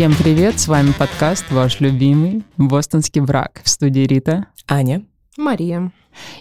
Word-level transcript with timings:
Всем 0.00 0.14
привет, 0.14 0.58
с 0.58 0.66
вами 0.66 0.92
подкаст 0.98 1.50
«Ваш 1.50 1.80
любимый 1.80 2.42
бостонский 2.56 3.20
брак» 3.20 3.60
в 3.62 3.68
студии 3.68 4.06
Рита. 4.06 4.46
Аня. 4.66 5.04
Мария. 5.36 5.92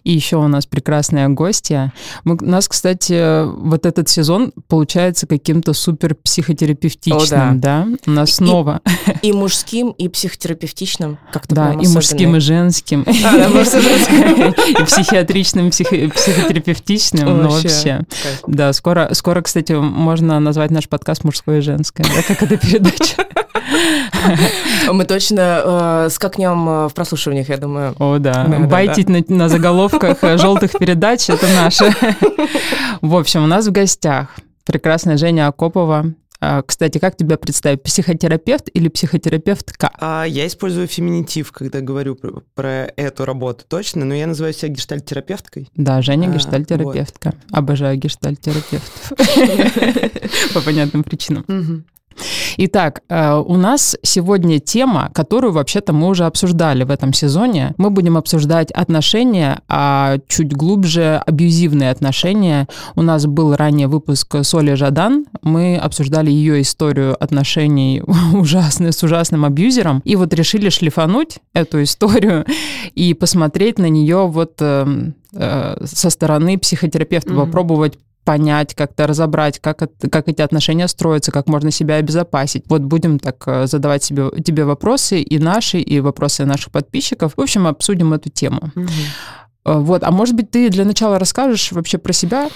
И 0.04 0.12
еще 0.12 0.38
у 0.38 0.48
нас 0.48 0.66
прекрасная 0.66 1.28
гостья. 1.30 1.94
Мы, 2.24 2.36
у 2.36 2.46
нас, 2.46 2.68
кстати, 2.68 3.46
вот 3.46 3.86
этот 3.86 4.10
сезон 4.10 4.52
получается 4.68 5.28
каким-то 5.28 5.74
супер 5.74 6.16
психотерапевтичным, 6.16 7.22
О, 7.22 7.26
да. 7.26 7.52
да? 7.54 7.88
У 8.06 8.12
нас 8.12 8.36
снова. 8.36 8.82
И, 9.22 9.30
и 9.30 9.34
мужским, 9.34 9.90
и 9.92 10.08
психотерапевтичным. 10.08 11.18
Как-то 11.32 11.56
Да, 11.56 11.74
и 11.74 11.88
мужским, 11.88 12.36
и 12.36 12.40
женским. 12.40 13.06
А, 13.08 13.12
и. 13.12 14.50
И 14.80 14.84
психиатричным, 14.86 15.70
психо- 15.72 16.10
психотерапевтичным. 16.10 17.44
Ну, 17.44 17.50
вообще. 17.50 18.02
Да, 18.48 18.74
скоро, 18.74 19.10
скоро, 19.14 19.42
кстати, 19.42 19.74
можно 19.74 20.40
назвать 20.40 20.72
наш 20.72 20.88
подкаст 20.88 21.24
«Мужское 21.24 21.60
и 21.60 21.62
женское», 21.62 22.04
да, 22.04 22.22
как 22.28 22.44
эта 22.44 22.58
передача. 22.58 23.26
Мы 24.92 25.06
точно 25.06 26.06
э, 26.06 26.08
скакнем 26.10 26.70
э, 26.70 26.88
в 26.88 26.94
прослушиваниях, 26.94 27.50
я 27.50 27.58
думаю. 27.58 27.96
О, 28.00 28.18
да. 28.18 28.46
Да, 28.46 28.58
да, 28.60 28.68
Байтить 28.68 29.10
На, 29.10 29.24
на 29.28 29.50
заголовках 29.60 30.18
желтых 30.40 30.72
передач 30.80 31.30
это 31.30 31.48
наше. 31.48 31.94
В 33.02 33.16
общем, 33.16 33.44
у 33.44 33.48
нас 33.48 33.68
в 33.68 33.72
гостях 33.72 34.30
прекрасная 34.66 35.18
Женя 35.18 35.48
Акопова. 35.48 36.14
А, 36.42 36.62
Кстати, 36.62 37.00
как 37.00 37.18
тебя 37.18 37.38
представить? 37.38 37.84
Психотерапевт 37.84 38.70
или 38.74 38.88
психотерапевтка? 38.88 39.92
А, 40.00 40.24
я 40.24 40.48
использую 40.48 40.88
феминитив, 40.88 41.52
когда 41.52 41.82
говорю 41.82 42.16
про, 42.16 42.42
про 42.56 42.94
эту 42.96 43.26
работу 43.26 43.66
точно, 43.68 44.06
но 44.06 44.16
я 44.16 44.26
называю 44.26 44.54
себя 44.54 44.70
гештальт-терапевткой. 44.70 45.68
Да, 45.76 46.02
Женя 46.02 46.30
А, 46.30 46.34
гештальтерапевтка. 46.34 47.34
Обожаю 47.52 47.98
гештальтерапевтов. 47.98 49.12
По 50.54 50.62
понятным 50.62 51.04
причинам. 51.04 51.84
Итак, 52.58 53.02
э, 53.10 53.36
у 53.36 53.56
нас 53.56 53.96
сегодня 54.04 54.60
тема, 54.60 55.10
которую 55.14 55.54
вообще-то 55.54 55.94
мы 55.94 56.08
уже 56.08 56.26
обсуждали 56.26 56.84
в 56.84 56.92
этом 56.92 57.14
сезоне. 57.14 57.74
Мы 57.78 57.90
будем 57.90 58.18
обсуждать 58.18 58.72
отношения, 58.72 59.62
а 59.68 60.18
чуть 60.28 60.54
глубже 60.54 61.22
абьюзивные 61.26 61.92
отношения. 61.92 62.68
У 62.96 63.02
нас 63.02 63.26
был 63.26 63.56
ранее 63.56 63.88
выпуск 63.88 64.36
с 64.36 64.54
Олей 64.54 64.76
Жадан. 64.76 65.26
Мы 65.42 65.78
обсуждали 65.78 66.32
ее 66.32 66.62
историю 66.62 67.22
отношений 67.22 68.02
ужасных 68.34 68.94
с 68.94 69.04
ужасным 69.04 69.46
абьюзером. 69.46 70.02
И 70.06 70.16
вот 70.16 70.34
решили 70.34 70.70
шлифануть 70.70 71.40
эту 71.54 71.84
историю 71.84 72.46
и 72.96 73.14
посмотреть 73.14 73.80
на 73.80 73.90
нее 73.90 74.28
вот 74.28 74.54
э, 74.60 74.86
э, 75.34 75.86
со 75.86 76.10
стороны 76.10 76.58
психотерапевта, 76.58 77.32
Мгм. 77.34 77.46
попробовать 77.46 77.98
понять, 78.24 78.76
как-то 78.76 79.08
разобрать, 79.08 79.60
как, 79.60 79.82
это- 79.82 80.10
как 80.10 80.28
эти 80.28 80.42
отношения 80.42 80.88
строятся, 80.88 81.32
как 81.32 81.48
можно 81.48 81.72
себя 81.72 81.96
обезопасить. 81.96 82.64
Вот 82.70 82.82
будем 82.82 83.18
так 83.20 83.44
э, 83.48 83.68
задавать 83.68 84.04
себе, 84.04 84.30
тебе 84.44 84.66
вопросы, 84.66 85.22
и 85.22 85.40
наши, 85.40 85.80
и 85.80 86.00
вопросы 86.00 86.46
наших 86.46 86.72
подписчиков. 86.72 87.34
В 87.36 87.42
общем, 87.42 87.66
обсудим 87.68 88.14
эту 88.14 88.30
тему. 88.30 88.72
Э, 89.66 89.74
Вот, 89.80 90.04
а 90.04 90.12
может 90.12 90.36
быть, 90.36 90.52
ты 90.52 90.70
для 90.70 90.86
начала 90.86 91.20
расскажешь 91.20 91.72
вообще 91.72 91.98
про 91.98 92.14
себя? 92.14 92.50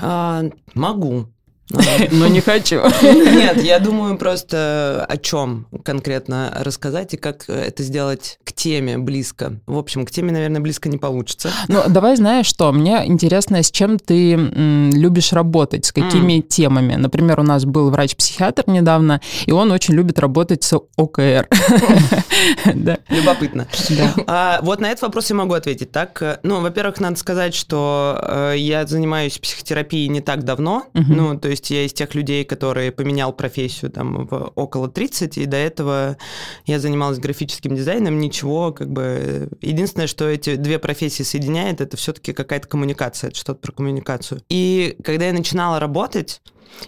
А, 0.00 0.42
могу. 0.74 1.26
Но 1.70 2.26
не 2.26 2.40
хочу. 2.40 2.80
Нет, 3.02 3.62
я 3.62 3.78
думаю 3.78 4.18
просто 4.18 5.04
о 5.08 5.16
чем 5.16 5.66
конкретно 5.82 6.52
рассказать 6.60 7.14
и 7.14 7.16
как 7.16 7.48
это 7.48 7.82
сделать 7.82 8.38
к 8.44 8.52
теме 8.52 8.98
близко. 8.98 9.60
В 9.66 9.78
общем, 9.78 10.04
к 10.04 10.10
теме, 10.10 10.32
наверное, 10.32 10.60
близко 10.60 10.88
не 10.88 10.98
получится. 10.98 11.50
Ну, 11.68 11.82
давай 11.88 12.16
знаешь 12.16 12.46
что, 12.46 12.70
мне 12.72 13.06
интересно, 13.06 13.62
с 13.62 13.70
чем 13.70 13.98
ты 13.98 14.34
любишь 14.34 15.32
работать, 15.32 15.86
с 15.86 15.92
какими 15.92 16.40
темами. 16.40 16.94
Например, 16.96 17.40
у 17.40 17.42
нас 17.42 17.64
был 17.64 17.90
врач-психиатр 17.90 18.64
недавно, 18.66 19.20
и 19.46 19.52
он 19.52 19.72
очень 19.72 19.94
любит 19.94 20.18
работать 20.18 20.62
с 20.62 20.78
ОКР. 20.96 21.48
Любопытно. 23.08 23.66
А, 24.26 24.60
вот 24.62 24.80
на 24.80 24.86
этот 24.90 25.02
вопрос 25.02 25.30
я 25.30 25.36
могу 25.36 25.54
ответить. 25.54 25.90
Так, 25.92 26.40
ну, 26.42 26.60
во-первых, 26.60 27.00
надо 27.00 27.16
сказать, 27.16 27.54
что 27.54 28.18
э, 28.20 28.54
я 28.56 28.86
занимаюсь 28.86 29.38
психотерапией 29.38 30.08
не 30.08 30.20
так 30.20 30.44
давно. 30.44 30.84
Ну, 30.92 31.38
то 31.38 31.48
есть 31.48 31.53
я 31.70 31.84
из 31.84 31.92
тех 31.92 32.14
людей, 32.14 32.44
которые 32.44 32.92
поменял 32.92 33.32
профессию 33.32 33.90
там 33.90 34.26
в 34.26 34.52
около 34.54 34.88
30, 34.88 35.38
и 35.38 35.46
до 35.46 35.56
этого 35.56 36.16
я 36.66 36.78
занималась 36.78 37.18
графическим 37.18 37.74
дизайном, 37.74 38.18
ничего, 38.18 38.72
как 38.72 38.90
бы... 38.90 39.48
Единственное, 39.60 40.06
что 40.06 40.28
эти 40.28 40.56
две 40.56 40.78
профессии 40.78 41.22
соединяет, 41.22 41.80
это 41.80 41.96
все-таки 41.96 42.32
какая-то 42.32 42.68
коммуникация, 42.68 43.28
это 43.28 43.38
что-то 43.38 43.60
про 43.60 43.72
коммуникацию. 43.72 44.42
И 44.48 44.96
когда 45.04 45.26
я 45.26 45.32
начинала 45.32 45.80
работать, 45.80 46.40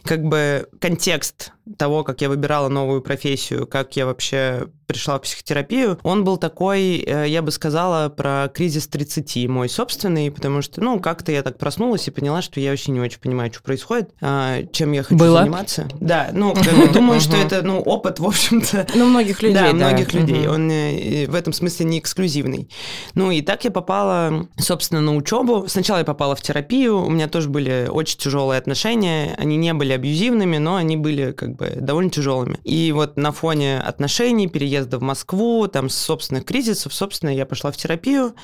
как 0.03 0.25
бы 0.25 0.69
контекст 0.81 1.53
того, 1.79 2.05
как 2.05 2.21
я 2.21 2.29
выбирала 2.29 2.69
новую 2.69 3.03
профессию, 3.03 3.67
как 3.67 3.97
я 3.97 4.07
вообще 4.07 4.69
пришла 4.87 5.19
в 5.19 5.23
психотерапию, 5.23 5.99
он 6.05 6.25
был 6.25 6.37
такой, 6.37 6.99
э, 6.99 7.27
я 7.29 7.43
бы 7.43 7.51
сказала, 7.51 8.09
про 8.09 8.49
кризис 8.55 8.87
30 8.87 9.49
мой 9.49 9.69
собственный, 9.69 10.31
потому 10.31 10.63
что, 10.63 10.81
ну, 10.81 11.01
как-то 11.01 11.33
я 11.33 11.43
так 11.43 11.59
проснулась 11.59 12.07
и 12.07 12.13
поняла, 12.13 12.41
что 12.41 12.61
я 12.61 12.71
вообще 12.71 12.93
не 12.93 13.01
очень 13.01 13.19
понимаю, 13.19 13.53
что 13.53 13.63
происходит, 13.63 14.11
а, 14.21 14.63
чем 14.73 14.93
я 14.93 15.03
хочу 15.03 15.17
Было? 15.17 15.41
заниматься. 15.41 15.89
Да, 16.01 16.31
ну, 16.33 16.55
думаю, 16.93 17.21
что 17.21 17.37
это, 17.37 17.63
ну, 17.63 17.81
опыт, 17.81 18.21
в 18.21 18.27
общем-то, 18.27 18.87
Ну, 18.95 19.07
многих 19.07 19.43
людей, 19.43 19.59
да, 19.61 19.73
многих 19.73 20.15
людей. 20.15 20.47
Он 20.47 20.71
э, 20.71 20.95
и 20.97 21.27
в 21.27 21.35
этом 21.35 21.53
смысле 21.53 21.87
не 21.87 21.99
эксклюзивный. 21.99 22.71
Ну 23.15 23.31
и 23.31 23.43
так 23.43 23.65
я 23.65 23.71
попала, 23.71 24.47
собственно, 24.59 25.01
на 25.01 25.17
учебу. 25.17 25.65
Сначала 25.69 25.99
я 25.99 26.05
попала 26.05 26.37
в 26.37 26.43
терапию. 26.43 27.05
У 27.05 27.11
меня 27.11 27.29
тоже 27.29 27.49
были 27.49 27.89
очень 27.91 28.19
тяжелые 28.19 28.59
отношения. 28.59 29.35
Они 29.39 29.57
не 29.57 29.73
были 29.75 29.93
абьюзивными, 29.93 30.59
но 30.59 30.77
они 30.77 30.97
были 30.97 31.33
как 31.33 31.56
бы 31.57 31.77
довольно 31.81 32.11
тяжелыми. 32.11 32.59
И 32.65 32.93
вот 32.93 33.17
на 33.17 33.33
фоне 33.33 33.79
отношений, 33.81 34.49
переезда 34.49 34.99
в 34.99 35.03
Москву, 35.03 35.67
там 35.69 35.89
собственных 35.89 36.45
кризисов, 36.45 36.95
собственно, 36.95 37.31
я 37.31 37.47
пошла 37.47 37.71
в 37.71 37.77
терапию, 37.77 38.35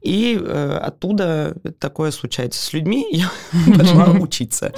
и 0.00 0.38
э, 0.40 0.78
оттуда 0.82 1.56
такое 1.78 2.10
случается 2.10 2.62
с 2.62 2.72
людьми. 2.72 3.06
Я 3.12 3.30
пошла 3.78 4.10
учиться. 4.10 4.72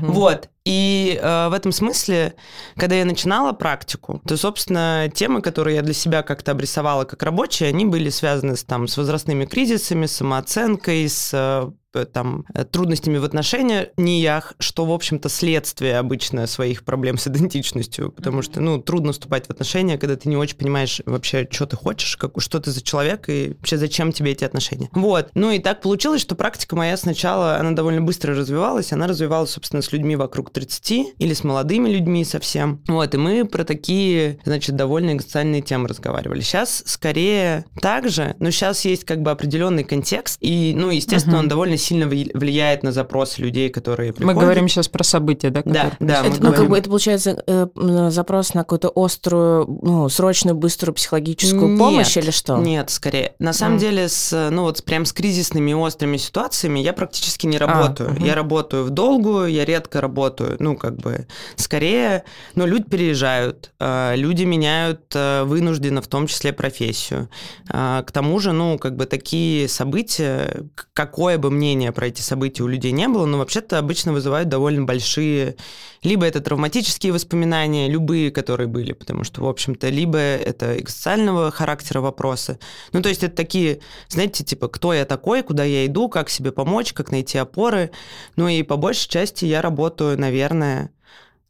Вот. 0.00 0.48
И 0.66 1.16
э, 1.22 1.48
в 1.48 1.52
этом 1.52 1.70
смысле, 1.70 2.34
когда 2.76 2.96
я 2.96 3.04
начинала 3.04 3.52
практику, 3.52 4.20
то, 4.26 4.36
собственно, 4.36 5.08
темы, 5.14 5.40
которые 5.40 5.76
я 5.76 5.82
для 5.82 5.94
себя 5.94 6.22
как-то 6.22 6.50
обрисовала 6.50 7.04
как 7.04 7.22
рабочие, 7.22 7.68
они 7.68 7.84
были 7.84 8.10
связаны 8.10 8.56
с, 8.56 8.64
там, 8.64 8.88
с 8.88 8.96
возрастными 8.96 9.44
кризисами, 9.44 10.06
с 10.06 10.16
самооценкой, 10.16 11.08
с 11.08 11.30
э, 11.32 11.70
там, 12.04 12.44
э, 12.52 12.64
трудностями 12.64 13.16
в 13.18 13.24
отношениях, 13.24 14.52
что, 14.58 14.84
в 14.84 14.92
общем-то, 14.92 15.28
следствие 15.28 15.98
обычно 15.98 16.46
своих 16.46 16.84
проблем 16.84 17.16
с 17.16 17.26
идентичностью, 17.28 18.12
потому 18.12 18.42
что, 18.42 18.60
ну, 18.60 18.80
трудно 18.80 19.12
вступать 19.12 19.46
в 19.46 19.50
отношения, 19.50 19.96
когда 19.96 20.16
ты 20.16 20.28
не 20.28 20.36
очень 20.36 20.56
понимаешь 20.56 21.00
вообще, 21.06 21.48
что 21.50 21.66
ты 21.66 21.76
хочешь, 21.76 22.16
как, 22.16 22.32
что 22.38 22.60
ты 22.60 22.70
за 22.70 22.82
человек 22.82 23.28
и 23.28 23.54
вообще 23.56 23.78
зачем 23.78 24.12
тебе 24.12 24.32
эти 24.32 24.44
отношения. 24.44 24.90
Вот. 24.92 25.30
Ну 25.34 25.50
и 25.50 25.58
так 25.58 25.80
получилось, 25.80 26.20
что 26.20 26.34
практика 26.34 26.76
моя 26.76 26.96
сначала, 26.96 27.56
она 27.56 27.72
довольно 27.72 28.02
быстро 28.02 28.34
развивалась, 28.34 28.92
она 28.92 29.06
развивалась, 29.06 29.50
собственно, 29.50 29.82
с 29.82 29.92
людьми 29.92 30.16
вокруг 30.16 30.50
30 30.60 31.14
или 31.18 31.34
с 31.34 31.44
молодыми 31.44 31.90
людьми 31.90 32.24
совсем. 32.24 32.80
Вот, 32.88 33.14
и 33.14 33.18
мы 33.18 33.44
про 33.44 33.62
такие, 33.64 34.38
значит, 34.44 34.74
довольно 34.74 35.12
экзистенциальные 35.12 35.60
темы 35.60 35.88
разговаривали. 35.88 36.40
Сейчас 36.40 36.82
скорее 36.86 37.66
так 37.82 38.08
же, 38.08 38.34
но 38.38 38.50
сейчас 38.50 38.84
есть 38.86 39.04
как 39.04 39.20
бы 39.20 39.30
определенный 39.30 39.84
контекст, 39.84 40.38
и, 40.40 40.72
ну, 40.74 40.88
естественно, 40.90 41.36
Мгм. 41.36 41.44
он 41.44 41.48
довольно 41.48 41.76
сильно 41.76 42.04
вли- 42.04 42.30
влияет 42.32 42.82
на 42.82 42.90
запросы 42.92 43.42
людей, 43.42 43.68
которые 43.68 44.08
Мы 44.12 44.14
приходят. 44.14 44.40
говорим 44.40 44.68
сейчас 44.68 44.88
про 44.88 45.04
события, 45.04 45.50
да? 45.50 45.62
Да, 45.66 45.90
которые 45.90 45.96
да, 46.00 46.22
мы 46.22 46.28
Это, 46.30 46.42
ну, 46.44 46.52
как 46.54 46.68
бы 46.70 46.78
это 46.78 46.88
получается 46.88 47.42
э, 47.46 47.66
запрос 48.10 48.54
на 48.54 48.62
какую-то 48.62 48.90
острую, 48.94 49.78
ну, 49.82 50.08
срочную, 50.08 50.56
быструю 50.56 50.94
психологическую 50.94 51.68
Нет, 51.68 51.78
помощь 51.78 52.16
или 52.16 52.30
что? 52.30 52.56
Нет, 52.56 52.88
скорее. 52.90 53.34
На 53.38 53.52
самом 53.52 53.74
М. 53.74 53.80
деле, 53.80 54.08
с, 54.08 54.48
ну 54.50 54.62
вот 54.62 54.82
прям 54.84 55.04
с 55.04 55.12
кризисными 55.12 55.72
и 55.72 55.74
острыми 55.74 56.16
ситуациями 56.16 56.78
я 56.80 56.92
практически 56.94 57.46
не 57.46 57.56
А, 57.58 57.60
работаю. 57.66 58.10
мгм. 58.12 58.24
Я 58.24 58.34
работаю 58.34 58.84
в 58.84 58.90
долгую, 58.90 59.48
я 59.52 59.64
редко 59.66 60.00
работаю, 60.00 60.45
ну 60.58 60.76
как 60.76 60.96
бы, 60.96 61.26
скорее, 61.56 62.24
ну 62.54 62.66
люди 62.66 62.84
переезжают, 62.84 63.72
э, 63.80 64.14
люди 64.16 64.44
меняют 64.44 65.12
э, 65.14 65.44
вынужденно, 65.44 66.02
в 66.02 66.08
том 66.08 66.26
числе 66.26 66.52
профессию. 66.52 67.28
К 67.68 68.06
тому 68.12 68.38
же, 68.38 68.52
ну 68.52 68.78
как 68.78 68.96
бы 68.96 69.06
такие 69.06 69.68
события, 69.68 70.64
какое 70.92 71.38
бы 71.38 71.50
мнение 71.50 71.92
про 71.92 72.06
эти 72.06 72.20
события 72.20 72.62
у 72.62 72.68
людей 72.68 72.92
не 72.92 73.08
было, 73.08 73.26
но 73.26 73.38
вообще-то 73.38 73.78
обычно 73.78 74.12
вызывают 74.12 74.48
довольно 74.48 74.84
большие, 74.84 75.56
либо 76.02 76.24
это 76.24 76.40
травматические 76.40 77.12
воспоминания, 77.12 77.88
любые, 77.88 78.30
которые 78.30 78.68
были, 78.68 78.92
потому 78.92 79.24
что, 79.24 79.42
в 79.42 79.48
общем-то, 79.48 79.88
либо 79.88 80.18
это 80.18 80.78
экзистенциального 80.78 81.50
характера 81.50 82.00
вопросы. 82.00 82.58
Ну, 82.92 83.02
то 83.02 83.08
есть 83.08 83.24
это 83.24 83.34
такие, 83.34 83.80
знаете, 84.08 84.44
типа, 84.44 84.68
кто 84.68 84.92
я 84.92 85.04
такой, 85.04 85.42
куда 85.42 85.64
я 85.64 85.86
иду, 85.86 86.08
как 86.08 86.30
себе 86.30 86.52
помочь, 86.52 86.92
как 86.92 87.10
найти 87.10 87.38
опоры. 87.38 87.90
Ну 88.36 88.48
и 88.48 88.62
по 88.62 88.76
большей 88.76 89.08
части 89.08 89.44
я 89.44 89.62
работаю, 89.62 90.18
наверное, 90.18 90.35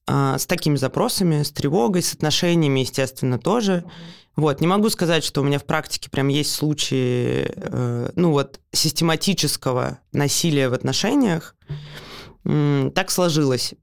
а, 0.06 0.38
с 0.38 0.47
такими 0.47 0.77
запросами, 0.77 1.43
с 1.43 1.50
тревогой, 1.50 2.03
с 2.03 2.15
отношениями, 2.15 2.81
естественно, 2.81 3.38
тоже. 3.38 3.85
Вот, 4.37 4.61
не 4.61 4.67
могу 4.67 4.91
сказать, 4.91 5.25
что 5.25 5.41
у 5.41 5.44
меня 5.44 5.59
в 5.59 5.65
практике 5.65 6.11
прям 6.11 6.29
есть 6.29 6.55
случаи, 6.55 7.50
э, 7.55 8.11
ну 8.17 8.33
вот, 8.33 8.61
систематического 8.71 9.99
насилия 10.12 10.69
в 10.69 10.75
отношениях. 10.75 11.56
Так 12.44 13.11
сложилось. 13.11 13.75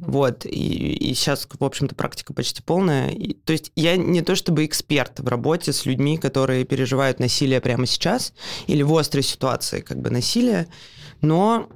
Вот, 0.00 0.46
и, 0.46 0.92
и 0.94 1.14
сейчас, 1.14 1.46
в 1.58 1.64
общем-то, 1.64 1.94
практика 1.94 2.32
почти 2.32 2.62
полная. 2.62 3.10
И, 3.10 3.34
то 3.34 3.52
есть 3.52 3.72
я 3.74 3.96
не 3.96 4.22
то 4.22 4.36
чтобы 4.36 4.64
эксперт 4.64 5.20
в 5.20 5.28
работе 5.28 5.72
с 5.72 5.84
людьми, 5.84 6.18
которые 6.18 6.64
переживают 6.64 7.18
насилие 7.18 7.60
прямо 7.60 7.86
сейчас 7.86 8.32
или 8.66 8.82
в 8.82 8.96
острой 8.96 9.22
ситуации 9.22 9.80
как 9.80 10.00
бы 10.00 10.10
насилия, 10.10 10.68
но 11.20 11.68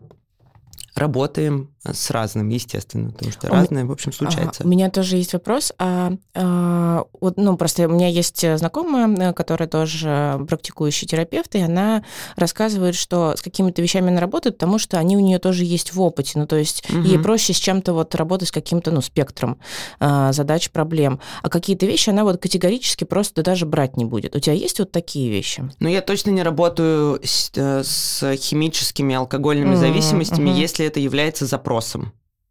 работаем 0.95 1.75
с 1.93 2.11
разным, 2.11 2.49
естественно, 2.49 3.11
потому 3.11 3.33
что 3.33 3.49
у 3.49 3.51
разное, 3.51 3.85
в 3.85 3.93
общем, 3.93 4.13
случается. 4.13 4.63
Ага. 4.63 4.67
У 4.67 4.71
меня 4.71 4.91
тоже 4.91 5.17
есть 5.17 5.33
вопрос. 5.33 5.73
А, 5.79 6.13
а, 6.35 7.05
вот, 7.21 7.37
ну, 7.37 7.57
просто 7.57 7.87
у 7.87 7.93
меня 7.93 8.09
есть 8.09 8.45
знакомая, 8.59 9.33
которая 9.33 9.69
тоже 9.69 10.45
практикующий 10.49 11.07
терапевт, 11.07 11.55
и 11.55 11.61
она 11.61 12.05
рассказывает, 12.37 12.95
что 12.95 13.35
с 13.37 13.43
какими-то 13.43 13.83
вещами 13.83 14.09
она 14.09 14.21
работает, 14.21 14.59
потому 14.59 14.79
что 14.79 14.99
они 14.99 15.17
у 15.17 15.21
нее 15.21 15.39
тоже 15.39 15.65
есть 15.65 15.93
в 15.95 16.01
опыте. 16.01 16.39
Ну, 16.39 16.47
то 16.47 16.57
есть 16.57 16.89
угу. 16.91 17.01
ей 17.01 17.19
проще 17.19 17.53
с 17.53 17.59
чем-то 17.59 17.93
вот 17.93 18.15
работать 18.15 18.49
с 18.49 18.53
каким-то, 18.53 18.91
ну, 18.91 19.01
спектром 19.01 19.59
а, 20.01 20.33
задач, 20.33 20.71
проблем. 20.71 21.21
А 21.43 21.49
какие-то 21.49 21.87
вещи 21.87 22.11
она 22.11 22.25
вот 22.25 22.41
категорически 22.41 23.05
просто 23.05 23.43
даже 23.43 23.67
брать 23.67 23.97
не 23.97 24.05
будет. 24.05 24.37
У 24.37 24.41
тебя 24.41 24.55
есть 24.55 24.79
вот 24.79 24.93
такие 24.93 25.31
вещи? 25.31 25.69
Ну, 25.81 25.89
я 25.89 26.03
точно 26.03 26.31
не 26.31 26.43
работаю 26.43 27.21
с, 27.23 27.51
э, 27.55 27.83
с 27.85 28.37
химическими 28.37 29.15
алкогольными 29.15 29.73
угу, 29.73 29.81
зависимостями, 29.81 30.51
угу. 30.51 30.59
если 30.59 30.87
это 30.87 31.01
является 31.01 31.47
запросом. 31.47 31.78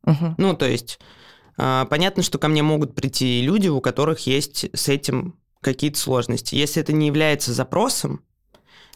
Угу. 0.04 0.36
Ну, 0.38 0.56
то 0.56 0.68
есть 0.68 1.00
а, 1.58 1.86
понятно, 1.86 2.24
что 2.24 2.38
ко 2.38 2.48
мне 2.48 2.64
могут 2.64 2.96
прийти 2.96 3.42
люди, 3.42 3.68
у 3.68 3.82
которых 3.82 4.28
есть 4.28 4.66
с 4.74 4.88
этим 4.90 5.36
какие-то 5.62 6.00
сложности. 6.00 6.56
Если 6.56 6.82
это 6.82 6.94
не 6.94 7.08
является 7.08 7.54
запросом, 7.54 8.24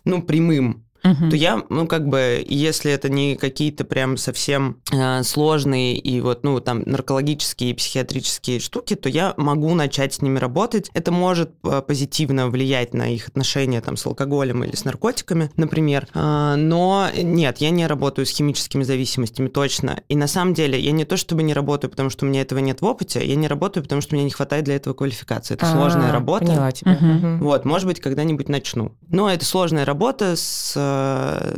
ну, 0.05 0.21
прямым, 0.21 0.85
угу. 1.03 1.29
то 1.29 1.35
я, 1.35 1.63
ну, 1.69 1.87
как 1.87 2.07
бы, 2.07 2.43
если 2.47 2.91
это 2.91 3.09
не 3.09 3.35
какие-то 3.35 3.83
прям 3.83 4.17
совсем 4.17 4.77
э, 4.91 5.23
сложные 5.23 5.97
и 5.97 6.21
вот, 6.21 6.43
ну, 6.43 6.59
там, 6.59 6.83
наркологические 6.85 7.71
и 7.71 7.73
психиатрические 7.73 8.59
штуки, 8.59 8.95
то 8.95 9.09
я 9.09 9.33
могу 9.37 9.73
начать 9.73 10.13
с 10.13 10.21
ними 10.21 10.39
работать. 10.39 10.89
Это 10.93 11.11
может 11.11 11.51
э, 11.63 11.81
позитивно 11.81 12.49
влиять 12.49 12.93
на 12.93 13.13
их 13.13 13.27
отношения 13.27 13.81
там 13.81 13.97
с 13.97 14.05
алкоголем 14.05 14.63
или 14.63 14.75
с 14.75 14.85
наркотиками, 14.85 15.51
например. 15.55 16.07
Э, 16.13 16.55
но 16.57 17.07
нет, 17.15 17.57
я 17.59 17.69
не 17.69 17.87
работаю 17.87 18.25
с 18.25 18.29
химическими 18.29 18.83
зависимостями 18.83 19.47
точно. 19.47 20.01
И 20.09 20.15
на 20.15 20.27
самом 20.27 20.53
деле 20.53 20.79
я 20.79 20.91
не 20.91 21.05
то 21.05 21.17
чтобы 21.17 21.43
не 21.43 21.53
работаю, 21.53 21.91
потому 21.91 22.09
что 22.09 22.25
у 22.25 22.29
меня 22.29 22.41
этого 22.41 22.59
нет 22.59 22.81
в 22.81 22.85
опыте, 22.85 23.25
я 23.25 23.35
не 23.35 23.47
работаю, 23.47 23.83
потому 23.83 24.01
что 24.01 24.15
мне 24.15 24.23
не 24.23 24.31
хватает 24.31 24.65
для 24.65 24.75
этого 24.75 24.93
квалификации. 24.93 25.55
Это 25.55 25.65
А-а-а, 25.65 25.75
сложная 25.75 26.11
работа. 26.11 26.45
Поняла 26.45 26.71
тебя. 26.71 26.93
Угу. 26.93 27.43
Вот, 27.43 27.65
может 27.65 27.87
быть, 27.87 27.99
когда-нибудь 27.99 28.49
начну. 28.49 28.93
Но 29.09 29.29
это 29.29 29.45
сложная 29.45 29.85
работа 29.85 30.35
с 30.35 30.75
Э, 30.91 31.57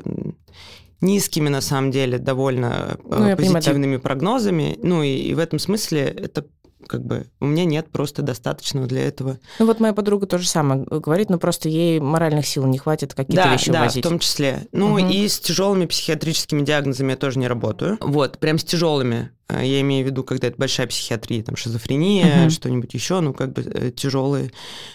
низкими, 1.04 1.50
на 1.50 1.62
самом 1.62 1.92
деле, 1.92 2.18
довольно 2.18 2.98
э, 3.10 3.30
ну, 3.30 3.36
позитивными 3.36 3.98
понимаю, 3.98 4.02
прогнозами. 4.02 4.80
Ну 4.82 5.04
и, 5.04 5.10
и 5.10 5.34
в 5.34 5.40
этом 5.40 5.60
смысле 5.60 6.02
это 6.04 6.46
как 6.88 7.06
бы 7.06 7.28
у 7.40 7.46
меня 7.46 7.66
нет 7.66 7.92
просто 7.92 8.22
достаточного 8.22 8.88
для 8.88 9.08
этого. 9.08 9.40
Ну 9.60 9.66
вот 9.66 9.80
моя 9.80 9.94
подруга 9.94 10.26
тоже 10.28 10.48
самое 10.48 10.84
говорит, 10.84 11.30
но 11.30 11.38
просто 11.38 11.70
ей 11.70 12.00
моральных 12.00 12.46
сил 12.46 12.66
не 12.66 12.78
хватит 12.78 13.14
какие-то 13.14 13.44
да, 13.44 13.54
вещи 13.54 13.72
да, 13.72 13.82
ввозить. 13.84 14.06
в 14.06 14.10
том 14.10 14.20
числе. 14.20 14.68
Ну 14.72 14.94
угу. 14.94 14.98
и 15.00 15.28
с 15.28 15.40
тяжелыми 15.40 15.86
психиатрическими 15.86 16.62
диагнозами 16.62 17.12
я 17.12 17.18
тоже 17.18 17.40
не 17.40 17.48
работаю. 17.48 17.98
Вот, 18.02 18.38
прям 18.40 18.58
с 18.58 18.64
тяжелыми. 18.64 19.32
Э, 19.48 19.66
я 19.66 19.82
имею 19.82 20.06
в 20.06 20.10
виду, 20.10 20.24
когда 20.24 20.48
это 20.48 20.58
большая 20.58 20.88
психиатрия, 20.88 21.44
там 21.44 21.56
шизофрения, 21.56 22.44
угу. 22.44 22.50
что-нибудь 22.50 22.94
еще, 22.94 23.20
ну 23.20 23.34
как 23.34 23.54
бы 23.54 23.94
тяжелые, 23.96 24.52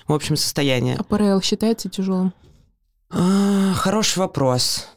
в 0.06 0.12
общем, 0.12 0.36
состояния. 0.36 0.96
А 0.98 1.04
ПРЛ 1.04 1.40
считается 1.40 1.88
тяжелым? 1.88 2.32
А, 3.10 3.74
хороший 3.74 4.18
вопрос. 4.18 4.88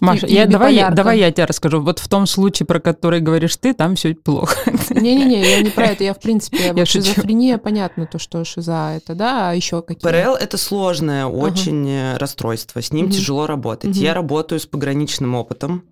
Маша, 0.00 0.26
я, 0.26 0.46
давай, 0.46 0.74
я, 0.74 0.90
давай 0.90 1.18
я 1.18 1.32
тебе 1.32 1.46
расскажу. 1.46 1.80
Вот 1.80 1.98
в 1.98 2.08
том 2.08 2.26
случае, 2.26 2.66
про 2.66 2.78
который 2.78 3.20
говоришь 3.20 3.56
ты, 3.56 3.74
там 3.74 3.96
все 3.96 4.14
плохо. 4.14 4.54
Не-не-не, 4.90 5.40
я 5.40 5.62
не 5.62 5.70
про 5.70 5.86
это. 5.86 6.04
Я, 6.04 6.14
в 6.14 6.20
принципе, 6.20 6.58
я 6.66 6.72
вот 6.74 6.86
шизофрения, 6.86 7.58
понятно, 7.58 8.06
то, 8.06 8.18
что 8.18 8.44
шиза 8.44 8.92
это, 8.96 9.14
да, 9.14 9.50
а 9.50 9.54
еще 9.54 9.82
какие 9.82 10.08
ПРЛ– 10.08 10.34
это 10.40 10.56
сложное 10.56 11.26
очень 11.26 11.88
uh 11.88 12.18
расстройство. 12.18 12.82
С 12.82 12.92
ним 12.92 13.06
uh 13.06 13.10
тяжело 13.10 13.46
работать. 13.46 13.96
uh 13.96 14.00
Я 14.00 14.14
работаю 14.14 14.60
с 14.60 14.66
пограничным 14.66 15.34
опытом. 15.34 15.84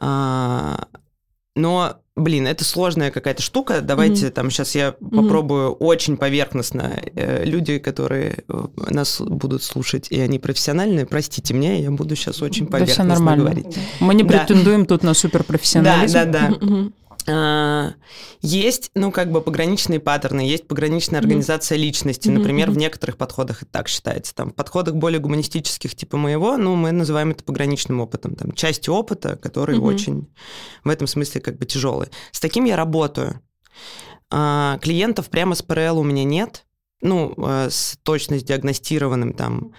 А, 0.00 0.86
но 1.58 2.00
Блин, 2.18 2.48
это 2.48 2.64
сложная 2.64 3.12
какая-то 3.12 3.42
штука. 3.42 3.80
Давайте 3.80 4.26
mm-hmm. 4.26 4.30
там 4.30 4.50
сейчас 4.50 4.74
я 4.74 4.88
mm-hmm. 4.88 5.16
попробую 5.16 5.72
очень 5.72 6.16
поверхностно. 6.16 7.00
Э, 7.14 7.44
люди, 7.44 7.78
которые 7.78 8.42
э, 8.48 8.64
нас 8.90 9.20
будут 9.20 9.62
слушать, 9.62 10.08
и 10.10 10.18
они 10.18 10.40
профессиональные, 10.40 11.06
простите 11.06 11.54
меня, 11.54 11.76
я 11.76 11.92
буду 11.92 12.16
сейчас 12.16 12.42
очень 12.42 12.66
поверхностно 12.66 13.04
да, 13.04 13.14
все 13.14 13.22
нормально. 13.22 13.44
говорить. 13.44 13.78
Мы 14.00 14.14
не 14.14 14.24
да. 14.24 14.44
претендуем 14.44 14.84
тут 14.84 15.04
на 15.04 15.14
суперпрофессионализм. 15.14 16.12
Да, 16.12 16.24
да, 16.24 16.48
да. 16.48 16.90
А, 17.07 17.07
есть, 18.40 18.90
ну, 18.94 19.12
как 19.12 19.30
бы 19.30 19.40
пограничные 19.40 20.00
паттерны, 20.00 20.40
есть 20.40 20.66
пограничная 20.66 21.20
организация 21.20 21.76
mm-hmm. 21.76 21.80
личности. 21.80 22.28
Например, 22.28 22.68
mm-hmm. 22.68 22.74
в 22.74 22.78
некоторых 22.78 23.16
подходах 23.16 23.62
это 23.62 23.70
так 23.70 23.88
считается. 23.88 24.34
Там, 24.34 24.50
в 24.50 24.54
подходах 24.54 24.94
более 24.94 25.20
гуманистических, 25.20 25.94
типа 25.94 26.16
моего, 26.16 26.56
ну, 26.56 26.74
мы 26.74 26.92
называем 26.92 27.30
это 27.30 27.44
пограничным 27.44 28.00
опытом. 28.00 28.34
Там, 28.34 28.52
части 28.52 28.90
опыта, 28.90 29.36
которые 29.36 29.78
mm-hmm. 29.78 29.94
очень 29.94 30.28
в 30.84 30.88
этом 30.88 31.06
смысле 31.06 31.40
как 31.40 31.58
бы 31.58 31.66
тяжелые. 31.66 32.10
С 32.32 32.40
таким 32.40 32.64
я 32.64 32.76
работаю. 32.76 33.40
А, 34.30 34.78
клиентов 34.78 35.28
прямо 35.28 35.54
с 35.54 35.62
ПРЛ 35.62 35.98
у 35.98 36.04
меня 36.04 36.24
нет, 36.24 36.64
ну, 37.00 37.34
э, 37.36 37.68
с 37.70 37.98
точно 38.02 38.40
диагностированным 38.40 39.32
там. 39.32 39.72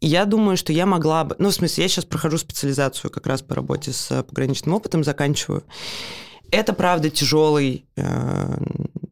И 0.00 0.08
я 0.08 0.24
думаю, 0.24 0.56
что 0.56 0.72
я 0.72 0.84
могла 0.84 1.24
бы... 1.24 1.36
Ну, 1.38 1.50
в 1.50 1.54
смысле, 1.54 1.84
я 1.84 1.88
сейчас 1.88 2.04
прохожу 2.04 2.38
специализацию 2.38 3.10
как 3.10 3.26
раз 3.26 3.42
по 3.42 3.54
работе 3.54 3.92
с 3.92 4.22
пограничным 4.24 4.74
опытом, 4.74 5.04
заканчиваю. 5.04 5.64
Это, 6.50 6.72
правда, 6.72 7.10
тяжелый, 7.10 7.86
э, 7.96 8.56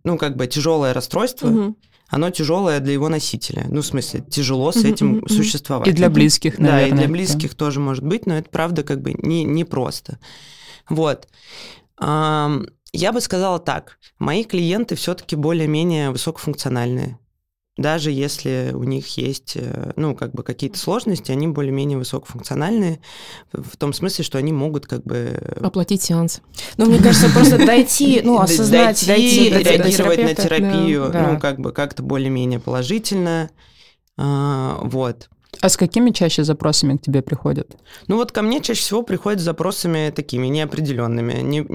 ну, 0.04 0.19
как 0.19 0.36
бы 0.36 0.46
тяжелое 0.46 0.92
расстройство. 0.92 1.48
Угу. 1.48 1.76
Оно 2.08 2.31
тяжелое 2.31 2.81
для 2.81 2.92
его 2.92 3.08
носителя. 3.08 3.66
Ну, 3.69 3.81
в 3.81 3.86
смысле, 3.86 4.20
тяжело 4.20 4.70
с 4.72 4.84
этим 4.84 5.19
угу, 5.19 5.28
существовать. 5.28 5.88
И 5.88 5.92
для 5.92 6.10
близких, 6.10 6.58
наверное. 6.58 6.90
Да, 6.90 6.96
и 6.96 6.98
для 6.98 7.08
близких 7.08 7.50
да. 7.50 7.56
тоже 7.56 7.81
может 7.81 8.04
быть, 8.04 8.26
но 8.26 8.36
это, 8.36 8.48
правда, 8.50 8.84
как 8.84 9.00
бы 9.00 9.14
не, 9.14 9.44
не 9.44 9.64
просто. 9.64 10.19
Вот. 10.88 11.28
Я 12.00 13.12
бы 13.12 13.20
сказала 13.20 13.58
так. 13.58 13.98
Мои 14.19 14.44
клиенты 14.44 14.94
все-таки 14.94 15.34
более-менее 15.34 16.10
высокофункциональные 16.10 17.19
даже 17.76 18.12
если 18.12 18.70
у 18.72 18.84
них 18.84 19.06
есть, 19.16 19.56
э, 19.56 19.93
ну, 19.96 20.14
как 20.14 20.32
бы 20.32 20.43
какие-то 20.43 20.78
сложности, 20.78 21.32
они 21.32 21.48
более-менее 21.48 21.98
высокофункциональные, 21.98 23.00
в 23.52 23.76
том 23.76 23.93
смысле, 23.93 24.24
что 24.24 24.38
они 24.38 24.52
могут 24.52 24.86
как 24.86 25.02
бы... 25.02 25.40
Оплатить 25.60 26.02
сеанс. 26.02 26.40
Ну, 26.76 26.86
мне 26.86 26.98
кажется, 26.98 27.28
просто 27.31 27.58
дойти, 27.66 28.20
ну, 28.22 28.38
осознать, 28.40 29.04
дойти, 29.06 29.50
реагировать 29.50 30.22
на 30.22 30.34
терапию, 30.34 31.10
ну, 31.12 31.40
как 31.40 31.58
бы 31.58 31.72
как-то 31.72 32.02
более-менее 32.02 32.60
положительно, 32.60 33.50
а, 34.16 34.78
вот. 34.82 35.28
А 35.60 35.69
с 35.69 35.76
какими 35.76 36.10
чаще 36.10 36.44
запросами 36.44 36.96
к 36.96 37.02
тебе 37.02 37.22
приходят? 37.22 37.76
Ну 38.06 38.16
вот 38.16 38.32
ко 38.32 38.43
мне 38.43 38.60
чаще 38.60 38.81
всего 38.81 39.02
приходят 39.02 39.40
с 39.40 39.44
запросами 39.44 40.12
такими 40.14 40.48
неопределенными. 40.48 41.40
Не, 41.43 41.66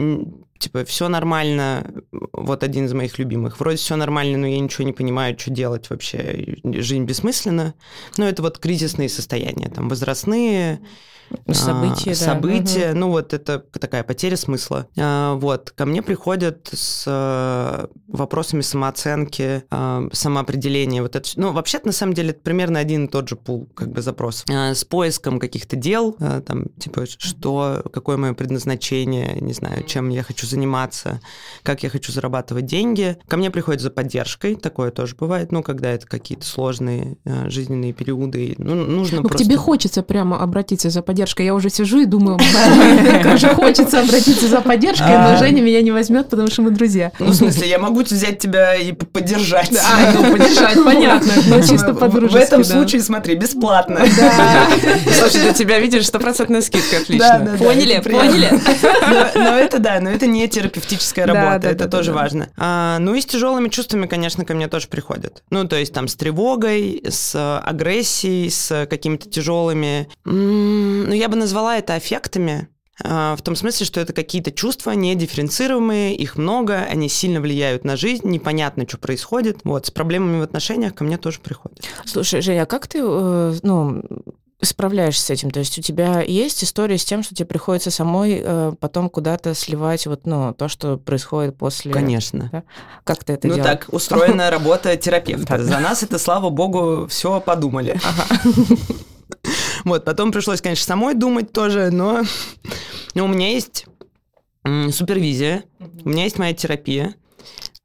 типа, 0.59 0.85
все 0.85 1.07
нормально, 1.07 2.03
вот 2.11 2.63
один 2.63 2.85
из 2.85 2.93
моих 2.93 3.17
любимых. 3.17 3.59
Вроде 3.59 3.77
все 3.77 3.95
нормально, 3.95 4.37
но 4.37 4.47
я 4.47 4.59
ничего 4.59 4.85
не 4.85 4.93
понимаю, 4.93 5.39
что 5.39 5.51
делать 5.51 5.89
вообще. 5.89 6.57
Жизнь 6.63 7.05
бессмысленна. 7.05 7.73
Ну, 8.17 8.25
это 8.25 8.41
вот 8.41 8.59
кризисные 8.59 9.09
состояния, 9.09 9.69
там, 9.69 9.89
возрастные, 9.89 10.81
События, 11.51 12.11
а, 12.11 12.13
да. 12.13 12.25
События, 12.33 12.89
угу. 12.91 12.99
ну 12.99 13.09
вот 13.09 13.33
это 13.33 13.59
такая 13.59 14.03
потеря 14.03 14.37
смысла. 14.37 14.87
А, 14.97 15.35
вот, 15.35 15.71
ко 15.71 15.85
мне 15.85 16.01
приходят 16.01 16.69
с 16.71 17.05
а, 17.07 17.89
вопросами 18.07 18.61
самооценки, 18.61 19.63
а, 19.69 20.07
самоопределения, 20.11 21.01
вот 21.01 21.15
это, 21.15 21.29
ну 21.35 21.51
вообще-то 21.51 21.87
на 21.87 21.93
самом 21.93 22.13
деле 22.13 22.31
это 22.31 22.41
примерно 22.41 22.79
один 22.79 23.05
и 23.05 23.07
тот 23.07 23.29
же 23.29 23.35
пул 23.35 23.67
как 23.75 23.91
бы 23.91 24.01
запрос. 24.01 24.45
А, 24.49 24.73
с 24.73 24.83
поиском 24.83 25.39
каких-то 25.39 25.75
дел, 25.75 26.15
а, 26.19 26.41
там, 26.41 26.69
типа, 26.79 27.05
что, 27.05 27.83
какое 27.91 28.17
мое 28.17 28.33
предназначение, 28.33 29.37
не 29.39 29.53
знаю, 29.53 29.83
чем 29.83 30.09
я 30.09 30.23
хочу 30.23 30.47
заниматься, 30.47 31.21
как 31.63 31.83
я 31.83 31.89
хочу 31.89 32.11
зарабатывать 32.11 32.65
деньги. 32.65 33.17
Ко 33.27 33.37
мне 33.37 33.51
приходят 33.51 33.81
за 33.81 33.91
поддержкой, 33.91 34.55
такое 34.55 34.91
тоже 34.91 35.15
бывает, 35.15 35.51
ну, 35.51 35.63
когда 35.63 35.91
это 35.91 36.07
какие-то 36.07 36.45
сложные 36.45 37.17
а, 37.25 37.49
жизненные 37.49 37.93
периоды, 37.93 38.55
ну, 38.57 38.75
нужно 38.75 39.21
ну, 39.21 39.27
просто... 39.27 39.43
Тебе 39.43 39.57
хочется 39.57 40.03
прямо 40.03 40.41
обратиться 40.41 40.89
за 40.89 41.01
поддержкой 41.01 41.18
поддержкой. 41.19 41.45
Я 41.45 41.53
уже 41.53 41.69
сижу 41.69 41.99
и 41.99 42.05
думаю, 42.05 42.39
как 43.23 43.37
же 43.37 43.49
хочется 43.49 43.99
обратиться 43.99 44.47
за 44.47 44.61
поддержкой, 44.61 45.17
но 45.17 45.33
а. 45.33 45.37
Женя 45.37 45.61
меня 45.61 45.81
не 45.81 45.91
возьмет, 45.91 46.29
потому 46.29 46.49
что 46.49 46.61
мы 46.61 46.71
друзья. 46.71 47.11
Ну, 47.19 47.27
в 47.27 47.33
смысле, 47.33 47.67
я 47.67 47.77
могу 47.77 48.01
взять 48.01 48.39
тебя 48.39 48.75
и 48.75 48.93
поддержать. 48.93 49.71
А, 49.75 50.11
ну, 50.13 50.31
поддержать, 50.31 50.83
понятно, 50.83 51.33
но 51.47 51.61
чисто 51.61 51.93
по-дружески. 51.93 52.39
В 52.39 52.41
этом 52.41 52.63
случае, 52.63 53.01
смотри, 53.01 53.35
бесплатно. 53.35 54.01
Да. 54.17 54.67
Слушай, 55.13 55.41
для 55.41 55.53
тебя, 55.53 55.79
видишь, 55.79 56.07
стопроцентная 56.07 56.61
скидка, 56.61 56.97
отлично. 56.97 57.55
Поняли, 57.59 58.01
поняли. 58.01 58.49
Но 59.35 59.57
это 59.57 59.79
да, 59.79 59.99
но 59.99 60.09
это 60.09 60.27
не 60.27 60.47
терапевтическая 60.47 61.25
работа, 61.25 61.67
это 61.67 61.87
тоже 61.87 62.13
важно. 62.13 62.49
А, 62.57 62.99
ну 62.99 63.15
и 63.15 63.21
с 63.21 63.25
тяжелыми 63.25 63.69
чувствами, 63.69 64.07
конечно, 64.07 64.45
ко 64.45 64.53
мне 64.53 64.67
тоже 64.67 64.87
приходят. 64.87 65.43
Ну, 65.49 65.67
то 65.67 65.75
есть 65.75 65.93
там 65.93 66.07
с 66.07 66.15
тревогой, 66.15 67.03
с 67.07 67.59
агрессией, 67.59 68.49
с 68.49 68.87
какими-то 68.89 69.29
тяжелыми... 69.29 70.07
Ну, 71.09 71.15
я 71.15 71.27
бы 71.27 71.35
назвала 71.35 71.75
это 71.75 71.95
аффектами, 71.95 72.67
а, 73.03 73.35
в 73.35 73.41
том 73.41 73.55
смысле, 73.55 73.83
что 73.87 73.99
это 73.99 74.13
какие-то 74.13 74.51
чувства 74.51 74.91
недифференцируемые, 74.91 76.13
их 76.15 76.37
много, 76.37 76.83
они 76.83 77.09
сильно 77.09 77.41
влияют 77.41 77.83
на 77.83 77.97
жизнь, 77.97 78.29
непонятно, 78.29 78.85
что 78.87 78.99
происходит. 78.99 79.61
Вот, 79.63 79.87
с 79.87 79.91
проблемами 79.91 80.39
в 80.39 80.43
отношениях 80.43 80.93
ко 80.93 81.03
мне 81.03 81.17
тоже 81.17 81.39
приходят. 81.39 81.79
Слушай, 82.05 82.41
Женя, 82.41 82.61
а 82.61 82.65
как 82.67 82.87
ты, 82.87 82.99
э, 83.01 83.55
ну, 83.63 84.03
справляешься 84.61 85.25
с 85.25 85.29
этим? 85.31 85.49
То 85.49 85.57
есть 85.57 85.79
у 85.79 85.81
тебя 85.81 86.21
есть 86.21 86.63
история 86.63 86.99
с 86.99 87.05
тем, 87.05 87.23
что 87.23 87.33
тебе 87.33 87.47
приходится 87.47 87.89
самой 87.89 88.39
э, 88.43 88.73
потом 88.79 89.09
куда-то 89.09 89.55
сливать 89.55 90.05
вот, 90.05 90.27
ну, 90.27 90.53
то, 90.53 90.67
что 90.67 90.97
происходит 90.97 91.57
после... 91.57 91.91
Конечно. 91.91 92.49
Да? 92.51 92.63
Как 93.03 93.23
ты 93.23 93.33
это 93.33 93.47
ну, 93.47 93.55
делаешь? 93.55 93.71
Ну 93.71 93.79
так, 93.79 93.91
устроена 93.91 94.51
работа 94.51 94.95
терапевта. 94.95 95.57
За 95.63 95.79
нас 95.79 96.03
это, 96.03 96.19
слава 96.19 96.51
богу, 96.51 97.07
все 97.07 97.41
подумали. 97.41 97.99
Вот, 99.83 100.05
потом 100.05 100.31
пришлось, 100.31 100.61
конечно, 100.61 100.85
самой 100.85 101.13
думать 101.13 101.51
тоже, 101.51 101.89
но 101.91 102.23
у 103.15 103.27
меня 103.27 103.49
есть 103.51 103.85
супервизия, 104.63 105.63
у 106.03 106.09
меня 106.09 106.23
есть 106.23 106.37
моя 106.37 106.53
терапия, 106.53 107.15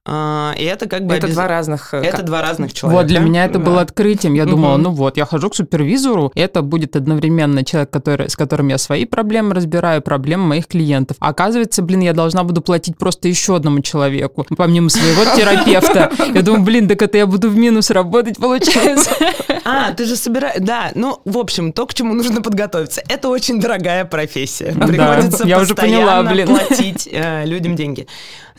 а, 0.06 0.54
и 0.58 0.64
это 0.64 0.86
как 0.86 1.06
бы... 1.06 1.14
Это 1.14 1.26
обез... 1.26 1.34
два 1.34 1.48
разных... 1.48 1.94
Э, 1.94 2.02
это 2.02 2.22
два 2.22 2.42
разных 2.42 2.74
человека. 2.74 3.00
Вот, 3.00 3.06
для 3.06 3.20
меня 3.20 3.46
это 3.46 3.58
да. 3.58 3.64
было 3.64 3.80
открытием. 3.80 4.34
Я 4.34 4.44
думала, 4.44 4.76
ну 4.76 4.90
вот, 4.90 5.16
я 5.16 5.24
хожу 5.24 5.48
к 5.48 5.54
супервизору, 5.54 6.30
это 6.34 6.60
будет 6.60 6.94
одновременно 6.94 7.64
человек, 7.64 7.90
который, 7.90 8.28
с 8.28 8.36
которым 8.36 8.68
я 8.68 8.76
свои 8.76 9.06
проблемы 9.06 9.54
разбираю, 9.54 10.02
проблемы 10.02 10.44
моих 10.44 10.66
клиентов. 10.66 11.16
А 11.20 11.30
оказывается, 11.30 11.80
блин, 11.80 12.00
я 12.00 12.12
должна 12.12 12.44
буду 12.44 12.60
платить 12.60 12.98
просто 12.98 13.28
еще 13.28 13.56
одному 13.56 13.80
человеку, 13.80 14.46
помимо 14.56 14.90
своего 14.90 15.24
терапевта. 15.36 16.12
Я 16.34 16.42
думаю, 16.42 16.62
блин, 16.64 16.86
так 16.86 17.00
это 17.00 17.16
я 17.16 17.26
буду 17.26 17.48
в 17.48 17.56
минус 17.56 17.90
работать, 17.90 18.36
получается. 18.36 19.10
А, 19.66 19.92
ты 19.94 20.04
же 20.04 20.16
собираешь... 20.16 20.56
Да, 20.60 20.90
ну, 20.94 21.20
в 21.24 21.38
общем, 21.38 21.72
то, 21.72 21.86
к 21.86 21.94
чему 21.94 22.12
нужно 22.12 22.42
подготовиться. 22.42 23.02
Это 23.08 23.30
очень 23.30 23.60
дорогая 23.60 24.04
профессия. 24.04 24.72
Приходится 24.72 25.46
я 25.46 25.58
уже 25.58 25.74
поняла, 25.74 26.22
блин. 26.22 26.48
платить 26.48 27.08
э, 27.10 27.46
людям 27.46 27.74
деньги. 27.74 28.06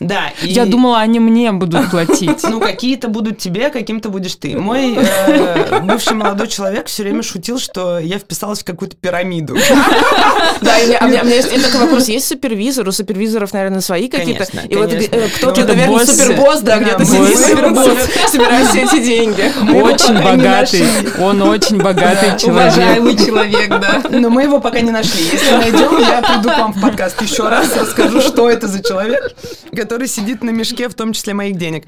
Да. 0.00 0.32
Я 0.42 0.66
думала, 0.66 1.00
они 1.00 1.20
мне 1.20 1.35
будут 1.52 1.90
платить. 1.90 2.42
Ну, 2.42 2.60
какие-то 2.60 3.08
будут 3.08 3.38
тебе, 3.38 3.70
каким-то 3.70 4.08
будешь 4.08 4.34
ты. 4.36 4.56
Мой 4.58 4.96
э, 4.96 5.80
бывший 5.80 6.14
молодой 6.14 6.48
человек 6.48 6.86
все 6.86 7.02
время 7.02 7.22
шутил, 7.22 7.58
что 7.58 7.98
я 7.98 8.18
вписалась 8.18 8.60
в 8.60 8.64
какую-то 8.64 8.96
пирамиду. 8.96 9.56
Да, 10.60 10.74
у 11.02 11.08
меня 11.08 11.22
есть 11.22 11.50
такой 11.62 11.80
вопрос. 11.86 12.08
Есть 12.08 12.28
супервизор? 12.28 12.88
У 12.88 12.92
супервизоров, 12.92 13.52
наверное, 13.52 13.80
свои 13.80 14.08
какие-то. 14.08 14.44
И 14.68 14.74
вот 14.76 14.92
э, 14.92 15.28
кто-то, 15.36 15.64
наверное, 15.64 16.06
супербосс, 16.06 16.60
да, 16.60 16.78
где-то 16.78 17.04
сидит 17.04 17.38
супербосс, 17.38 17.88
собирает 18.28 18.68
все 18.68 18.82
эти 18.82 19.02
деньги. 19.02 19.52
Очень 19.74 20.22
богатый. 20.22 20.84
Он 21.20 21.42
очень 21.42 21.78
богатый 21.78 22.38
человек. 22.38 22.72
Уважаемый 22.72 23.16
человек, 23.16 23.68
да. 23.68 24.02
Но 24.08 24.30
мы 24.30 24.42
его 24.42 24.60
пока 24.60 24.80
не 24.80 24.90
нашли. 24.90 25.22
Если 25.24 25.50
найдем, 25.52 25.98
я 25.98 26.22
приду 26.22 26.50
к 26.50 26.58
вам 26.58 26.72
в 26.72 26.80
подкаст 26.80 27.20
еще 27.22 27.48
раз, 27.48 27.76
расскажу, 27.76 28.20
что 28.20 28.48
это 28.48 28.68
за 28.68 28.82
человек, 28.82 29.34
который 29.74 30.08
сидит 30.08 30.42
на 30.42 30.50
мешке, 30.50 30.88
в 30.88 30.94
том 30.94 31.12
числе 31.12 31.25
моих 31.34 31.56
денег. 31.56 31.84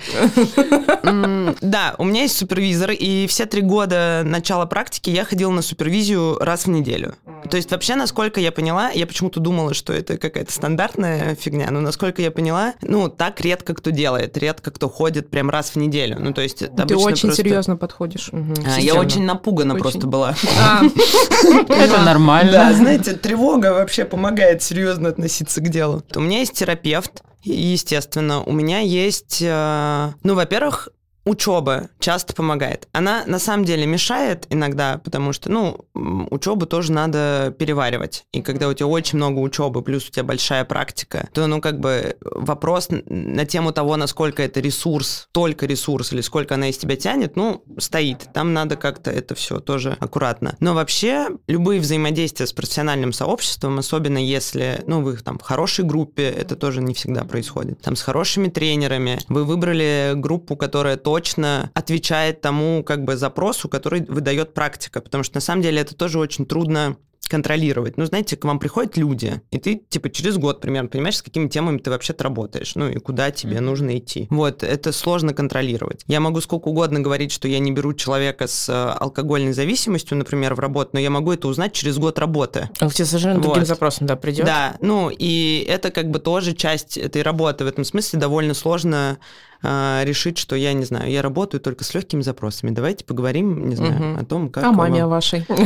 Да, 1.61 1.95
у 1.99 2.05
меня 2.05 2.23
есть 2.23 2.37
супервизор, 2.37 2.91
и 2.91 3.27
все 3.27 3.47
три 3.47 3.63
года 3.63 4.23
начала 4.25 4.67
практики 4.67 5.11
я 5.11 5.25
ходила 5.25 5.51
на 5.51 5.63
супервизию 5.63 6.39
раз 6.39 6.67
в 6.67 6.71
неделю. 6.71 7.15
То 7.51 7.57
есть 7.57 7.71
вообще, 7.71 7.95
насколько 7.95 8.41
я 8.41 8.53
поняла, 8.53 8.91
я 8.91 9.07
почему-то 9.07 9.41
думала, 9.41 9.75
что 9.75 9.93
это 9.93 10.19
какая-то 10.19 10.53
стандартная 10.53 11.35
фигня, 11.35 11.71
но 11.71 11.81
насколько 11.81 12.21
я 12.23 12.31
поняла, 12.31 12.75
ну, 12.83 13.09
так 13.09 13.41
редко 13.41 13.75
кто 13.75 13.91
делает, 13.91 14.37
редко 14.37 14.71
кто 14.71 14.89
ходит 14.89 15.31
прям 15.31 15.51
раз 15.51 15.71
в 15.71 15.77
неделю. 15.77 16.19
Ну, 16.21 16.33
то 16.33 16.43
есть 16.43 16.59
Ты 16.59 16.97
очень 16.97 17.29
просто... 17.29 17.43
серьезно 17.43 17.77
подходишь. 17.77 18.29
Угу. 18.33 18.55
А, 18.77 18.81
я 18.81 18.95
очень 18.95 19.25
напугана 19.25 19.75
очень. 19.75 19.83
просто 19.83 20.07
была. 20.07 20.35
А. 20.61 20.83
Это 21.69 22.03
нормально. 22.03 22.53
Да, 22.53 22.73
знаете, 22.73 23.13
тревога 23.13 23.73
вообще 23.73 24.05
помогает 24.05 24.63
серьезно 24.63 25.09
относиться 25.09 25.61
к 25.61 25.69
делу. 25.69 26.03
У 26.15 26.21
меня 26.21 26.41
есть 26.41 26.55
терапевт, 26.55 27.23
Естественно, 27.43 28.43
у 28.43 28.53
меня 28.53 28.81
есть, 28.81 29.41
э, 29.41 30.13
ну, 30.23 30.35
во-первых, 30.35 30.89
учеба 31.29 31.89
часто 31.99 32.35
помогает. 32.35 32.89
Она 32.93 33.25
на 33.27 33.39
самом 33.39 33.65
деле 33.65 33.87
мешает 33.87 34.47
иногда, 34.51 34.99
потому 34.99 35.33
что, 35.33 35.51
ну, 35.51 35.87
учебу 36.31 36.67
тоже 36.67 36.93
надо 36.93 37.55
переваривать. 37.59 38.25
И 38.33 38.43
когда 38.43 38.69
у 38.69 38.75
тебя 38.75 38.87
очень 38.87 39.19
много 39.19 39.39
учебы, 39.39 39.83
плюс 39.83 40.09
у 40.09 40.11
тебя 40.11 40.25
большая 40.25 40.65
практика, 40.65 41.29
то, 41.33 41.47
ну, 41.47 41.61
как 41.61 41.81
бы 41.81 42.17
вопрос 42.23 42.89
на 42.91 43.45
тему 43.45 43.73
того, 43.73 43.97
насколько 43.97 44.43
это 44.43 44.61
ресурс, 44.61 45.29
только 45.33 45.67
ресурс, 45.67 46.13
или 46.13 46.21
сколько 46.21 46.55
она 46.55 46.69
из 46.69 46.79
тебя 46.79 46.97
тянет, 46.97 47.37
ну, 47.37 47.63
стоит. 47.79 48.29
Там 48.33 48.55
надо 48.55 48.77
как-то 48.77 49.11
это 49.11 49.35
все 49.35 49.61
тоже 49.61 49.97
аккуратно. 50.01 50.57
Но 50.61 50.75
вообще, 50.75 51.29
любые 51.47 51.81
взаимодействия 51.81 52.47
с 52.47 52.53
профессиональным 52.53 53.13
сообществом, 53.13 53.79
особенно 53.79 54.19
если, 54.19 54.83
ну, 54.87 55.03
вы 55.03 55.17
там 55.19 55.39
в 55.39 55.43
хорошей 55.43 55.85
группе, 55.85 56.29
это 56.29 56.57
тоже 56.57 56.81
не 56.81 56.95
всегда 56.95 57.25
происходит. 57.25 57.81
Там 57.83 57.97
с 57.97 58.03
хорошими 58.03 58.49
тренерами, 58.49 59.21
вы 59.29 59.45
выбрали 59.45 60.13
группу, 60.15 60.57
которая 60.57 60.97
точно 60.97 61.18
точно 61.19 61.73
отвечает 61.75 62.41
тому 62.41 62.85
как 62.85 63.03
бы 63.03 63.17
запросу, 63.17 63.69
который 63.69 64.05
выдает 64.07 64.55
практика, 64.55 65.01
потому 65.01 65.25
что 65.25 65.37
на 65.37 65.41
самом 65.41 65.63
деле 65.63 65.81
это 65.81 65.97
тоже 65.97 66.21
очень 66.21 66.47
трудно 66.47 66.97
контролировать. 67.29 67.99
Ну, 67.99 68.07
знаете, 68.07 68.37
к 68.37 68.45
вам 68.45 68.59
приходят 68.59 68.97
люди, 68.97 69.43
и 69.51 69.59
ты, 69.59 69.83
типа, 69.89 70.11
через 70.11 70.39
год 70.39 70.61
примерно 70.61 70.89
понимаешь, 70.89 71.17
с 71.17 71.23
какими 71.23 71.49
темами 71.49 71.79
ты 71.79 71.91
вообще 71.91 72.15
работаешь, 72.19 72.75
ну, 72.75 72.89
и 72.89 72.99
куда 72.99 73.31
тебе 73.31 73.57
mm-hmm. 73.57 73.61
нужно 73.61 73.99
идти. 73.99 74.29
Вот, 74.31 74.63
это 74.63 74.93
сложно 74.93 75.35
контролировать. 75.35 76.05
Я 76.07 76.21
могу 76.21 76.41
сколько 76.41 76.69
угодно 76.69 77.01
говорить, 77.01 77.33
что 77.33 77.47
я 77.47 77.59
не 77.59 77.71
беру 77.71 77.93
человека 77.93 78.47
с 78.47 78.69
э, 78.69 78.73
алкогольной 78.73 79.53
зависимостью, 79.53 80.17
например, 80.17 80.55
в 80.55 80.61
работу, 80.61 80.91
но 80.95 81.01
я 81.01 81.11
могу 81.11 81.33
это 81.33 81.49
узнать 81.49 81.75
через 81.75 81.99
год 81.99 82.19
работы. 82.19 82.71
А 82.79 82.89
к 82.89 82.95
тебе 82.95 83.05
совершенно 83.05 83.35
вот. 83.35 83.43
другим 83.43 83.67
запросом, 83.67 84.07
да, 84.07 84.17
придет? 84.17 84.47
Да, 84.47 84.77
ну, 84.81 85.11
и 85.11 85.67
это 85.69 85.91
как 85.91 86.11
бы 86.11 86.21
тоже 86.21 86.55
часть 86.55 86.97
этой 86.97 87.23
работы. 87.23 87.65
В 87.65 87.69
этом 87.69 87.85
смысле 87.85 88.19
довольно 88.19 88.55
сложно 88.55 89.19
а, 89.61 90.03
решить, 90.05 90.39
что 90.39 90.55
я 90.55 90.73
не 90.73 90.85
знаю, 90.85 91.11
я 91.11 91.21
работаю 91.21 91.61
только 91.61 91.83
с 91.83 91.93
легкими 91.93 92.23
запросами. 92.23 92.71
Давайте 92.71 93.05
поговорим, 93.05 93.69
не 93.69 93.75
знаю, 93.75 94.13
угу. 94.13 94.21
о 94.21 94.25
том, 94.25 94.49
как. 94.51 94.65
О 94.65 94.73
маме 94.73 95.05
о 95.05 95.09
вашей. 95.09 95.45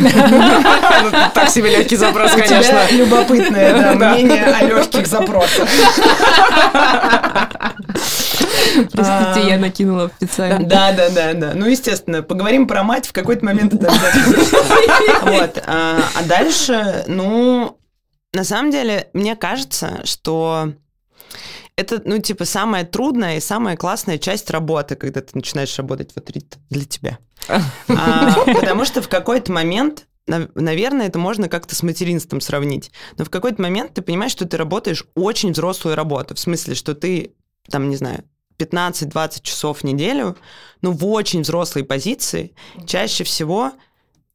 Так 1.35 1.49
себе 1.49 1.71
легкий 1.71 1.97
запрос, 1.97 2.33
конечно. 2.33 2.81
Любопытное 2.91 3.95
мнение 3.95 4.45
о 4.45 4.65
легких 4.65 5.07
запросах. 5.07 5.69
Простите, 8.93 9.49
я 9.49 9.59
накинула 9.59 10.05
официально. 10.05 10.67
Да, 10.67 10.93
да, 10.93 11.11
да, 11.11 11.35
да. 11.35 11.53
Ну, 11.55 11.67
естественно, 11.67 12.23
поговорим 12.23 12.67
про 12.67 12.83
мать 12.83 13.07
в 13.07 13.13
какой-то 13.13 13.45
момент 13.45 13.75
это 13.75 13.91
Вот. 15.23 15.63
А, 15.67 16.01
а 16.15 16.23
дальше, 16.25 17.05
ну, 17.09 17.79
на 18.33 18.45
самом 18.45 18.71
деле, 18.71 19.09
мне 19.13 19.37
кажется, 19.37 20.01
что 20.05 20.73
это, 21.83 22.01
ну, 22.05 22.19
типа, 22.19 22.45
самая 22.45 22.85
трудная 22.85 23.37
и 23.37 23.41
самая 23.41 23.77
классная 23.77 24.19
часть 24.19 24.51
работы, 24.51 24.97
когда 24.97 25.21
ты 25.21 25.31
начинаешь 25.35 25.77
работать 25.77 26.11
вот 26.15 26.31
для 26.71 26.85
тебя. 26.85 27.19
А, 27.89 28.45
потому 28.55 28.85
что 28.85 29.03
в 29.03 29.09
какой-то 29.09 29.53
момент 29.53 30.07
Наверное, 30.27 31.09
это 31.09 31.19
можно 31.19 31.49
как-то 31.49 31.75
с 31.75 31.83
материнством 31.83 32.41
сравнить. 32.41 32.93
Но 33.19 33.25
в 33.25 33.31
какой-то 33.31 33.61
момент 33.61 33.95
ты 33.95 34.03
понимаешь, 34.03 34.31
что 34.31 34.47
ты 34.47 34.57
работаешь 34.57 35.05
очень 35.17 35.51
взрослую 35.51 35.97
работу. 35.97 36.37
В 36.37 36.39
смысле, 36.39 36.77
что 36.77 36.95
ты, 36.95 37.35
там, 37.69 37.91
не 37.91 37.97
знаю, 37.97 38.25
15-20 38.59 39.43
часов 39.43 39.81
в 39.81 39.85
неделю, 39.85 40.37
но 40.81 40.93
в 40.93 41.05
очень 41.07 41.43
взрослой 41.43 41.83
позиции, 41.83 42.55
чаще 42.87 43.25
всего 43.25 43.73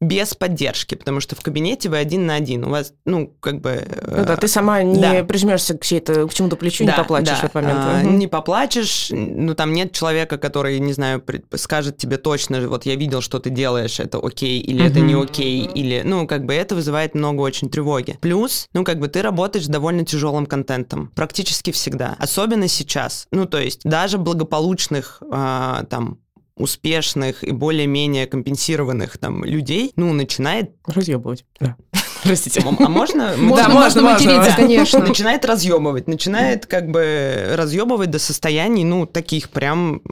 без 0.00 0.34
поддержки, 0.34 0.94
потому 0.94 1.20
что 1.20 1.34
в 1.34 1.40
кабинете 1.40 1.88
вы 1.88 1.98
один 1.98 2.26
на 2.26 2.36
один. 2.36 2.64
У 2.64 2.70
вас, 2.70 2.92
ну, 3.04 3.34
как 3.40 3.60
бы... 3.60 3.84
Ну 4.06 4.24
да, 4.24 4.36
ты 4.36 4.46
сама 4.46 4.82
не 4.82 5.00
да. 5.00 5.24
прижмешься 5.24 5.74
к, 5.76 5.80
к 5.80 5.84
чему-то 5.84 6.56
плечу, 6.56 6.84
да, 6.84 6.92
не 6.92 6.96
поплачешь 6.96 7.30
да. 7.30 7.36
в 7.36 7.44
этот 7.44 7.54
момент. 7.54 7.78
А, 7.82 8.00
угу. 8.02 8.10
Не 8.10 8.28
поплачешь, 8.28 9.08
ну, 9.10 9.54
там 9.54 9.72
нет 9.72 9.92
человека, 9.92 10.38
который, 10.38 10.78
не 10.78 10.92
знаю, 10.92 11.22
скажет 11.56 11.96
тебе 11.96 12.16
точно, 12.16 12.68
вот 12.68 12.86
я 12.86 12.94
видел, 12.94 13.20
что 13.20 13.40
ты 13.40 13.50
делаешь, 13.50 13.98
это 13.98 14.18
окей, 14.18 14.60
или 14.60 14.82
угу. 14.82 14.88
это 14.88 15.00
не 15.00 15.14
окей, 15.14 15.64
или, 15.64 16.02
ну, 16.04 16.28
как 16.28 16.44
бы 16.44 16.54
это 16.54 16.76
вызывает 16.76 17.14
много 17.14 17.40
очень 17.40 17.68
тревоги. 17.68 18.18
Плюс, 18.20 18.68
ну, 18.72 18.84
как 18.84 19.00
бы 19.00 19.08
ты 19.08 19.20
работаешь 19.20 19.64
с 19.64 19.68
довольно 19.68 20.04
тяжелым 20.04 20.46
контентом, 20.46 21.10
практически 21.16 21.72
всегда, 21.72 22.14
особенно 22.20 22.68
сейчас. 22.68 23.26
Ну, 23.32 23.46
то 23.46 23.58
есть 23.58 23.80
даже 23.82 24.18
благополучных, 24.18 25.22
а, 25.30 25.84
там, 25.90 26.18
успешных 26.58 27.44
и 27.44 27.52
более-менее 27.52 28.26
компенсированных 28.26 29.18
там 29.18 29.44
людей, 29.44 29.92
ну, 29.96 30.12
начинает... 30.12 30.72
Разъебывать, 30.86 31.44
да. 31.60 31.76
Простите, 32.22 32.60
а 32.60 32.88
можно? 32.88 32.88
Можно, 33.38 33.56
Да, 33.56 33.68
можно 33.68 34.02
материться, 34.02 34.52
конечно. 34.56 34.98
Начинает 35.06 35.44
разъебывать, 35.44 36.08
начинает 36.08 36.66
как 36.66 36.90
бы 36.90 37.52
разъебывать 37.54 38.10
до 38.10 38.18
состояний, 38.18 38.84
ну, 38.84 39.06
таких 39.06 39.50
прям 39.50 40.02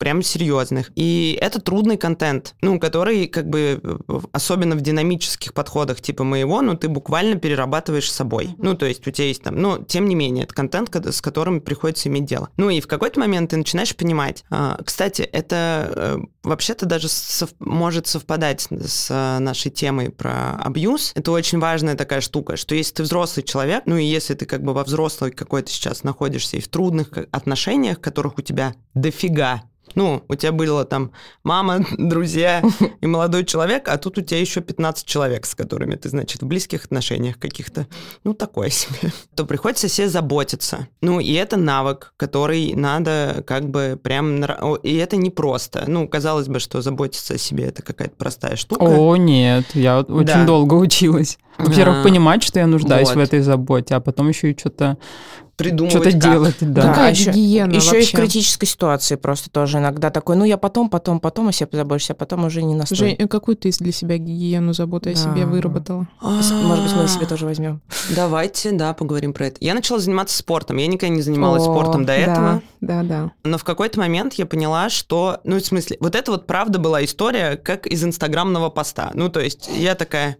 прям 0.00 0.22
серьезных. 0.22 0.90
И 0.96 1.38
это 1.40 1.60
трудный 1.60 1.98
контент, 1.98 2.54
ну, 2.62 2.80
который 2.80 3.26
как 3.26 3.48
бы 3.48 3.80
особенно 4.32 4.74
в 4.74 4.80
динамических 4.80 5.52
подходах 5.52 6.00
типа 6.00 6.24
моего, 6.24 6.62
ну, 6.62 6.74
ты 6.74 6.88
буквально 6.88 7.36
перерабатываешь 7.36 8.10
собой. 8.10 8.54
Ну, 8.56 8.74
то 8.74 8.86
есть 8.86 9.06
у 9.06 9.10
тебя 9.10 9.26
есть 9.28 9.42
там, 9.42 9.60
но 9.60 9.78
тем 9.78 10.08
не 10.08 10.14
менее, 10.14 10.44
это 10.44 10.54
контент, 10.54 10.88
ко- 10.88 11.12
с 11.12 11.20
которым 11.20 11.60
приходится 11.60 12.08
иметь 12.08 12.24
дело. 12.24 12.48
Ну, 12.56 12.70
и 12.70 12.80
в 12.80 12.86
какой-то 12.86 13.20
момент 13.20 13.50
ты 13.50 13.58
начинаешь 13.58 13.94
понимать. 13.94 14.42
а, 14.50 14.80
Кстати, 14.82 15.20
это 15.20 15.92
э, 15.94 16.18
вообще-то 16.44 16.86
даже 16.86 17.08
сов- 17.08 17.54
может 17.58 18.06
совпадать 18.06 18.68
с 18.70 19.08
э, 19.10 19.38
нашей 19.38 19.70
темой 19.70 20.10
про 20.10 20.56
абьюз. 20.62 21.12
Это 21.14 21.30
очень 21.30 21.58
важная 21.58 21.94
такая 21.94 22.22
штука, 22.22 22.56
что 22.56 22.74
если 22.74 22.94
ты 22.94 23.02
взрослый 23.02 23.44
человек, 23.44 23.82
ну, 23.84 23.98
и 23.98 24.04
если 24.06 24.32
ты 24.32 24.46
как 24.46 24.62
бы 24.62 24.72
во 24.72 24.82
взрослой 24.84 25.30
какой-то 25.30 25.70
сейчас 25.70 26.04
находишься 26.04 26.56
и 26.56 26.60
в 26.60 26.68
трудных 26.68 27.10
отношениях, 27.32 28.00
которых 28.00 28.38
у 28.38 28.42
тебя 28.42 28.74
дофига, 28.94 29.62
ну, 29.94 30.22
у 30.28 30.34
тебя 30.34 30.52
было 30.52 30.84
там 30.84 31.12
мама, 31.44 31.84
друзья 31.98 32.62
и 33.00 33.06
молодой 33.06 33.44
человек, 33.44 33.88
а 33.88 33.98
тут 33.98 34.18
у 34.18 34.20
тебя 34.20 34.40
еще 34.40 34.60
15 34.60 35.06
человек, 35.06 35.46
с 35.46 35.54
которыми 35.54 35.96
ты, 35.96 36.08
значит, 36.08 36.42
в 36.42 36.46
близких 36.46 36.84
отношениях 36.84 37.38
каких-то, 37.38 37.86
ну, 38.24 38.34
такое 38.34 38.70
себе. 38.70 39.12
То 39.34 39.44
приходится 39.44 39.88
себе 39.88 40.08
заботиться. 40.08 40.88
Ну, 41.00 41.20
и 41.20 41.32
это 41.32 41.56
навык, 41.56 42.12
который 42.16 42.74
надо 42.74 43.44
как 43.46 43.68
бы 43.68 43.98
прям... 44.02 44.44
И 44.82 44.96
это 44.96 45.16
непросто. 45.16 45.84
Ну, 45.86 46.08
казалось 46.08 46.48
бы, 46.48 46.60
что 46.60 46.80
заботиться 46.82 47.34
о 47.34 47.38
себе 47.38 47.64
это 47.64 47.82
какая-то 47.82 48.14
простая 48.16 48.56
штука. 48.56 48.82
О, 48.82 49.16
нет, 49.16 49.66
я 49.74 50.00
очень 50.00 50.24
Да. 50.26 50.44
долго 50.44 50.74
училась. 50.80 51.38
Во-первых, 51.58 51.98
А, 51.98 52.02
понимать, 52.04 52.42
что 52.42 52.58
я 52.58 52.66
нуждаюсь 52.66 53.08
вот. 53.08 53.16
в 53.16 53.20
этой 53.20 53.40
заботе, 53.40 53.94
а 53.94 54.00
потом 54.00 54.28
еще 54.28 54.50
и 54.50 54.58
что-то 54.58 54.96
Придумывать 55.60 55.92
что-то 55.92 56.12
делать, 56.12 56.56
да. 56.60 56.82
Какая 56.88 57.08
а 57.08 57.10
еще, 57.10 57.30
гигиена 57.30 57.72
еще 57.72 58.00
и 58.00 58.04
в 58.04 58.10
критической 58.12 58.66
ситуации 58.66 59.16
просто 59.16 59.50
тоже 59.50 59.78
иногда 59.78 60.10
такой, 60.10 60.36
ну 60.36 60.44
я 60.44 60.56
потом, 60.56 60.88
потом, 60.90 61.20
потом 61.20 61.48
о 61.48 61.52
себе 61.52 61.66
позабочусь, 61.66 62.10
а 62.10 62.14
потом 62.14 62.44
уже 62.44 62.62
не 62.62 62.74
настой. 62.74 62.96
Жень, 62.96 63.28
какую 63.28 63.56
ты 63.56 63.70
для 63.78 63.92
себя 63.92 64.18
гигиену 64.18 64.72
заботы 64.72 65.12
о 65.12 65.14
себе 65.14 65.42
Да. 65.42 65.46
выработала? 65.46 66.08
Может 66.20 66.82
быть, 66.82 66.92
мы 66.94 67.08
себе 67.08 67.26
тоже 67.26 67.44
возьмем. 67.46 67.80
Давайте, 68.14 68.72
да, 68.72 68.94
поговорим 68.94 69.32
про 69.32 69.46
это. 69.46 69.58
Я 69.60 69.74
начала 69.74 69.98
заниматься 69.98 70.36
спортом. 70.36 70.78
Я 70.78 70.86
никогда 70.86 71.14
не 71.14 71.22
занималась 71.22 71.62
О, 71.62 71.66
спортом 71.72 72.02
до 72.02 72.08
да, 72.08 72.16
этого. 72.16 72.62
Да, 72.80 73.02
да. 73.02 73.32
Но 73.44 73.58
в 73.58 73.64
какой-то 73.64 73.98
момент 73.98 74.34
я 74.34 74.46
поняла, 74.46 74.88
что... 74.88 75.40
Ну, 75.44 75.56
в 75.56 75.64
смысле, 75.64 75.96
вот 76.00 76.14
это 76.14 76.30
вот 76.30 76.46
правда 76.46 76.78
была 76.78 77.04
история, 77.04 77.56
как 77.56 77.86
из 77.86 78.02
инстаграмного 78.02 78.70
поста. 78.70 79.10
Ну, 79.14 79.28
то 79.28 79.40
есть 79.40 79.68
я 79.76 79.94
такая... 79.94 80.36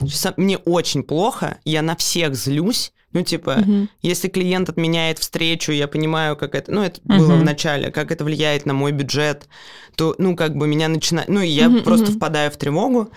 «Са- 0.00 0.34
Мне 0.36 0.58
очень 0.58 1.02
плохо, 1.02 1.58
я 1.64 1.82
на 1.82 1.94
всех 1.94 2.34
злюсь. 2.34 2.92
Ну, 3.12 3.22
типа, 3.22 3.56
Мгм. 3.56 3.88
если 4.00 4.28
клиент 4.28 4.68
отменяет 4.68 5.18
встречу, 5.18 5.72
я 5.72 5.86
понимаю, 5.88 6.36
как 6.36 6.54
это... 6.54 6.72
Ну, 6.72 6.82
это 6.82 7.00
было 7.04 7.32
Мгм. 7.32 7.40
в 7.40 7.44
начале, 7.44 7.90
как 7.90 8.10
это 8.10 8.24
влияет 8.24 8.66
на 8.66 8.72
мой 8.74 8.92
бюджет. 8.92 9.48
То, 9.96 10.14
ну, 10.18 10.34
как 10.36 10.56
бы 10.56 10.66
меня 10.66 10.88
начинает... 10.88 11.28
Ну, 11.28 11.40
и 11.40 11.48
я 11.48 11.68
Мгм, 11.68 11.82
просто 11.82 12.06
мгм. 12.06 12.16
впадаю 12.16 12.50
в 12.50 12.56
тревогу. 12.56 13.10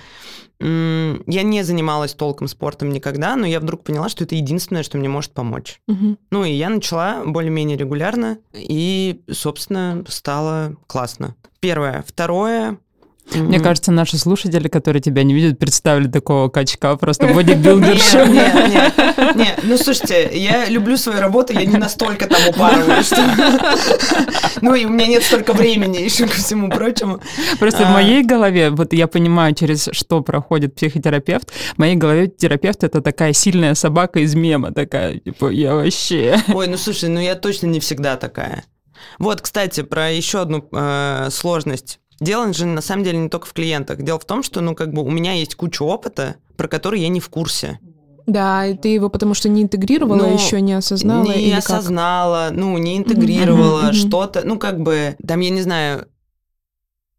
Я 0.59 1.43
не 1.43 1.63
занималась 1.63 2.13
толком 2.13 2.47
спортом 2.47 2.89
никогда, 2.91 3.35
но 3.35 3.45
я 3.45 3.59
вдруг 3.59 3.83
поняла, 3.83 4.07
что 4.07 4.23
это 4.23 4.35
единственное, 4.35 4.83
что 4.83 4.97
мне 4.97 5.09
может 5.09 5.31
помочь. 5.31 5.81
Мгм. 5.87 6.17
Ну, 6.31 6.45
и 6.45 6.51
я 6.53 6.69
начала 6.69 7.23
более-менее 7.25 7.77
регулярно, 7.77 8.37
и, 8.53 9.21
собственно, 9.29 10.03
стало 10.07 10.75
классно. 10.87 11.35
Первое. 11.59 12.05
Второе. 12.07 12.77
Мне 13.33 13.57
м, 13.57 13.63
кажется, 13.63 13.91
наши 13.91 14.17
слушатели, 14.17 14.67
которые 14.67 15.01
тебя 15.01 15.23
не 15.23 15.33
видят, 15.33 15.57
представили 15.57 16.07
такого 16.07 16.47
качка, 16.49 16.95
просто 16.95 17.25
Нет, 17.25 17.35
бодибилдершу. 17.35 18.25
нет, 18.25 18.53
нет, 18.69 18.93
нет. 19.35 19.59
Ну, 19.63 19.77
слушайте, 19.77 20.29
я 20.33 20.65
люблю 20.69 20.95
свою 20.95 21.19
работу, 21.19 21.51
я 21.53 21.65
не 21.65 21.77
настолько 21.77 22.27
там 22.27 22.39
упарываюсь, 22.47 23.07
что... 23.07 23.21
Ну, 24.61 24.75
и 24.75 24.85
у 24.85 24.89
меня 24.89 25.07
нет 25.07 25.23
столько 25.23 25.53
времени 25.53 25.97
еще 25.97 26.27
ко 26.27 26.33
всему 26.35 26.69
прочему. 26.69 27.19
Просто 27.59 27.83
в 27.83 27.87
А. 27.87 27.93
моей 27.93 28.23
голове, 28.23 28.69
вот 28.69 28.93
я 28.93 29.07
понимаю, 29.07 29.53
через 29.55 29.89
что 29.91 30.21
проходит 30.21 30.75
психотерапевт, 30.75 31.51
в 31.51 31.77
моей 31.79 31.95
голове 31.95 32.27
терапевт— 32.27 32.83
это 32.85 33.01
такая 33.01 33.33
сильная 33.33 33.73
собака 33.73 34.19
из 34.19 34.35
мема, 34.35 34.71
такая, 34.71 35.19
типа, 35.19 35.49
я 35.49 35.75
вообще... 35.75 36.39
Ой, 36.53 36.67
ну 36.67 36.77
слушай, 36.77 37.09
ну 37.09 37.19
я 37.19 37.35
точно 37.35 37.67
не 37.67 37.79
всегда 37.79 38.17
такая. 38.17 38.63
Вот, 39.19 39.41
кстати, 39.41 39.83
про 39.83 40.09
еще 40.11 40.41
одну 40.41 40.67
э, 40.71 41.27
сложность. 41.31 41.99
Дело 42.19 42.51
же 42.53 42.65
на 42.65 42.81
самом 42.81 43.03
деле 43.03 43.17
не 43.17 43.29
только 43.29 43.45
в 43.47 43.53
клиентах. 43.53 44.01
Дело 44.01 44.19
в 44.19 44.25
том, 44.25 44.43
что, 44.43 44.61
ну, 44.61 44.75
как 44.75 44.93
бы 44.93 45.03
у 45.03 45.09
меня 45.09 45.33
есть 45.33 45.55
куча 45.55 45.83
опыта, 45.83 46.35
про 46.55 46.67
который 46.67 47.01
я 47.01 47.09
не 47.09 47.19
в 47.19 47.29
курсе. 47.29 47.79
Да, 48.25 48.65
и 48.65 48.75
ты 48.75 48.87
его 48.87 49.09
потому 49.09 49.33
что 49.33 49.49
не 49.49 49.61
интегрировала, 49.61 50.17
Ну, 50.17 50.33
еще 50.33 50.59
не 50.59 50.73
осознала 50.73 51.25
не 51.25 51.41
или 51.41 51.55
как? 51.55 51.69
осознала, 51.69 52.49
ну, 52.51 52.75
не 52.77 52.97
интегрировала 52.97 53.83
мгм. 53.83 53.93
что-то. 53.93 54.41
Ну, 54.43 54.57
как 54.57 54.79
бы, 54.79 55.15
там, 55.25 55.39
я 55.41 55.49
не 55.51 55.61
знаю... 55.61 56.07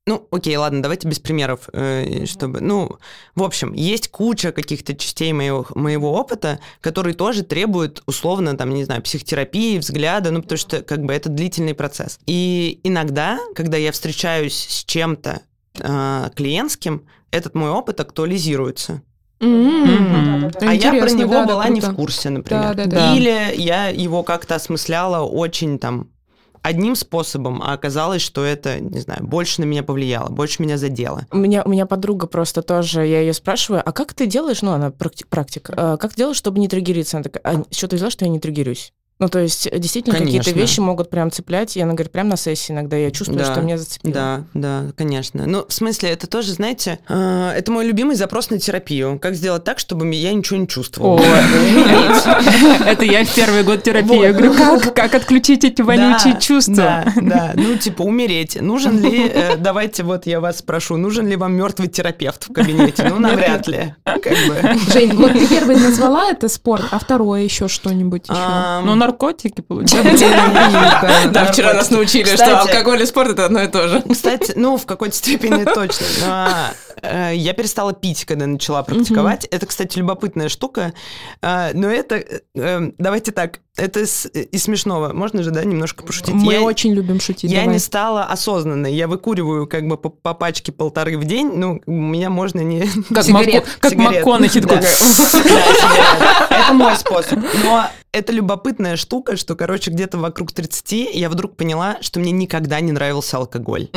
Ну, 0.08 0.28
окей, 0.30 0.56
ладно, 0.56 0.82
давайте 0.82 1.08
без 1.08 1.18
примеров, 1.18 1.68
э, 1.72 2.26
чтобы... 2.26 2.60
Ну, 2.60 2.96
в 3.34 3.42
общем, 3.42 3.72
есть 3.72 4.06
куча 4.08 4.52
каких-то 4.52 4.94
частей 4.94 5.32
моего, 5.32 5.66
моего 5.74 6.12
опыта, 6.12 6.60
которые 6.80 7.14
тоже 7.14 7.42
требуют, 7.42 8.04
условно, 8.06 8.56
там, 8.56 8.70
не 8.70 8.84
знаю, 8.84 9.02
психотерапии, 9.02 9.78
взгляда, 9.78 10.30
ну, 10.30 10.42
потому 10.42 10.58
что, 10.58 10.82
как 10.82 11.02
бы, 11.02 11.12
это 11.12 11.28
длительный 11.28 11.74
процесс. 11.74 12.20
И 12.26 12.78
иногда, 12.84 13.40
когда 13.56 13.76
я 13.78 13.90
встречаюсь 13.90 14.54
с 14.56 14.84
чем-то 14.84 15.40
э, 15.80 16.30
клиентским, 16.36 17.04
этот 17.32 17.56
мой 17.56 17.70
опыт 17.70 17.98
актуализируется. 17.98 19.02
М, 19.40 20.46
Мгм. 20.46 20.52
А 20.60 20.72
я 20.72 20.92
про 21.00 21.10
него 21.10 21.32
да, 21.32 21.44
да, 21.44 21.52
была 21.52 21.68
не 21.68 21.80
в 21.80 21.94
курсе, 21.94 22.30
например. 22.30 22.74
Да, 22.76 22.84
да, 22.84 22.86
да. 22.86 23.16
Или 23.16 23.60
я 23.60 23.88
его 23.88 24.22
как-то 24.22 24.54
осмысляла 24.54 25.26
очень 25.26 25.80
там 25.80 26.10
одним 26.66 26.96
способом, 26.96 27.62
а 27.62 27.72
оказалось, 27.72 28.22
что 28.22 28.44
это, 28.44 28.80
не 28.80 28.98
знаю, 28.98 29.24
больше 29.24 29.60
на 29.60 29.66
меня 29.66 29.82
повлияло, 29.82 30.28
больше 30.30 30.62
меня 30.62 30.76
задело. 30.78 31.26
У 31.30 31.36
меня, 31.36 31.62
у 31.64 31.68
меня 31.68 31.86
подруга 31.86 32.26
просто 32.26 32.62
тоже, 32.62 33.06
я 33.06 33.20
ее 33.20 33.32
спрашиваю, 33.34 33.82
а 33.84 33.92
как 33.92 34.14
ты 34.14 34.26
делаешь, 34.26 34.62
ну, 34.62 34.72
она 34.72 34.88
практи- 34.88 35.26
практик, 35.28 35.70
а, 35.72 35.96
как 35.96 36.12
ты 36.12 36.16
делаешь, 36.18 36.36
чтобы 36.36 36.58
не 36.58 36.68
триггериться? 36.68 37.18
Она 37.18 37.24
такая, 37.24 37.42
а 37.44 37.64
чего 37.70 37.88
ты 37.88 37.96
взяла, 37.96 38.10
что 38.10 38.24
я 38.24 38.30
не 38.30 38.40
триггерюсь? 38.40 38.92
Ну, 39.18 39.28
то 39.28 39.38
есть, 39.38 39.68
действительно, 39.78 40.18
какие-то 40.18 40.50
вещи 40.50 40.80
могут 40.80 41.08
прям 41.08 41.30
цеплять, 41.30 41.76
и 41.76 41.80
она 41.80 41.94
говорит, 41.94 42.12
прям 42.12 42.28
на 42.28 42.36
сессии 42.36 42.72
иногда 42.72 42.96
я 42.96 43.10
чувствую, 43.10 43.38
Да, 43.38 43.52
что 43.52 43.62
меня 43.62 43.78
зацепило. 43.78 44.12
Да, 44.12 44.44
да, 44.52 44.92
конечно. 44.94 45.46
Ну, 45.46 45.64
в 45.66 45.72
смысле, 45.72 46.10
это 46.10 46.26
тоже, 46.26 46.52
знаете, 46.52 46.98
э, 47.08 47.52
это 47.56 47.72
мой 47.72 47.86
любимый 47.86 48.14
запрос 48.16 48.50
на 48.50 48.58
терапию. 48.58 49.18
Как 49.18 49.34
сделать 49.34 49.64
так, 49.64 49.78
чтобы 49.78 50.06
я 50.14 50.34
ничего 50.34 50.58
не 50.58 50.68
чувствовала? 50.68 51.18
О, 51.18 51.22
это 52.86 53.04
я 53.06 53.24
в 53.24 53.34
первый 53.34 53.62
год 53.62 53.82
терапии. 53.82 54.20
Я 54.20 54.32
говорю, 54.32 54.52
как, 54.94 55.14
отключить 55.14 55.64
эти 55.64 55.80
вонючие 55.80 56.38
чувства? 56.38 56.74
Да, 56.76 57.12
да, 57.16 57.52
ну 57.54 57.76
типа 57.76 58.02
умереть. 58.02 58.60
Нужен 58.60 59.00
ли, 59.00 59.30
э, 59.32 59.56
давайте 59.58 60.02
вот 60.02 60.26
я 60.26 60.40
вас 60.40 60.58
спрошу, 60.58 60.96
нужен 60.96 61.26
ли 61.26 61.36
вам 61.36 61.54
мертвый 61.54 61.88
терапевт 61.88 62.48
в 62.48 62.52
кабинете? 62.52 63.04
Ну, 63.08 63.18
навряд 63.18 63.66
ли. 63.66 63.94
Жень, 64.92 65.14
вот 65.14 65.32
ты 65.32 65.46
первый 65.46 65.76
назвала 65.76 66.30
это 66.30 66.48
спорт, 66.48 66.84
а 66.90 66.98
второе 66.98 67.42
еще 67.42 67.68
что-нибудь 67.68 68.28
еще? 68.28 68.82
Ну, 68.84 68.94
наркотики, 69.06 69.60
получается. 69.60 70.26
Да, 71.30 71.44
вчера 71.46 71.74
нас 71.74 71.90
научили, 71.90 72.34
что 72.34 72.60
алкоголь 72.60 73.02
и 73.02 73.06
спорт 73.06 73.30
это 73.30 73.46
одно 73.46 73.62
и 73.62 73.68
то 73.68 73.88
же. 73.88 74.02
Кстати, 74.10 74.52
ну, 74.56 74.76
в 74.76 74.86
какой-то 74.86 75.14
степени 75.14 75.64
точно. 75.74 76.06
Но, 76.22 76.48
э, 77.02 77.32
я 77.34 77.52
перестала 77.52 77.92
пить, 77.92 78.24
когда 78.24 78.46
начала 78.46 78.82
практиковать. 78.82 79.44
Это, 79.46 79.66
кстати, 79.66 79.98
любопытная 79.98 80.48
штука. 80.48 80.92
А, 81.42 81.70
Но 81.72 81.88
это, 81.88 82.16
э, 82.16 82.40
э, 82.54 82.90
давайте 82.98 83.32
так, 83.32 83.60
это 83.76 84.06
с- 84.06 84.26
из 84.26 84.62
смешного. 84.64 85.12
Можно 85.12 85.42
же, 85.42 85.50
да, 85.50 85.64
немножко 85.64 86.02
пошутить? 86.02 86.34
Мы 86.34 86.54
Я- 86.54 86.62
очень 86.62 86.92
любим 86.94 87.20
шутить. 87.20 87.50
Я 87.50 87.60
давай. 87.60 87.74
не 87.74 87.78
стала 87.78 88.24
осознанной. 88.24 88.94
Я 88.94 89.06
выкуриваю 89.08 89.66
как 89.66 89.86
бы 89.86 89.96
по, 89.96 90.08
по 90.10 90.34
пачке 90.34 90.72
полторы 90.72 91.18
в 91.18 91.24
день. 91.24 91.50
Ну, 91.54 91.80
у 91.86 91.92
меня 91.92 92.30
можно 92.30 92.60
не... 92.60 92.80
Как, 93.14 93.28
Мако- 93.28 93.64
как. 93.80 93.94
МакКонахи 93.94 94.60
такой. 94.60 94.78
Это 96.50 96.72
мой 96.72 96.96
способ. 96.96 97.38
Но 97.64 97.86
это 98.12 98.32
любопытная 98.32 98.96
штука, 98.96 99.36
что, 99.36 99.54
короче, 99.56 99.90
где-то 99.90 100.16
вокруг 100.18 100.52
30 100.52 101.14
я 101.14 101.28
вдруг 101.28 101.56
поняла, 101.56 101.98
что 102.00 102.18
мне 102.18 102.32
никогда 102.32 102.80
не 102.80 102.92
нравился 102.92 103.36
алкоголь. 103.36 103.88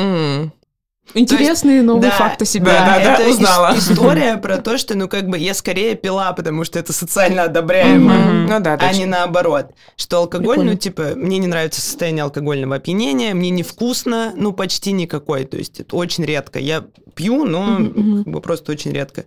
Интересные 1.14 1.82
новые 1.82 2.10
Да, 2.10 2.16
факты 2.16 2.44
себя. 2.44 2.66
Да, 2.72 2.86
Да, 2.98 3.04
да, 3.04 3.14
это 3.14 3.22
ис- 3.24 3.30
узнала. 3.32 3.74
история 3.76 4.36
про 4.36 4.58
то, 4.58 4.78
что, 4.78 4.96
ну, 4.96 5.08
как 5.08 5.28
бы 5.28 5.38
я 5.38 5.54
скорее 5.54 5.94
пила, 5.96 6.32
потому 6.32 6.64
что 6.64 6.78
это 6.78 6.92
социально 6.92 7.44
одобряемо, 7.44 8.14
Мгм. 8.14 8.46
Ну 8.46 8.60
да, 8.60 8.78
а 8.80 8.92
не 8.92 9.06
наоборот. 9.06 9.72
Что 9.96 10.18
алкоголь, 10.18 10.48
Прикольно. 10.56 10.72
ну, 10.72 10.78
типа, 10.78 11.12
мне 11.16 11.38
не 11.38 11.46
нравится 11.46 11.80
состояние 11.80 12.24
алкогольного 12.24 12.76
опьянения, 12.76 13.34
мне 13.34 13.50
невкусно, 13.50 14.32
ну, 14.36 14.52
почти 14.52 14.92
никакой. 14.92 15.44
То 15.44 15.56
есть 15.56 15.80
это 15.80 15.96
очень 15.96 16.24
редко. 16.24 16.58
Я 16.58 16.84
пью, 17.14 17.44
но 17.44 17.62
мгм. 17.64 18.24
как 18.24 18.32
бы 18.32 18.40
просто 18.40 18.72
очень 18.72 18.92
редко. 18.92 19.24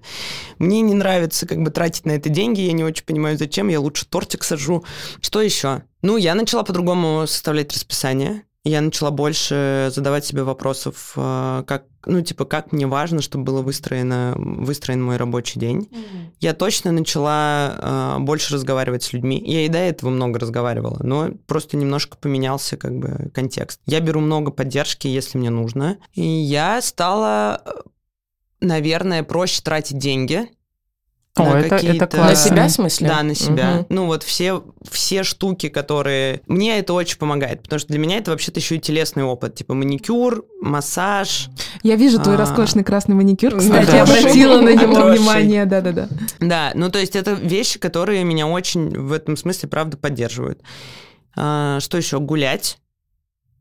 Мне 0.59 0.81
не 0.81 0.93
нравится 0.93 1.45
как 1.45 1.61
бы 1.61 1.69
тратить 1.71 2.05
на 2.05 2.11
это 2.11 2.29
деньги, 2.29 2.61
я 2.61 2.71
не 2.71 2.83
очень 2.83 3.03
понимаю, 3.05 3.37
зачем, 3.37 3.67
я 3.67 3.79
лучше 3.79 4.05
тортик 4.05 4.43
сажу. 4.43 4.83
Что 5.21 5.41
еще? 5.41 5.83
Ну, 6.01 6.17
я 6.17 6.35
начала 6.35 6.63
по-другому 6.63 7.25
составлять 7.27 7.73
расписание. 7.73 8.43
Я 8.63 8.81
начала 8.81 9.11
больше 9.11 9.89
задавать 9.93 10.25
себе 10.25 10.43
вопросов, 10.43 11.13
э, 11.17 11.63
как, 11.67 11.85
ну, 12.05 12.21
типа, 12.21 12.45
как 12.45 12.71
мне 12.71 12.87
важно, 12.87 13.21
чтобы 13.21 13.43
было 13.43 13.61
выстроено, 13.61 14.35
выстроен 14.37 15.03
мой 15.03 15.17
рабочий 15.17 15.59
день. 15.59 15.89
Mm-hmm. 15.91 16.35
Я 16.39 16.53
точно 16.53 16.93
начала 16.93 18.17
э, 18.17 18.19
больше 18.21 18.53
разговаривать 18.53 19.03
с 19.03 19.11
людьми. 19.11 19.41
Я 19.45 19.65
и 19.65 19.69
до 19.69 19.79
этого 19.79 20.09
много 20.09 20.39
разговаривала, 20.39 20.99
но 21.03 21.31
просто 21.45 21.75
немножко 21.75 22.17
поменялся 22.17 22.77
как 22.77 22.97
бы 22.97 23.29
контекст. 23.33 23.81
Я 23.85 23.99
беру 23.99 24.21
много 24.21 24.51
поддержки, 24.51 25.07
если 25.07 25.37
мне 25.37 25.49
нужно. 25.49 25.97
И 26.13 26.25
я 26.25 26.81
стала, 26.81 27.61
наверное, 28.61 29.23
проще 29.23 29.61
тратить 29.61 29.97
деньги 29.97 30.49
о, 31.35 31.57
это, 31.57 31.75
это 31.77 32.05
классно. 32.05 32.29
На 32.29 32.35
себя, 32.35 32.67
в 32.67 32.71
смысле? 32.71 33.07
Да, 33.07 33.23
на 33.23 33.33
себя. 33.33 33.77
Угу. 33.79 33.85
Ну, 33.89 34.05
вот 34.05 34.21
все, 34.21 34.63
все 34.89 35.23
штуки, 35.23 35.69
которые... 35.69 36.41
Мне 36.47 36.77
это 36.77 36.93
очень 36.93 37.17
помогает, 37.17 37.63
потому 37.63 37.79
что 37.79 37.89
для 37.89 37.97
меня 37.97 38.17
это 38.17 38.29
вообще-то 38.31 38.59
еще 38.59 38.75
и 38.75 38.79
телесный 38.79 39.23
опыт. 39.23 39.55
Типа 39.55 39.73
маникюр, 39.73 40.45
массаж. 40.61 41.49
Я 41.81 41.95
вижу 41.95 42.19
твой 42.21 42.35
а... 42.35 42.37
роскошный 42.37 42.83
красный 42.83 43.15
маникюр, 43.15 43.57
кстати, 43.57 43.91
да, 43.91 44.03
обратила 44.03 44.61
на 44.61 44.75
него 44.75 45.09
внимание. 45.09 45.65
Да-да-да. 45.65 46.07
Да, 46.39 46.71
ну, 46.75 46.91
то 46.91 46.99
есть 46.99 47.15
это 47.15 47.33
вещи, 47.33 47.79
которые 47.79 48.23
меня 48.23 48.47
очень 48.47 48.89
в 48.89 49.11
этом 49.11 49.35
смысле, 49.35 49.69
правда, 49.69 49.97
поддерживают. 49.97 50.61
А, 51.35 51.79
что 51.79 51.97
еще? 51.97 52.19
Гулять. 52.19 52.77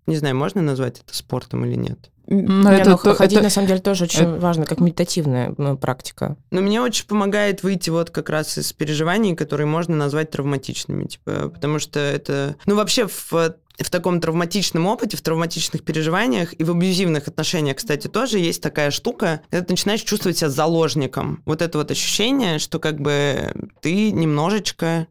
Не 0.06 0.16
знаю, 0.16 0.36
можно 0.36 0.60
назвать 0.60 1.00
это 1.00 1.16
спортом 1.16 1.64
или 1.64 1.76
нет? 1.76 2.10
Но 2.26 2.70
не, 2.70 2.78
это, 2.78 2.90
ну, 2.90 2.96
ходить, 2.96 3.38
это, 3.38 3.44
на 3.44 3.50
самом 3.50 3.68
деле, 3.68 3.80
тоже 3.80 4.04
очень 4.04 4.22
это, 4.22 4.38
важно, 4.38 4.64
как 4.64 4.80
медитативная 4.80 5.54
ну, 5.58 5.76
практика. 5.76 6.36
Но 6.50 6.60
мне 6.60 6.80
очень 6.80 7.06
помогает 7.06 7.62
выйти 7.62 7.90
вот 7.90 8.10
как 8.10 8.30
раз 8.30 8.56
из 8.58 8.72
переживаний, 8.72 9.34
которые 9.34 9.66
можно 9.66 9.96
назвать 9.96 10.30
травматичными, 10.30 11.04
типа, 11.04 11.50
потому 11.50 11.78
что 11.78 11.98
это... 11.98 12.56
Ну, 12.66 12.76
вообще, 12.76 13.06
в, 13.08 13.32
в 13.32 13.90
таком 13.90 14.20
травматичном 14.20 14.86
опыте, 14.86 15.16
в 15.16 15.22
травматичных 15.22 15.84
переживаниях 15.84 16.58
и 16.58 16.64
в 16.64 16.70
абьюзивных 16.70 17.26
отношениях, 17.28 17.76
кстати, 17.76 18.06
тоже 18.06 18.38
есть 18.38 18.62
такая 18.62 18.90
штука, 18.90 19.40
когда 19.50 19.64
ты 19.64 19.72
начинаешь 19.72 20.02
чувствовать 20.02 20.38
себя 20.38 20.50
заложником. 20.50 21.42
Вот 21.44 21.60
это 21.60 21.78
вот 21.78 21.90
ощущение, 21.90 22.58
что 22.58 22.78
как 22.78 23.00
бы 23.00 23.52
ты 23.80 24.12
немножечко 24.12 25.08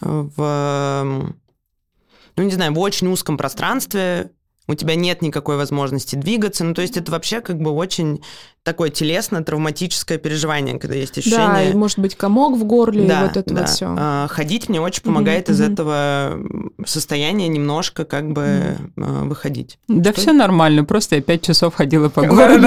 в 0.00 1.34
ну, 2.36 2.42
не 2.42 2.50
знаю, 2.50 2.74
в 2.74 2.78
очень 2.78 3.08
узком 3.08 3.38
пространстве, 3.38 4.30
у 4.68 4.74
тебя 4.74 4.94
нет 4.94 5.22
никакой 5.22 5.56
возможности 5.56 6.16
двигаться. 6.16 6.64
Ну, 6.64 6.74
то 6.74 6.82
есть 6.82 6.96
это 6.96 7.12
вообще 7.12 7.40
как 7.40 7.58
бы 7.60 7.70
очень 7.70 8.22
такое 8.66 8.90
телесно-травматическое 8.90 10.18
переживание, 10.18 10.76
когда 10.80 10.96
есть 10.96 11.16
ощущение... 11.16 11.46
Да, 11.46 11.62
и 11.62 11.72
может 11.72 12.00
быть 12.00 12.16
комок 12.16 12.56
в 12.56 12.64
горле, 12.64 13.06
да, 13.06 13.20
и 13.20 13.22
вот 13.28 13.36
это 13.36 13.54
да. 13.54 13.60
вот 13.60 13.70
все. 13.70 13.94
А, 13.96 14.26
ходить 14.28 14.68
мне 14.68 14.80
очень 14.80 15.04
помогает 15.04 15.48
mm-hmm. 15.48 15.52
из 15.52 15.60
этого 15.60 16.40
состояния 16.84 17.46
немножко 17.46 18.04
как 18.04 18.32
бы 18.32 18.76
mm-hmm. 18.96 19.28
выходить. 19.28 19.78
Да 19.86 20.12
все 20.12 20.32
нормально, 20.32 20.82
просто 20.84 21.14
я 21.14 21.22
пять 21.22 21.42
часов 21.42 21.76
ходила 21.76 22.08
по 22.08 22.22
городу. 22.26 22.66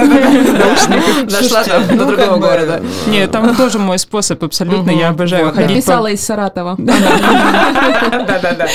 Дошла 1.28 1.64
до 1.88 1.94
ну, 1.94 2.06
другого 2.06 2.38
города. 2.38 2.82
Нет, 3.06 3.30
там 3.30 3.54
тоже 3.54 3.78
мой 3.78 3.98
способ 3.98 4.42
абсолютно, 4.42 4.90
я 4.90 5.10
обожаю 5.10 5.52
ходить. 5.52 5.68
Написала 5.68 6.06
из 6.06 6.22
Саратова. 6.22 6.76
Да-да-да. 8.20 8.68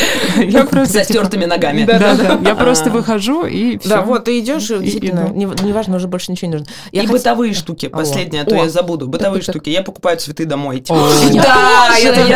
За 0.86 1.04
стертыми 1.04 1.46
ногами. 1.46 1.86
Да-да-да. 1.86 2.38
Я 2.48 2.54
просто 2.56 2.92
а. 2.92 2.94
выхожу 2.94 3.48
и 3.48 3.80
все. 3.80 3.90
Да, 3.90 4.02
вот 4.02 4.26
ты 4.26 4.38
идешь, 4.38 4.68
действительно, 4.68 5.30
неважно, 5.30 5.96
уже 5.96 6.08
больше 6.08 6.32
ничего 6.32 6.52
не 6.52 6.58
нужно 6.58 6.68
бытовые 7.18 7.54
штуки. 7.54 7.88
Последнее, 7.88 8.44
а 8.44 8.46
то 8.46 8.56
я 8.56 8.70
забуду. 8.70 9.08
Бытовые 9.08 9.42
штуки. 9.42 9.70
Я 9.70 9.82
покупаю 9.84 10.18
цветы 10.18 10.46
домой. 10.46 10.84
Да, 11.46 11.96
я 11.98 12.14
тоже. 12.14 12.34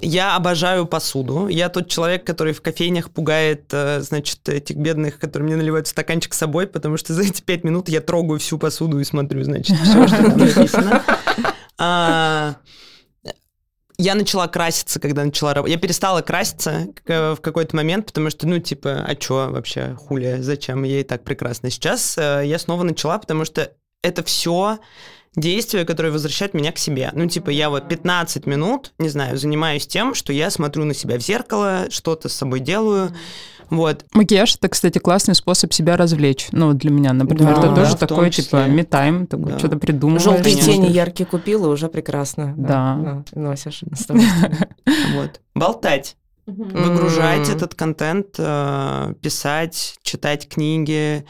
Я 0.00 0.36
обожаю 0.36 0.86
посуду. 0.86 1.48
Я 1.48 1.68
тот 1.68 1.88
человек, 1.88 2.24
который 2.24 2.52
в 2.52 2.62
кофейнях 2.62 3.10
пугает, 3.10 3.64
э, 3.72 4.00
значит, 4.00 4.48
этих 4.48 4.76
бедных, 4.76 5.18
которые 5.18 5.46
мне 5.46 5.56
наливают 5.56 5.86
стаканчик 5.86 6.34
с 6.34 6.38
собой, 6.38 6.66
потому 6.66 6.96
что 6.96 7.14
за 7.14 7.22
эти 7.22 7.40
пять 7.42 7.64
минут 7.64 7.88
я 7.88 8.00
трогаю 8.00 8.38
всю 8.38 8.58
посуду 8.58 9.00
и 9.00 9.04
смотрю, 9.04 9.44
значит, 9.44 9.76
все, 9.78 10.06
что 10.06 10.16
там 10.16 10.38
написано. 10.38 11.02
Я 14.00 14.14
начала 14.14 14.46
краситься, 14.46 15.00
когда 15.00 15.24
начала 15.24 15.54
работать. 15.54 15.74
Я 15.74 15.80
перестала 15.80 16.22
краситься 16.22 16.86
в 17.04 17.38
какой-то 17.40 17.74
момент, 17.74 18.06
потому 18.06 18.30
что, 18.30 18.46
ну, 18.46 18.60
типа, 18.60 19.04
а 19.04 19.14
чё 19.16 19.50
вообще, 19.50 19.96
хуля, 19.96 20.40
зачем? 20.40 20.84
И 20.84 21.02
так 21.02 21.24
прекрасно. 21.24 21.68
Сейчас 21.68 22.16
э, 22.16 22.42
я 22.44 22.60
снова 22.60 22.84
начала, 22.84 23.18
потому 23.18 23.44
что 23.44 23.72
это 24.02 24.22
все 24.22 24.78
действия, 25.34 25.84
которые 25.84 26.12
возвращают 26.12 26.54
меня 26.54 26.70
к 26.70 26.78
себе. 26.78 27.10
Ну, 27.12 27.26
типа, 27.26 27.50
я 27.50 27.70
вот 27.70 27.88
15 27.88 28.46
минут, 28.46 28.92
не 28.98 29.08
знаю, 29.08 29.36
занимаюсь 29.36 29.88
тем, 29.88 30.14
что 30.14 30.32
я 30.32 30.50
смотрю 30.50 30.84
на 30.84 30.94
себя 30.94 31.18
в 31.18 31.20
зеркало, 31.20 31.86
что-то 31.90 32.28
с 32.28 32.34
собой 32.34 32.60
делаю, 32.60 33.12
вот. 33.70 34.04
Макияж 34.12 34.56
это, 34.56 34.68
кстати, 34.68 34.98
классный 34.98 35.34
способ 35.34 35.72
себя 35.72 35.96
развлечь. 35.96 36.48
Ну, 36.52 36.72
для 36.72 36.90
меня, 36.90 37.12
например, 37.12 37.54
да, 37.54 37.60
это 37.60 37.74
тоже 37.74 37.92
да, 37.92 38.06
такой, 38.06 38.30
типа, 38.30 38.66
метайм, 38.66 39.26
такой, 39.26 39.52
да. 39.52 39.58
что-то 39.58 39.78
придумываешь. 39.78 40.22
Желтые 40.22 40.56
тени 40.56 40.86
яркие 40.90 41.26
купила, 41.26 41.68
уже 41.68 41.88
прекрасно. 41.88 42.54
Да. 42.56 43.24
да. 43.32 43.40
носишь. 43.40 43.82
Вот. 45.14 45.40
Болтать. 45.54 46.16
Выгружать 46.46 47.50
этот 47.50 47.74
контент, 47.74 48.36
э, 48.38 49.14
писать, 49.20 49.98
читать 50.02 50.48
книги. 50.48 51.26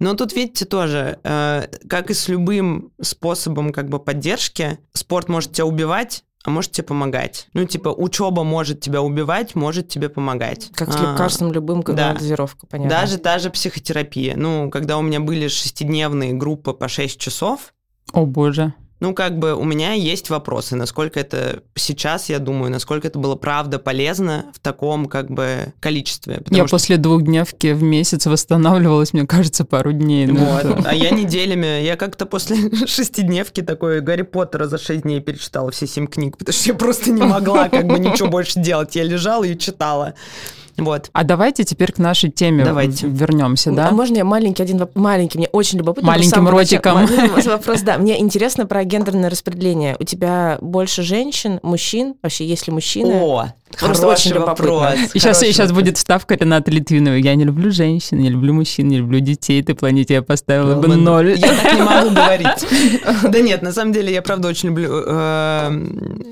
Но 0.00 0.14
тут, 0.14 0.32
видите, 0.32 0.64
тоже, 0.64 1.18
э, 1.22 1.66
как 1.88 2.10
и 2.10 2.14
с 2.14 2.28
любым 2.28 2.92
способом 3.00 3.72
как 3.72 3.88
бы 3.88 4.00
поддержки, 4.00 4.78
спорт 4.94 5.28
может 5.28 5.52
тебя 5.52 5.66
убивать, 5.66 6.24
а 6.44 6.50
может 6.50 6.72
тебе 6.72 6.86
помогать. 6.86 7.48
Ну, 7.52 7.64
типа, 7.64 7.88
учеба 7.88 8.44
может 8.44 8.80
тебя 8.80 9.02
убивать, 9.02 9.54
может 9.54 9.88
тебе 9.88 10.08
помогать. 10.08 10.70
Как 10.74 10.92
с 10.92 10.96
лекарством 10.96 11.50
а, 11.50 11.52
любым, 11.52 11.82
когда 11.82 12.12
да. 12.12 12.18
дозировка, 12.18 12.66
понятно. 12.66 12.90
Даже 12.90 13.18
та 13.18 13.38
же 13.38 13.50
психотерапия. 13.50 14.36
Ну, 14.36 14.70
когда 14.70 14.98
у 14.98 15.02
меня 15.02 15.20
были 15.20 15.48
шестидневные 15.48 16.32
группы 16.34 16.72
по 16.72 16.88
6 16.88 17.18
часов. 17.18 17.74
О, 18.12 18.24
боже. 18.24 18.74
Ну, 19.00 19.14
как 19.14 19.38
бы 19.38 19.54
у 19.54 19.62
меня 19.62 19.92
есть 19.92 20.28
вопросы, 20.28 20.74
насколько 20.74 21.20
это 21.20 21.62
сейчас, 21.76 22.28
я 22.28 22.40
думаю, 22.40 22.70
насколько 22.72 23.06
это 23.06 23.18
было 23.18 23.36
правда 23.36 23.78
полезно 23.78 24.46
в 24.52 24.58
таком 24.58 25.06
как 25.06 25.30
бы 25.30 25.72
количестве. 25.78 26.42
Я 26.50 26.66
что... 26.66 26.76
после 26.76 26.96
двухдневки 26.96 27.72
в 27.72 27.82
месяц 27.82 28.26
восстанавливалась, 28.26 29.12
мне 29.12 29.26
кажется, 29.26 29.64
пару 29.64 29.92
дней. 29.92 30.26
Вот. 30.26 30.84
А 30.84 30.94
я 30.94 31.10
неделями, 31.10 31.82
я 31.82 31.96
как-то 31.96 32.26
после 32.26 32.56
шестидневки 32.86 33.62
такой 33.62 34.00
Гарри 34.00 34.22
Поттера 34.22 34.66
за 34.66 34.78
шесть 34.78 35.02
дней 35.02 35.20
перечитала 35.20 35.70
все 35.70 35.86
семь 35.86 36.08
книг, 36.08 36.36
потому 36.36 36.52
что 36.52 36.68
я 36.68 36.74
просто 36.74 37.10
не 37.10 37.22
могла 37.22 37.68
как 37.68 37.86
бы 37.86 37.98
ничего 37.98 38.28
больше 38.28 38.58
делать. 38.58 38.96
Я 38.96 39.04
лежала 39.04 39.44
и 39.44 39.56
читала. 39.56 40.14
Вот. 40.78 41.10
А 41.12 41.24
давайте 41.24 41.64
теперь 41.64 41.92
к 41.92 41.98
нашей 41.98 42.30
теме 42.30 42.64
давайте. 42.64 43.06
вернемся, 43.06 43.72
да? 43.72 43.88
А 43.88 43.92
можно 43.92 44.16
я 44.16 44.24
маленький 44.24 44.62
один 44.62 44.86
маленький, 44.94 45.38
мне 45.38 45.48
очень 45.48 45.78
любопытно. 45.78 46.08
Маленьким 46.08 46.48
ротиком. 46.48 47.06
Вопрос, 47.46 47.82
да. 47.82 47.98
Мне 47.98 48.20
интересно 48.20 48.66
про 48.66 48.84
гендерное 48.84 49.30
распределение. 49.30 49.96
У 49.98 50.04
тебя 50.04 50.58
больше 50.60 51.02
женщин, 51.02 51.60
мужчин? 51.62 52.14
Вообще, 52.22 52.46
есть 52.46 52.66
ли 52.66 52.72
мужчины? 52.72 53.12
О, 53.14 53.48
Просто 53.78 54.06
очень 54.06 54.34
вопрос. 54.38 54.94
И 55.14 55.18
сейчас, 55.18 55.42
и 55.42 55.52
сейчас 55.52 55.72
будет 55.72 55.98
вставка 55.98 56.34
Рената 56.34 56.70
Литвиновой. 56.70 57.22
Я 57.22 57.34
не 57.34 57.44
люблю 57.44 57.70
женщин, 57.70 58.18
не 58.18 58.30
люблю 58.30 58.54
мужчин, 58.54 58.88
не 58.88 58.98
люблю 58.98 59.20
детей. 59.20 59.62
Ты 59.62 59.74
планете 59.74 60.14
я 60.14 60.22
поставила 60.22 60.74
бы 60.74 60.96
ноль. 60.96 61.36
Я 61.36 61.48
так 61.48 61.74
не 61.74 61.82
могу 61.82 62.10
говорить. 62.10 62.48
Да 63.28 63.40
нет, 63.40 63.62
на 63.62 63.72
самом 63.72 63.92
деле 63.92 64.12
я 64.12 64.22
правда 64.22 64.48
очень 64.48 64.70
люблю... 64.70 64.88
Э, 65.06 65.70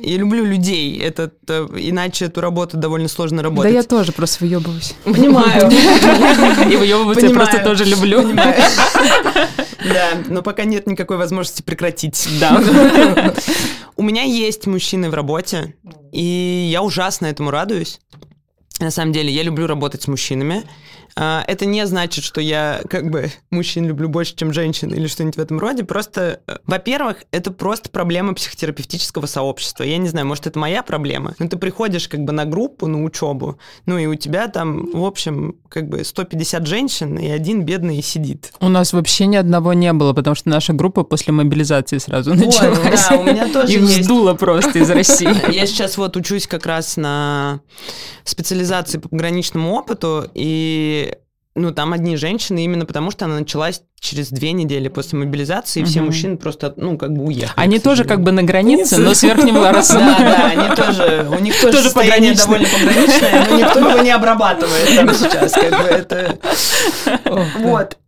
я 0.03 0.17
люблю 0.17 0.45
людей. 0.45 0.99
Это 0.99 1.31
Иначе 1.77 2.27
эту 2.27 2.41
работу 2.41 2.77
довольно 2.77 3.09
сложно 3.09 3.43
работать. 3.43 3.73
Да 3.73 3.79
я 3.79 3.83
тоже 3.83 4.13
просто 4.13 4.36
выебываюсь. 4.41 4.95
Понимаю. 5.05 5.71
И 6.73 6.77
выебываться 6.77 7.27
я 7.27 7.33
просто 7.33 7.59
тоже 7.61 7.85
люблю. 7.85 8.23
Да, 8.35 10.09
но 10.29 10.43
пока 10.43 10.65
нет 10.65 10.87
никакой 10.87 11.17
возможности 11.17 11.63
прекратить. 11.63 12.29
Да. 12.41 12.63
У 13.97 14.03
меня 14.03 14.23
есть 14.23 14.67
мужчины 14.67 15.11
в 15.11 15.15
работе, 15.15 15.75
и 16.13 16.69
я 16.71 16.83
ужасно 16.83 17.27
этому 17.27 17.51
радуюсь. 17.51 18.01
На 18.79 18.91
самом 18.91 19.13
деле, 19.13 19.33
я 19.33 19.43
люблю 19.43 19.67
работать 19.67 20.03
с 20.03 20.09
мужчинами. 20.09 20.65
А, 21.19 21.43
это 21.47 21.65
не 21.65 21.87
значит, 21.87 22.25
что 22.25 22.43
я 22.43 22.83
как 22.91 23.11
бы 23.11 23.33
мужчин 23.51 23.87
люблю 23.87 24.09
больше, 24.09 24.37
чем 24.37 24.53
женщин 24.53 24.93
или 24.93 25.07
что-нибудь 25.07 25.37
в 25.37 25.41
этом 25.41 25.59
роде. 25.59 25.83
Просто, 25.83 26.41
э, 26.47 26.59
во-первых, 26.67 27.25
это 27.33 27.51
просто 27.51 27.89
проблема 27.89 28.35
психотерапевтического 28.35 29.27
сообщества. 29.27 29.83
Я 29.85 29.97
не 29.97 30.09
знаю, 30.09 30.27
может, 30.27 30.47
это 30.47 30.59
моя 30.59 30.83
проблема. 30.83 31.35
Но 31.39 31.49
ты 31.49 31.57
приходишь 31.57 32.09
как 32.09 32.21
бы 32.21 32.33
на 32.33 32.45
группу, 32.45 32.87
на 32.87 33.03
учебу, 33.03 33.59
ну 33.87 33.97
и 33.97 34.07
у 34.07 34.15
тебя 34.15 34.49
там, 34.49 34.91
в 34.93 35.05
общем, 35.05 35.57
как 35.71 35.89
бы 35.89 36.05
150 36.05 36.67
женщин, 36.67 37.19
и 37.19 37.31
один 37.31 37.63
бедный 37.63 38.03
сидит. 38.03 38.53
У 38.61 38.69
нас 38.69 38.93
вообще 38.93 39.27
ни 39.27 39.37
одного 39.37 39.73
не 39.73 39.93
было, 39.95 40.13
потому 40.13 40.37
что 40.37 40.51
наша 40.51 40.75
группа 40.75 41.03
после 41.03 41.33
мобилизации 41.33 41.97
сразу 41.97 42.35
вот, 42.35 42.45
началась. 42.47 43.09
Да, 43.09 43.17
у 43.17 43.25
меня 43.25 43.51
тоже 43.51 43.73
Их 43.73 43.81
есть. 43.81 44.05
сдуло 44.05 44.35
просто 44.35 44.79
из 44.81 44.91
России. 44.91 45.35
Я 45.53 45.67
сейчас 45.67 45.97
вот 45.97 46.17
учусь 46.17 46.47
как 46.47 46.67
раз 46.67 46.99
на 46.99 47.61
специализации 48.25 48.99
по 48.99 49.09
пограничному 49.09 49.73
опыту, 49.73 50.31
и 50.35 51.06
ну, 51.57 51.73
там 51.73 51.93
одни 51.93 52.17
женщины, 52.17 52.65
именно 52.65 52.85
потому 52.85 53.11
что 53.11 53.25
она 53.25 53.41
началась 53.41 53.83
через 53.99 54.29
две 54.29 54.53
недели 54.53 54.89
после 54.89 55.19
мобилизации, 55.19 55.81
и 55.81 55.85
все 55.85 56.03
мужчины 56.03 56.37
просто, 56.37 56.75
ну, 56.77 56.99
как 56.99 57.13
бы 57.13 57.25
уехали. 57.25 57.53
Они 57.57 57.79
тоже 57.79 58.05
как 58.05 58.23
бы 58.23 58.31
на 58.31 58.43
границе, 58.43 58.99
но 58.99 59.15
с 59.15 59.23
Верхним 59.23 59.57
Ларосом. 59.57 59.99
Да, 59.99 60.19
да, 60.19 60.47
они 60.47 60.77
тоже, 60.77 61.29
у 61.31 61.41
них 61.41 61.59
тоже 61.61 61.83
состояние 61.83 62.35
довольно 62.35 62.69
пограничное, 62.69 63.47
но 63.51 63.57
никто 63.59 63.81
его 63.81 64.03
не 64.03 64.11
обрабатывает 64.11 64.95
там 64.95 65.09
сейчас, 65.15 65.53
как 65.53 65.71
бы 65.71 65.89
это... 65.89 66.39
Вот. 67.59 67.99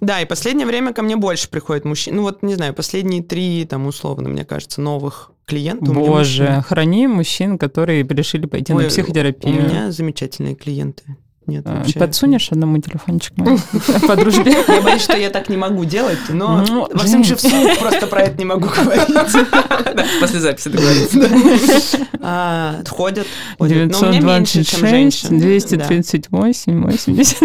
Да, 0.00 0.20
и 0.20 0.24
последнее 0.24 0.66
время 0.66 0.92
ко 0.92 1.02
мне 1.02 1.16
больше 1.16 1.48
приходит 1.48 1.84
мужчин. 1.84 2.16
Ну, 2.16 2.22
вот, 2.22 2.42
не 2.42 2.54
знаю, 2.54 2.74
последние 2.74 3.22
три, 3.22 3.64
там, 3.66 3.86
условно, 3.86 4.28
мне 4.28 4.44
кажется, 4.44 4.80
новых 4.80 5.30
клиентов. 5.44 5.94
Боже, 5.94 6.64
храни 6.66 7.06
мужчин, 7.06 7.58
которые 7.58 8.02
решили 8.02 8.46
пойти 8.46 8.72
на 8.72 8.84
психотерапию. 8.84 9.58
У 9.58 9.62
меня 9.62 9.92
замечательные 9.92 10.54
клиенты. 10.54 11.04
Нет, 11.46 11.64
а, 11.66 11.78
вообще. 11.78 11.98
Подсунешь 11.98 12.52
одному 12.52 12.78
телефончик 12.78 13.34
по 14.06 14.16
дружбе? 14.16 14.56
Я 14.68 14.80
боюсь, 14.80 15.02
что 15.02 15.16
я 15.16 15.30
так 15.30 15.48
не 15.48 15.56
могу 15.56 15.84
делать, 15.84 16.18
но 16.28 16.64
ну, 16.66 16.88
во 16.92 17.04
всем 17.04 17.24
же 17.24 17.34
вслух 17.36 17.78
просто 17.78 18.06
про 18.06 18.22
это 18.22 18.38
не 18.38 18.44
могу 18.44 18.68
говорить. 18.82 19.08
После 20.20 20.40
записи 20.40 20.68
договориться. 20.68 21.18
А, 22.20 22.82
ходят. 22.88 23.26
926, 23.58 25.30
238, 25.30 26.82
80, 26.82 27.40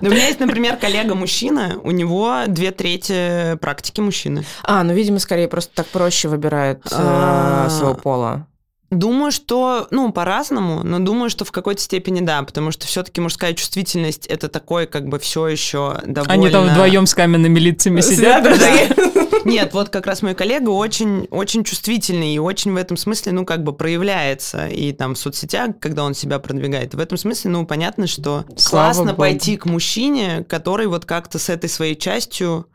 Но 0.00 0.08
у 0.08 0.12
меня 0.12 0.26
есть, 0.26 0.40
например, 0.40 0.76
коллега-мужчина, 0.76 1.76
у 1.82 1.90
него 1.90 2.42
две 2.46 2.70
трети 2.70 3.56
практики 3.60 4.00
мужчины. 4.00 4.44
А, 4.62 4.82
ну, 4.82 4.92
видимо, 4.92 5.18
скорее 5.18 5.48
просто 5.48 5.72
так 5.74 5.86
проще 5.86 6.28
выбирают 6.28 6.86
э, 6.90 7.68
своего 7.70 7.94
пола. 7.94 8.46
Думаю, 8.94 9.32
что, 9.32 9.88
ну, 9.90 10.12
по-разному, 10.12 10.82
но 10.84 11.00
думаю, 11.00 11.28
что 11.28 11.44
в 11.44 11.52
какой-то 11.52 11.80
степени 11.80 12.20
да, 12.20 12.42
потому 12.42 12.70
что 12.70 12.86
все-таки 12.86 13.20
мужская 13.20 13.52
чувствительность 13.54 14.26
это 14.26 14.48
такое, 14.48 14.86
как 14.86 15.08
бы 15.08 15.18
все 15.18 15.48
еще 15.48 16.00
довольно. 16.04 16.32
Они 16.32 16.48
там 16.48 16.68
вдвоем 16.68 17.06
с 17.06 17.14
каменными 17.14 17.58
лицами 17.58 18.00
сидят. 18.00 18.44
Нет, 19.44 19.74
вот 19.74 19.90
как 19.90 20.06
раз 20.06 20.22
мой 20.22 20.34
коллега 20.34 20.70
очень, 20.70 21.26
очень 21.30 21.64
чувствительный 21.64 22.34
и 22.34 22.38
очень 22.38 22.72
в 22.72 22.76
этом 22.76 22.96
смысле, 22.96 23.32
ну, 23.32 23.44
как 23.44 23.62
бы 23.62 23.72
проявляется 23.72 24.68
и 24.68 24.92
там 24.92 25.14
в 25.14 25.18
соцсетях, 25.18 25.72
когда 25.80 26.04
он 26.04 26.14
себя 26.14 26.38
продвигает. 26.38 26.94
В 26.94 26.98
этом 26.98 27.18
смысле, 27.18 27.50
ну, 27.50 27.66
понятно, 27.66 28.06
что 28.06 28.44
классно 28.68 29.14
пойти 29.14 29.56
к 29.56 29.66
мужчине, 29.66 30.44
который 30.48 30.86
вот 30.86 31.04
как-то 31.04 31.38
с 31.38 31.50
этой 31.50 31.68
своей 31.68 31.96
частью 31.96 32.66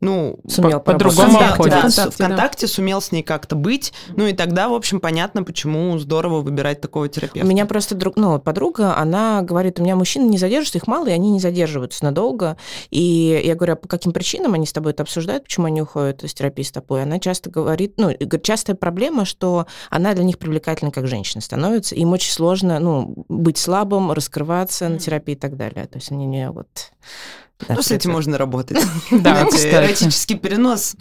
ну, 0.00 0.38
сумел 0.46 0.80
по-другому 0.80 1.38
по 1.56 1.68
да, 1.68 1.80
ВКонтакте, 1.88 2.10
ВКонтакте 2.10 2.66
да. 2.66 2.72
сумел 2.72 3.00
с 3.00 3.10
ней 3.10 3.22
как-то 3.22 3.56
быть, 3.56 3.92
ну 4.14 4.26
и 4.26 4.32
тогда, 4.32 4.68
в 4.68 4.74
общем, 4.74 5.00
понятно, 5.00 5.42
почему 5.42 5.98
здорово 5.98 6.40
выбирать 6.40 6.80
такого 6.80 7.08
терапевта. 7.08 7.44
У 7.44 7.50
меня 7.50 7.66
просто 7.66 7.94
друг, 7.96 8.16
ну, 8.16 8.38
подруга, 8.38 8.96
она 8.96 9.42
говорит, 9.42 9.80
у 9.80 9.82
меня 9.82 9.96
мужчины 9.96 10.28
не 10.28 10.38
задерживаются, 10.38 10.78
их 10.78 10.86
мало, 10.86 11.08
и 11.08 11.12
они 11.12 11.30
не 11.30 11.40
задерживаются 11.40 12.04
надолго, 12.04 12.56
и 12.90 13.42
я 13.44 13.54
говорю, 13.56 13.72
а 13.72 13.76
по 13.76 13.88
каким 13.88 14.12
причинам 14.12 14.54
они 14.54 14.66
с 14.66 14.72
тобой 14.72 14.92
это 14.92 15.02
обсуждают, 15.02 15.44
почему 15.44 15.66
они 15.66 15.82
уходят 15.82 16.22
из 16.22 16.32
терапии 16.32 16.62
с 16.62 16.70
тобой? 16.70 17.02
Она 17.02 17.18
часто 17.18 17.50
говорит, 17.50 17.94
ну, 17.96 18.12
частая 18.42 18.76
проблема, 18.76 19.24
что 19.24 19.66
она 19.90 20.14
для 20.14 20.24
них 20.24 20.38
привлекательна 20.38 20.92
как 20.92 21.08
женщина 21.08 21.40
становится, 21.40 21.96
им 21.96 22.12
очень 22.12 22.32
сложно, 22.32 22.78
ну, 22.78 23.24
быть 23.28 23.58
слабым, 23.58 24.12
раскрываться 24.12 24.88
на 24.88 24.98
терапии 24.98 25.32
и 25.32 25.36
так 25.36 25.56
далее, 25.56 25.86
то 25.86 25.98
есть 25.98 26.12
они 26.12 26.26
не 26.26 26.50
вот 26.50 26.68
да, 27.66 27.74
ну, 27.74 27.82
с 27.82 27.90
этим 27.90 28.12
можно 28.12 28.38
работать. 28.38 28.78
Да. 29.10 29.42
Эротический 29.64 30.36
перенос. 30.36 30.94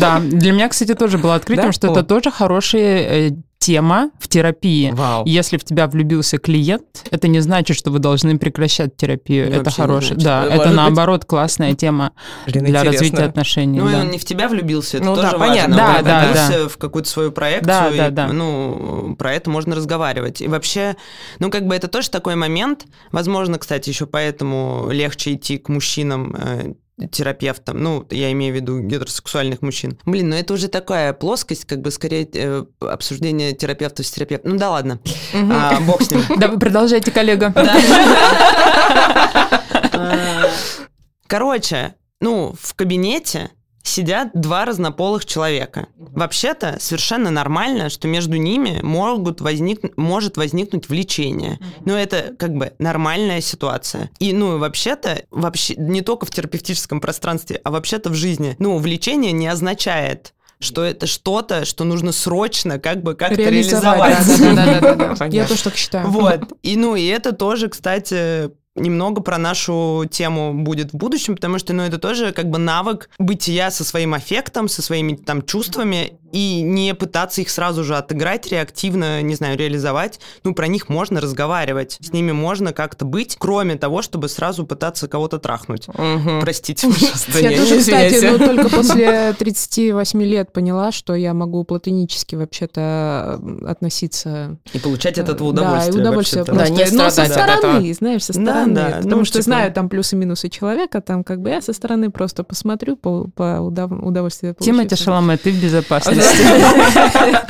Да, 0.00 0.18
для 0.18 0.52
меня, 0.52 0.68
кстати, 0.68 0.94
тоже 0.94 1.18
было 1.18 1.36
открытием, 1.36 1.72
что 1.72 1.92
это 1.92 2.02
тоже 2.02 2.30
хорошие 2.30 3.28
э, 3.28 3.36
тема 3.62 4.10
в 4.18 4.26
терапии. 4.26 4.90
Вау. 4.90 5.24
Если 5.24 5.56
в 5.56 5.62
тебя 5.62 5.86
влюбился 5.86 6.38
клиент, 6.38 7.06
это 7.12 7.28
не 7.28 7.38
значит, 7.38 7.76
что 7.76 7.92
вы 7.92 8.00
должны 8.00 8.36
прекращать 8.36 8.96
терапию. 8.96 9.48
Ну, 9.48 9.60
это 9.60 9.70
хорошее. 9.70 10.18
Да, 10.18 10.44
это 10.44 10.66
быть... 10.66 10.76
наоборот 10.76 11.24
классная 11.24 11.74
тема 11.74 12.10
Блин, 12.46 12.64
для 12.64 12.80
интересно. 12.80 12.90
развития 12.90 13.22
отношений. 13.22 13.78
Ну, 13.78 13.88
да. 13.88 14.00
он 14.00 14.10
не 14.10 14.18
в 14.18 14.24
тебя 14.24 14.48
влюбился, 14.48 14.96
это 14.96 15.06
ну, 15.06 15.14
тоже 15.14 15.30
да, 15.30 15.38
важно. 15.38 15.54
понятно. 15.54 15.76
Да, 15.76 16.02
да, 16.02 16.32
да. 16.34 16.68
в 16.68 16.76
какую-то 16.76 17.08
свою 17.08 17.30
проекцию, 17.30 17.66
да, 17.66 17.90
да, 17.96 18.10
да. 18.10 18.28
И, 18.28 18.32
ну, 18.32 19.14
про 19.16 19.32
это 19.32 19.48
можно 19.48 19.76
разговаривать. 19.76 20.40
И 20.40 20.48
вообще, 20.48 20.96
ну, 21.38 21.48
как 21.48 21.68
бы 21.68 21.76
это 21.76 21.86
тоже 21.86 22.10
такой 22.10 22.34
момент, 22.34 22.86
возможно, 23.12 23.60
кстати, 23.60 23.90
еще 23.90 24.06
поэтому 24.06 24.88
легче 24.90 25.34
идти 25.34 25.58
к 25.58 25.68
мужчинам 25.68 26.34
э, 26.36 26.74
терапевтом, 27.08 27.82
ну, 27.82 28.06
я 28.10 28.30
имею 28.32 28.52
в 28.52 28.56
виду 28.56 28.80
гетеросексуальных 28.80 29.62
мужчин. 29.62 29.98
Блин, 30.04 30.30
ну 30.30 30.36
это 30.36 30.54
уже 30.54 30.68
такая 30.68 31.12
плоскость, 31.12 31.64
как 31.64 31.80
бы 31.80 31.90
скорее 31.90 32.28
э, 32.32 32.64
обсуждение 32.80 33.52
терапевта 33.52 34.02
с 34.02 34.10
терапевтом. 34.10 34.52
Ну 34.52 34.58
да 34.58 34.70
ладно, 34.70 35.00
а, 35.34 35.80
бог 35.80 36.02
с 36.02 36.10
ним. 36.10 36.22
Да, 36.38 36.48
вы 36.48 36.58
продолжайте, 36.58 37.10
коллега. 37.10 37.52
А, 39.94 40.48
короче, 41.26 41.94
ну, 42.20 42.54
в 42.58 42.74
кабинете 42.74 43.50
сидят 43.82 44.30
два 44.34 44.64
разнополых 44.64 45.24
человека. 45.24 45.88
Вообще-то 45.96 46.76
совершенно 46.80 47.30
нормально, 47.30 47.90
что 47.90 48.08
между 48.08 48.36
ними 48.36 48.80
могут 48.82 49.40
возникнуть, 49.40 49.96
может 49.96 50.36
возникнуть 50.36 50.88
влечение. 50.88 51.58
Но 51.84 51.96
это 51.96 52.34
как 52.38 52.54
бы 52.54 52.72
нормальная 52.78 53.40
ситуация. 53.40 54.10
И, 54.18 54.32
ну, 54.32 54.58
вообще-то, 54.58 55.24
вообще 55.30 55.74
не 55.76 56.02
только 56.02 56.26
в 56.26 56.30
терапевтическом 56.30 57.00
пространстве, 57.00 57.60
а 57.64 57.70
вообще-то 57.70 58.10
в 58.10 58.14
жизни. 58.14 58.56
Ну, 58.58 58.78
влечение 58.78 59.32
не 59.32 59.48
означает 59.48 60.34
что 60.62 60.84
это 60.84 61.06
что-то, 61.06 61.64
что 61.64 61.82
нужно 61.82 62.12
срочно 62.12 62.78
как 62.78 63.02
бы 63.02 63.14
как-то 63.14 63.34
реализовать. 63.34 64.16
Да, 64.54 64.80
да, 64.80 65.14
да, 65.16 65.24
Я 65.30 65.46
тоже 65.46 65.64
так 65.64 65.76
считаю. 65.76 66.08
Вот. 66.08 66.52
И 66.62 66.76
ну 66.76 66.94
и 66.94 67.04
это 67.06 67.32
тоже, 67.32 67.68
кстати, 67.68 68.50
немного 68.74 69.20
про 69.20 69.38
нашу 69.38 70.04
тему 70.10 70.54
будет 70.54 70.92
в 70.92 70.96
будущем, 70.96 71.36
потому 71.36 71.58
что, 71.58 71.72
ну, 71.72 71.82
это 71.82 71.98
тоже 71.98 72.32
как 72.32 72.48
бы 72.48 72.58
навык 72.58 73.10
бытия 73.18 73.70
со 73.70 73.84
своим 73.84 74.14
аффектом, 74.14 74.68
со 74.68 74.82
своими 74.82 75.14
там 75.14 75.42
чувствами, 75.42 76.18
и 76.32 76.62
не 76.62 76.94
пытаться 76.94 77.42
их 77.42 77.50
сразу 77.50 77.84
же 77.84 77.96
отыграть, 77.96 78.50
реактивно, 78.50 79.20
не 79.20 79.34
знаю, 79.34 79.58
реализовать. 79.58 80.18
Ну, 80.44 80.54
про 80.54 80.66
них 80.66 80.88
можно 80.88 81.20
разговаривать, 81.20 81.98
с 82.00 82.12
ними 82.12 82.32
можно 82.32 82.72
как-то 82.72 83.04
быть, 83.04 83.36
кроме 83.38 83.76
того, 83.76 84.00
чтобы 84.00 84.28
сразу 84.28 84.66
пытаться 84.66 85.08
кого-то 85.08 85.38
трахнуть. 85.38 85.88
Угу. 85.88 86.40
Простите, 86.40 86.88
пожалуйста. 86.92 87.38
Я 87.38 87.56
тоже, 87.56 87.78
кстати, 87.78 88.24
ну, 88.24 88.38
только 88.38 88.70
после 88.70 89.34
38 89.34 90.22
лет 90.22 90.52
поняла, 90.52 90.90
что 90.90 91.14
я 91.14 91.34
могу 91.34 91.64
платонически 91.64 92.34
вообще-то 92.34 93.38
относиться... 93.66 94.56
И 94.72 94.78
получать 94.78 95.18
от 95.18 95.28
этого 95.28 95.48
удовольствие. 95.48 95.92
Да, 95.92 95.98
и 95.98 96.02
удовольствие. 96.02 96.44
Да, 96.44 96.68
не 96.68 96.86
ну, 96.90 97.10
со 97.10 97.24
стороны, 97.26 97.92
знаешь, 97.92 98.24
со 98.24 98.32
стороны 98.32 98.61
стороны. 98.70 98.90
Да, 98.90 98.96
потому 98.96 99.16
ну, 99.16 99.24
что 99.24 99.34
типа... 99.34 99.44
знаю 99.44 99.72
там 99.72 99.88
плюсы 99.88 100.16
и 100.16 100.18
минусы 100.18 100.48
человека, 100.48 101.00
там 101.00 101.24
как 101.24 101.40
бы 101.40 101.50
я 101.50 101.60
со 101.60 101.72
стороны 101.72 102.10
просто 102.10 102.44
посмотрю 102.44 102.96
по, 102.96 103.28
по 103.34 103.60
удов... 103.60 103.90
удовольствию. 103.92 104.54
Тимати 104.58 104.96
Шаломе, 104.96 105.36
ты 105.36 105.50
в 105.50 105.62
безопасности. 105.62 106.42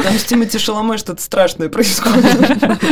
Там 0.03 0.18
с 0.18 0.25
Тимати 0.25 0.59
Шаломе 0.59 0.98
что-то 0.98 1.22
страшное 1.22 1.68
происходит. 1.68 2.25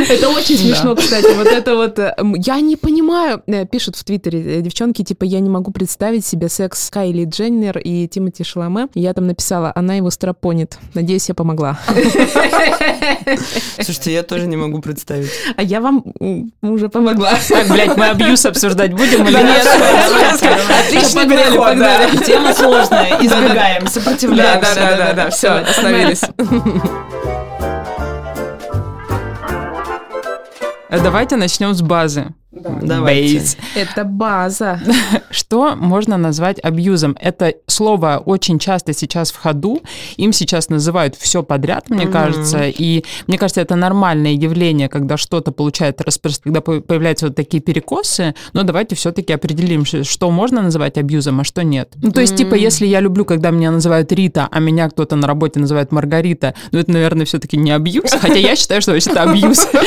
Это 0.09 0.29
очень 0.29 0.57
смешно, 0.57 0.95
кстати. 0.95 1.35
Вот 1.35 1.47
это 1.47 1.75
вот... 1.75 1.99
Э, 1.99 2.15
я 2.37 2.59
не 2.61 2.75
понимаю, 2.75 3.41
э, 3.47 3.65
пишут 3.65 3.95
в 3.95 4.03
Твиттере 4.03 4.59
э, 4.59 4.61
девчонки, 4.61 5.03
типа, 5.03 5.23
я 5.23 5.39
не 5.39 5.49
могу 5.49 5.71
представить 5.71 6.25
себе 6.25 6.49
секс 6.49 6.89
Кайли 6.89 7.25
Дженнер 7.25 7.77
и 7.77 8.07
Тимати 8.07 8.43
Шаломе. 8.43 8.87
Я 8.93 9.13
там 9.13 9.27
написала, 9.27 9.71
она 9.75 9.95
его 9.95 10.09
стропонит. 10.09 10.77
Надеюсь, 10.93 11.29
я 11.29 11.35
помогла. 11.35 11.79
Слушайте, 13.75 14.13
я 14.13 14.23
тоже 14.23 14.47
не 14.47 14.57
могу 14.57 14.81
представить. 14.81 15.29
А 15.55 15.63
я 15.63 15.81
вам 15.81 16.03
уже 16.61 16.89
помогла. 16.89 17.33
Так, 17.49 17.67
блядь, 17.69 17.97
мы 17.97 18.09
абьюз 18.11 18.45
обсуждать 18.45 18.93
будем 18.93 19.27
или 19.27 19.37
нет? 19.37 19.67
Отличный 20.87 21.27
переход, 21.27 21.77
да. 21.77 22.07
Тема 22.25 22.53
сложная. 22.53 23.17
Избегаем, 23.19 23.87
сопротивляемся. 23.87 24.75
Да, 24.75 24.81
да, 24.81 24.97
да, 24.97 25.13
да, 25.13 25.29
все, 25.29 25.49
остановились. 25.49 26.21
Давайте 30.89 31.37
начнем 31.37 31.73
с 31.73 31.81
базы. 31.81 32.33
Давайте. 32.51 33.37
Base. 33.37 33.57
Это 33.75 34.03
база. 34.03 34.79
Что 35.29 35.75
можно 35.75 36.17
назвать 36.17 36.59
абьюзом? 36.61 37.15
Это 37.19 37.53
слово 37.67 38.21
очень 38.25 38.59
часто 38.59 38.93
сейчас 38.93 39.31
в 39.31 39.37
ходу. 39.37 39.81
Им 40.17 40.33
сейчас 40.33 40.67
называют 40.69 41.15
все 41.15 41.43
подряд, 41.43 41.89
мне 41.89 42.05
mm-hmm. 42.05 42.11
кажется. 42.11 42.63
И 42.67 43.05
мне 43.27 43.37
кажется, 43.37 43.61
это 43.61 43.75
нормальное 43.75 44.33
явление, 44.33 44.89
когда 44.89 45.15
что-то 45.15 45.53
получает 45.53 46.01
распространение, 46.01 46.61
когда 46.61 46.81
появляются 46.81 47.27
вот 47.27 47.35
такие 47.35 47.63
перекосы. 47.63 48.35
Но 48.51 48.63
давайте 48.63 48.95
все-таки 48.95 49.31
определим, 49.31 49.85
что 49.85 50.29
можно 50.29 50.61
называть 50.61 50.97
абьюзом, 50.97 51.39
а 51.39 51.43
что 51.45 51.63
нет. 51.63 51.93
Ну, 52.01 52.11
то 52.11 52.19
есть, 52.19 52.33
mm-hmm. 52.33 52.37
типа, 52.37 52.55
если 52.55 52.85
я 52.85 52.99
люблю, 52.99 53.23
когда 53.23 53.51
меня 53.51 53.71
называют 53.71 54.11
Рита, 54.11 54.49
а 54.51 54.59
меня 54.59 54.89
кто-то 54.89 55.15
на 55.15 55.25
работе 55.25 55.61
называет 55.61 55.93
Маргарита, 55.93 56.53
ну, 56.71 56.79
это, 56.79 56.91
наверное, 56.91 57.25
все-таки 57.25 57.55
не 57.55 57.71
абьюз. 57.71 58.11
Хотя 58.11 58.35
я 58.35 58.57
считаю, 58.57 58.81
что 58.81 58.91
вообще 58.91 59.11
это 59.11 59.23
абьюз. 59.23 59.67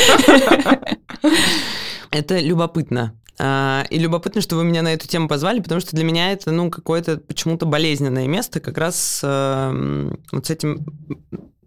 Это 2.15 2.39
любопытно. 2.39 3.13
А, 3.37 3.85
и 3.89 3.99
любопытно, 3.99 4.39
что 4.39 4.55
вы 4.55 4.63
меня 4.63 4.81
на 4.81 4.93
эту 4.93 5.07
тему 5.07 5.27
позвали, 5.27 5.59
потому 5.59 5.81
что 5.81 5.95
для 5.95 6.05
меня 6.05 6.31
это, 6.31 6.51
ну, 6.51 6.69
какое-то 6.69 7.17
почему-то 7.17 7.65
болезненное 7.65 8.27
место, 8.27 8.61
как 8.61 8.77
раз 8.77 9.19
э, 9.21 10.11
вот 10.31 10.45
с 10.45 10.49
этим 10.49 10.85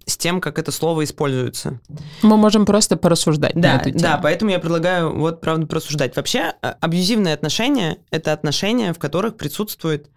с 0.07 0.17
тем, 0.17 0.41
как 0.41 0.59
это 0.59 0.73
слово 0.73 1.05
используется. 1.05 1.81
Мы 2.23 2.39
можем 2.39 2.65
просто 2.65 2.97
порассуждать 2.97 3.53
да, 3.55 3.75
на 3.75 3.81
эту 3.81 3.91
тему. 3.91 4.01
Да, 4.01 4.19
поэтому 4.23 4.51
я 4.51 4.59
предлагаю 4.59 5.15
вот, 5.15 5.43
правда, 5.43 5.67
порассуждать. 5.67 6.17
Вообще, 6.17 6.55
а, 6.63 6.77
абьюзивные 6.81 7.35
отношения– 7.35 7.99
это 8.11 8.33
отношения, 8.33 8.95
в 8.95 8.99
которых 8.99 9.37
присутствует 9.37 10.09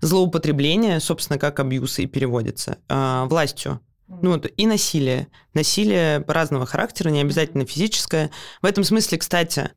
злоупотребление, 0.00 1.00
собственно, 1.00 1.36
как 1.36 1.58
абьюз 1.58 1.98
и 1.98 2.06
переводится, 2.06 2.78
э, 2.88 3.24
властью. 3.26 3.80
Ну, 4.22 4.32
вот, 4.32 4.50
и 4.56 4.66
насилие. 4.66 5.28
Насилие 5.54 6.24
разного 6.26 6.66
характера, 6.66 7.10
не 7.10 7.20
обязательно 7.20 7.64
физическое. 7.64 8.30
В 8.60 8.66
этом 8.66 8.84
смысле, 8.84 9.18
кстати, 9.18 9.70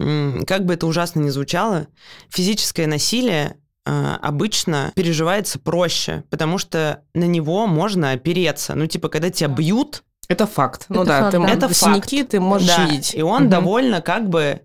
как 0.45 0.65
бы 0.65 0.73
это 0.73 0.87
ужасно 0.87 1.19
ни 1.19 1.29
звучало, 1.29 1.87
физическое 2.29 2.87
насилие 2.87 3.57
э, 3.85 4.15
обычно 4.21 4.91
переживается 4.95 5.59
проще, 5.59 6.23
потому 6.29 6.57
что 6.57 7.03
на 7.13 7.25
него 7.25 7.67
можно 7.67 8.11
опереться. 8.11 8.75
Ну, 8.75 8.87
типа, 8.87 9.09
когда 9.09 9.29
тебя 9.29 9.49
бьют, 9.49 10.03
это 10.29 10.47
факт. 10.47 10.85
Ну 10.89 11.01
Это 11.01 11.05
да, 11.05 11.19
факт, 11.19 11.31
ты 11.31 11.39
да. 11.39 11.49
это 11.49 11.73
синяки 11.73 12.19
факт. 12.19 12.31
ты 12.31 12.39
можешь 12.39 12.67
да, 12.67 12.85
видеть. 12.85 13.13
и 13.13 13.21
он 13.21 13.43
Мгм. 13.43 13.49
довольно 13.51 14.01
как 14.01 14.29
бы 14.29 14.61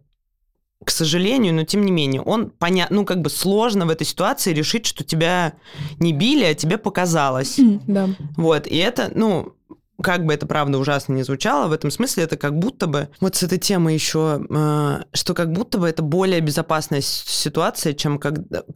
к 0.89 0.91
сожалению, 0.91 1.53
но 1.53 1.65
тем 1.65 1.85
не 1.85 1.93
менее, 1.93 2.23
он 2.23 2.49
понятно, 2.49 2.97
ну 2.97 3.05
как 3.05 3.21
бы 3.21 3.29
сложно 3.29 3.85
в 3.85 3.91
этой 3.91 4.07
ситуации 4.07 4.55
решить, 4.55 4.87
что 4.87 5.05
тебя 5.05 5.53
не 5.99 6.15
били, 6.15 6.45
а 6.45 6.55
тебе 6.55 6.79
показалось. 6.79 7.61
Да. 7.87 8.09
Вот, 8.39 8.67
и 8.67 8.79
это, 8.79 9.13
ну, 9.15 9.53
как 10.03 10.25
бы 10.25 10.33
это 10.33 10.47
правда 10.47 10.79
ужасно 10.79 11.15
не 11.15 11.25
звучало, 11.25 11.67
в 11.67 11.73
этом 11.73 11.91
смысле 11.91 12.25
это 12.25 12.37
как 12.37 12.57
будто 12.57 12.87
бы, 12.87 13.09
вот 13.21 13.35
с 13.35 13.43
этой 13.43 13.59
темой 13.59 13.95
еще, 13.95 14.41
э, 14.49 15.03
что 15.13 15.35
как 15.35 15.53
будто 15.53 15.79
бы 15.79 15.89
это 15.89 16.03
более 16.03 16.41
безопасная 16.41 17.01
ситуация, 17.01 17.95
чем 17.95 18.19
как, 18.19 18.35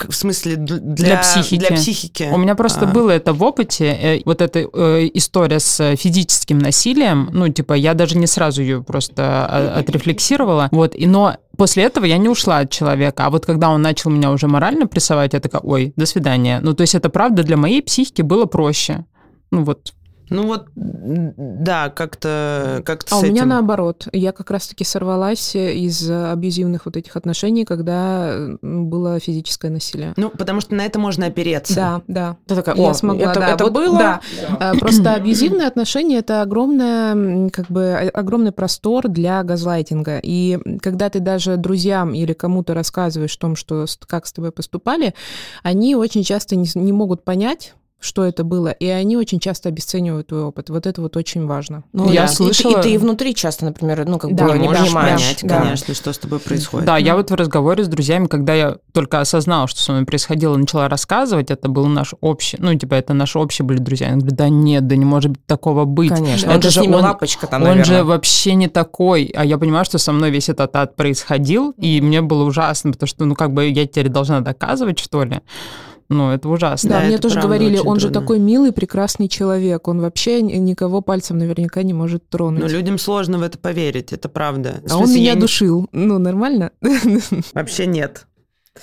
в 0.08 0.12
смысле 0.12 0.56
для, 0.56 0.78
Для 0.78 1.16
психики. 1.18 1.60
Для 1.60 1.76
психики. 1.76 2.28
У 2.32 2.38
меня 2.38 2.56
просто 2.56 2.86
А, 2.86 2.92
было 2.92 3.10
это 3.10 3.32
в 3.32 3.42
опыте, 3.42 3.86
э, 3.86 4.22
вот 4.24 4.40
эта 4.40 4.60
э, 4.60 5.10
история 5.14 5.60
с 5.60 5.94
физическим 5.96 6.58
насилием, 6.58 7.28
ну, 7.32 7.48
типа, 7.48 7.74
я 7.74 7.94
даже 7.94 8.18
не 8.18 8.26
сразу 8.26 8.60
ее 8.60 8.82
просто 8.82 9.22
а, 9.22 9.78
отрефлексировала, 9.78 10.68
вот, 10.72 10.96
и, 10.96 11.06
но 11.06 11.36
после 11.56 11.84
этого 11.84 12.04
я 12.04 12.18
не 12.18 12.28
ушла 12.28 12.58
от 12.58 12.70
человека, 12.70 13.26
а 13.26 13.30
вот 13.30 13.46
когда 13.46 13.70
он 13.70 13.80
начал 13.80 14.10
меня 14.10 14.32
уже 14.32 14.48
морально 14.48 14.88
прессовать, 14.88 15.34
я 15.34 15.40
такая, 15.40 15.62
ой, 15.62 15.92
до 15.94 16.06
свидания. 16.06 16.58
Ну, 16.60 16.74
то 16.74 16.80
есть 16.80 16.96
это 16.96 17.10
правда 17.10 17.44
для 17.44 17.56
моей 17.56 17.80
психики 17.80 18.22
было 18.22 18.46
проще. 18.46 19.04
Ну, 19.52 19.64
вот, 19.64 19.92
Ну 20.30 20.46
вот, 20.46 20.66
да, 20.74 21.90
как-то 21.90 22.82
как 22.84 23.04
А 23.10 23.16
с 23.16 23.22
у 23.22 23.26
меня 23.26 23.42
этим. 23.42 23.48
наоборот. 23.50 24.08
Я 24.12 24.32
как 24.32 24.50
раз-таки 24.50 24.84
сорвалась 24.84 25.54
из 25.54 26.08
абьюзивных 26.10 26.86
вот 26.86 26.96
этих 26.96 27.16
отношений, 27.16 27.64
когда 27.64 28.30
э, 28.32 28.56
было 28.62 29.18
физическое 29.20 29.70
насилие. 29.70 30.14
Ну, 30.16 30.30
потому 30.30 30.60
что 30.60 30.74
на 30.74 30.86
это 30.86 30.98
можно 30.98 31.26
опереться. 31.26 31.74
Да, 31.74 32.02
да. 32.08 32.36
Ты 32.46 32.54
такая, 32.56 32.76
Я 32.76 32.90
«О, 32.90 32.94
смогла, 32.94 33.30
это, 33.32 33.40
да. 33.40 33.48
это 33.50 33.64
Вот, 33.64 33.72
было? 33.72 33.98
да. 33.98 34.20
А, 34.58 34.74
Просто 34.76 35.14
абьюзивные 35.14 35.66
отношения 35.66 36.18
это 36.18 36.42
огромное, 36.42 37.50
как 37.50 37.66
бы 37.68 37.92
о- 37.92 38.08
огромный 38.20 38.52
простор 38.52 39.08
для 39.08 39.42
газлайтинга. 39.42 40.18
И 40.22 40.58
когда 40.80 41.10
ты 41.10 41.20
даже 41.20 41.56
друзьям 41.56 42.14
или 42.14 42.32
кому-то 42.32 42.74
рассказываешь 42.74 43.36
о 43.36 43.40
том, 43.40 43.56
что 43.56 43.86
как 44.06 44.26
с 44.26 44.32
тобой 44.32 44.52
поступали, 44.52 45.14
они 45.62 45.94
очень 45.96 46.22
часто 46.24 46.56
не, 46.56 46.68
не 46.74 46.92
могут 46.92 47.24
понять, 47.24 47.74
что 48.02 48.24
это 48.24 48.42
было, 48.42 48.68
и 48.68 48.86
они 48.88 49.16
очень 49.16 49.38
часто 49.38 49.68
обесценивают 49.68 50.26
твой 50.26 50.42
опыт. 50.42 50.70
Вот 50.70 50.86
это 50.86 51.00
вот 51.00 51.16
очень 51.16 51.46
важно. 51.46 51.84
Ну, 51.92 52.10
Я 52.10 52.22
да. 52.22 52.24
И 52.24 52.28
ты- 52.28 52.34
слышала- 52.34 52.80
И, 52.80 52.82
ты 52.82 52.90
и 52.94 52.98
внутри 52.98 53.32
часто, 53.32 53.64
например, 53.64 54.04
ну, 54.06 54.18
как 54.18 54.34
Да, 54.34 54.46
бы 54.48 54.58
Не 54.58 54.64
можешь 54.64 54.86
понимаешь. 54.86 55.20
понять, 55.20 55.38
Да. 55.44 55.60
конечно, 55.60 55.94
что 55.94 56.12
с 56.12 56.18
тобой 56.18 56.40
происходит. 56.40 56.84
Да, 56.86 56.98
я 56.98 57.14
вот 57.14 57.30
в 57.30 57.34
разговоре 57.34 57.84
с 57.84 57.88
друзьями, 57.88 58.26
когда 58.26 58.54
я 58.54 58.76
только 58.92 59.20
осознала, 59.20 59.68
что 59.68 59.80
со 59.80 59.92
мной 59.92 60.04
происходило, 60.04 60.56
начала 60.56 60.88
рассказывать, 60.88 61.50
это 61.52 61.68
был 61.68 61.86
наш 61.86 62.12
общий, 62.20 62.56
ну, 62.60 62.74
типа, 62.74 62.94
это 62.94 63.14
наши 63.14 63.38
общие 63.38 63.64
были 63.64 63.78
друзья. 63.78 64.08
Я 64.08 64.16
говорю, 64.16 64.34
да 64.34 64.48
нет, 64.48 64.86
да 64.88 64.96
не 64.96 65.04
может 65.04 65.30
быть 65.30 65.46
такого 65.46 65.84
быть. 65.84 66.10
Конечно. 66.12 66.46
Это 66.46 66.56
Он 66.56 66.62
же 66.62 66.70
с 66.70 66.74
же 66.74 66.80
ними 66.80 66.94
он- 66.94 67.02
лапочка 67.02 67.46
там, 67.46 67.62
Он 67.62 67.68
наверное. 67.68 67.84
же 67.98 68.04
вообще 68.04 68.54
не 68.56 68.66
такой. 68.66 69.32
А 69.36 69.44
я 69.44 69.58
понимаю, 69.58 69.84
что 69.84 69.98
со 69.98 70.12
мной 70.12 70.30
весь 70.30 70.48
этот 70.48 70.74
ад 70.74 70.96
происходил, 70.96 71.70
и 71.78 72.00
мне 72.00 72.20
было 72.20 72.42
ужасно, 72.44 72.90
потому 72.92 73.06
что, 73.06 73.24
ну, 73.26 73.36
как 73.36 73.52
бы 73.54 73.68
я 73.68 73.86
теперь 73.86 74.08
должна 74.08 74.40
доказывать, 74.40 74.98
что 74.98 75.22
ли. 75.22 75.40
Ну, 76.12 76.30
это 76.30 76.48
ужасно. 76.48 76.90
Да, 76.90 77.00
Да, 77.00 77.06
мне 77.06 77.18
тоже 77.18 77.40
говорили, 77.40 77.78
он 77.78 77.98
же 77.98 78.08
трудно. 78.08 78.20
такой 78.20 78.38
милый, 78.38 78.72
прекрасный 78.72 79.28
человек. 79.28 79.88
Он 79.88 80.00
вообще 80.00 80.42
ни- 80.42 80.52
никого 80.54 81.00
пальцем 81.00 81.38
наверняка 81.38 81.82
не 81.82 81.92
может 81.94 82.28
тронуть. 82.28 82.60
Но 82.62 82.68
людям 82.68 82.98
сложно 82.98 83.38
в 83.38 83.42
это 83.42 83.58
поверить, 83.58 84.12
это 84.12 84.28
правда. 84.28 84.80
В 84.86 84.92
а 84.92 84.96
он 84.96 85.04
смысле, 85.06 85.14
я 85.16 85.20
меня 85.22 85.34
не- 85.34 85.40
душил. 85.40 85.88
Ну, 85.92 86.18
нормально? 86.18 86.70
Вообще 87.54 87.86
нет. 87.86 88.26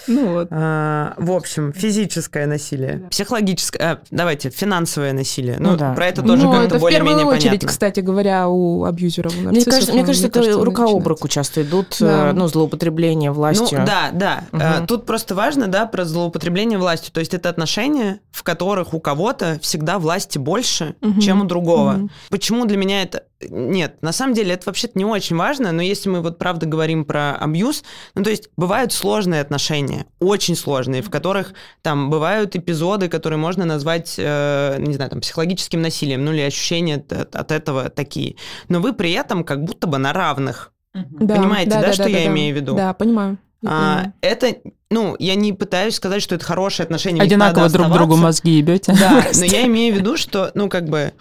Ну 0.07 0.33
вот. 0.33 0.47
А, 0.51 1.13
в 1.17 1.31
общем, 1.31 1.73
физическое 1.73 2.45
насилие. 2.45 3.07
Психологическое, 3.09 3.79
а, 3.83 3.99
давайте, 4.11 4.51
финансовое 4.51 5.13
насилие. 5.13 5.55
Ну, 5.59 5.71
Ну 5.71 5.77
да. 5.77 5.93
про 5.93 6.05
это 6.07 6.21
тоже 6.21 6.43
Ну, 6.45 6.51
как-то 6.51 6.77
более-менее 6.77 7.17
первую 7.17 7.35
очередь, 7.35 7.49
понятно. 7.49 7.67
кстати 7.69 7.99
говоря, 8.01 8.47
у 8.49 8.83
абьюзеров, 8.83 9.35
у 9.35 9.41
Мне 9.41 9.65
кажется, 9.65 9.91
мне 9.93 10.05
кажется, 10.05 10.27
это 10.27 10.63
рука 10.63 10.83
об 10.85 11.07
руку 11.07 11.27
часто 11.27 11.63
идут, 11.63 11.97
Да. 11.99 12.29
э, 12.29 12.31
ну, 12.33 12.47
злоупотребление 12.47 13.31
Ну, 13.31 13.35
властью. 13.37 13.83
да, 13.85 14.09
да. 14.13 14.43
Мгм. 14.51 14.61
А, 14.63 14.85
Тут 14.85 15.05
просто 15.07 15.33
важно, 15.33 15.67
да, 15.67 15.87
про 15.87 16.05
злоупотребление 16.05 16.77
властью. 16.77 17.11
То 17.11 17.19
есть 17.19 17.33
это 17.33 17.49
отношения, 17.49 18.19
в 18.31 18.43
которых 18.43 18.93
у 18.93 18.99
кого-то 18.99 19.57
всегда 19.61 19.97
власти 19.97 20.37
больше, 20.37 20.95
Мгм. 21.01 21.19
чем 21.19 21.41
у 21.41 21.45
другого. 21.45 21.93
Мгм. 21.93 22.11
Почему 22.29 22.65
для 22.65 22.77
меня 22.77 23.01
это... 23.01 23.23
Нет, 23.41 24.01
на 24.01 24.11
самом 24.11 24.33
деле 24.33 24.53
это 24.53 24.63
вообще-то 24.65 24.97
не 24.97 25.05
очень 25.05 25.35
важно, 25.35 25.71
но 25.71 25.81
если 25.81 26.09
мы 26.09 26.21
вот 26.21 26.37
правда 26.37 26.65
говорим 26.65 27.05
про 27.05 27.35
абьюз, 27.35 27.83
ну 28.15 28.23
то 28.23 28.29
есть 28.29 28.49
бывают 28.57 28.91
сложные 28.91 29.39
отношения, 29.39 30.07
очень 30.19 30.55
сложные, 30.55 31.01
в 31.01 31.09
которых 31.09 31.53
там 31.81 32.09
бывают 32.09 32.55
эпизоды, 32.55 33.07
которые 33.07 33.39
можно 33.39 33.63
назвать, 33.63 34.15
э, 34.17 34.77
не 34.79 34.93
знаю, 34.93 35.09
там 35.09 35.21
психологическим 35.21 35.81
насилием, 35.81 36.25
ну 36.25 36.33
или 36.33 36.41
ощущения 36.41 36.95
от, 36.95 37.35
от 37.35 37.51
этого 37.51 37.89
такие. 37.89 38.35
Но 38.67 38.81
вы 38.81 38.93
при 38.93 39.13
этом 39.13 39.43
как 39.45 39.63
будто 39.63 39.87
бы 39.87 39.97
на 39.97 40.11
равных. 40.11 40.73
Да, 40.93 41.35
Понимаете, 41.35 41.71
да, 41.71 41.93
что 41.93 42.09
я 42.09 42.25
имею 42.27 42.53
в 42.53 42.57
виду? 42.57 42.75
Да, 42.75 42.93
понимаю. 42.93 43.37
А, 43.65 44.11
это, 44.21 44.55
ну, 44.89 45.15
я 45.19 45.35
не 45.35 45.53
пытаюсь 45.53 45.95
сказать, 45.95 46.21
что 46.21 46.35
это 46.35 46.45
хорошие 46.45 46.85
отношения. 46.85 47.21
Одинаково 47.21 47.69
друг 47.69 47.91
другу 47.91 48.15
мозги 48.15 48.57
ебете. 48.57 48.95
Да, 48.97 49.25
но 49.35 49.45
я 49.45 49.65
имею 49.65 49.95
в 49.95 49.97
виду, 49.97 50.17
что, 50.17 50.51
ну, 50.53 50.69
как 50.69 50.89
бы, 50.89 51.13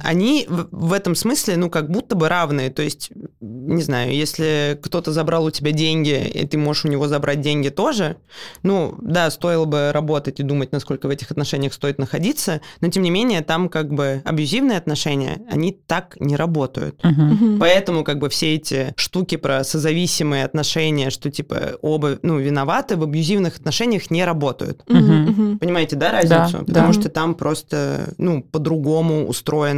они 0.00 0.46
в, 0.48 0.92
этом 0.92 1.14
смысле, 1.14 1.56
ну, 1.56 1.70
как 1.70 1.90
будто 1.90 2.16
бы 2.16 2.28
равные. 2.28 2.70
То 2.70 2.82
есть, 2.82 3.10
не 3.40 3.82
знаю, 3.82 4.12
если 4.12 4.78
кто-то 4.82 5.12
забрал 5.12 5.44
у 5.44 5.50
тебя 5.50 5.70
деньги, 5.70 6.26
и 6.26 6.46
ты 6.46 6.58
можешь 6.58 6.84
у 6.84 6.88
него 6.88 7.06
забрать 7.06 7.40
деньги 7.40 7.68
тоже, 7.68 8.16
ну, 8.62 8.96
да, 9.00 9.30
стоило 9.30 9.64
бы 9.64 9.92
работать 9.92 10.40
и 10.40 10.42
думать, 10.42 10.72
насколько 10.72 11.06
в 11.06 11.10
этих 11.10 11.30
отношениях 11.30 11.72
стоит 11.72 11.98
находиться, 11.98 12.60
но, 12.80 12.88
тем 12.88 13.02
не 13.02 13.10
менее, 13.10 13.42
там, 13.42 13.68
как 13.68 13.92
бы, 13.92 14.22
абьюзивные 14.24 14.78
отношения, 14.78 15.42
они 15.48 15.72
так 15.72 16.16
не 16.18 16.36
работают. 16.36 17.02
Мгм. 17.04 17.58
Поэтому 17.60 18.04
как 18.04 18.18
бы 18.18 18.28
все 18.28 18.54
эти 18.54 18.92
штуки 18.96 19.36
про 19.36 19.62
созависимые 19.62 20.44
отношения, 20.44 21.10
что 21.10 21.30
типа 21.30 21.78
оба 21.82 22.18
ну, 22.22 22.38
виноваты, 22.38 22.96
в 22.96 23.02
абьюзивных 23.02 23.56
отношениях 23.56 24.10
не 24.10 24.24
работают. 24.24 24.82
Мгм. 24.88 25.58
Понимаете, 25.58 25.96
да, 25.96 26.12
разницу? 26.12 26.58
Да, 26.58 26.64
Потому 26.64 26.92
да. 26.92 27.00
что 27.00 27.08
там 27.08 27.34
просто, 27.34 28.14
ну, 28.18 28.42
по-другому 28.42 29.28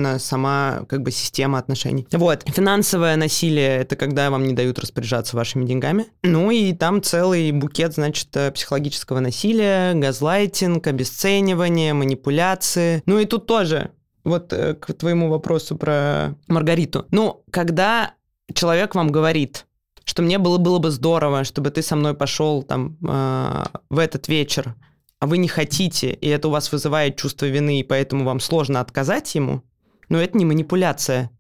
устроена 0.07 0.19
сама, 0.19 0.85
как 0.89 1.03
бы, 1.03 1.11
система 1.11 1.59
отношений. 1.59 2.07
Вот. 2.13 2.45
Финансовое 2.47 3.17
насилие— 3.17 3.77
это 3.79 3.97
когда 3.97 4.31
вам 4.31 4.47
не 4.47 4.55
дают 4.55 4.79
распоряжаться 4.79 5.37
вашими 5.37 5.65
деньгами. 5.65 6.07
Ну, 6.23 6.51
и 6.51 6.73
там 6.73 7.03
целый 7.03 7.53
букет, 7.53 7.95
значит, 7.95 8.29
э, 8.37 8.51
психологического 8.53 9.21
насилия, 9.21 9.95
газлайтинг, 9.95 10.87
обесценивание, 10.87 11.93
манипуляции. 11.95 13.03
Ну, 13.07 13.19
и 13.19 13.25
тут 13.25 13.47
тоже, 13.47 13.91
вот 14.25 14.53
э, 14.53 14.75
к 14.75 14.93
твоему 14.95 15.29
вопросу 15.29 15.77
про 15.77 16.35
Маргариту. 16.49 17.07
Ну, 17.11 17.43
когда 17.51 18.15
человек 18.53 18.95
вам 18.95 19.11
говорит, 19.11 19.67
что 20.05 20.23
мне 20.23 20.39
было, 20.39 20.59
было 20.59 20.79
бы 20.79 20.91
здорово, 20.91 21.45
чтобы 21.45 21.71
ты 21.71 21.83
со 21.83 21.97
мной 21.97 22.15
пошел 22.15 22.63
там 22.63 22.97
э, 23.07 23.65
в 23.91 23.99
этот 23.99 24.29
вечер, 24.29 24.75
а 25.19 25.27
вы 25.27 25.39
не 25.39 25.49
хотите, 25.49 26.13
и 26.13 26.29
это 26.29 26.49
у 26.49 26.51
вас 26.51 26.71
вызывает 26.71 27.17
чувство 27.17 27.47
вины, 27.47 27.81
и 27.81 27.83
поэтому 27.83 28.25
вам 28.25 28.39
сложно 28.39 28.81
отказать 28.81 29.35
ему, 29.35 29.63
ну, 30.09 30.19
это 30.19 30.37
не 30.39 30.45
манипуляция. 30.45 31.31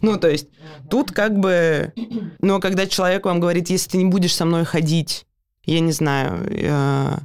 Ну, 0.00 0.18
то 0.18 0.28
есть 0.28 0.48
тут 0.90 1.12
как 1.12 1.38
бы... 1.38 1.92
Но 2.40 2.60
когда 2.60 2.86
человек 2.86 3.26
вам 3.26 3.40
говорит, 3.40 3.70
если 3.70 3.90
ты 3.90 3.98
не 3.98 4.04
будешь 4.04 4.34
со 4.34 4.44
мной 4.44 4.64
ходить, 4.64 5.26
я 5.64 5.80
не 5.80 5.92
знаю, 5.92 6.46
э, 6.48 7.16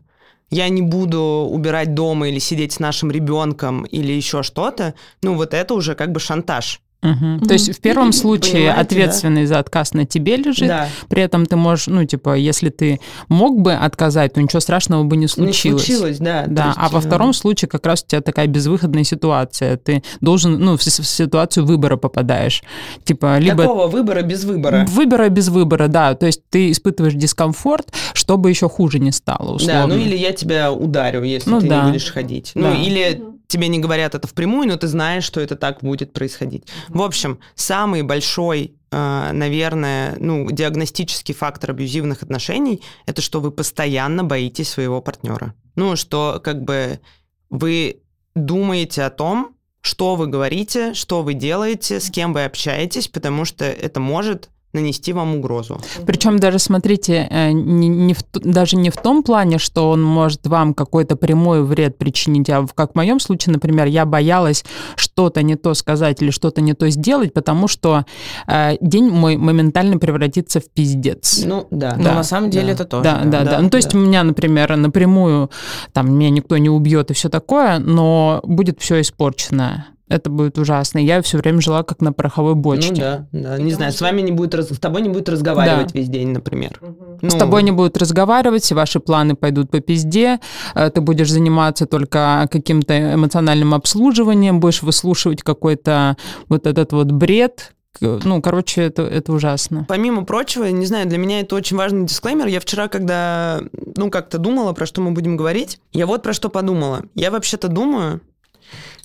я 0.49 0.69
не 0.69 0.81
буду 0.81 1.47
убирать 1.49 1.93
дома 1.93 2.27
или 2.29 2.39
сидеть 2.39 2.73
с 2.73 2.79
нашим 2.79 3.11
ребенком 3.11 3.83
или 3.83 4.11
еще 4.11 4.43
что-то, 4.43 4.95
ну, 5.21 5.35
вот 5.35 5.53
это 5.53 5.73
уже 5.73 5.95
как 5.95 6.11
бы 6.11 6.19
шантаж. 6.19 6.81
Мгм. 7.01 7.39
То 7.47 7.53
есть 7.53 7.75
в 7.75 7.81
первом 7.81 8.11
случае 8.13 8.53
Понимаете, 8.53 8.75
да? 8.75 8.81
ответственность 8.81 9.49
за 9.49 9.59
отказ 9.59 9.93
на 9.93 10.05
тебе 10.05 10.35
лежит, 10.37 10.67
Да. 10.67 10.87
при 11.09 11.23
этом 11.23 11.45
ты 11.47 11.55
можешь, 11.55 11.87
ну, 11.87 12.05
типа, 12.05 12.35
если 12.35 12.69
ты 12.69 12.99
мог 13.27 13.59
бы 13.59 13.73
отказать, 13.73 14.33
то 14.33 14.41
ничего 14.41 14.59
страшного 14.59 15.03
бы 15.03 15.15
не 15.17 15.21
Не 15.23 15.27
случилось. 15.27 15.83
случилось, 15.85 16.17
да. 16.19 16.45
Да, 16.47 16.67
есть, 16.67 16.77
а 16.79 16.89
во 16.89 16.99
э, 16.99 17.01
втором 17.01 17.33
случае 17.33 17.69
как 17.69 17.85
раз 17.87 18.03
у 18.03 18.07
тебя 18.11 18.21
такая 18.21 18.45
безвыходная 18.47 19.03
ситуация. 19.03 19.77
Ты 19.77 20.03
должен, 20.21 20.59
ну, 20.59 20.77
в, 20.77 20.83
ситуацию 20.83 21.65
выбора 21.65 21.97
попадаешь. 21.97 22.61
Типа, 23.03 23.39
либо 23.39 23.63
Такого 23.63 23.87
выбора 23.87 24.21
без 24.21 24.43
выбора. 24.43 24.85
выбора 24.87 25.29
без 25.29 25.47
выбора, 25.49 25.87
да. 25.87 26.13
То 26.13 26.27
есть 26.27 26.41
ты 26.49 26.69
испытываешь 26.71 27.13
дискомфорт, 27.15 27.91
чтобы 28.13 28.49
еще 28.49 28.69
хуже 28.69 28.99
не 28.99 29.11
стало, 29.11 29.53
условно. 29.55 29.81
Да, 29.81 29.87
ну 29.87 29.95
или 29.95 30.15
я 30.15 30.33
тебя 30.33 30.71
ударю, 30.71 31.23
если 31.23 31.49
Ну 31.49 31.59
ты 31.61 31.67
да. 31.67 31.83
не 31.85 31.91
будешь 31.91 32.11
ходить. 32.11 32.51
Ну 32.53 32.63
Да. 32.71 32.75
или 32.75 33.23
тебе 33.51 33.67
не 33.67 33.79
говорят 33.79 34.15
это 34.15 34.27
впрямую, 34.27 34.67
но 34.67 34.77
ты 34.77 34.87
знаешь, 34.87 35.23
что 35.23 35.41
это 35.41 35.55
так 35.55 35.81
будет 35.81 36.13
происходить. 36.13 36.63
В 36.87 37.01
общем, 37.01 37.39
самый 37.55 38.01
большой, 38.01 38.75
э, 38.91 39.29
наверное, 39.33 40.15
ну, 40.19 40.49
диагностический 40.49 41.35
фактор 41.35 41.71
абьюзивных 41.71 42.23
отношений– 42.23 42.81
это 43.05 43.21
что 43.21 43.41
вы 43.41 43.51
постоянно 43.51 44.23
боитесь 44.23 44.69
своего 44.69 45.01
партнера. 45.01 45.53
Ну, 45.75 45.95
что 45.95 46.39
как 46.43 46.63
бы 46.63 47.01
вы 47.49 48.01
думаете 48.35 49.03
о 49.03 49.09
том, 49.09 49.55
что 49.81 50.15
вы 50.15 50.27
говорите, 50.27 50.93
что 50.93 51.21
вы 51.21 51.33
делаете, 51.33 51.99
с 51.99 52.09
кем 52.09 52.33
вы 52.33 52.45
общаетесь, 52.45 53.07
потому 53.07 53.45
что 53.45 53.65
это 53.65 53.99
может 53.99 54.49
нанести 54.73 55.13
вам 55.13 55.35
угрозу. 55.35 55.79
Причем 56.05 56.39
даже, 56.39 56.59
смотрите, 56.59 57.27
э, 57.29 57.51
не, 57.51 57.87
не 57.87 58.13
в, 58.13 58.23
даже 58.33 58.77
не 58.77 58.89
в 58.89 58.97
том 58.97 59.23
плане, 59.23 59.57
что 59.57 59.89
он 59.89 60.01
может 60.01 60.47
вам 60.47 60.73
какой-то 60.73 61.15
прямой 61.15 61.63
вред 61.63 61.97
причинить, 61.97 62.49
а 62.49 62.65
как 62.73 62.93
в 62.93 62.95
моем 62.95 63.19
случае, 63.19 63.53
например, 63.53 63.87
я 63.87 64.05
боялась 64.05 64.63
что-то 64.95 65.43
не 65.43 65.55
то 65.55 65.73
сказать 65.73 66.21
или 66.21 66.31
что-то 66.31 66.61
не 66.61 66.73
то 66.73 66.89
сделать, 66.89 67.33
потому 67.33 67.67
что 67.67 68.05
э, 68.47 68.77
день 68.81 69.09
мой 69.09 69.37
моментально 69.37 69.97
превратится 69.97 70.59
в 70.59 70.69
пиздец. 70.69 71.43
Ну, 71.45 71.67
да. 71.71 71.95
Но 71.97 72.03
да, 72.03 72.15
на 72.15 72.23
самом 72.23 72.49
деле 72.49 72.67
да. 72.67 72.73
это 72.73 72.85
тоже. 72.85 73.03
Да, 73.03 73.21
да, 73.25 73.43
да. 73.43 73.51
да. 73.51 73.61
Ну, 73.61 73.69
то 73.69 73.77
есть 73.77 73.91
да. 73.91 73.97
у 73.97 74.01
меня, 74.01 74.23
например, 74.23 74.75
напрямую, 74.77 75.51
там, 75.91 76.13
меня 76.13 76.29
никто 76.29 76.57
не 76.57 76.69
убьет 76.69 77.11
и 77.11 77.13
все 77.13 77.29
такое, 77.29 77.79
но 77.79 78.41
будет 78.43 78.79
все 78.79 79.01
испорчено 79.01 79.87
это 80.11 80.29
будет 80.29 80.57
ужасно. 80.57 80.99
Я 80.99 81.21
все 81.21 81.37
время 81.37 81.61
жила 81.61 81.83
как 81.83 82.01
на 82.01 82.13
пороховой 82.13 82.55
бочке. 82.55 82.91
Ну 82.91 82.99
да, 82.99 83.27
да. 83.31 83.57
Не 83.57 83.71
знаю, 83.71 83.91
с 83.91 84.01
вами 84.01 84.21
не 84.21 84.31
будет, 84.31 84.53
с 84.53 84.79
тобой 84.79 85.01
не 85.01 85.09
будет 85.09 85.29
разговаривать 85.29 85.93
да. 85.93 85.99
весь 85.99 86.09
день, 86.09 86.29
например. 86.29 86.77
Угу. 86.81 87.19
Ну... 87.21 87.29
С 87.29 87.35
тобой 87.35 87.63
не 87.63 87.71
будут 87.71 87.97
разговаривать, 87.97 88.63
все 88.63 88.75
ваши 88.75 88.99
планы 88.99 89.35
пойдут 89.35 89.71
по 89.71 89.79
пизде, 89.79 90.39
э, 90.75 90.89
ты 90.89 91.01
будешь 91.01 91.31
заниматься 91.31 91.85
только 91.85 92.47
каким-то 92.51 93.13
эмоциональным 93.15 93.73
обслуживанием, 93.73 94.59
будешь 94.59 94.81
выслушивать 94.81 95.43
какой-то 95.43 96.17
вот 96.49 96.67
этот 96.67 96.91
вот 96.93 97.11
бред, 97.11 97.73
ну, 97.99 98.41
короче, 98.41 98.81
это, 98.81 99.03
это 99.03 99.31
ужасно. 99.31 99.85
Помимо 99.87 100.25
прочего, 100.25 100.65
не 100.65 100.85
знаю, 100.85 101.07
для 101.07 101.19
меня 101.19 101.41
это 101.41 101.55
очень 101.55 101.77
важный 101.77 102.05
дисклеймер. 102.05 102.47
Я 102.47 102.59
вчера, 102.59 102.87
когда, 102.87 103.61
ну, 103.95 104.09
как-то 104.09 104.39
думала, 104.39 104.73
про 104.73 104.85
что 104.85 105.01
мы 105.01 105.11
будем 105.11 105.37
говорить, 105.37 105.79
я 105.91 106.07
вот 106.07 106.23
про 106.23 106.33
что 106.33 106.49
подумала. 106.49 107.03
Я 107.13 107.29
вообще-то 107.29 107.67
думаю, 107.67 108.21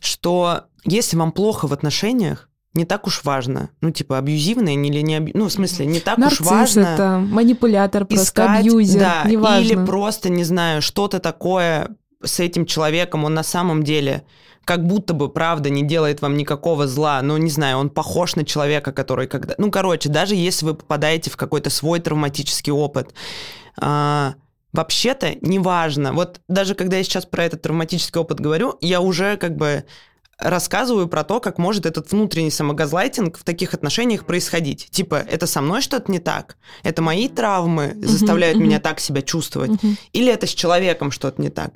что 0.00 0.62
если 0.86 1.16
вам 1.16 1.32
плохо 1.32 1.66
в 1.66 1.72
отношениях, 1.72 2.48
не 2.74 2.84
так 2.84 3.06
уж 3.06 3.24
важно. 3.24 3.70
Ну, 3.80 3.90
типа, 3.90 4.18
абьюзивные 4.18 4.76
или 4.76 5.00
не 5.00 5.16
абью... 5.16 5.32
Ну, 5.34 5.46
в 5.48 5.52
смысле, 5.52 5.86
не 5.86 6.00
так 6.00 6.18
Нарцисс 6.18 6.40
уж 6.40 6.46
важно... 6.46 6.80
это 6.80 7.18
манипулятор, 7.18 8.04
просто 8.04 8.26
искать, 8.26 8.60
абьюзер, 8.60 9.00
да, 9.00 9.24
неважно. 9.24 9.64
Или 9.64 9.86
просто, 9.86 10.28
не 10.28 10.44
знаю, 10.44 10.82
что-то 10.82 11.18
такое 11.18 11.96
с 12.22 12.38
этим 12.40 12.66
человеком, 12.66 13.24
он 13.24 13.34
на 13.34 13.42
самом 13.42 13.82
деле 13.82 14.24
как 14.66 14.84
будто 14.84 15.14
бы, 15.14 15.28
правда, 15.28 15.70
не 15.70 15.84
делает 15.84 16.20
вам 16.20 16.36
никакого 16.36 16.88
зла, 16.88 17.22
но, 17.22 17.38
не 17.38 17.50
знаю, 17.50 17.78
он 17.78 17.88
похож 17.88 18.34
на 18.34 18.44
человека, 18.44 18.92
который 18.92 19.28
когда... 19.28 19.54
Ну, 19.58 19.70
короче, 19.70 20.08
даже 20.08 20.34
если 20.34 20.66
вы 20.66 20.74
попадаете 20.74 21.30
в 21.30 21.36
какой-то 21.36 21.70
свой 21.70 22.00
травматический 22.00 22.72
опыт, 22.72 23.14
а, 23.80 24.34
вообще-то 24.72 25.36
неважно. 25.40 26.12
Вот 26.12 26.40
даже 26.48 26.74
когда 26.74 26.96
я 26.96 27.04
сейчас 27.04 27.26
про 27.26 27.44
этот 27.44 27.62
травматический 27.62 28.20
опыт 28.20 28.40
говорю, 28.40 28.76
я 28.80 29.00
уже 29.00 29.36
как 29.36 29.56
бы 29.56 29.84
рассказываю 30.38 31.08
про 31.08 31.24
то, 31.24 31.40
как 31.40 31.58
может 31.58 31.86
этот 31.86 32.10
внутренний 32.12 32.50
самогазлайтинг 32.50 33.38
в 33.38 33.44
таких 33.44 33.74
отношениях 33.74 34.26
происходить. 34.26 34.88
Типа, 34.90 35.14
это 35.14 35.46
со 35.46 35.60
мной 35.60 35.80
что-то 35.80 36.12
не 36.12 36.18
так? 36.18 36.56
Это 36.82 37.02
мои 37.02 37.28
травмы 37.28 37.96
заставляют 38.02 38.58
uh-huh, 38.58 38.62
меня 38.62 38.80
так 38.80 39.00
себя 39.00 39.22
чувствовать? 39.22 39.70
Uh-huh. 39.70 39.96
Или 40.12 40.32
это 40.32 40.46
с 40.46 40.50
человеком 40.50 41.10
что-то 41.10 41.40
не 41.40 41.48
так? 41.48 41.72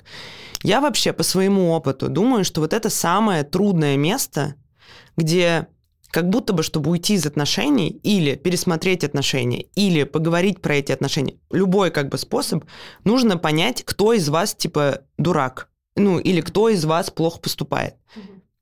Я 0.63 0.79
вообще 0.79 1.11
по 1.11 1.23
своему 1.23 1.71
опыту 1.71 2.07
думаю, 2.07 2.45
что 2.45 2.61
вот 2.61 2.73
это 2.73 2.89
самое 2.91 3.43
трудное 3.43 3.97
место, 3.97 4.55
где 5.17 5.67
как 6.11 6.29
будто 6.29 6.53
бы, 6.53 6.61
чтобы 6.61 6.91
уйти 6.91 7.15
из 7.15 7.25
отношений 7.25 7.89
или 7.89 8.35
пересмотреть 8.35 9.03
отношения, 9.03 9.65
или 9.75 10.03
поговорить 10.03 10.61
про 10.61 10.75
эти 10.75 10.91
отношения, 10.91 11.35
любой 11.49 11.89
как 11.89 12.09
бы 12.09 12.17
способ, 12.17 12.65
нужно 13.05 13.37
понять, 13.37 13.83
кто 13.83 14.13
из 14.13 14.29
вас 14.29 14.53
типа 14.53 15.01
дурак, 15.17 15.69
ну 15.95 16.19
или 16.19 16.41
кто 16.41 16.69
из 16.69 16.85
вас 16.85 17.09
плохо 17.09 17.39
поступает 17.39 17.95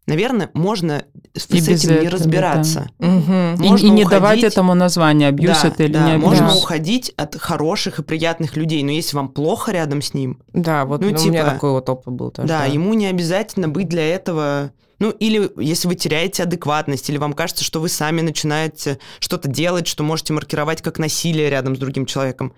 наверное, 0.07 0.49
можно 0.53 1.05
с, 1.35 1.49
и 1.49 1.61
с 1.61 1.67
этим 1.67 1.91
этого, 1.91 2.01
не 2.01 2.09
разбираться. 2.09 2.89
Да. 2.99 3.07
Угу. 3.07 3.63
Можно 3.63 3.85
и, 3.85 3.87
и 3.87 3.89
не 3.89 4.03
уходить... 4.03 4.09
давать 4.09 4.43
этому 4.43 4.73
название, 4.73 5.29
абьюз 5.29 5.61
да, 5.61 5.67
это 5.67 5.83
или 5.83 5.93
да, 5.93 6.05
не 6.05 6.11
абьюз. 6.13 6.25
Можно 6.25 6.55
уходить 6.55 7.13
от 7.15 7.35
хороших 7.35 7.99
и 7.99 8.03
приятных 8.03 8.57
людей, 8.57 8.83
но 8.83 8.91
если 8.91 9.15
вам 9.15 9.29
плохо 9.29 9.71
рядом 9.71 10.01
с 10.01 10.13
ним... 10.13 10.41
Да, 10.53 10.85
вот 10.85 11.01
ну, 11.01 11.11
ну, 11.11 11.17
типа, 11.17 11.27
у 11.27 11.31
меня 11.31 11.45
такой 11.45 11.71
вот 11.71 11.89
опыт 11.89 12.13
был 12.13 12.31
тоже. 12.31 12.47
Да, 12.47 12.59
да, 12.59 12.65
ему 12.65 12.93
не 12.93 13.07
обязательно 13.07 13.69
быть 13.69 13.87
для 13.87 14.07
этого... 14.13 14.71
Ну, 14.99 15.11
или 15.11 15.49
если 15.57 15.87
вы 15.87 15.95
теряете 15.95 16.43
адекватность, 16.43 17.09
или 17.09 17.17
вам 17.17 17.31
кажется, 17.31 17.63
что 17.63 17.79
вы 17.79 17.87
сами 17.87 18.19
начинаете 18.19 18.99
что-то 19.19 19.47
делать, 19.47 19.87
что 19.87 20.03
можете 20.03 20.33
маркировать 20.33 20.81
как 20.81 20.99
насилие 20.99 21.49
рядом 21.49 21.77
с 21.77 21.79
другим 21.79 22.05
человеком, 22.05 22.53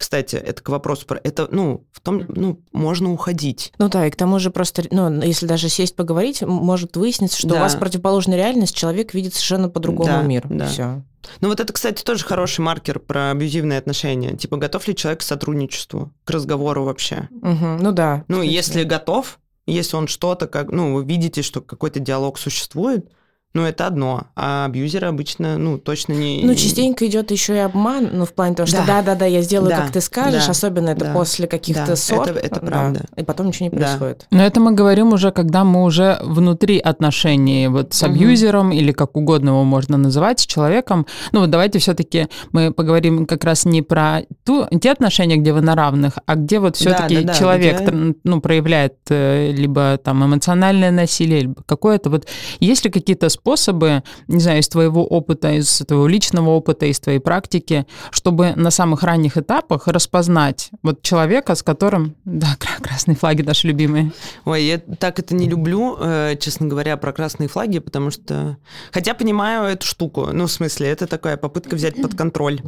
кстати, 0.00 0.36
это 0.36 0.62
к 0.62 0.68
вопросу 0.70 1.04
про 1.04 1.20
это, 1.22 1.46
ну, 1.50 1.86
в 1.92 2.00
том, 2.00 2.24
ну, 2.28 2.58
можно 2.72 3.12
уходить. 3.12 3.74
Ну 3.76 3.90
да, 3.90 4.06
и 4.06 4.10
к 4.10 4.16
тому 4.16 4.38
же 4.38 4.50
просто, 4.50 4.84
ну, 4.90 5.20
если 5.20 5.44
даже 5.44 5.68
сесть 5.68 5.94
поговорить, 5.94 6.40
может 6.40 6.96
выясниться, 6.96 7.38
что 7.38 7.50
да. 7.50 7.56
у 7.56 7.58
вас 7.58 7.74
противоположная 7.74 8.38
реальность, 8.38 8.74
человек 8.74 9.12
видит 9.12 9.34
совершенно 9.34 9.68
по-другому 9.68 10.08
да, 10.08 10.22
мир. 10.22 10.46
Да. 10.48 10.66
Все. 10.68 11.02
Ну 11.42 11.48
вот 11.48 11.60
это, 11.60 11.70
кстати, 11.70 12.02
тоже 12.02 12.24
хороший 12.24 12.60
маркер 12.60 12.98
про 12.98 13.30
абьюзивные 13.30 13.78
отношения. 13.78 14.34
Типа, 14.38 14.56
готов 14.56 14.88
ли 14.88 14.96
человек 14.96 15.20
к 15.20 15.22
сотрудничеству, 15.22 16.14
к 16.24 16.30
разговору 16.30 16.84
вообще? 16.84 17.28
Угу, 17.30 17.66
ну 17.82 17.92
да. 17.92 18.24
Ну, 18.28 18.36
кстати. 18.36 18.54
если 18.54 18.84
готов, 18.84 19.38
если 19.66 19.96
он 19.96 20.08
что-то, 20.08 20.46
как, 20.46 20.70
ну, 20.70 20.94
вы 20.94 21.04
видите, 21.04 21.42
что 21.42 21.60
какой-то 21.60 22.00
диалог 22.00 22.38
существует, 22.38 23.10
ну, 23.52 23.64
это 23.64 23.88
одно, 23.88 24.28
а 24.36 24.66
абьюзеры 24.66 25.08
обычно, 25.08 25.58
ну, 25.58 25.76
точно 25.76 26.12
не... 26.12 26.42
Ну, 26.44 26.54
частенько 26.54 27.04
идет 27.06 27.32
еще 27.32 27.56
и 27.56 27.58
обман, 27.58 28.10
ну, 28.12 28.24
в 28.24 28.32
плане 28.32 28.54
того, 28.54 28.68
что 28.68 28.84
да-да-да, 28.86 29.26
я 29.26 29.42
сделаю, 29.42 29.70
да, 29.70 29.78
как 29.78 29.90
ты 29.90 30.00
скажешь, 30.00 30.44
да, 30.44 30.50
особенно 30.52 30.90
это 30.90 31.06
да, 31.06 31.12
после 31.12 31.48
каких-то 31.48 31.84
да, 31.84 31.96
ссор. 31.96 32.28
Это, 32.28 32.38
это 32.38 32.60
правда. 32.60 33.06
Да, 33.10 33.22
и 33.22 33.24
потом 33.24 33.48
ничего 33.48 33.64
не 33.64 33.70
происходит. 33.70 34.28
Но 34.30 34.44
это 34.44 34.60
мы 34.60 34.70
говорим 34.70 35.12
уже, 35.12 35.32
когда 35.32 35.64
мы 35.64 35.82
уже 35.82 36.20
внутри 36.22 36.78
отношений, 36.78 37.66
вот 37.66 37.92
с 37.92 38.04
абьюзером 38.04 38.68
угу. 38.68 38.76
или 38.76 38.92
как 38.92 39.16
угодно 39.16 39.48
его 39.48 39.64
можно 39.64 39.98
называть, 39.98 40.38
с 40.38 40.46
человеком. 40.46 41.06
Ну, 41.32 41.40
вот 41.40 41.50
давайте 41.50 41.80
все-таки 41.80 42.28
мы 42.52 42.72
поговорим 42.72 43.26
как 43.26 43.42
раз 43.42 43.64
не 43.64 43.82
про 43.82 44.20
ту, 44.44 44.66
те 44.80 44.92
отношения, 44.92 45.36
где 45.36 45.52
вы 45.52 45.60
на 45.60 45.74
равных, 45.74 46.18
а 46.24 46.36
где 46.36 46.60
вот 46.60 46.76
все-таки 46.76 47.16
да, 47.16 47.22
да, 47.22 47.34
человек, 47.34 47.80
где... 47.80 48.14
ну, 48.22 48.40
проявляет 48.40 48.94
э, 49.08 49.50
либо 49.50 49.98
там 49.98 50.24
эмоциональное 50.24 50.92
насилие, 50.92 51.40
либо 51.40 51.64
какое-то 51.66 52.10
вот... 52.10 52.28
Есть 52.60 52.84
ли 52.84 52.92
какие-то 52.92 53.28
способы, 53.40 54.02
не 54.28 54.40
знаю, 54.40 54.60
из 54.60 54.68
твоего 54.68 55.04
опыта, 55.04 55.52
из 55.52 55.78
твоего 55.78 56.06
личного 56.06 56.50
опыта, 56.50 56.86
из 56.86 57.00
твоей 57.00 57.20
практики, 57.20 57.86
чтобы 58.10 58.52
на 58.56 58.70
самых 58.70 59.02
ранних 59.02 59.38
этапах 59.38 59.88
распознать 59.88 60.70
вот 60.82 61.02
человека, 61.02 61.54
с 61.54 61.62
которым, 61.62 62.14
да, 62.24 62.56
красные 62.82 63.16
флаги 63.16 63.42
наши 63.42 63.66
любимые. 63.66 64.12
Ой, 64.44 64.62
я 64.64 64.78
так 64.78 65.18
это 65.18 65.34
не 65.34 65.48
люблю, 65.48 65.96
э, 65.98 66.36
честно 66.38 66.66
говоря, 66.66 66.96
про 66.96 67.12
красные 67.12 67.48
флаги, 67.48 67.78
потому 67.78 68.10
что... 68.10 68.58
Хотя 68.92 69.14
понимаю 69.14 69.64
эту 69.72 69.86
штуку, 69.86 70.28
ну, 70.32 70.46
в 70.46 70.52
смысле, 70.52 70.88
это 70.88 71.06
такая 71.06 71.36
попытка 71.36 71.76
взять 71.76 72.00
под 72.00 72.14
контроль. 72.14 72.60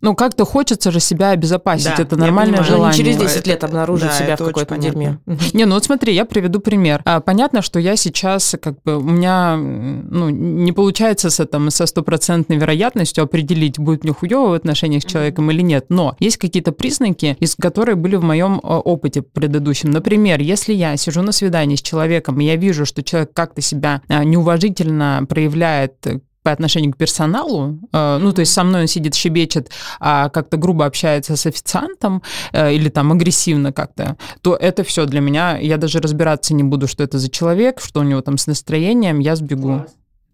Ну, 0.00 0.14
как-то 0.14 0.44
хочется 0.44 0.90
же 0.90 1.00
себя 1.00 1.30
обезопасить. 1.30 1.94
Да, 1.96 2.02
это 2.02 2.16
нормальное 2.16 2.62
желание. 2.62 2.98
Не 2.98 3.04
через 3.04 3.16
10 3.16 3.46
лет 3.46 3.64
обнаружить 3.64 4.08
да, 4.08 4.12
себя 4.12 4.36
в 4.36 4.44
какой-то 4.44 4.78
дерьме. 4.78 5.18
Не, 5.52 5.66
ну 5.66 5.74
вот 5.74 5.84
смотри, 5.84 6.14
я 6.14 6.24
приведу 6.24 6.60
пример. 6.60 7.02
А, 7.04 7.20
понятно, 7.20 7.60
что 7.60 7.78
я 7.78 7.96
сейчас, 7.96 8.56
как 8.60 8.82
бы, 8.82 8.96
у 8.96 9.02
меня 9.02 9.56
ну, 9.56 10.30
не 10.30 10.72
получается 10.72 11.28
с 11.28 11.38
этим 11.40 11.70
со 11.70 11.86
стопроцентной 11.86 12.56
вероятностью 12.56 13.24
определить, 13.24 13.78
будет 13.78 14.04
мне 14.04 14.12
хуёво 14.12 14.50
в 14.50 14.52
отношениях 14.54 15.02
с 15.02 15.06
человеком 15.06 15.50
или 15.50 15.60
нет. 15.60 15.86
Но 15.90 16.16
есть 16.18 16.38
какие-то 16.38 16.72
признаки, 16.72 17.36
из 17.38 17.54
которые 17.54 17.96
были 17.96 18.16
в 18.16 18.24
моем 18.24 18.60
а, 18.62 18.78
опыте 18.78 19.22
предыдущем. 19.22 19.90
Например, 19.90 20.40
если 20.40 20.72
я 20.72 20.96
сижу 20.96 21.22
на 21.22 21.32
свидании 21.32 21.76
с 21.76 21.82
человеком, 21.82 22.40
и 22.40 22.44
я 22.44 22.56
вижу, 22.56 22.86
что 22.86 23.02
человек 23.02 23.32
как-то 23.34 23.60
себя 23.60 24.02
а, 24.08 24.24
неуважительно 24.24 25.26
проявляет 25.28 25.96
по 26.42 26.52
отношению 26.52 26.92
к 26.92 26.96
персоналу, 26.96 27.78
э, 27.92 28.18
ну, 28.18 28.32
то 28.32 28.40
есть 28.40 28.52
со 28.52 28.64
мной 28.64 28.82
он 28.82 28.86
сидит, 28.86 29.14
щебечет, 29.14 29.70
а 30.00 30.28
как-то 30.30 30.56
грубо 30.56 30.86
общается 30.86 31.36
с 31.36 31.46
официантом 31.46 32.22
э, 32.52 32.74
или 32.74 32.88
там 32.88 33.12
агрессивно 33.12 33.72
как-то, 33.72 34.16
то 34.40 34.56
это 34.56 34.82
все 34.84 35.06
для 35.06 35.20
меня, 35.20 35.58
я 35.58 35.76
даже 35.76 36.00
разбираться 36.00 36.54
не 36.54 36.62
буду, 36.62 36.86
что 36.86 37.02
это 37.04 37.18
за 37.18 37.30
человек, 37.30 37.80
что 37.80 38.00
у 38.00 38.04
него 38.04 38.20
там 38.22 38.38
с 38.38 38.46
настроением, 38.46 39.18
я 39.18 39.36
сбегу. 39.36 39.84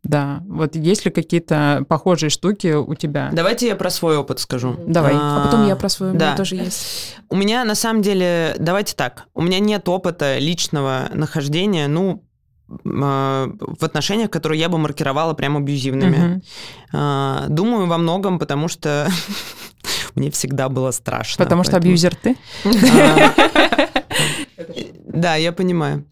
Да, 0.07 0.43
вот 0.47 0.77
есть 0.77 1.05
ли 1.05 1.11
какие-то 1.11 1.85
похожие 1.89 2.31
штуки 2.31 2.75
у 2.75 2.95
тебя? 2.95 3.31
Давайте 3.33 3.67
я 3.67 3.75
про 3.75 3.91
свой 3.91 4.17
опыт 4.17 4.39
скажу. 4.39 4.77
Давай. 4.87 5.13
А, 5.15 5.43
а 5.43 5.45
потом 5.45 5.67
я 5.67 5.75
про 5.75 5.89
свой, 5.89 6.13
да. 6.13 6.37
тоже 6.37 6.55
есть. 6.55 7.17
У 7.29 7.35
меня 7.35 7.65
на 7.65 7.75
самом 7.75 8.03
деле, 8.03 8.55
давайте 8.59 8.95
так, 8.95 9.25
у 9.35 9.43
меня 9.43 9.59
нет 9.59 9.89
опыта 9.89 10.39
личного 10.39 11.09
нахождения, 11.13 11.89
ну, 11.89 12.23
в 12.69 13.85
отношениях, 13.85 14.31
которые 14.31 14.61
я 14.61 14.69
бы 14.69 14.79
маркировала 14.79 15.35
прям 15.35 15.57
абьюзивными. 15.57 16.43
Uh-huh. 16.93 17.49
Думаю, 17.49 17.87
во 17.87 17.99
многом, 17.99 18.39
потому 18.39 18.69
что 18.69 19.09
мне 20.15 20.31
всегда 20.31 20.69
было 20.69 20.91
страшно. 20.91 21.45
Потому 21.45 21.63
поэтому... 21.63 21.65
что 21.65 21.77
абьюзер 21.77 22.17
ты? 22.17 22.37
А, 23.01 23.33
Да, 25.17 25.37
я 25.37 25.53
понимаю. 25.53 26.05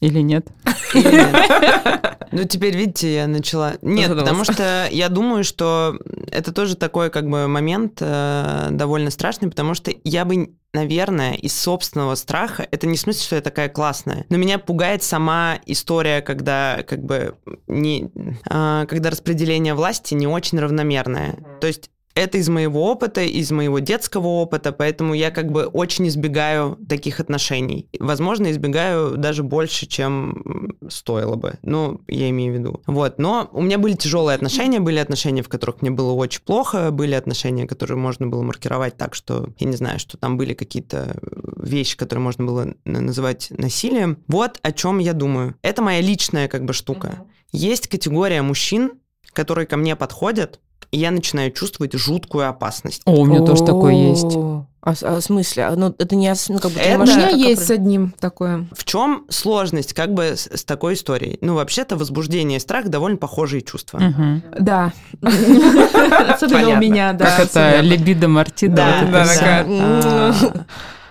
Или 0.00 0.20
нет? 0.20 0.48
нет? 0.94 2.12
Ну, 2.32 2.44
теперь, 2.44 2.76
видите, 2.76 3.14
я 3.14 3.26
начала... 3.28 3.74
Нет, 3.82 4.08
Задумалась. 4.08 4.28
потому 4.28 4.44
что 4.44 4.88
я 4.90 5.08
думаю, 5.08 5.42
что 5.42 5.98
это 6.30 6.52
тоже 6.52 6.76
такой 6.76 7.08
как 7.08 7.30
бы 7.30 7.46
момент 7.46 7.98
э, 8.00 8.68
довольно 8.72 9.10
страшный, 9.10 9.48
потому 9.48 9.72
что 9.74 9.90
я 10.04 10.24
бы, 10.24 10.50
наверное, 10.74 11.34
из 11.34 11.58
собственного 11.58 12.14
страха, 12.14 12.66
это 12.70 12.86
не 12.86 12.96
в 12.96 13.00
смысле, 13.00 13.22
что 13.22 13.36
я 13.36 13.42
такая 13.42 13.68
классная, 13.70 14.26
но 14.28 14.36
меня 14.36 14.58
пугает 14.58 15.02
сама 15.02 15.58
история, 15.64 16.20
когда 16.20 16.84
как 16.86 17.02
бы 17.02 17.36
не, 17.68 18.10
а, 18.50 18.84
когда 18.86 19.10
распределение 19.10 19.74
власти 19.74 20.12
не 20.12 20.26
очень 20.26 20.58
равномерное. 20.58 21.38
То 21.60 21.68
есть 21.68 21.90
это 22.16 22.38
из 22.38 22.48
моего 22.48 22.90
опыта, 22.90 23.20
из 23.20 23.52
моего 23.52 23.78
детского 23.78 24.26
опыта, 24.26 24.72
поэтому 24.72 25.12
я 25.14 25.30
как 25.30 25.52
бы 25.52 25.66
очень 25.66 26.08
избегаю 26.08 26.78
таких 26.88 27.20
отношений. 27.20 27.88
Возможно, 28.00 28.50
избегаю 28.50 29.18
даже 29.18 29.42
больше, 29.42 29.86
чем 29.86 30.74
стоило 30.88 31.36
бы. 31.36 31.58
Ну, 31.62 32.00
я 32.08 32.30
имею 32.30 32.54
в 32.54 32.58
виду. 32.58 32.82
Вот. 32.86 33.18
Но 33.18 33.50
у 33.52 33.60
меня 33.60 33.78
были 33.78 33.92
тяжелые 33.92 34.34
отношения, 34.34 34.80
были 34.80 34.98
отношения, 34.98 35.42
в 35.42 35.50
которых 35.50 35.82
мне 35.82 35.90
было 35.90 36.12
очень 36.12 36.40
плохо, 36.40 36.90
были 36.90 37.14
отношения, 37.14 37.66
которые 37.66 37.98
можно 37.98 38.26
было 38.26 38.42
маркировать 38.42 38.96
так, 38.96 39.14
что, 39.14 39.50
я 39.58 39.68
не 39.68 39.76
знаю, 39.76 39.98
что 39.98 40.16
там 40.16 40.38
были 40.38 40.54
какие-то 40.54 41.18
вещи, 41.56 41.98
которые 41.98 42.22
можно 42.22 42.46
было 42.46 42.74
называть 42.86 43.48
насилием. 43.50 44.24
Вот 44.26 44.58
о 44.62 44.72
чем 44.72 44.98
я 44.98 45.12
думаю. 45.12 45.54
Это 45.60 45.82
моя 45.82 46.00
личная 46.00 46.48
как 46.48 46.64
бы 46.64 46.72
штука. 46.72 47.26
Есть 47.52 47.88
категория 47.88 48.40
мужчин, 48.40 48.92
которые 49.34 49.66
ко 49.66 49.76
мне 49.76 49.96
подходят, 49.96 50.60
и 50.92 50.98
я 50.98 51.10
начинаю 51.10 51.50
чувствовать 51.50 51.92
жуткую 51.94 52.48
опасность. 52.48 53.02
О, 53.04 53.12
у 53.20 53.24
меня 53.26 53.40
тоже 53.44 53.64
такое 53.64 53.92
есть. 53.94 54.36
А, 54.82 54.94
а 55.02 55.16
в 55.16 55.20
смысле? 55.20 55.64
А, 55.64 55.74
Ну, 55.74 55.92
это 55.98 56.14
не... 56.14 56.32
Ну, 56.48 56.58
как 56.60 56.70
бы, 56.70 56.78
Это- 56.78 57.00
У 57.00 57.02
меня 57.02 57.28
есть 57.28 57.66
с 57.66 57.70
одним 57.72 58.14
такое. 58.20 58.66
В 58.72 58.84
чем 58.84 59.26
сложность 59.28 59.94
как 59.94 60.14
бы 60.14 60.36
с, 60.36 60.46
с 60.46 60.64
такой 60.64 60.94
историей? 60.94 61.38
Ну, 61.40 61.54
вообще-то 61.56 61.96
возбуждение 61.96 62.58
и 62.58 62.60
страх 62.60 62.88
довольно 62.88 63.16
похожие 63.16 63.62
чувства. 63.62 63.98
Мгм. 63.98 64.44
Да. 64.60 64.92
Особенно 65.22 66.68
у 66.68 66.76
меня, 66.76 67.12
да. 67.14 67.36
Как 67.36 67.46
это 67.46 67.80
либидо 67.80 68.28
мартида. 68.28 68.86
Да. 69.12 70.44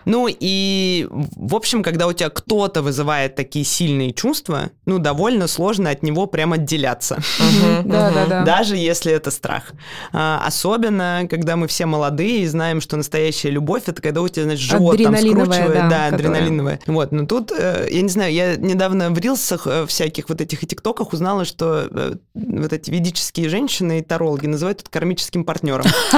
Ну 0.06 0.28
и, 0.30 1.08
в 1.10 1.56
общем, 1.56 1.84
когда 1.84 2.08
у 2.08 2.14
тебя 2.14 2.30
кто-то 2.30 2.82
вызывает 2.82 3.36
такие 3.36 3.66
сильные 3.66 4.14
чувства, 4.14 4.70
ну, 4.86 5.00
довольно 5.00 5.48
сложно 5.48 5.90
от 5.90 6.04
него 6.04 6.28
прям 6.28 6.54
отделяться. 6.54 7.20
Даже 7.84 8.78
если 8.78 9.12
это 9.12 9.32
страх. 9.32 9.74
А, 10.14 10.42
особенно, 10.46 11.28
когда 11.30 11.56
мы 11.56 11.68
все 11.68 11.86
молодые 11.86 12.42
и 12.42 12.48
знаем, 12.48 12.82
что 12.82 12.98
настоящая 12.98 13.50
любовь 13.50 13.84
это 13.88 14.02
когда 14.02 14.22
у 14.22 14.28
тебя, 14.28 14.44
значит, 14.44 14.62
живот 14.62 15.02
там 15.02 15.16
скручивает. 15.18 15.90
да, 15.90 16.08
адреналиновая. 16.08 16.80
Вот, 16.86 17.12
но 17.12 17.26
тут, 17.26 17.52
э, 17.52 17.88
я 17.92 18.02
не 18.02 18.10
знаю, 18.10 18.34
я 18.34 18.56
недавно 18.56 19.10
в 19.10 19.18
рилсах 19.20 19.68
э, 19.68 19.86
всяких 19.88 20.30
вот 20.30 20.42
этих 20.42 20.64
и 20.64 20.68
тиктоках 20.68 21.14
узнала, 21.14 21.46
что 21.46 21.88
э, 21.90 22.14
вот 22.34 22.74
эти 22.74 22.92
ведические 22.92 23.50
женщины 23.50 24.00
и 24.00 24.02
тарологи 24.02 24.48
называют 24.48 24.82
это 24.82 24.90
кармическим 24.90 25.44
партнером. 25.44 25.86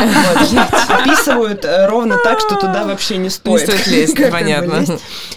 Описывают 0.90 1.66
ровно 1.66 2.18
так, 2.24 2.40
что 2.40 2.56
туда 2.56 2.86
вообще 2.86 3.18
не 3.18 3.30
стоит. 3.30 3.77
Стоит 3.78 3.88
лезть, 4.18 4.32
понятно. 4.32 4.86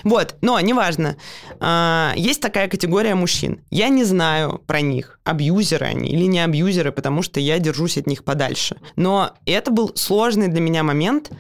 Вот, 0.05 0.37
но 0.41 0.59
неважно. 0.61 1.17
А, 1.61 2.13
Есть 2.17 2.41
такая 2.41 2.69
категория 2.69 3.15
мужчин. 3.15 3.61
Я 3.71 3.89
не 3.89 4.05
знаю 4.05 4.63
про 4.67 4.81
них, 4.81 5.21
абьюзеры 5.25 5.87
они 5.87 6.11
или 6.11 6.25
не 6.25 6.41
абьюзеры, 6.41 6.93
потому 6.93 7.23
что 7.23 7.41
я 7.41 7.59
держусь 7.59 7.99
от 7.99 8.07
них 8.07 8.25
подальше. 8.25 8.77
Но 8.97 9.33
это 9.47 9.71
был 9.71 9.93
сложный 9.95 10.49
для 10.49 10.61
меня 10.61 10.83
момент, 10.83 11.31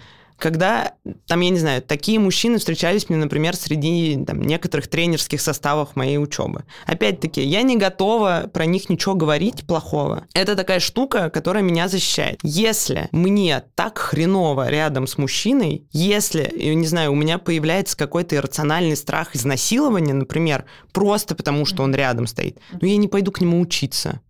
когда, 0.40 0.94
там, 1.26 1.40
я 1.40 1.50
не 1.50 1.58
знаю, 1.58 1.82
такие 1.82 2.18
мужчины 2.18 2.58
встречались 2.58 3.08
мне, 3.08 3.18
например, 3.18 3.54
среди 3.54 4.24
там, 4.24 4.40
некоторых 4.42 4.88
тренерских 4.88 5.40
составов 5.40 5.94
моей 5.94 6.18
учебы. 6.18 6.64
Опять-таки, 6.86 7.42
я 7.42 7.62
не 7.62 7.76
готова 7.76 8.50
про 8.52 8.64
них 8.64 8.88
ничего 8.88 9.14
говорить 9.14 9.66
плохого. 9.66 10.26
Это 10.34 10.56
такая 10.56 10.80
штука, 10.80 11.30
которая 11.30 11.62
меня 11.62 11.88
защищает. 11.88 12.40
Если 12.42 13.08
мне 13.12 13.62
так 13.74 13.98
хреново 13.98 14.68
рядом 14.70 15.06
с 15.06 15.18
мужчиной, 15.18 15.86
если, 15.92 16.50
я 16.56 16.74
не 16.74 16.86
знаю, 16.86 17.12
у 17.12 17.16
меня 17.16 17.38
появляется 17.38 17.96
какой-то 17.96 18.36
иррациональный 18.36 18.96
страх 18.96 19.36
изнасилования, 19.36 20.14
например, 20.14 20.64
просто 20.92 21.34
потому, 21.34 21.66
что 21.66 21.82
он 21.82 21.94
рядом 21.94 22.26
стоит, 22.26 22.58
ну 22.80 22.88
я 22.88 22.96
не 22.96 23.08
пойду 23.08 23.30
к 23.30 23.40
нему 23.40 23.60
учиться. 23.60 24.20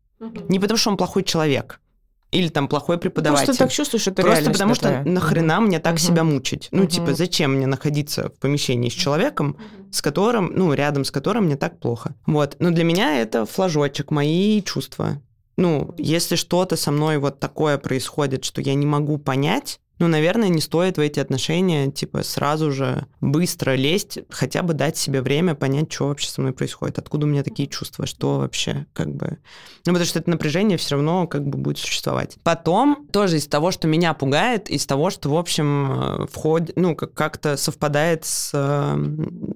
Не 0.49 0.59
потому, 0.59 0.77
что 0.77 0.91
он 0.91 0.97
плохой 0.97 1.23
человек. 1.23 1.81
Или 2.31 2.49
там 2.49 2.69
плохой 2.69 2.97
преподаватель. 2.99 3.47
Просто 3.47 3.65
так 3.65 3.73
чувствуешь, 3.73 4.07
это 4.07 4.23
Просто 4.23 4.51
потому 4.53 4.75
что 4.75 4.85
такая. 4.85 5.05
нахрена 5.05 5.61
мне 5.61 5.81
так 5.81 5.95
Мгм. 5.95 5.99
себя 5.99 6.25
мучить? 6.25 6.69
Ну, 6.71 6.83
Мгм. 6.83 6.89
типа, 6.89 7.15
зачем 7.15 7.55
мне 7.57 7.67
находиться 7.67 8.29
в 8.29 8.39
помещении 8.39 8.89
с 8.89 8.93
человеком, 8.93 9.57
с 9.91 10.01
которым, 10.01 10.53
ну, 10.55 10.73
рядом 10.73 11.05
с 11.05 11.11
которым 11.11 11.47
мне 11.47 11.57
так 11.57 11.81
плохо? 11.81 12.15
Вот. 12.27 12.57
Но 12.61 12.71
для 12.71 12.85
меня 12.85 13.21
это 13.21 13.47
флажочек, 13.47 14.11
мои 14.13 14.63
чувства. 14.63 15.21
Ну, 15.57 15.93
если 15.99 16.37
что-то 16.37 16.77
со 16.77 16.93
мной 16.93 17.19
вот 17.19 17.41
такое 17.41 17.77
происходит, 17.79 18.45
что 18.45 18.61
я 18.61 18.75
не 18.75 18.87
могу 18.87 19.19
понять, 19.19 19.81
ну, 20.01 20.09
наверное, 20.09 20.49
не 20.49 20.61
стоит 20.61 20.97
в 20.97 21.01
эти 21.01 21.21
отношения, 21.21 21.91
типа, 21.91 22.23
сразу 22.23 22.73
же 22.73 23.07
быстро 23.21 23.77
лезть, 23.77 24.19
хотя 24.31 24.63
бы 24.63 24.73
дать 24.73 24.97
себе 24.97 25.21
время 25.21 25.55
понять, 25.55 25.93
что 25.93 26.09
вообще 26.09 26.29
со 26.31 26.41
мной 26.41 26.55
происходит, 26.55 26.99
откуда 26.99 27.27
у 27.27 27.29
меня 27.29 27.43
такие 27.43 27.69
чувства, 27.69 28.07
что 28.07 28.39
вообще, 28.39 28.87
как 28.95 29.15
бы... 29.15 29.39
Ну, 29.87 29.93
потому 29.93 30.05
что 30.07 30.19
это 30.19 30.31
напряжение 30.31 30.79
все 30.79 30.95
равно 30.95 31.27
как 31.27 31.47
бы 31.47 31.59
будет 31.59 31.79
существовать. 31.79 32.39
Потом, 32.43 33.07
тоже 33.13 33.37
из 33.37 33.47
того, 33.47 33.71
что 33.71 33.89
меня 33.89 34.15
пугает, 34.15 34.71
из 34.71 34.87
того, 34.87 35.11
что, 35.11 35.29
в 35.29 35.37
общем, 35.37 36.27
входит, 36.33 36.73
ну, 36.77 36.97
как- 36.97 37.13
как-то 37.13 37.59
совпадает 37.59 38.25
с 38.25 38.53
э, 38.55 38.95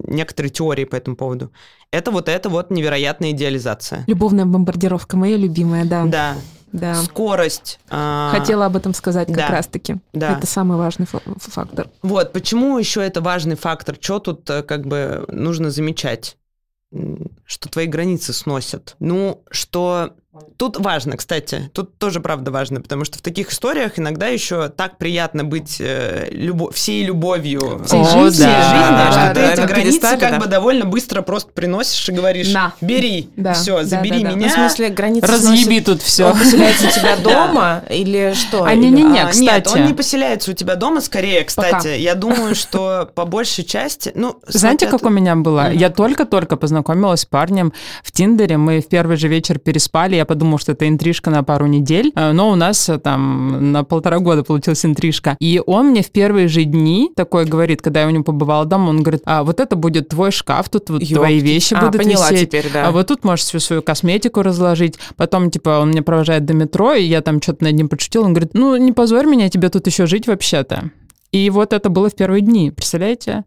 некоторой 0.07 0.51
теорией 0.51 0.85
по 0.85 0.95
этому 0.95 1.15
поводу, 1.15 1.51
это 1.89 2.11
вот 2.11 2.29
эта 2.29 2.49
вот 2.49 2.69
невероятная 2.69 3.31
идеализация. 3.31 4.03
Любовная 4.05 4.45
бомбардировка, 4.45 5.17
моя 5.17 5.37
любимая, 5.37 5.85
да. 5.85 6.05
Да, 6.05 6.35
Да. 6.79 6.95
скорость. 6.95 7.79
а, 7.89 8.31
Хотела 8.31 8.65
об 8.65 8.75
этом 8.75 8.93
сказать 8.93 9.27
как 9.27 9.37
да. 9.37 9.47
раз-таки. 9.47 9.97
Да. 10.13 10.37
Это 10.37 10.47
самый 10.47 10.77
важный 10.77 11.05
фа- 11.05 11.21
фактор. 11.39 11.89
Вот, 12.01 12.33
почему 12.33 12.77
еще 12.77 13.01
это 13.01 13.21
важный 13.21 13.55
фактор? 13.55 13.97
Что 13.99 14.19
тут 14.19 14.49
э, 14.49 14.63
как 14.63 14.85
бы 14.85 15.25
нужно 15.29 15.71
замечать? 15.71 16.37
Что 17.45 17.69
твои 17.69 17.87
границы 17.87 18.33
сносят. 18.33 18.95
Ну, 18.99 19.43
что... 19.51 20.11
Тут 20.57 20.77
важно, 20.77 21.17
кстати, 21.17 21.69
тут 21.73 21.97
тоже 21.97 22.19
правда 22.19 22.51
важно, 22.51 22.81
потому 22.81 23.05
что 23.05 23.17
в 23.17 23.21
таких 23.21 23.51
историях 23.51 23.97
иногда 23.99 24.27
еще 24.27 24.69
так 24.69 24.97
приятно 24.97 25.43
быть 25.43 25.77
э, 25.79 26.27
любо- 26.31 26.71
всей 26.73 27.03
любовью 27.03 27.81
Всей 27.85 28.01
О, 28.01 28.05
жизнью. 28.05 28.31
всей 28.31 28.45
да. 28.45 28.69
жизни, 28.69 28.95
Да, 28.97 29.11
что 29.11 29.19
да, 29.21 29.33
ты 29.33 29.39
да, 29.41 29.51
эти 29.53 29.59
на 29.61 29.67
границы 29.67 29.85
пьедестале, 29.91 30.17
как 30.19 30.31
да. 30.31 30.39
бы 30.39 30.45
довольно 30.47 30.85
быстро 30.85 31.21
просто 31.21 31.51
приносишь 31.51 32.07
и 32.09 32.11
говоришь, 32.11 32.53
На. 32.53 32.73
бери, 32.81 33.29
Да, 33.35 33.53
все, 33.53 33.77
да, 33.79 33.83
забери 33.85 34.19
да, 34.23 34.29
да. 34.29 34.29
Ну, 34.31 34.37
меня. 34.37 34.49
в 34.49 34.53
смысле, 34.53 34.89
границы 34.89 35.27
Разъеби 35.27 35.63
сносит- 35.63 35.85
тут 35.85 36.01
все. 36.01 36.25
Он 36.31 36.37
поселяется 36.39 36.87
у 36.87 36.91
тебя 36.91 37.15
дома 37.23 37.83
или 37.89 38.33
что? 38.35 38.63
А, 38.63 38.73
не-не-не. 38.75 39.25
Кстати. 39.29 39.39
Нет, 39.39 39.67
он 39.73 39.85
не 39.87 39.93
поселяется 39.93 40.51
у 40.51 40.53
тебя 40.53 40.75
дома, 40.75 41.01
скорее, 41.01 41.43
кстати. 41.43 41.97
Я 41.99 42.15
думаю, 42.15 42.55
что 42.55 43.09
по 43.15 43.25
большей 43.25 43.63
части... 43.63 44.11
Ну, 44.15 44.37
Знаете, 44.47 44.87
как 44.87 45.03
у 45.03 45.09
меня 45.09 45.35
было? 45.35 45.71
Я 45.71 45.89
только-только 45.89 46.57
познакомилась 46.57 47.21
с 47.21 47.25
парнем 47.25 47.73
в 48.03 48.11
Тиндере. 48.11 48.57
Мы 48.57 48.81
в 48.81 48.87
первый 48.87 49.17
же 49.17 49.27
вечер 49.27 49.59
переспали. 49.59 50.15
Я 50.15 50.24
подумала, 50.25 50.59
что 50.59 50.71
это 50.73 50.87
интрижка 50.87 51.29
на 51.29 51.43
пару 51.43 51.65
недель. 51.67 52.11
Э, 52.15 52.31
Но 52.31 52.49
у 52.49 52.55
нас 52.55 52.89
э, 52.89 52.97
там 52.99 53.71
на 53.71 53.83
полтора 53.83 54.19
года 54.19 54.43
получилась 54.43 54.85
интрижка. 54.85 55.37
И 55.39 55.61
он 55.65 55.87
мне 55.91 56.01
в 56.01 56.11
первые 56.11 56.47
же 56.47 56.63
дни 56.63 57.11
такой 57.15 57.45
говорит, 57.45 57.81
когда 57.81 58.01
я 58.01 58.07
у 58.07 58.09
него 58.09 58.23
побывала 58.23 58.65
дома, 58.65 58.89
он 58.89 59.01
говорит, 59.01 59.21
а 59.25 59.43
вот 59.43 59.59
это 59.59 59.75
будет 59.75 60.09
твой 60.09 60.31
шкаф, 60.31 60.69
тут 60.69 60.89
вот 60.89 61.07
твои 61.07 61.39
вещи 61.39 61.73
А, 61.73 61.85
будут 61.85 62.01
поняла 62.01 62.29
висеть. 62.31 62.49
теперь, 62.49 62.65
да. 62.73 62.87
А 62.87 62.91
вот 62.91 63.07
тут 63.07 63.23
можешь 63.23 63.45
всю 63.45 63.59
свою 63.59 63.81
косметику 63.81 64.41
разложить. 64.41 64.97
Потом, 65.15 65.49
типа, 65.51 65.79
он 65.79 65.91
меня 65.91 66.03
провожает 66.03 66.45
до 66.45 66.53
метро, 66.53 66.93
и 66.93 67.03
я 67.03 67.21
там 67.21 67.41
что-то 67.41 67.63
над 67.65 67.73
ним 67.73 67.89
подшутила. 67.89 68.25
Он 68.25 68.33
говорит, 68.33 68.53
ну, 68.53 68.75
не 68.77 68.91
позорь 68.91 69.25
меня, 69.25 69.49
тебе 69.49 69.69
тут 69.69 69.87
еще 69.87 70.05
жить 70.07 70.27
вообще-то. 70.27 70.91
И 71.31 71.49
вот 71.49 71.73
это 71.73 71.89
было 71.89 72.09
в 72.09 72.15
первые 72.15 72.41
дни, 72.41 72.71
представляете? 72.71 73.43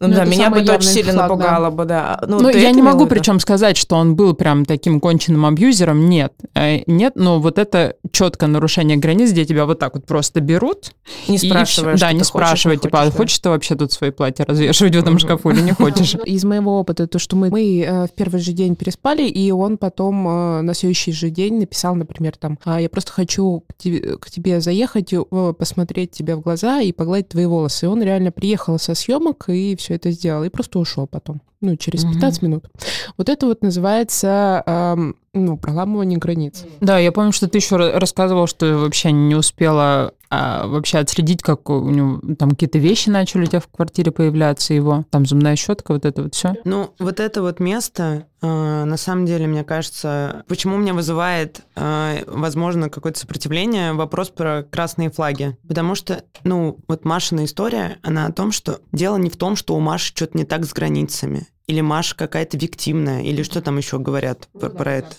Ну, 0.00 0.08
Ну, 0.08 0.14
да, 0.14 0.22
это 0.22 0.30
меня 0.30 0.50
бы 0.50 0.58
это 0.60 0.74
очень 0.74 0.88
явный 0.88 0.92
сильно 0.92 1.12
да. 1.12 1.22
напугало 1.22 1.70
бы, 1.70 1.84
да. 1.84 2.20
Ну, 2.26 2.40
Ну, 2.40 2.48
я 2.50 2.70
это 2.70 2.76
не 2.76 2.82
могу 2.82 3.04
виду? 3.04 3.10
причем 3.10 3.40
сказать, 3.40 3.76
что 3.76 3.96
он 3.96 4.16
был 4.16 4.34
прям 4.34 4.64
таким 4.64 5.00
конченным 5.00 5.44
абьюзером. 5.46 6.08
Нет. 6.08 6.32
Э, 6.54 6.80
Нет, 6.86 7.14
но 7.16 7.40
вот 7.40 7.58
это 7.58 7.96
четкое 8.12 8.48
нарушение 8.48 8.96
границ, 8.96 9.30
где 9.32 9.44
тебя 9.44 9.66
вот 9.66 9.78
так 9.78 9.94
вот 9.94 10.06
просто 10.06 10.40
берут. 10.40 10.92
Не 11.28 11.36
и 11.36 11.38
спрашивая, 11.38 11.96
что 11.96 12.06
Да, 12.06 12.12
не 12.12 12.18
хочешь, 12.18 12.28
спрашивать, 12.28 12.82
типа, 12.82 13.02
а 13.02 13.04
хочешь, 13.04 13.12
да. 13.12 13.18
хочешь 13.18 13.38
ты 13.38 13.48
вообще 13.50 13.74
тут 13.74 13.92
свои 13.92 14.10
платья 14.10 14.44
развешивать 14.44 14.94
в 14.94 14.98
этом 14.98 15.18
шкафу 15.18 15.50
или 15.50 15.60
не 15.60 15.72
хочешь? 15.72 16.14
Из 16.24 16.44
моего 16.44 16.78
опыта, 16.78 17.06
то, 17.06 17.18
что 17.18 17.36
мы, 17.36 17.50
мы 17.50 17.80
э, 17.80 18.06
в 18.06 18.10
первый 18.12 18.40
же 18.40 18.52
день 18.52 18.76
переспали, 18.76 19.22
и 19.22 19.50
он 19.50 19.78
потом 19.78 20.26
э, 20.28 20.60
на 20.62 20.74
следующий 20.74 21.12
же 21.12 21.30
день 21.30 21.58
написал, 21.58 21.94
например, 21.94 22.36
там, 22.36 22.58
«А, 22.64 22.80
я 22.80 22.88
просто 22.88 23.12
хочу 23.12 23.64
к 23.68 23.76
тебе, 23.76 24.16
к 24.18 24.30
тебе 24.30 24.60
заехать, 24.60 25.12
э, 25.12 25.54
посмотреть 25.58 26.12
тебя 26.12 26.36
в 26.36 26.40
глаза 26.40 26.80
и 26.80 26.92
погладить 26.92 27.28
твои 27.28 27.46
волосы. 27.46 27.86
И 27.86 27.88
он 27.88 28.02
реально 28.02 28.32
приехал 28.32 28.78
со 28.78 28.94
съемок 28.94 29.48
и 29.48 29.76
все 29.76 29.87
это 29.94 30.10
сделал, 30.10 30.44
и 30.44 30.48
просто 30.48 30.78
ушел 30.78 31.06
потом, 31.06 31.40
ну, 31.60 31.76
через 31.76 32.04
Мгм. 32.04 32.14
15 32.14 32.42
минут. 32.42 32.70
Вот 33.16 33.28
это 33.28 33.46
вот 33.46 33.62
называется, 33.62 34.62
эм, 34.66 35.16
ну, 35.32 35.56
проламывание 35.56 36.18
границ. 36.18 36.64
Да, 36.80 36.98
я 36.98 37.12
помню, 37.12 37.32
что 37.32 37.48
ты 37.48 37.58
еще 37.58 37.76
рассказывал, 37.76 38.46
что 38.46 38.78
вообще 38.78 39.12
не 39.12 39.34
успела 39.34 40.14
а, 40.30 40.66
вообще 40.66 40.98
отследить, 40.98 41.42
как 41.42 41.70
у 41.70 41.88
него 41.88 42.20
там 42.36 42.50
какие-то 42.50 42.78
вещи 42.78 43.08
начали 43.08 43.42
у 43.42 43.46
тебя 43.46 43.60
в 43.60 43.68
квартире 43.68 44.12
появляться 44.12 44.74
его, 44.74 45.04
там 45.10 45.24
зубная 45.24 45.56
щетка, 45.56 45.92
вот 45.92 46.04
это 46.04 46.22
вот 46.22 46.34
все. 46.34 46.54
Ну, 46.64 46.94
вот 46.98 47.20
это 47.20 47.40
вот 47.40 47.60
место, 47.60 48.26
э, 48.42 48.46
на 48.46 48.96
самом 48.96 49.24
деле, 49.26 49.46
мне 49.46 49.64
кажется, 49.64 50.44
почему 50.46 50.76
меня 50.76 50.92
вызывает, 50.92 51.62
э, 51.76 52.24
возможно, 52.26 52.90
какое-то 52.90 53.20
сопротивление, 53.20 53.94
вопрос 53.94 54.28
про 54.28 54.64
красные 54.70 55.10
флаги. 55.10 55.56
Потому 55.66 55.94
что, 55.94 56.22
ну, 56.44 56.78
вот 56.88 57.04
Машина 57.04 57.44
история, 57.44 57.98
она 58.02 58.26
о 58.26 58.32
том, 58.32 58.52
что 58.52 58.80
дело 58.92 59.16
не 59.16 59.30
в 59.30 59.36
том, 59.36 59.56
что 59.56 59.74
у 59.74 59.80
Маши 59.80 60.12
что-то 60.14 60.36
не 60.36 60.44
так 60.44 60.64
с 60.64 60.72
границами, 60.72 61.48
или 61.66 61.80
Маша 61.80 62.16
какая-то 62.16 62.56
виктимная, 62.56 63.22
или 63.22 63.42
что 63.42 63.60
там 63.60 63.76
еще 63.76 63.98
говорят 63.98 64.48
про, 64.58 64.70
про 64.70 64.94
это. 64.94 65.16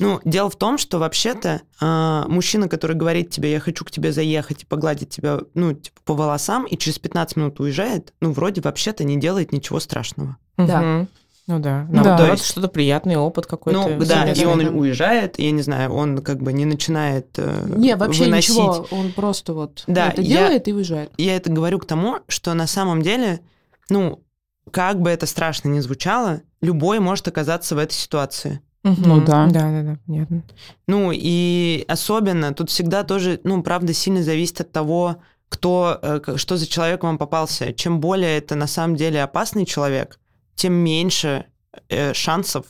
Ну, 0.00 0.20
дело 0.24 0.50
в 0.50 0.56
том, 0.56 0.78
что 0.78 0.98
вообще-то 0.98 1.62
э, 1.80 2.22
мужчина, 2.28 2.68
который 2.68 2.96
говорит 2.96 3.30
тебе, 3.30 3.52
я 3.52 3.60
хочу 3.60 3.84
к 3.84 3.90
тебе 3.90 4.12
заехать 4.12 4.62
и 4.62 4.66
погладить 4.66 5.10
тебя, 5.10 5.40
ну, 5.54 5.72
типа, 5.74 6.00
по 6.04 6.14
волосам, 6.14 6.64
и 6.66 6.76
через 6.76 6.98
15 6.98 7.36
минут 7.36 7.60
уезжает, 7.60 8.12
ну, 8.20 8.32
вроде 8.32 8.60
вообще-то 8.60 9.04
не 9.04 9.16
делает 9.18 9.52
ничего 9.52 9.78
страшного. 9.80 10.36
Да. 10.56 11.06
Ну 11.46 11.58
да, 11.58 11.86
Да. 11.90 12.16
да. 12.16 12.28
Есть- 12.32 12.44
что-то 12.44 12.68
приятный 12.68 13.16
опыт 13.16 13.46
какой-то. 13.46 13.88
Ну, 13.88 14.04
да, 14.04 14.30
и 14.30 14.44
он 14.44 14.60
уезжает, 14.76 15.38
я 15.38 15.50
не 15.50 15.62
знаю, 15.62 15.92
он 15.92 16.18
как 16.22 16.40
бы 16.40 16.52
не 16.52 16.64
начинает 16.64 17.26
э, 17.38 17.66
Не, 17.76 17.96
вообще 17.96 18.24
выносить. 18.24 18.50
ничего, 18.50 18.86
он 18.92 19.12
просто 19.12 19.52
вот 19.52 19.82
Да, 19.88 20.10
это 20.10 20.22
я- 20.22 20.38
делает 20.42 20.68
и 20.68 20.72
уезжает. 20.72 21.10
Я 21.16 21.34
это 21.36 21.50
говорю 21.50 21.78
к 21.80 21.86
тому, 21.86 22.18
что 22.28 22.54
на 22.54 22.68
самом 22.68 23.02
деле, 23.02 23.40
ну, 23.88 24.22
как 24.70 25.00
бы 25.00 25.10
это 25.10 25.26
страшно 25.26 25.68
ни 25.70 25.80
звучало, 25.80 26.42
любой 26.60 27.00
может 27.00 27.26
оказаться 27.26 27.74
в 27.74 27.78
этой 27.78 27.94
ситуации. 27.94 28.60
Ну 28.82 29.20
да. 29.20 29.46
Да, 29.46 29.70
да, 29.70 29.82
да, 29.82 29.98
понятно. 30.06 30.42
Ну, 30.86 31.10
и 31.12 31.84
особенно 31.88 32.54
тут 32.54 32.70
всегда 32.70 33.04
тоже, 33.04 33.40
ну, 33.44 33.62
правда, 33.62 33.92
сильно 33.92 34.22
зависит 34.22 34.60
от 34.62 34.72
того, 34.72 35.16
кто, 35.48 35.98
э, 36.00 36.36
что 36.36 36.56
за 36.56 36.66
человек 36.66 37.02
вам 37.02 37.18
попался. 37.18 37.72
Чем 37.72 38.00
более 38.00 38.38
это 38.38 38.54
на 38.54 38.66
самом 38.66 38.96
деле 38.96 39.22
опасный 39.22 39.66
человек, 39.66 40.18
тем 40.54 40.72
меньше 40.74 41.46
э, 41.88 42.14
шансов 42.14 42.64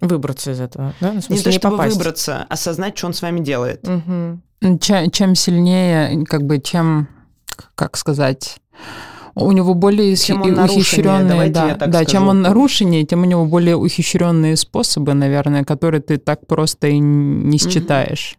Выбраться 0.00 0.50
из 0.50 0.60
этого, 0.60 0.92
да? 1.00 1.12
Ну, 1.12 1.12
в 1.12 1.14
не 1.14 1.20
смысле, 1.22 1.44
то 1.44 1.50
не 1.50 1.56
чтобы 1.58 1.76
попасть. 1.76 1.96
выбраться, 1.96 2.42
осознать, 2.50 2.98
что 2.98 3.06
он 3.06 3.14
с 3.14 3.22
вами 3.22 3.40
делает. 3.40 3.86
Мгм. 3.86 4.42
Чем, 4.80 5.10
чем 5.10 5.34
сильнее, 5.34 6.24
как 6.26 6.42
бы, 6.44 6.60
чем, 6.60 7.08
как 7.74 7.96
сказать, 7.96 8.58
у 9.34 9.52
него 9.52 9.74
более 9.74 10.14
Чем 10.16 10.42
он 10.42 10.58
ухищренные, 10.58 11.50
да, 11.50 11.76
да, 11.76 11.88
скажу. 11.88 12.10
чем 12.10 12.28
он 12.28 12.42
нарушеннее, 12.42 13.04
тем 13.04 13.22
у 13.22 13.24
него 13.24 13.44
более 13.46 13.76
ухищренные 13.76 14.56
способы, 14.56 15.14
наверное, 15.14 15.64
которые 15.64 16.00
ты 16.00 16.18
так 16.18 16.46
просто 16.46 16.88
и 16.88 16.98
не 16.98 17.58
считаешь. 17.58 18.36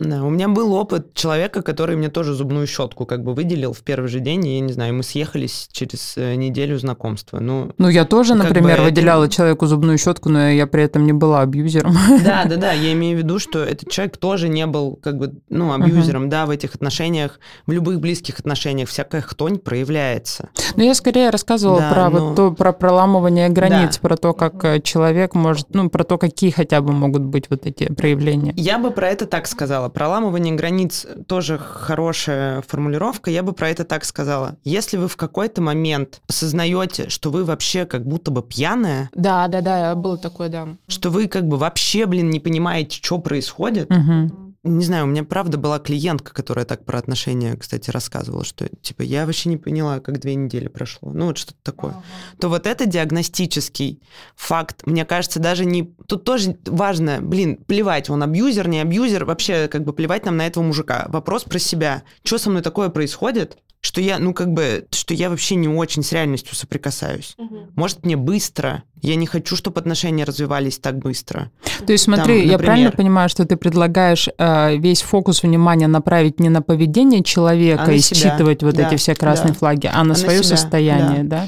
Да, 0.00 0.24
у 0.24 0.30
меня 0.30 0.48
был 0.48 0.72
опыт 0.74 1.14
человека, 1.14 1.62
который 1.62 1.96
мне 1.96 2.08
тоже 2.08 2.34
зубную 2.34 2.66
щетку 2.66 3.06
как 3.06 3.22
бы 3.22 3.34
выделил 3.34 3.72
в 3.72 3.80
первый 3.82 4.08
же 4.08 4.20
день, 4.20 4.46
и 4.46 4.54
я 4.54 4.60
не 4.60 4.72
знаю, 4.72 4.94
мы 4.94 5.02
съехались 5.02 5.68
через 5.72 6.14
э, 6.16 6.34
неделю 6.34 6.78
знакомства. 6.78 7.38
Ну, 7.40 7.72
Ну, 7.78 7.88
я 7.88 8.04
тоже, 8.04 8.34
например, 8.34 8.62
бы 8.62 8.70
это- 8.70 8.82
выделяла 8.84 9.28
человеку 9.28 9.66
зубную 9.66 9.98
щетку, 9.98 10.28
но 10.28 10.48
я 10.50 10.66
при 10.66 10.82
этом 10.84 11.06
не 11.06 11.12
была 11.12 11.40
абьюзером. 11.42 11.94
да, 12.24 12.44
да, 12.44 12.56
да, 12.56 12.72
я 12.72 12.92
имею 12.94 13.16
в 13.16 13.20
виду, 13.20 13.38
что 13.38 13.58
этот 13.60 13.90
человек 13.90 14.16
тоже 14.16 14.48
не 14.48 14.66
был 14.66 14.96
как 15.02 15.18
бы, 15.18 15.34
ну, 15.48 15.72
абьюзером, 15.72 16.28
да, 16.28 16.46
в 16.46 16.50
этих 16.50 16.74
отношениях, 16.74 17.38
в 17.66 17.72
любых 17.72 18.00
близких 18.00 18.38
отношениях 18.38 18.88
всякая 18.88 19.20
хтонь 19.20 19.58
проявляется. 19.58 20.48
Но 20.76 20.82
я 20.84 20.94
скорее 20.94 21.30
рассказывала 21.30 21.80
Да, 21.80 21.90
про 21.92 22.10
но- 22.10 22.26
вот 22.28 22.36
то, 22.36 22.50
про 22.52 22.72
проламывание 22.72 23.48
границ, 23.48 23.98
Да. 24.00 24.08
про 24.08 24.16
то, 24.16 24.32
как 24.32 24.64
э, 24.64 24.80
человек 24.80 25.34
может, 25.34 25.68
ну, 25.74 25.90
про 25.90 26.04
то, 26.04 26.18
какие 26.18 26.50
хотя 26.50 26.80
бы 26.80 26.92
могут 26.92 27.22
быть 27.22 27.50
вот 27.50 27.66
эти 27.66 27.92
проявления. 27.92 28.52
Я 28.56 28.78
бы 28.78 28.90
про 28.90 29.08
это 29.08 29.26
так 29.26 29.46
сказала. 29.46 29.81
Проламывание 29.88 30.54
границ 30.54 31.06
тоже 31.26 31.58
хорошая 31.58 32.62
формулировка. 32.62 33.30
Я 33.30 33.42
бы 33.42 33.52
про 33.52 33.68
это 33.70 33.84
так 33.84 34.04
сказала. 34.04 34.56
Если 34.64 34.96
вы 34.96 35.08
в 35.08 35.16
какой-то 35.16 35.60
момент 35.62 36.20
осознаете, 36.28 37.08
что 37.08 37.30
вы 37.30 37.44
вообще 37.44 37.84
как 37.86 38.04
будто 38.06 38.30
бы 38.30 38.42
пьяная, 38.42 39.10
Да, 39.14 39.48
да, 39.48 39.60
да, 39.60 39.94
было 39.94 40.18
такое, 40.18 40.48
да. 40.48 40.68
что 40.88 41.10
вы 41.10 41.28
как 41.28 41.46
бы 41.46 41.56
вообще, 41.56 42.06
блин, 42.06 42.30
не 42.30 42.40
понимаете, 42.40 42.98
что 43.02 43.18
происходит, 43.18 43.90
Мгм. 43.90 44.41
Не 44.64 44.84
знаю, 44.84 45.04
у 45.04 45.08
меня 45.08 45.24
правда 45.24 45.58
была 45.58 45.80
клиентка, 45.80 46.32
которая 46.32 46.64
так 46.64 46.84
про 46.84 46.96
отношения, 46.96 47.56
кстати, 47.56 47.90
рассказывала, 47.90 48.44
что 48.44 48.68
типа 48.68 49.02
я 49.02 49.26
вообще 49.26 49.48
не 49.48 49.56
поняла, 49.56 49.98
как 49.98 50.20
две 50.20 50.36
недели 50.36 50.68
прошло. 50.68 51.12
Ну 51.12 51.26
вот 51.26 51.38
что-то 51.38 51.58
такое. 51.64 51.96
То 52.38 52.48
вот 52.48 52.68
это 52.68 52.86
диагностический 52.86 54.00
факт, 54.36 54.86
мне 54.86 55.04
кажется, 55.04 55.40
даже 55.40 55.64
не... 55.64 55.92
Тут 56.06 56.22
тоже 56.22 56.56
важно, 56.64 57.18
блин, 57.20 57.56
плевать, 57.56 58.08
он 58.08 58.22
абьюзер, 58.22 58.68
не 58.68 58.80
абьюзер, 58.80 59.24
вообще 59.24 59.66
как 59.66 59.82
бы 59.82 59.92
плевать 59.92 60.24
нам 60.26 60.36
на 60.36 60.46
этого 60.46 60.62
мужика. 60.62 61.06
Вопрос 61.08 61.42
про 61.42 61.58
себя. 61.58 62.04
Что 62.22 62.38
со 62.38 62.48
мной 62.48 62.62
такое 62.62 62.88
происходит, 62.88 63.58
что 63.84 64.00
я, 64.00 64.18
ну 64.20 64.32
как 64.32 64.52
бы, 64.52 64.86
что 64.92 65.12
я 65.12 65.28
вообще 65.28 65.56
не 65.56 65.68
очень 65.68 66.02
с 66.04 66.12
реальностью 66.12 66.54
соприкасаюсь. 66.54 67.36
Может, 67.74 68.04
мне 68.06 68.16
быстро. 68.16 68.84
Я 69.02 69.16
не 69.16 69.26
хочу, 69.26 69.56
чтобы 69.56 69.80
отношения 69.80 70.22
развивались 70.24 70.78
так 70.78 70.98
быстро. 70.98 71.50
То 71.84 71.92
есть 71.92 72.04
смотри, 72.04 72.40
Там, 72.42 72.50
я 72.50 72.58
правильно 72.58 72.86
например. 72.86 72.92
понимаю, 72.96 73.28
что 73.28 73.44
ты 73.44 73.56
предлагаешь 73.56 74.28
э, 74.38 74.76
весь 74.76 75.02
фокус 75.02 75.42
внимания 75.42 75.88
направить 75.88 76.38
не 76.38 76.48
на 76.48 76.62
поведение 76.62 77.24
человека 77.24 77.82
А 77.82 77.86
на 77.88 77.90
и 77.92 77.98
себя. 77.98 78.30
считывать 78.30 78.62
вот 78.62 78.76
Да, 78.76 78.86
эти 78.86 78.96
все 78.96 79.16
красные 79.16 79.52
да. 79.52 79.58
флаги, 79.58 79.86
а 79.88 79.94
на 79.96 80.00
А 80.00 80.04
на 80.04 80.14
свое 80.14 80.44
себя, 80.44 80.56
состояние, 80.56 81.24
да? 81.24 81.46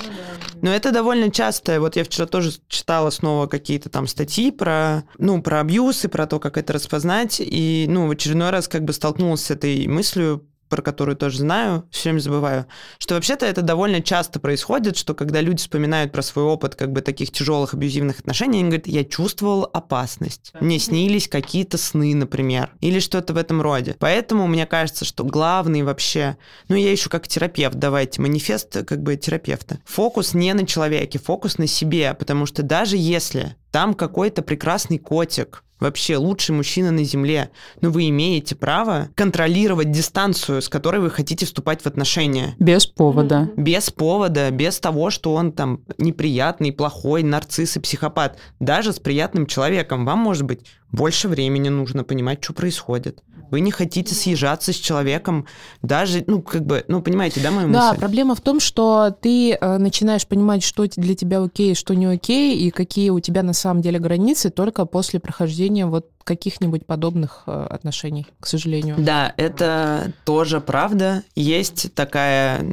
Но 0.60 0.70
это 0.74 0.90
довольно 0.90 1.30
часто. 1.30 1.78
Вот 1.80 1.94
я 1.94 2.02
вчера 2.02 2.26
тоже 2.26 2.50
читала 2.68 3.10
снова 3.10 3.46
какие-то 3.46 3.90
там 3.90 4.08
статьи 4.08 4.50
про, 4.50 5.04
ну, 5.18 5.40
про 5.40 5.60
абьюз 5.60 6.04
и 6.04 6.08
про 6.08 6.26
то, 6.26 6.40
как 6.40 6.56
это 6.58 6.72
распознать. 6.72 7.36
И, 7.38 7.86
ну, 7.88 8.08
в 8.08 8.10
очередной 8.10 8.50
раз 8.50 8.66
как 8.66 8.82
бы 8.82 8.92
столкнулась 8.94 9.44
с 9.44 9.50
этой 9.52 9.86
мыслью, 9.86 10.42
про 10.74 10.82
которую 10.82 11.14
тоже 11.14 11.38
знаю, 11.38 11.84
все 11.92 12.08
время 12.08 12.18
забываю, 12.18 12.66
что 12.98 13.14
вообще-то 13.14 13.46
это 13.46 13.62
довольно 13.62 14.02
часто 14.02 14.40
происходит, 14.40 14.96
что 14.96 15.14
когда 15.14 15.40
люди 15.40 15.58
вспоминают 15.58 16.10
про 16.10 16.20
свой 16.20 16.46
опыт 16.46 16.74
как 16.74 16.90
бы 16.90 17.00
таких 17.00 17.30
тяжелых 17.30 17.74
абьюзивных 17.74 18.18
отношений, 18.18 18.58
они 18.58 18.70
говорят, 18.70 18.88
я 18.88 19.04
чувствовал 19.04 19.70
опасность. 19.72 20.52
Мне 20.58 20.80
снились 20.80 21.28
какие-то 21.28 21.78
сны, 21.78 22.12
например, 22.12 22.72
или 22.80 22.98
что-то 22.98 23.34
в 23.34 23.36
этом 23.36 23.62
роде. 23.62 23.94
Поэтому 24.00 24.48
мне 24.48 24.66
кажется, 24.66 25.04
что 25.04 25.22
главный 25.22 25.84
вообще, 25.84 26.38
ну 26.68 26.74
я 26.74 26.90
еще 26.90 27.08
как 27.08 27.28
терапевт, 27.28 27.76
давайте, 27.76 28.20
манифест 28.20 28.84
как 28.84 29.00
бы 29.00 29.14
терапевта. 29.14 29.78
Фокус 29.84 30.34
не 30.34 30.52
на 30.54 30.66
человеке, 30.66 31.20
фокус 31.20 31.56
на 31.56 31.68
себе, 31.68 32.14
потому 32.14 32.46
что 32.46 32.64
даже 32.64 32.96
если 32.96 33.54
там 33.70 33.94
какой-то 33.94 34.42
прекрасный 34.42 34.98
котик, 34.98 35.62
вообще 35.84 36.16
лучший 36.16 36.54
мужчина 36.54 36.90
на 36.90 37.04
Земле, 37.04 37.50
но 37.80 37.90
вы 37.90 38.08
имеете 38.08 38.54
право 38.54 39.10
контролировать 39.14 39.90
дистанцию, 39.90 40.62
с 40.62 40.68
которой 40.68 41.00
вы 41.00 41.10
хотите 41.10 41.44
вступать 41.44 41.82
в 41.82 41.86
отношения. 41.86 42.56
Без 42.58 42.86
повода. 42.86 43.50
Без 43.56 43.90
повода, 43.90 44.50
без 44.50 44.80
того, 44.80 45.10
что 45.10 45.34
он 45.34 45.52
там 45.52 45.80
неприятный, 45.98 46.72
плохой, 46.72 47.22
нарцисс 47.22 47.76
и 47.76 47.80
психопат. 47.80 48.38
Даже 48.60 48.92
с 48.92 48.98
приятным 48.98 49.46
человеком 49.46 50.06
вам, 50.06 50.20
может 50.20 50.44
быть, 50.44 50.60
больше 50.90 51.28
времени 51.28 51.68
нужно 51.68 52.02
понимать, 52.02 52.42
что 52.42 52.54
происходит. 52.54 53.22
Вы 53.50 53.60
не 53.60 53.70
хотите 53.70 54.14
съезжаться 54.14 54.72
с 54.72 54.76
человеком, 54.76 55.46
даже, 55.82 56.24
ну, 56.26 56.42
как 56.42 56.64
бы, 56.64 56.84
ну, 56.88 57.02
понимаете, 57.02 57.40
да, 57.40 57.50
мою 57.50 57.72
Да, 57.72 57.88
мысль? 57.90 58.00
проблема 58.00 58.34
в 58.34 58.40
том, 58.40 58.60
что 58.60 59.14
ты 59.20 59.52
э, 59.52 59.78
начинаешь 59.78 60.26
понимать, 60.26 60.62
что 60.62 60.86
для 60.96 61.14
тебя 61.14 61.42
окей, 61.42 61.74
что 61.74 61.94
не 61.94 62.06
окей, 62.06 62.56
и 62.58 62.70
какие 62.70 63.10
у 63.10 63.20
тебя 63.20 63.42
на 63.42 63.52
самом 63.52 63.82
деле 63.82 63.98
границы 63.98 64.50
только 64.50 64.84
после 64.84 65.20
прохождения 65.20 65.86
вот 65.86 66.08
каких-нибудь 66.24 66.86
подобных 66.86 67.42
э, 67.46 67.66
отношений, 67.70 68.26
к 68.40 68.46
сожалению. 68.46 68.96
Да, 68.98 69.32
это 69.36 70.12
тоже 70.24 70.60
правда. 70.60 71.22
Есть 71.34 71.94
такая... 71.94 72.64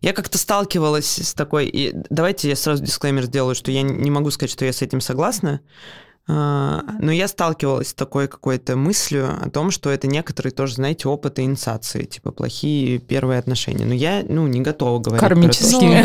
Я 0.00 0.12
как-то 0.12 0.36
сталкивалась 0.36 1.18
с 1.18 1.32
такой... 1.34 1.66
и 1.66 1.94
давайте 2.10 2.48
я 2.48 2.56
сразу 2.56 2.82
дисклеймер 2.82 3.24
сделаю, 3.24 3.54
что 3.54 3.70
я 3.70 3.82
не 3.82 4.10
могу 4.10 4.30
сказать, 4.30 4.50
что 4.50 4.64
я 4.64 4.72
с 4.72 4.82
этим 4.82 5.00
согласна. 5.00 5.60
А, 6.28 6.82
Но 7.00 7.10
я 7.10 7.26
сталкивалась 7.26 7.88
с 7.88 7.94
такой 7.94 8.28
какой-то 8.28 8.76
мыслью 8.76 9.28
о 9.42 9.50
том, 9.50 9.72
что 9.72 9.90
это 9.90 10.06
некоторые 10.06 10.52
тоже, 10.52 10.74
знаете, 10.76 11.08
опыты 11.08 11.42
инициации, 11.42 12.04
типа 12.04 12.30
плохие 12.30 12.98
первые 12.98 13.40
отношения. 13.40 13.84
Но 13.84 13.92
я, 13.92 14.24
ну, 14.28 14.46
не 14.46 14.60
готова 14.60 15.00
говорить 15.00 15.20
Кармические 15.20 16.04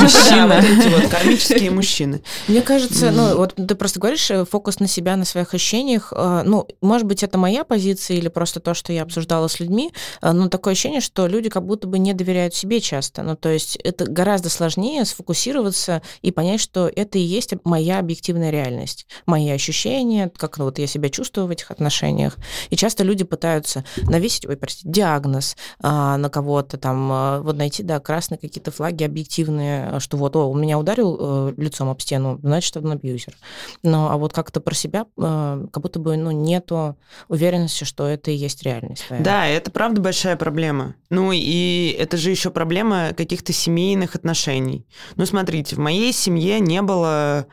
мужчины. 0.00 0.46
вот 0.46 0.64
эти 0.64 0.88
вот 0.88 1.10
кармические 1.10 1.70
мужчины. 1.72 2.22
Мне 2.46 2.62
кажется, 2.62 3.10
ну, 3.10 3.36
вот 3.36 3.54
ты 3.56 3.74
просто 3.74 3.98
говоришь, 3.98 4.30
э, 4.30 4.44
фокус 4.44 4.78
на 4.78 4.86
себя, 4.86 5.16
на 5.16 5.24
своих 5.24 5.52
ощущениях. 5.52 6.12
э, 6.14 6.42
Ну, 6.44 6.68
может 6.80 7.06
быть, 7.08 7.24
это 7.24 7.36
моя 7.36 7.64
позиция 7.64 8.18
или 8.18 8.28
просто 8.28 8.60
то, 8.60 8.72
что 8.72 8.92
я 8.92 9.02
обсуждала 9.02 9.48
с 9.48 9.58
людьми, 9.58 9.92
э, 10.22 10.30
но 10.30 10.48
такое 10.48 10.72
ощущение, 10.74 11.00
что 11.00 11.26
люди 11.26 11.48
как 11.48 11.66
будто 11.66 11.88
бы 11.88 11.98
не 11.98 12.12
доверяют 12.12 12.54
себе 12.54 12.80
часто. 12.80 13.24
Ну, 13.24 13.34
то 13.34 13.48
есть 13.48 13.76
это 13.82 14.04
гораздо 14.04 14.48
сложнее 14.48 15.04
сфокусироваться 15.04 16.02
и 16.22 16.30
понять, 16.30 16.60
что 16.60 16.88
это 16.94 17.18
и 17.18 17.22
есть 17.22 17.54
моя 17.64 17.98
объективная 17.98 18.50
реальность, 18.50 19.06
мои 19.26 19.55
ощущения, 19.56 20.30
как 20.36 20.58
вот 20.58 20.78
я 20.78 20.86
себя 20.86 21.08
чувствую 21.08 21.46
в 21.46 21.50
этих 21.50 21.70
отношениях. 21.70 22.36
И 22.70 22.76
часто 22.76 23.04
люди 23.04 23.24
пытаются 23.24 23.84
навесить, 24.02 24.46
ой, 24.46 24.56
простите, 24.56 24.88
диагноз 24.88 25.56
а, 25.80 26.16
на 26.16 26.30
кого-то, 26.30 26.78
там, 26.78 27.10
а, 27.12 27.40
вот 27.40 27.56
найти, 27.56 27.82
да, 27.82 28.00
красные 28.00 28.38
какие-то 28.38 28.70
флаги 28.70 29.04
объективные, 29.04 30.00
что 30.00 30.16
вот, 30.16 30.36
о, 30.36 30.50
он 30.50 30.60
меня 30.60 30.78
ударил 30.78 31.16
э, 31.18 31.54
лицом 31.56 31.88
об 31.88 32.00
стену, 32.00 32.38
значит, 32.42 32.76
он 32.76 32.92
абьюзер. 32.92 33.34
Но, 33.82 34.10
а 34.10 34.16
вот 34.16 34.32
как-то 34.32 34.60
про 34.60 34.74
себя 34.74 35.06
э, 35.16 35.66
как 35.72 35.82
будто 35.82 35.98
бы, 35.98 36.16
ну, 36.16 36.30
нету 36.30 36.96
уверенности, 37.28 37.84
что 37.84 38.06
это 38.06 38.30
и 38.30 38.34
есть 38.34 38.62
реальность. 38.62 39.06
Твоя. 39.06 39.22
Да, 39.22 39.46
это 39.46 39.70
правда 39.70 40.00
большая 40.00 40.36
проблема. 40.36 40.94
Ну, 41.10 41.32
и 41.32 41.96
это 41.98 42.16
же 42.16 42.30
еще 42.30 42.50
проблема 42.50 43.12
каких-то 43.16 43.52
семейных 43.52 44.14
отношений. 44.14 44.86
Ну, 45.16 45.26
смотрите, 45.26 45.76
в 45.76 45.78
моей 45.78 46.12
семье 46.12 46.60
не 46.60 46.82
было 46.82 47.46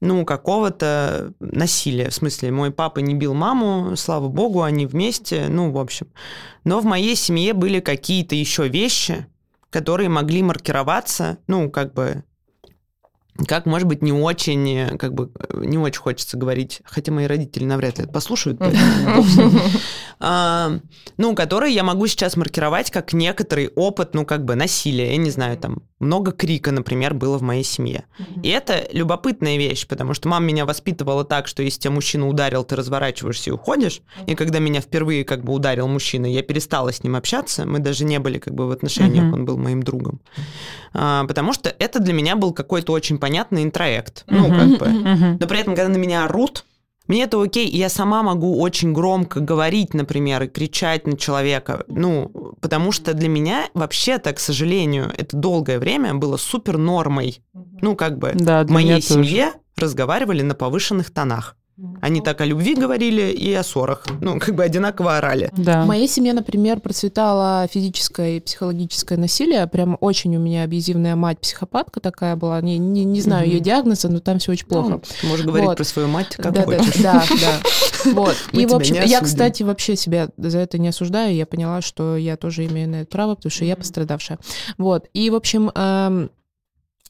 ну, 0.00 0.24
какого-то 0.24 1.32
насилия. 1.40 2.10
В 2.10 2.14
смысле, 2.14 2.52
мой 2.52 2.70
папа 2.70 3.00
не 3.00 3.14
бил 3.14 3.34
маму, 3.34 3.96
слава 3.96 4.28
богу, 4.28 4.62
они 4.62 4.86
вместе, 4.86 5.46
ну, 5.48 5.72
в 5.72 5.78
общем. 5.78 6.08
Но 6.64 6.80
в 6.80 6.84
моей 6.84 7.16
семье 7.16 7.52
были 7.52 7.80
какие-то 7.80 8.34
еще 8.34 8.68
вещи, 8.68 9.26
которые 9.70 10.08
могли 10.08 10.42
маркироваться, 10.42 11.38
ну, 11.46 11.70
как 11.70 11.94
бы 11.94 12.24
как, 13.46 13.66
может 13.66 13.86
быть, 13.86 14.02
не 14.02 14.12
очень, 14.12 14.98
как 14.98 15.14
бы, 15.14 15.30
не 15.54 15.78
очень 15.78 16.00
хочется 16.00 16.36
говорить, 16.36 16.80
хотя 16.84 17.12
мои 17.12 17.26
родители 17.26 17.64
навряд 17.64 17.98
ли 17.98 18.04
это 18.04 18.12
послушают, 18.12 18.60
а, 20.18 20.72
ну, 21.16 21.34
которые 21.36 21.72
я 21.72 21.84
могу 21.84 22.08
сейчас 22.08 22.36
маркировать 22.36 22.90
как 22.90 23.12
некоторый 23.12 23.68
опыт, 23.68 24.12
ну, 24.14 24.26
как 24.26 24.44
бы, 24.44 24.56
насилия, 24.56 25.12
я 25.12 25.16
не 25.18 25.30
знаю, 25.30 25.56
там, 25.56 25.82
много 26.00 26.32
крика, 26.32 26.70
например, 26.70 27.14
было 27.14 27.38
в 27.38 27.42
моей 27.42 27.64
семье. 27.64 28.04
И 28.42 28.48
это 28.48 28.88
любопытная 28.92 29.56
вещь, 29.56 29.86
потому 29.86 30.14
что 30.14 30.28
мама 30.28 30.46
меня 30.46 30.64
воспитывала 30.64 31.24
так, 31.24 31.48
что 31.48 31.62
если 31.62 31.80
тебя 31.80 31.92
мужчина 31.92 32.28
ударил, 32.28 32.64
ты 32.64 32.76
разворачиваешься 32.76 33.50
и 33.50 33.52
уходишь. 33.52 34.00
И 34.26 34.34
когда 34.34 34.58
меня 34.58 34.80
впервые, 34.80 35.24
как 35.24 35.44
бы, 35.44 35.52
ударил 35.52 35.88
мужчина, 35.88 36.26
я 36.26 36.42
перестала 36.42 36.92
с 36.92 37.02
ним 37.02 37.16
общаться, 37.16 37.66
мы 37.66 37.80
даже 37.80 38.04
не 38.04 38.18
были, 38.18 38.38
как 38.38 38.54
бы, 38.54 38.66
в 38.66 38.70
отношениях, 38.70 39.32
он 39.32 39.44
был 39.44 39.56
моим 39.56 39.82
другом. 39.82 40.20
А, 40.92 41.24
потому 41.24 41.52
что 41.52 41.74
это 41.78 41.98
для 41.98 42.12
меня 42.12 42.36
был 42.36 42.52
какой-то 42.52 42.92
очень 42.92 43.18
понятный 43.18 43.62
интроект. 43.62 44.24
Ну, 44.28 44.48
как 44.48 44.78
бы. 44.78 44.86
Но 45.40 45.46
при 45.46 45.60
этом, 45.60 45.74
когда 45.74 45.88
на 45.88 45.96
меня 45.96 46.24
орут, 46.24 46.64
мне 47.08 47.24
это 47.24 47.42
окей, 47.42 47.68
я 47.68 47.88
сама 47.88 48.22
могу 48.22 48.60
очень 48.60 48.92
громко 48.92 49.40
говорить, 49.40 49.94
например, 49.94 50.42
и 50.42 50.48
кричать 50.48 51.06
на 51.06 51.16
человека. 51.16 51.84
Ну, 51.88 52.54
потому 52.60 52.92
что 52.92 53.14
для 53.14 53.28
меня 53.28 53.68
вообще-то, 53.74 54.32
к 54.34 54.38
сожалению, 54.38 55.10
это 55.16 55.36
долгое 55.36 55.78
время 55.78 56.14
было 56.14 56.36
супер 56.36 56.76
нормой. 56.76 57.42
Ну, 57.80 57.96
как 57.96 58.18
бы 58.18 58.32
да, 58.34 58.62
в 58.62 58.70
моей 58.70 59.00
семье 59.00 59.46
тоже. 59.46 59.60
разговаривали 59.76 60.42
на 60.42 60.54
повышенных 60.54 61.10
тонах. 61.10 61.56
Они 62.00 62.20
так 62.20 62.40
о 62.40 62.44
любви 62.44 62.74
говорили 62.74 63.30
и 63.30 63.52
о 63.54 63.62
ссорах. 63.62 64.04
Ну, 64.20 64.40
как 64.40 64.54
бы 64.56 64.64
одинаково 64.64 65.18
орали. 65.18 65.50
Да. 65.56 65.84
В 65.84 65.86
моей 65.86 66.08
семье, 66.08 66.32
например, 66.32 66.80
процветало 66.80 67.68
физическое 67.72 68.38
и 68.38 68.40
психологическое 68.40 69.16
насилие. 69.16 69.64
Прям 69.68 69.96
очень 70.00 70.36
у 70.36 70.40
меня 70.40 70.64
абьюзивная 70.64 71.14
мать 71.14 71.38
психопатка 71.38 72.00
такая 72.00 72.34
была. 72.34 72.60
Не, 72.60 72.78
не, 72.78 73.04
не 73.04 73.20
знаю 73.20 73.44
угу. 73.44 73.52
ее 73.52 73.60
диагноза, 73.60 74.08
но 74.08 74.18
там 74.18 74.40
все 74.40 74.52
очень 74.52 74.66
плохо. 74.66 75.00
Ну, 75.22 75.28
можешь 75.28 75.46
говорить 75.46 75.68
вот. 75.68 75.76
про 75.76 75.84
свою 75.84 76.08
мать, 76.08 76.34
как 76.36 76.52
да, 76.52 76.62
хочешь. 76.64 76.96
Да, 77.00 77.24
да, 77.28 77.36
да. 77.40 78.12
Вот. 78.12 78.36
И, 78.52 78.66
в 78.66 78.74
общем, 78.74 78.96
я, 79.04 79.20
кстати, 79.20 79.62
вообще 79.62 79.94
себя 79.94 80.30
за 80.36 80.58
это 80.58 80.78
не 80.78 80.88
осуждаю. 80.88 81.34
Я 81.34 81.46
поняла, 81.46 81.80
что 81.80 82.16
я 82.16 82.36
тоже 82.36 82.66
имею 82.66 82.88
на 82.88 82.96
это 83.02 83.10
право, 83.10 83.36
потому 83.36 83.50
что 83.50 83.64
я 83.64 83.76
пострадавшая. 83.76 84.40
Вот. 84.78 85.06
И, 85.12 85.30
в 85.30 85.36
общем, 85.36 85.70
эм, 85.74 86.30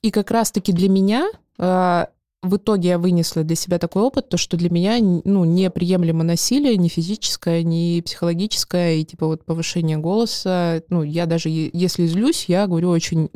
и 0.02 0.10
как 0.10 0.30
раз-таки 0.30 0.72
для 0.72 0.90
меня 0.90 1.28
э, 1.58 2.04
в 2.42 2.56
итоге 2.56 2.90
я 2.90 2.98
вынесла 2.98 3.42
для 3.42 3.56
себя 3.56 3.78
такой 3.78 4.02
опыт, 4.02 4.28
то 4.28 4.36
что 4.36 4.56
для 4.56 4.70
меня 4.70 4.98
ну, 5.00 5.44
неприемлемо 5.44 6.22
насилие, 6.22 6.76
ни 6.76 6.88
физическое, 6.88 7.62
ни 7.62 8.00
психологическое, 8.00 8.96
и 8.96 9.04
типа 9.04 9.26
вот 9.26 9.44
повышение 9.44 9.96
голоса. 9.96 10.82
Ну, 10.88 11.02
я 11.02 11.26
даже, 11.26 11.48
если 11.48 12.06
злюсь, 12.06 12.44
я 12.46 12.66
говорю 12.66 12.90
очень 12.90 13.30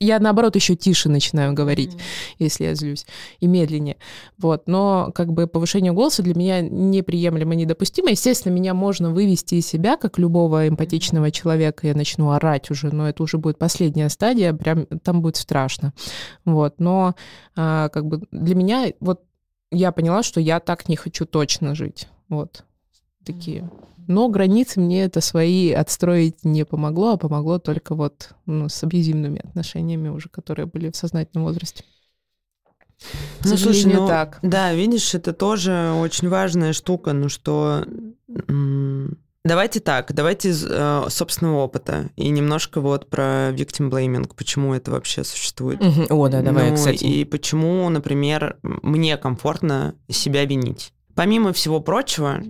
я, 0.00 0.18
наоборот, 0.18 0.56
еще 0.56 0.74
тише 0.74 1.08
начинаю 1.08 1.52
говорить, 1.52 1.94
mm-hmm. 1.94 2.36
если 2.38 2.64
я 2.64 2.74
злюсь, 2.74 3.06
и 3.40 3.46
медленнее. 3.46 3.96
Вот. 4.38 4.66
Но 4.66 5.12
как 5.14 5.32
бы 5.32 5.46
повышение 5.46 5.92
голоса 5.92 6.22
для 6.22 6.34
меня 6.34 6.60
неприемлемо, 6.60 7.54
недопустимо. 7.54 8.10
Естественно, 8.10 8.52
меня 8.52 8.74
можно 8.74 9.10
вывести 9.10 9.56
из 9.56 9.66
себя, 9.66 9.96
как 9.96 10.18
любого 10.18 10.68
эмпатичного 10.68 11.30
человека. 11.30 11.86
Я 11.86 11.94
начну 11.94 12.30
орать 12.30 12.70
уже, 12.70 12.94
но 12.94 13.08
это 13.08 13.22
уже 13.22 13.38
будет 13.38 13.58
последняя 13.58 14.08
стадия, 14.08 14.52
прям 14.52 14.86
там 14.86 15.22
будет 15.22 15.36
страшно. 15.36 15.92
Вот. 16.44 16.80
Но 16.80 17.14
а, 17.56 17.88
как 17.88 18.06
бы 18.06 18.22
для 18.30 18.54
меня 18.54 18.92
вот 19.00 19.22
я 19.70 19.92
поняла, 19.92 20.22
что 20.22 20.40
я 20.40 20.60
так 20.60 20.88
не 20.88 20.96
хочу 20.96 21.24
точно 21.24 21.74
жить. 21.74 22.08
Вот. 22.28 22.64
Такие. 23.24 23.70
Но 24.06 24.28
границы 24.28 24.80
мне 24.80 25.04
это 25.04 25.20
свои 25.20 25.72
отстроить 25.72 26.44
не 26.44 26.64
помогло, 26.64 27.12
а 27.12 27.16
помогло 27.16 27.58
только 27.58 27.94
вот 27.94 28.30
ну, 28.46 28.68
с 28.68 28.82
абьюзивными 28.82 29.40
отношениями 29.44 30.08
уже, 30.08 30.28
которые 30.28 30.66
были 30.66 30.90
в 30.90 30.96
сознательном 30.96 31.46
возрасте. 31.46 31.84
ну, 33.44 33.56
слушай, 33.56 33.92
ну, 33.92 34.06
так. 34.06 34.38
Да, 34.42 34.72
видишь, 34.74 35.14
это 35.14 35.32
тоже 35.32 35.92
очень 35.98 36.28
важная 36.28 36.72
штука, 36.72 37.12
ну 37.12 37.28
что... 37.28 37.84
Давайте 39.46 39.80
так, 39.80 40.14
давайте 40.14 40.48
из 40.48 40.64
э, 40.66 41.04
собственного 41.10 41.64
опыта 41.64 42.08
и 42.16 42.30
немножко 42.30 42.80
вот 42.80 43.10
про 43.10 43.50
victim 43.50 43.90
blaming, 43.90 44.30
почему 44.34 44.72
это 44.72 44.90
вообще 44.90 45.22
существует. 45.22 45.82
О, 46.08 46.28
да, 46.28 46.40
давай, 46.40 46.70
ну, 46.70 46.76
кстати. 46.76 47.04
И 47.04 47.26
почему, 47.26 47.86
например, 47.90 48.56
мне 48.62 49.18
комфортно 49.18 49.96
себя 50.08 50.46
винить. 50.46 50.93
Помимо 51.14 51.52
всего 51.52 51.80
прочего, 51.80 52.42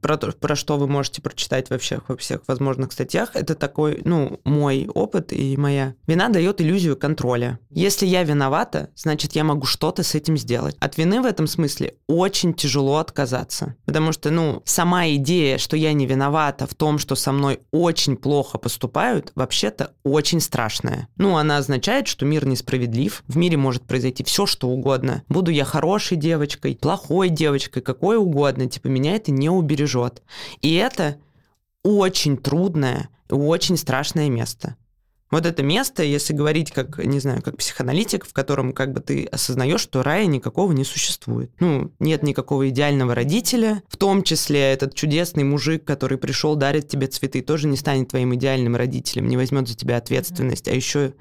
про, 0.00 0.16
то, 0.16 0.32
про 0.32 0.56
что 0.56 0.76
вы 0.76 0.86
можете 0.86 1.22
прочитать 1.22 1.70
во 1.70 1.78
всех, 1.78 2.08
во 2.08 2.16
всех 2.16 2.40
возможных 2.46 2.92
статьях, 2.92 3.30
это 3.34 3.54
такой, 3.54 4.00
ну, 4.04 4.40
мой 4.44 4.88
опыт 4.92 5.32
и 5.32 5.56
моя. 5.56 5.94
Вина 6.06 6.28
дает 6.28 6.60
иллюзию 6.60 6.96
контроля. 6.96 7.58
Если 7.70 8.06
я 8.06 8.22
виновата, 8.22 8.90
значит, 8.94 9.32
я 9.32 9.44
могу 9.44 9.66
что-то 9.66 10.02
с 10.02 10.14
этим 10.14 10.36
сделать. 10.36 10.76
От 10.80 10.98
вины 10.98 11.20
в 11.20 11.26
этом 11.26 11.46
смысле 11.46 11.96
очень 12.06 12.54
тяжело 12.54 12.98
отказаться. 12.98 13.76
Потому 13.84 14.12
что, 14.12 14.30
ну, 14.30 14.62
сама 14.64 15.08
идея, 15.10 15.58
что 15.58 15.76
я 15.76 15.92
не 15.92 16.06
виновата 16.06 16.66
в 16.66 16.74
том, 16.74 16.98
что 16.98 17.14
со 17.14 17.32
мной 17.32 17.60
очень 17.70 18.16
плохо 18.16 18.58
поступают, 18.58 19.32
вообще-то 19.34 19.92
очень 20.04 20.40
страшная. 20.40 21.08
Ну, 21.16 21.36
она 21.36 21.58
означает, 21.58 22.06
что 22.06 22.24
мир 22.24 22.46
несправедлив, 22.46 23.24
в 23.26 23.36
мире 23.36 23.56
может 23.56 23.82
произойти 23.82 24.24
все, 24.24 24.46
что 24.46 24.68
угодно. 24.68 25.22
Буду 25.28 25.50
я 25.50 25.64
хорошей 25.64 26.16
девочкой, 26.16 26.76
плохой 26.80 27.28
девочкой, 27.28 27.82
какой 27.82 28.11
какое 28.12 28.18
угодно, 28.18 28.68
типа 28.68 28.88
меня 28.88 29.16
это 29.16 29.30
не 29.30 29.48
убережет. 29.48 30.22
И 30.60 30.74
это 30.74 31.16
очень 31.82 32.36
трудное, 32.36 33.08
очень 33.28 33.76
страшное 33.76 34.28
место. 34.28 34.76
Вот 35.30 35.46
это 35.46 35.62
место, 35.62 36.02
если 36.02 36.34
говорить 36.34 36.72
как, 36.72 37.02
не 37.02 37.18
знаю, 37.18 37.40
как 37.40 37.56
психоаналитик, 37.56 38.26
в 38.26 38.34
котором 38.34 38.74
как 38.74 38.92
бы 38.92 39.00
ты 39.00 39.24
осознаешь, 39.24 39.80
что 39.80 40.02
рая 40.02 40.26
никакого 40.26 40.72
не 40.72 40.84
существует. 40.84 41.50
Ну, 41.58 41.90
нет 42.00 42.22
никакого 42.22 42.68
идеального 42.68 43.14
родителя, 43.14 43.82
в 43.88 43.96
том 43.96 44.24
числе 44.24 44.60
этот 44.60 44.94
чудесный 44.94 45.44
мужик, 45.44 45.84
который 45.84 46.18
пришел, 46.18 46.54
дарит 46.54 46.88
тебе 46.88 47.06
цветы, 47.06 47.40
тоже 47.40 47.66
не 47.66 47.78
станет 47.78 48.08
твоим 48.08 48.34
идеальным 48.34 48.76
родителем, 48.76 49.26
не 49.26 49.38
возьмет 49.38 49.68
за 49.68 49.74
тебя 49.74 49.96
ответственность, 49.96 50.68
а 50.68 50.74
еще 50.74 51.14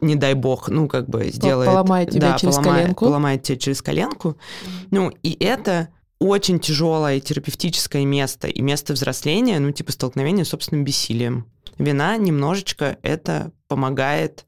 не 0.00 0.16
дай 0.16 0.34
бог, 0.34 0.68
ну, 0.68 0.88
как 0.88 1.08
бы 1.08 1.30
сделает... 1.30 1.68
Поломает 1.68 2.10
тебя 2.10 2.32
да, 2.32 2.38
через 2.38 2.56
поломает, 2.56 2.82
коленку. 2.82 3.04
Поломает 3.04 3.42
тебя 3.42 3.58
через 3.58 3.82
коленку. 3.82 4.28
Mm-hmm. 4.28 4.86
Ну, 4.90 5.12
и 5.22 5.36
это 5.44 5.88
очень 6.18 6.60
тяжелое 6.60 7.20
терапевтическое 7.20 8.04
место 8.04 8.48
и 8.48 8.60
место 8.62 8.92
взросления, 8.92 9.58
ну, 9.58 9.72
типа 9.72 9.92
столкновения 9.92 10.44
с 10.44 10.48
собственным 10.48 10.84
бессилием. 10.84 11.46
Вина 11.78 12.16
немножечко 12.16 12.98
это 13.02 13.52
помогает 13.68 14.46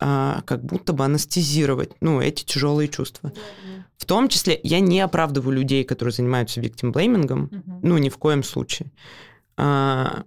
а, 0.00 0.42
как 0.46 0.64
будто 0.64 0.92
бы 0.92 1.04
анестезировать, 1.04 1.92
ну, 2.00 2.20
эти 2.20 2.44
тяжелые 2.44 2.88
чувства. 2.88 3.28
Mm-hmm. 3.28 3.82
В 3.98 4.04
том 4.04 4.28
числе 4.28 4.58
я 4.62 4.80
не 4.80 5.00
оправдываю 5.00 5.56
людей, 5.56 5.84
которые 5.84 6.12
занимаются 6.12 6.60
виктимблеймингом, 6.60 7.46
mm-hmm. 7.46 7.80
ну, 7.82 7.98
ни 7.98 8.08
в 8.08 8.18
коем 8.18 8.42
случае. 8.42 8.92
А, 9.56 10.24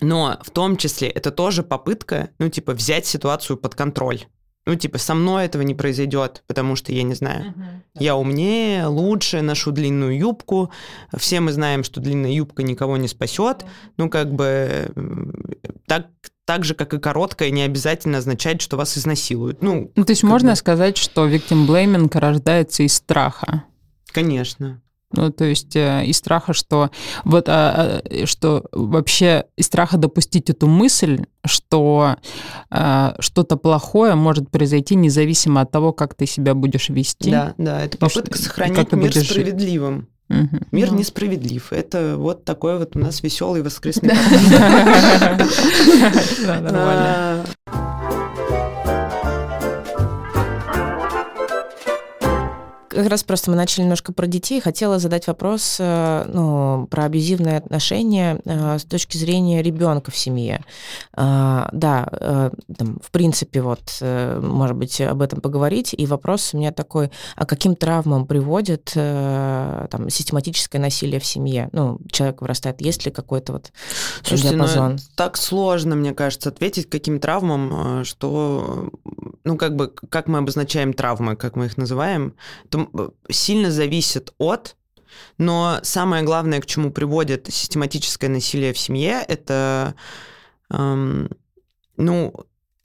но 0.00 0.38
в 0.42 0.50
том 0.50 0.76
числе 0.76 1.08
это 1.08 1.30
тоже 1.30 1.62
попытка, 1.62 2.30
ну, 2.38 2.48
типа, 2.48 2.72
взять 2.72 3.06
ситуацию 3.06 3.56
под 3.56 3.74
контроль. 3.74 4.24
Ну, 4.66 4.74
типа, 4.74 4.98
со 4.98 5.14
мной 5.14 5.44
этого 5.44 5.62
не 5.62 5.76
произойдет, 5.76 6.42
потому 6.48 6.74
что, 6.74 6.92
я 6.92 7.04
не 7.04 7.14
знаю, 7.14 7.54
uh-huh. 7.56 8.00
я 8.00 8.16
умнее, 8.16 8.86
лучше, 8.86 9.40
ношу 9.40 9.70
длинную 9.70 10.18
юбку. 10.18 10.72
Все 11.16 11.38
мы 11.38 11.52
знаем, 11.52 11.84
что 11.84 12.00
длинная 12.00 12.32
юбка 12.32 12.64
никого 12.64 12.96
не 12.96 13.06
спасет. 13.06 13.62
Uh-huh. 13.62 13.92
Ну, 13.96 14.10
как 14.10 14.32
бы, 14.32 14.90
так, 15.86 16.08
так 16.44 16.64
же, 16.64 16.74
как 16.74 16.94
и 16.94 16.98
короткая, 16.98 17.50
не 17.50 17.62
обязательно 17.62 18.18
означает, 18.18 18.60
что 18.60 18.76
вас 18.76 18.98
изнасилуют. 18.98 19.62
Ну, 19.62 19.92
ну 19.94 20.04
то 20.04 20.10
есть 20.10 20.24
можно 20.24 20.50
бы... 20.50 20.56
сказать, 20.56 20.96
что 20.96 21.28
victim 21.28 21.66
blaming 21.68 22.10
рождается 22.18 22.82
из 22.82 22.94
страха? 22.94 23.64
Конечно. 24.06 24.82
Ну, 25.12 25.30
то 25.30 25.44
есть 25.44 25.76
э, 25.76 26.04
из 26.04 26.16
страха, 26.16 26.52
что 26.52 26.90
вот 27.24 27.48
а, 27.48 28.02
а, 28.04 28.26
что 28.26 28.64
вообще 28.72 29.44
из 29.56 29.66
страха 29.66 29.98
допустить 29.98 30.50
эту 30.50 30.66
мысль, 30.66 31.24
что 31.44 32.16
а, 32.70 33.14
что-то 33.20 33.56
плохое 33.56 34.16
может 34.16 34.50
произойти 34.50 34.96
независимо 34.96 35.60
от 35.60 35.70
того, 35.70 35.92
как 35.92 36.14
ты 36.14 36.26
себя 36.26 36.54
будешь 36.54 36.88
вести. 36.88 37.30
Да, 37.30 37.54
да, 37.56 37.84
это 37.84 37.98
попытка 37.98 38.36
сохранить 38.36 38.90
мир 38.92 39.12
справедливым. 39.16 40.08
Угу. 40.28 40.58
Мир 40.72 40.90
ну. 40.90 40.98
несправедлив. 40.98 41.72
Это 41.72 42.16
вот 42.16 42.44
такой 42.44 42.78
вот 42.78 42.96
у 42.96 42.98
нас 42.98 43.22
веселый 43.22 43.62
воскресный. 43.62 44.12
Нормально. 46.46 47.46
Как 52.96 53.10
раз 53.10 53.22
просто 53.22 53.50
мы 53.50 53.56
начали 53.56 53.82
немножко 53.82 54.12
про 54.12 54.26
детей. 54.26 54.60
Хотела 54.60 54.98
задать 54.98 55.26
вопрос 55.26 55.76
э, 55.78 56.30
ну, 56.32 56.86
про 56.90 57.04
абьюзивные 57.04 57.58
отношения 57.58 58.40
э, 58.44 58.78
с 58.78 58.84
точки 58.84 59.16
зрения 59.16 59.62
ребенка 59.62 60.10
в 60.10 60.16
семье. 60.16 60.64
Э, 61.16 61.68
да, 61.72 62.50
там, 62.76 62.98
в 63.02 63.10
принципе, 63.10 63.60
вот, 63.60 63.98
может 64.00 64.76
быть, 64.76 65.00
об 65.00 65.22
этом 65.22 65.40
поговорить. 65.40 65.94
И 65.96 66.06
вопрос 66.06 66.54
у 66.54 66.58
меня 66.58 66.72
такой, 66.72 67.10
а 67.36 67.46
каким 67.46 67.76
травмам 67.76 68.26
приводит 68.26 68.92
там, 68.94 70.10
систематическое 70.10 70.80
насилие 70.80 71.20
в 71.20 71.26
семье? 71.26 71.68
Ну, 71.72 71.98
человек 72.10 72.40
вырастает, 72.40 72.80
есть 72.80 73.04
ли 73.04 73.12
какой-то 73.12 73.52
вот 73.52 73.72
Слушайте, 74.22 74.56
ну, 74.56 74.64
диапазон? 74.64 74.92
Ну, 74.92 74.98
так 75.14 75.36
сложно, 75.36 75.96
мне 75.96 76.14
кажется, 76.14 76.48
ответить, 76.48 76.88
каким 76.88 77.20
травмам, 77.20 78.04
что, 78.04 78.90
ну, 79.44 79.56
как 79.56 79.76
бы, 79.76 79.88
как 79.88 80.28
мы 80.28 80.38
обозначаем 80.38 80.92
травмы, 80.92 81.36
как 81.36 81.56
мы 81.56 81.66
их 81.66 81.76
называем, 81.76 82.34
то 82.92 83.14
сильно 83.30 83.70
зависит 83.70 84.32
от, 84.38 84.76
но 85.38 85.80
самое 85.82 86.22
главное, 86.24 86.60
к 86.60 86.66
чему 86.66 86.90
приводит 86.90 87.46
систематическое 87.52 88.30
насилие 88.30 88.72
в 88.72 88.78
семье, 88.78 89.24
это, 89.26 89.94
эм, 90.70 91.30
ну, 91.96 92.34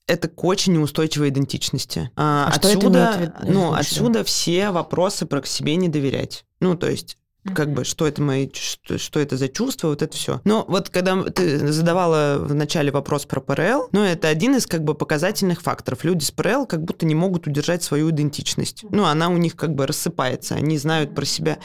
это 0.07 0.27
к 0.27 0.43
очень 0.43 0.73
неустойчивой 0.73 1.29
идентичности. 1.29 2.11
А, 2.15 2.49
а 2.51 2.55
отсюда, 2.55 3.13
что 3.13 3.23
это 3.23 3.45
ну, 3.47 3.73
отсюда 3.73 4.23
все 4.23 4.71
вопросы 4.71 5.25
про 5.25 5.41
к 5.41 5.47
себе 5.47 5.75
не 5.75 5.87
доверять. 5.87 6.45
Ну, 6.59 6.75
то 6.75 6.89
есть 6.89 7.17
как 7.55 7.73
бы, 7.73 7.83
что 7.83 8.07
это 8.07 8.21
мои, 8.21 8.49
что, 8.53 8.97
что 8.97 9.19
это 9.19 9.37
за 9.37 9.49
чувство, 9.49 9.87
вот 9.87 10.01
это 10.01 10.15
все. 10.15 10.41
Но 10.43 10.65
вот 10.67 10.89
когда 10.89 11.23
ты 11.23 11.71
задавала 11.71 12.37
в 12.39 12.53
начале 12.53 12.91
вопрос 12.91 13.25
про 13.25 13.41
ПРЛ, 13.41 13.89
ну, 13.91 14.03
это 14.03 14.27
один 14.27 14.55
из 14.55 14.67
как 14.67 14.83
бы 14.83 14.93
показательных 14.93 15.61
факторов. 15.61 16.03
Люди 16.03 16.23
с 16.23 16.31
ПРЛ 16.31 16.65
как 16.65 16.83
будто 16.83 17.05
не 17.05 17.15
могут 17.15 17.47
удержать 17.47 17.83
свою 17.83 18.09
идентичность. 18.11 18.85
Ну, 18.89 19.05
она 19.05 19.29
у 19.29 19.37
них 19.37 19.55
как 19.55 19.73
бы 19.73 19.87
рассыпается, 19.87 20.55
они 20.55 20.77
знают 20.77 21.15
про 21.15 21.25
себя. 21.25 21.59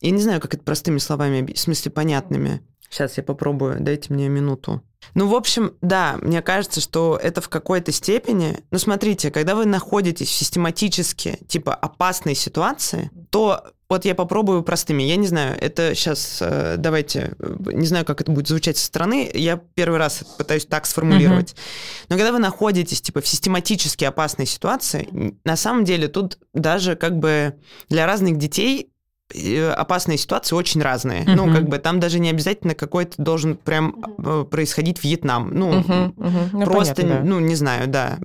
Я 0.00 0.10
не 0.10 0.22
знаю, 0.22 0.40
как 0.40 0.54
это 0.54 0.64
простыми 0.64 0.98
словами, 0.98 1.52
в 1.52 1.58
смысле 1.58 1.92
понятными. 1.92 2.62
Сейчас 2.90 3.16
я 3.16 3.22
попробую, 3.22 3.78
дайте 3.80 4.12
мне 4.12 4.28
минуту. 4.28 4.82
Ну, 5.14 5.26
в 5.26 5.34
общем, 5.34 5.74
да, 5.80 6.18
мне 6.20 6.42
кажется, 6.42 6.80
что 6.80 7.18
это 7.20 7.40
в 7.40 7.48
какой-то 7.48 7.90
степени... 7.90 8.58
Ну, 8.70 8.78
смотрите, 8.78 9.30
когда 9.30 9.54
вы 9.54 9.64
находитесь 9.64 10.28
в 10.28 10.32
систематически, 10.32 11.38
типа, 11.48 11.74
опасной 11.74 12.34
ситуации, 12.34 13.10
то 13.32 13.72
вот 13.88 14.04
я 14.04 14.14
попробую 14.14 14.62
простыми. 14.62 15.02
Я 15.02 15.16
не 15.16 15.26
знаю, 15.26 15.56
это 15.58 15.94
сейчас, 15.94 16.38
э, 16.42 16.76
давайте, 16.76 17.34
не 17.38 17.86
знаю, 17.86 18.04
как 18.04 18.20
это 18.20 18.30
будет 18.30 18.46
звучать 18.46 18.76
со 18.76 18.86
стороны, 18.86 19.30
я 19.32 19.58
первый 19.74 19.98
раз 19.98 20.22
пытаюсь 20.36 20.66
так 20.66 20.84
сформулировать. 20.84 21.52
Uh-huh. 21.52 22.06
Но 22.10 22.16
когда 22.16 22.32
вы 22.32 22.38
находитесь, 22.38 23.00
типа, 23.00 23.22
в 23.22 23.26
систематически 23.26 24.04
опасной 24.04 24.44
ситуации, 24.46 25.34
на 25.44 25.56
самом 25.56 25.84
деле 25.84 26.08
тут 26.08 26.38
даже 26.52 26.94
как 26.94 27.18
бы 27.18 27.54
для 27.88 28.06
разных 28.06 28.36
детей 28.36 28.92
Э, 29.34 29.70
опасные 29.70 30.18
ситуации 30.18 30.54
очень 30.54 30.82
разные. 30.82 31.22
Uh-huh. 31.22 31.34
Ну, 31.34 31.52
как 31.52 31.68
бы 31.68 31.78
там 31.78 32.00
даже 32.00 32.18
не 32.18 32.30
обязательно 32.30 32.74
какой-то 32.74 33.22
должен 33.22 33.56
прям 33.56 34.02
происходить 34.50 35.02
Вьетнам. 35.02 35.50
Ну, 35.52 35.72
uh-huh. 35.72 36.14
Uh-huh. 36.14 36.48
Ну, 36.52 36.64
просто, 36.64 36.96
понятно, 36.96 37.18
да. 37.18 37.24
ну, 37.24 37.40
не 37.40 37.54
знаю, 37.54 37.88
да 37.88 38.18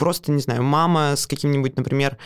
просто, 0.00 0.32
не 0.32 0.40
знаю, 0.40 0.62
мама 0.62 1.14
с 1.14 1.26
каким-нибудь, 1.26 1.76
например, 1.76 2.16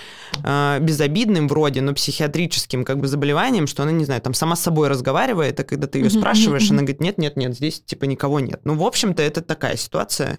э, 0.43 0.79
безобидным 0.81 1.49
вроде, 1.49 1.81
но 1.81 1.93
психиатрическим 1.93 2.85
как 2.85 3.01
бы 3.01 3.09
заболеванием, 3.09 3.67
что 3.67 3.83
она, 3.83 3.93
не 3.93 4.05
знаю, 4.05 4.23
там 4.23 4.33
сама 4.33 4.55
с 4.55 4.61
собой 4.61 4.89
разговаривает, 4.89 5.59
а 5.61 5.65
когда 5.65 5.89
ты 5.89 5.99
ее 5.99 6.09
спрашиваешь, 6.09 6.71
она 6.71 6.79
говорит, 6.79 7.01
нет, 7.01 7.19
нет, 7.19 7.37
нет, 7.37 7.55
здесь 7.55 7.83
типа 7.85 8.05
никого 8.05 8.39
нет. 8.41 8.61
Ну, 8.65 8.77
в 8.77 8.85
общем-то, 8.85 9.23
это 9.23 9.43
такая 9.43 9.77
ситуация. 9.77 10.37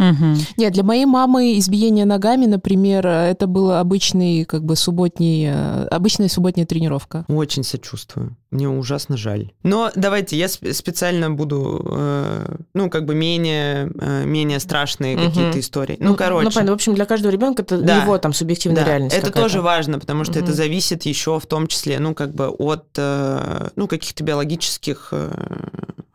Нет, 0.57 0.73
для 0.73 0.83
моей 0.83 1.05
мамы 1.05 1.59
избиение 1.59 2.05
ногами, 2.05 2.45
например, 2.45 3.05
это 3.05 3.47
было 3.47 3.81
обычный, 3.81 4.45
как 4.45 4.63
бы, 4.63 4.77
субботний, 4.77 5.47
э, 5.47 5.88
обычная 5.88 6.29
субботняя 6.29 6.65
тренировка. 6.65 7.25
Очень 7.27 7.63
сочувствую. 7.63 8.38
Мне 8.56 8.70
ужасно 8.70 9.18
жаль. 9.18 9.51
Но 9.64 9.91
давайте, 9.95 10.38
я 10.38 10.47
специально 10.47 11.30
буду, 11.32 11.86
э, 11.91 12.56
ну, 12.74 12.89
как 12.89 13.06
бы 13.06 13.16
менее, 13.16 13.91
менее 14.26 14.60
страшные 14.60 15.18
какие-то 15.18 15.60
истории. 15.60 15.97
Ну, 15.99 16.12
ну 16.12 16.16
короче. 16.16 16.45
Ну, 16.45 16.51
понятно. 16.51 16.72
В 16.72 16.76
общем, 16.76 16.95
для 16.95 17.06
каждого 17.06 17.26
каждого 17.26 17.32
ребенка 17.32 17.62
это 17.64 17.78
да. 17.78 18.03
его 18.03 18.18
там 18.18 18.34
субъективная 18.34 18.84
да. 18.84 18.89
реальность. 18.89 19.16
Это 19.16 19.32
тоже 19.32 19.62
важно, 19.62 19.99
потому 19.99 20.24
что 20.24 20.34
угу. 20.34 20.45
это 20.45 20.53
зависит 20.53 21.03
еще 21.03 21.39
в 21.39 21.45
том 21.45 21.68
числе, 21.68 21.99
ну, 21.99 22.14
как 22.14 22.34
бы 22.34 22.49
от, 22.49 22.86
э, 22.97 23.70
ну, 23.76 23.88
каких-то 23.88 24.24
биологических 24.24 25.10
э, 25.12 25.32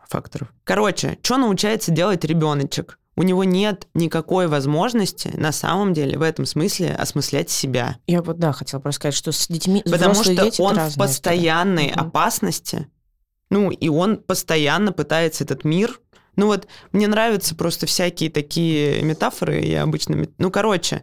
факторов. 0.09 0.49
Короче, 0.65 1.19
что 1.23 1.39
научается 1.39 1.91
делать 1.91 2.25
ребеночек? 2.25 2.99
У 3.21 3.23
него 3.23 3.45
нет 3.45 3.87
никакой 3.93 4.47
возможности 4.49 5.29
на 5.35 5.53
самом 5.53 5.93
деле 5.93 6.17
в 6.17 6.23
этом 6.23 6.47
смысле 6.47 6.95
осмыслять 6.95 7.51
себя. 7.51 7.99
Я 8.07 8.23
вот, 8.23 8.39
да, 8.39 8.53
хотела 8.53 8.81
просто 8.81 8.97
сказать, 8.97 9.15
что 9.15 9.31
с 9.31 9.47
детьми, 9.47 9.83
Потому 9.85 10.15
что 10.15 10.35
дети 10.35 10.59
он 10.59 10.79
в 10.79 10.97
постоянной 10.97 11.89
история. 11.89 12.01
опасности, 12.01 12.89
ну, 13.51 13.71
и 13.71 13.91
он 13.91 14.17
постоянно 14.17 14.93
пытается 14.93 15.45
этот 15.45 15.65
мир 15.65 16.01
ну 16.37 16.47
вот 16.47 16.67
мне 16.93 17.09
нравятся 17.09 17.55
просто 17.55 17.85
всякие 17.85 18.31
такие 18.31 19.03
метафоры, 19.03 19.61
я 19.61 19.83
обычно... 19.83 20.27
Ну, 20.39 20.51
короче, 20.51 21.03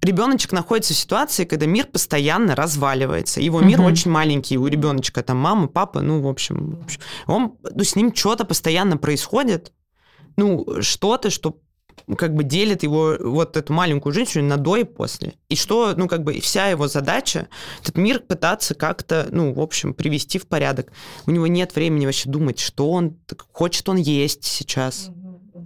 ребеночек 0.00 0.52
находится 0.52 0.94
в 0.94 0.96
ситуации, 0.96 1.44
когда 1.44 1.66
мир 1.66 1.84
постоянно 1.84 2.56
разваливается. 2.56 3.42
Его 3.42 3.60
мир 3.60 3.80
угу. 3.80 3.88
очень 3.88 4.10
маленький, 4.10 4.56
у 4.56 4.66
ребеночка 4.66 5.22
там 5.22 5.36
мама, 5.36 5.68
папа, 5.68 6.00
ну, 6.00 6.22
в 6.22 6.28
общем, 6.28 6.76
в 6.80 6.84
общем 6.84 7.00
он, 7.26 7.58
ну, 7.74 7.84
с 7.84 7.94
ним 7.94 8.14
что-то 8.14 8.46
постоянно 8.46 8.96
происходит, 8.96 9.72
ну, 10.36 10.82
что-то, 10.82 11.30
что 11.30 11.58
как 12.16 12.34
бы 12.34 12.44
делит 12.44 12.82
его, 12.82 13.16
вот 13.20 13.56
эту 13.56 13.72
маленькую 13.72 14.12
женщину 14.12 14.48
на 14.48 14.56
до 14.56 14.76
и 14.76 14.84
после. 14.84 15.34
И 15.48 15.56
что, 15.56 15.94
ну, 15.96 16.08
как 16.08 16.22
бы 16.22 16.40
вся 16.40 16.68
его 16.68 16.88
задача, 16.88 17.48
этот 17.82 17.96
мир 17.96 18.20
пытаться 18.20 18.74
как-то, 18.74 19.28
ну, 19.30 19.52
в 19.52 19.60
общем, 19.60 19.94
привести 19.94 20.38
в 20.38 20.46
порядок. 20.46 20.92
У 21.26 21.30
него 21.30 21.46
нет 21.46 21.74
времени 21.74 22.06
вообще 22.06 22.28
думать, 22.28 22.58
что 22.58 22.90
он, 22.90 23.18
хочет 23.52 23.88
он 23.88 23.96
есть 23.96 24.44
сейчас. 24.44 25.10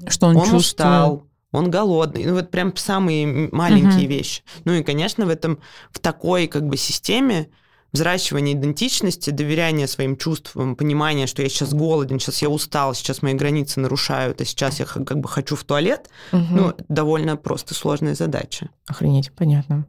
Что 0.08 0.26
он, 0.26 0.36
он 0.36 0.42
чувствует. 0.42 0.60
устал 0.60 1.26
он 1.54 1.70
голодный. 1.70 2.24
Ну, 2.24 2.34
вот 2.34 2.50
прям 2.50 2.76
самые 2.76 3.48
маленькие 3.52 4.06
uh 4.06 4.08
вещи. 4.08 4.42
Ну 4.64 4.72
и, 4.72 4.82
конечно, 4.82 5.24
в 5.24 5.28
этом, 5.28 5.60
в 5.92 6.00
такой 6.00 6.48
как 6.48 6.66
бы 6.66 6.76
системе 6.76 7.48
взращивание 7.94 8.54
идентичности, 8.56 9.30
доверяние 9.30 9.86
своим 9.86 10.16
чувствам, 10.16 10.74
понимание, 10.74 11.28
что 11.28 11.42
я 11.42 11.48
сейчас 11.48 11.72
голоден, 11.72 12.18
сейчас 12.18 12.42
я 12.42 12.50
устал, 12.50 12.92
сейчас 12.92 13.22
мои 13.22 13.34
границы 13.34 13.78
нарушают, 13.78 14.40
а 14.40 14.44
сейчас 14.44 14.80
я 14.80 14.84
как 14.84 15.20
бы 15.20 15.28
хочу 15.28 15.54
в 15.54 15.62
туалет, 15.62 16.10
угу. 16.32 16.42
ну, 16.50 16.74
довольно 16.88 17.36
просто 17.36 17.72
сложная 17.72 18.16
задача. 18.16 18.68
Охренеть, 18.88 19.30
понятно. 19.32 19.86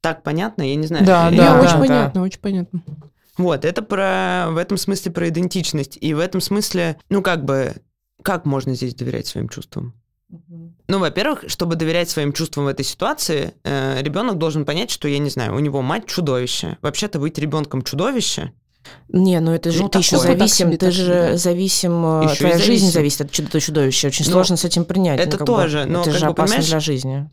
Так 0.00 0.24
понятно? 0.24 0.62
Я 0.62 0.74
не 0.74 0.88
знаю. 0.88 1.06
Да, 1.06 1.30
да, 1.30 1.60
очень 1.60 1.72
да. 1.72 1.78
понятно, 1.78 2.22
очень 2.22 2.40
понятно. 2.40 2.82
Вот, 3.38 3.64
это 3.64 3.82
про, 3.82 4.46
в 4.50 4.56
этом 4.56 4.76
смысле 4.76 5.12
про 5.12 5.28
идентичность. 5.28 5.96
И 6.00 6.14
в 6.14 6.18
этом 6.18 6.40
смысле, 6.40 6.98
ну, 7.10 7.22
как 7.22 7.44
бы, 7.44 7.76
как 8.22 8.44
можно 8.44 8.74
здесь 8.74 8.94
доверять 8.94 9.28
своим 9.28 9.48
чувствам? 9.48 9.94
Ну, 10.88 10.98
во-первых, 10.98 11.44
чтобы 11.48 11.76
доверять 11.76 12.10
своим 12.10 12.32
чувствам 12.32 12.64
в 12.64 12.68
этой 12.68 12.84
ситуации, 12.84 13.54
э, 13.62 14.02
ребенок 14.02 14.38
должен 14.38 14.64
понять, 14.64 14.90
что, 14.90 15.06
я 15.06 15.18
не 15.18 15.30
знаю, 15.30 15.54
у 15.54 15.58
него 15.60 15.80
мать 15.82 16.06
чудовище. 16.06 16.78
Вообще-то 16.82 17.18
быть 17.18 17.38
ребенком 17.38 17.82
чудовище 17.82 18.52
не, 19.08 19.38
ну 19.40 19.52
это 19.52 19.70
же 19.70 19.82
ну, 19.82 19.88
ты 19.88 19.98
еще 19.98 20.18
зависим, 20.18 20.76
ты 20.76 20.90
же 20.90 21.36
зависим, 21.36 22.22
еще 22.22 22.36
твоя 22.36 22.58
жизнь 22.58 22.86
зависим. 22.86 22.92
зависит 22.92 23.20
от 23.22 23.30
чудо 23.30 23.60
чудовища. 23.60 24.08
Очень 24.08 24.24
ну, 24.26 24.32
сложно 24.32 24.56
с 24.56 24.64
этим 24.64 24.84
принять. 24.84 25.20
Это 25.20 25.38
ну, 25.38 25.44
тоже, 25.44 25.84
бы, 25.84 25.90
но 25.90 26.02
это 26.02 26.12
же 26.12 26.26
бы, 26.26 26.32
опасно 26.32 26.62
для 26.62 26.80
жизни. 26.80 27.30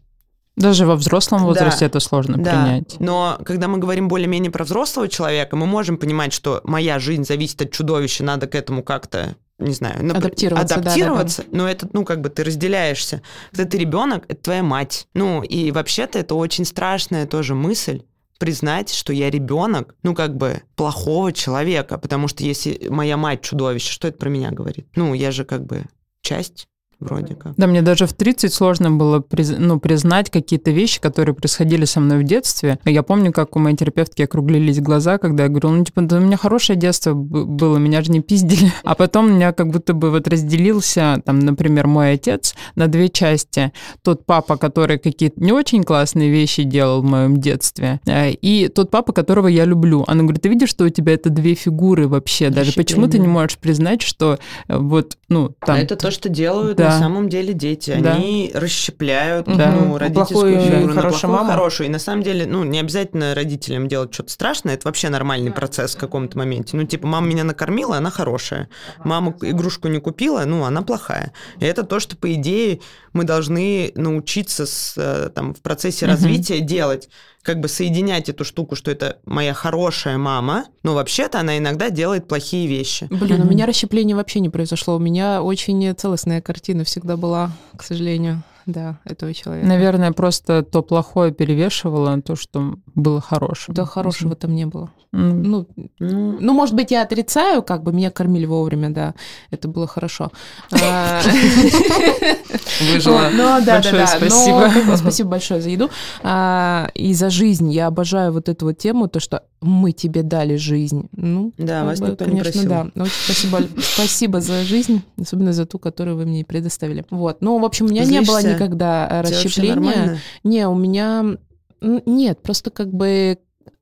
Даже 0.57 0.85
во 0.85 0.95
взрослом 0.95 1.43
возрасте 1.45 1.81
да, 1.81 1.85
это 1.87 1.99
сложно 1.99 2.37
да. 2.37 2.63
принять. 2.63 2.99
Но 2.99 3.39
когда 3.45 3.67
мы 3.67 3.77
говорим 3.77 4.09
более-менее 4.09 4.51
про 4.51 4.63
взрослого 4.63 5.07
человека, 5.07 5.55
мы 5.55 5.65
можем 5.65 5.97
понимать, 5.97 6.33
что 6.33 6.61
моя 6.63 6.99
жизнь 6.99 7.23
зависит 7.23 7.61
от 7.61 7.71
чудовища, 7.71 8.23
надо 8.23 8.47
к 8.47 8.55
этому 8.55 8.83
как-то 8.83 9.35
не 9.62 9.74
знаю, 9.74 10.03
нап... 10.03 10.18
адаптироваться, 10.18 10.76
адаптироваться 10.76 11.41
да, 11.43 11.47
да, 11.47 11.51
да. 11.51 11.57
но 11.57 11.70
это, 11.70 11.89
ну, 11.93 12.05
как 12.05 12.22
бы 12.22 12.30
ты 12.30 12.43
разделяешься. 12.43 13.22
Когда 13.51 13.70
ты 13.70 13.78
ребенок, 13.78 14.26
это 14.28 14.41
твоя 14.41 14.64
мать. 14.64 15.07
Ну, 15.14 15.43
и 15.43 15.72
вообще-то 15.72 16.20
это 16.20 16.36
очень 16.36 16.66
страшная 16.66 17.28
тоже 17.28 17.55
мысль, 17.55 18.01
признать, 18.38 18.91
что 18.91 19.14
я 19.14 19.30
ребенок, 19.30 19.95
ну, 20.01 20.16
как 20.16 20.36
бы, 20.36 20.64
плохого 20.76 21.32
человека, 21.32 21.99
потому 21.99 22.28
что 22.28 22.43
если 22.43 22.88
моя 22.89 23.16
мать 23.16 23.41
чудовище, 23.41 23.91
что 23.91 24.07
это 24.07 24.18
про 24.18 24.30
меня 24.30 24.49
говорит? 24.49 24.88
Ну, 24.95 25.14
я 25.14 25.32
же 25.32 25.45
как 25.45 25.64
бы 25.66 25.86
часть 26.22 26.68
вроде 27.01 27.35
как. 27.35 27.53
Да, 27.57 27.67
мне 27.67 27.81
даже 27.81 28.05
в 28.05 28.13
30 28.13 28.53
сложно 28.53 28.91
было 28.91 29.19
приз- 29.19 29.57
ну, 29.57 29.79
признать 29.79 30.29
какие-то 30.29 30.71
вещи, 30.71 31.01
которые 31.01 31.35
происходили 31.35 31.85
со 31.85 31.99
мной 31.99 32.19
в 32.19 32.23
детстве. 32.23 32.79
Я 32.85 33.03
помню, 33.03 33.31
как 33.31 33.55
у 33.55 33.59
моей 33.59 33.75
терапевтки 33.75 34.21
округлились 34.21 34.79
глаза, 34.79 35.17
когда 35.17 35.43
я 35.43 35.49
говорю, 35.49 35.69
ну, 35.69 35.83
типа, 35.83 36.01
да 36.01 36.17
у 36.17 36.19
меня 36.19 36.37
хорошее 36.37 36.77
детство 36.77 37.13
было, 37.13 37.77
меня 37.77 38.01
же 38.01 38.11
не 38.11 38.21
пиздили. 38.21 38.71
А 38.83 38.95
потом 38.95 39.25
у 39.25 39.29
меня 39.29 39.53
как 39.53 39.69
будто 39.69 39.93
бы 39.93 40.11
вот 40.11 40.27
разделился, 40.27 41.21
там, 41.25 41.39
например, 41.39 41.87
мой 41.87 42.13
отец 42.13 42.55
на 42.75 42.87
две 42.87 43.09
части. 43.09 43.71
Тот 44.03 44.25
папа, 44.25 44.57
который 44.57 44.99
какие-то 44.99 45.41
не 45.41 45.51
очень 45.51 45.83
классные 45.83 46.29
вещи 46.29 46.63
делал 46.63 47.01
в 47.01 47.05
моем 47.05 47.37
детстве, 47.37 47.99
э, 48.05 48.31
и 48.31 48.67
тот 48.67 48.91
папа, 48.91 49.13
которого 49.13 49.47
я 49.47 49.65
люблю. 49.65 50.03
Она 50.07 50.23
говорит, 50.23 50.41
ты 50.41 50.49
видишь, 50.49 50.69
что 50.69 50.85
у 50.85 50.89
тебя 50.89 51.13
это 51.13 51.29
две 51.29 51.55
фигуры 51.55 52.07
вообще? 52.07 52.49
Даже 52.49 52.73
почему 52.73 53.07
ты 53.07 53.17
не 53.17 53.27
можешь 53.27 53.57
признать, 53.57 54.01
что 54.01 54.39
э, 54.67 54.77
вот, 54.77 55.17
ну, 55.29 55.49
там... 55.65 55.77
А 55.77 55.79
это 55.79 55.95
то, 55.95 56.11
что 56.11 56.29
делают 56.29 56.77
да. 56.77 56.90
На 56.93 56.99
самом 56.99 57.29
деле 57.29 57.53
дети. 57.53 57.97
Да. 57.99 58.13
Они 58.13 58.51
расщепляют 58.53 59.47
да. 59.47 59.71
ну, 59.71 59.97
родительскую 59.97 60.53
плохую, 60.53 60.71
фигуру 60.71 60.93
на 60.93 61.01
плохую, 61.01 61.33
маму. 61.33 61.49
хорошую. 61.49 61.87
И 61.87 61.89
на 61.89 61.99
самом 61.99 62.23
деле, 62.23 62.45
ну, 62.45 62.63
не 62.63 62.79
обязательно 62.79 63.35
родителям 63.35 63.87
делать 63.87 64.13
что-то 64.13 64.31
страшное, 64.31 64.75
это 64.75 64.87
вообще 64.87 65.09
нормальный 65.09 65.51
процесс 65.51 65.95
в 65.95 65.99
каком-то 65.99 66.37
моменте. 66.37 66.77
Ну, 66.77 66.83
типа, 66.85 67.07
мама 67.07 67.27
меня 67.27 67.43
накормила, 67.43 67.97
она 67.97 68.11
хорошая. 68.11 68.69
Мама 69.03 69.35
игрушку 69.41 69.87
не 69.87 69.99
купила, 69.99 70.43
ну, 70.45 70.63
она 70.63 70.81
плохая. 70.81 71.33
И 71.59 71.65
это 71.65 71.83
то, 71.83 71.99
что, 71.99 72.15
по 72.15 72.33
идее, 72.33 72.79
мы 73.13 73.23
должны 73.23 73.91
научиться 73.95 74.65
с, 74.65 74.93
э, 74.97 75.29
там, 75.33 75.53
в 75.53 75.61
процессе 75.61 76.05
развития 76.05 76.59
делать 76.59 77.09
как 77.43 77.59
бы 77.59 77.67
соединять 77.67 78.29
эту 78.29 78.43
штуку, 78.43 78.75
что 78.75 78.91
это 78.91 79.19
моя 79.25 79.53
хорошая 79.53 80.17
мама, 80.17 80.65
но 80.83 80.93
вообще-то 80.93 81.39
она 81.39 81.57
иногда 81.57 81.89
делает 81.89 82.27
плохие 82.27 82.67
вещи. 82.67 83.07
Блин, 83.09 83.41
у 83.41 83.45
меня 83.45 83.65
расщепление 83.65 84.15
вообще 84.15 84.39
не 84.39 84.49
произошло. 84.49 84.95
У 84.95 84.99
меня 84.99 85.41
очень 85.41 85.93
целостная 85.95 86.41
картина 86.41 86.83
всегда 86.83 87.17
была, 87.17 87.51
к 87.77 87.83
сожалению 87.83 88.43
да, 88.66 88.99
этого 89.05 89.34
человека. 89.34 89.68
Наверное, 89.68 90.12
просто 90.12 90.64
то 90.64 90.82
плохое 90.82 91.32
перевешивало 91.32 92.22
то, 92.22 92.36
что 92.36 92.76
было 92.95 93.22
хорошим. 93.22 93.74
Да, 93.74 93.86
хорошего 93.86 94.36
там 94.36 94.53
не 94.53 94.66
было. 94.66 94.91
Mm. 95.14 95.32
Ну, 95.43 95.68
mm. 95.99 96.38
ну, 96.39 96.53
может 96.53 96.74
быть, 96.74 96.91
я 96.91 97.01
отрицаю, 97.01 97.64
как 97.64 97.84
бы 97.84 97.91
меня 97.91 98.12
кормили 98.12 98.45
вовремя, 98.45 98.89
да, 98.89 99.14
это 99.49 99.68
было 99.68 99.88
хорошо. 99.88 100.32
А, 100.72 101.22
Выжила. 102.82 103.30
Ну, 103.32 103.66
да, 103.66 103.82
да, 103.82 103.91
да. 103.91 104.07
Спасибо. 104.07 104.72
Спасибо 104.95 105.30
большое 105.30 105.62
за 105.62 105.70
еду. 105.70 105.89
А, 106.24 106.89
и 106.93 107.14
за 107.14 107.30
жизнь. 107.30 107.72
Я 107.72 107.88
обожаю 107.88 108.32
вот 108.32 108.47
эту 108.47 108.66
вот 108.66 108.78
тему, 108.78 109.07
то, 109.07 109.20
что 109.20 109.43
мы 109.62 109.91
тебе 109.91 110.24
дали 110.24 110.55
жизнь. 110.55 111.07
Ну, 111.12 111.53
да, 111.57 111.86
вас 111.86 111.99
никто 111.99 112.26
не 112.26 112.41
просил. 112.41 112.70
Да. 112.70 112.91
Очень 112.95 113.12
спасибо, 113.12 113.59
спасибо 113.82 114.41
за 114.41 114.64
жизнь, 114.64 115.01
особенно 115.20 115.53
за 115.53 115.66
ту, 115.66 115.80
которую 115.80 116.18
вы 116.18 116.26
мне 116.26 116.43
предоставили. 116.43 117.05
Вот. 117.09 117.41
Ну, 117.41 117.59
в 117.59 117.66
общем, 117.66 117.86
у 117.86 117.89
меня 117.89 118.05
не 118.05 118.22
было 118.22 118.41
никогда 118.41 119.07
э, 119.09 119.22
расщепления. 119.22 120.20
Не, 120.43 120.68
у 120.68 120.76
меня 120.76 121.38
нет, 121.82 122.41
просто 122.41 122.70
как 122.70 122.93
бы 122.93 123.39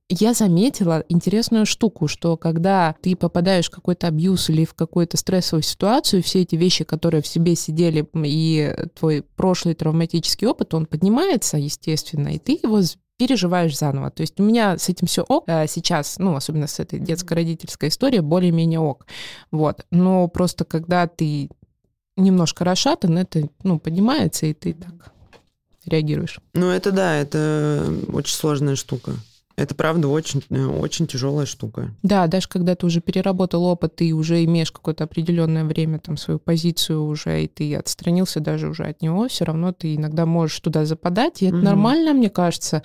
я 0.10 0.34
заметила 0.34 1.04
интересную 1.08 1.66
штуку, 1.68 2.08
что 2.08 2.36
когда 2.36 2.96
ты 3.02 3.16
попадаешь 3.16 3.68
в 3.68 3.72
какой-то 3.72 4.08
абьюз 4.08 4.50
или 4.50 4.66
в 4.66 4.74
какую-то 4.74 5.18
стрессовую 5.18 5.62
ситуацию, 5.62 6.24
все 6.24 6.42
эти 6.42 6.56
вещи, 6.56 6.84
которые 6.84 7.22
в 7.22 7.28
себе 7.28 7.56
сидели, 7.56 8.08
и 8.24 8.76
твой 8.98 9.24
прошлый 9.36 9.76
травматический 9.76 10.48
опыт, 10.48 10.74
он 10.74 10.88
поднимается, 10.88 11.58
естественно, 11.58 12.30
и 12.30 12.40
ты 12.40 12.60
его 12.62 12.82
переживаешь 13.20 13.78
заново. 13.78 14.10
То 14.10 14.22
есть 14.22 14.40
у 14.40 14.44
меня 14.44 14.78
с 14.78 14.88
этим 14.88 15.06
все 15.06 15.24
ок 15.24 15.44
а 15.48 15.68
сейчас, 15.68 16.18
ну, 16.20 16.36
особенно 16.36 16.68
с 16.68 16.80
этой 16.80 17.00
детско-родительской 17.00 17.90
историей, 17.90 18.22
более-менее 18.22 18.80
ок. 18.80 19.06
Вот. 19.52 19.86
Но 19.92 20.28
просто 20.30 20.64
когда 20.64 21.06
ты 21.06 21.50
немножко 22.16 22.64
расшатан, 22.64 23.18
это, 23.18 23.50
ну, 23.64 23.78
поднимается, 23.78 24.46
и 24.46 24.54
ты 24.54 24.74
так 24.74 25.12
реагируешь. 25.86 26.40
Ну, 26.54 26.70
это 26.70 26.92
да, 26.92 27.18
это 27.18 27.94
очень 28.14 28.36
сложная 28.36 28.78
штука. 28.78 29.12
Это 29.60 29.76
правда 29.76 30.08
очень, 30.08 30.42
э, 30.50 30.66
очень 30.66 31.06
тяжелая 31.06 31.46
штука. 31.46 31.92
Да, 32.02 32.28
даже 32.28 32.48
когда 32.48 32.76
ты 32.76 32.86
уже 32.86 33.02
переработал 33.02 33.66
опыт, 33.66 33.98
ты 33.98 34.14
уже 34.14 34.44
имеешь 34.46 34.72
какое-то 34.72 35.04
определенное 35.04 35.66
время, 35.66 36.00
там, 36.00 36.16
свою 36.16 36.40
позицию 36.40 37.04
уже, 37.04 37.44
и 37.44 37.48
ты 37.48 37.76
отстранился 37.76 38.40
даже 38.40 38.70
уже 38.70 38.86
от 38.86 39.02
него, 39.02 39.28
все 39.28 39.44
равно 39.44 39.74
ты 39.74 39.96
иногда 39.96 40.26
можешь 40.26 40.60
туда 40.62 40.86
западать, 40.86 41.42
и 41.42 41.48
это 41.48 41.58
угу. 41.58 41.66
нормально, 41.66 42.14
мне 42.14 42.30
кажется, 42.30 42.84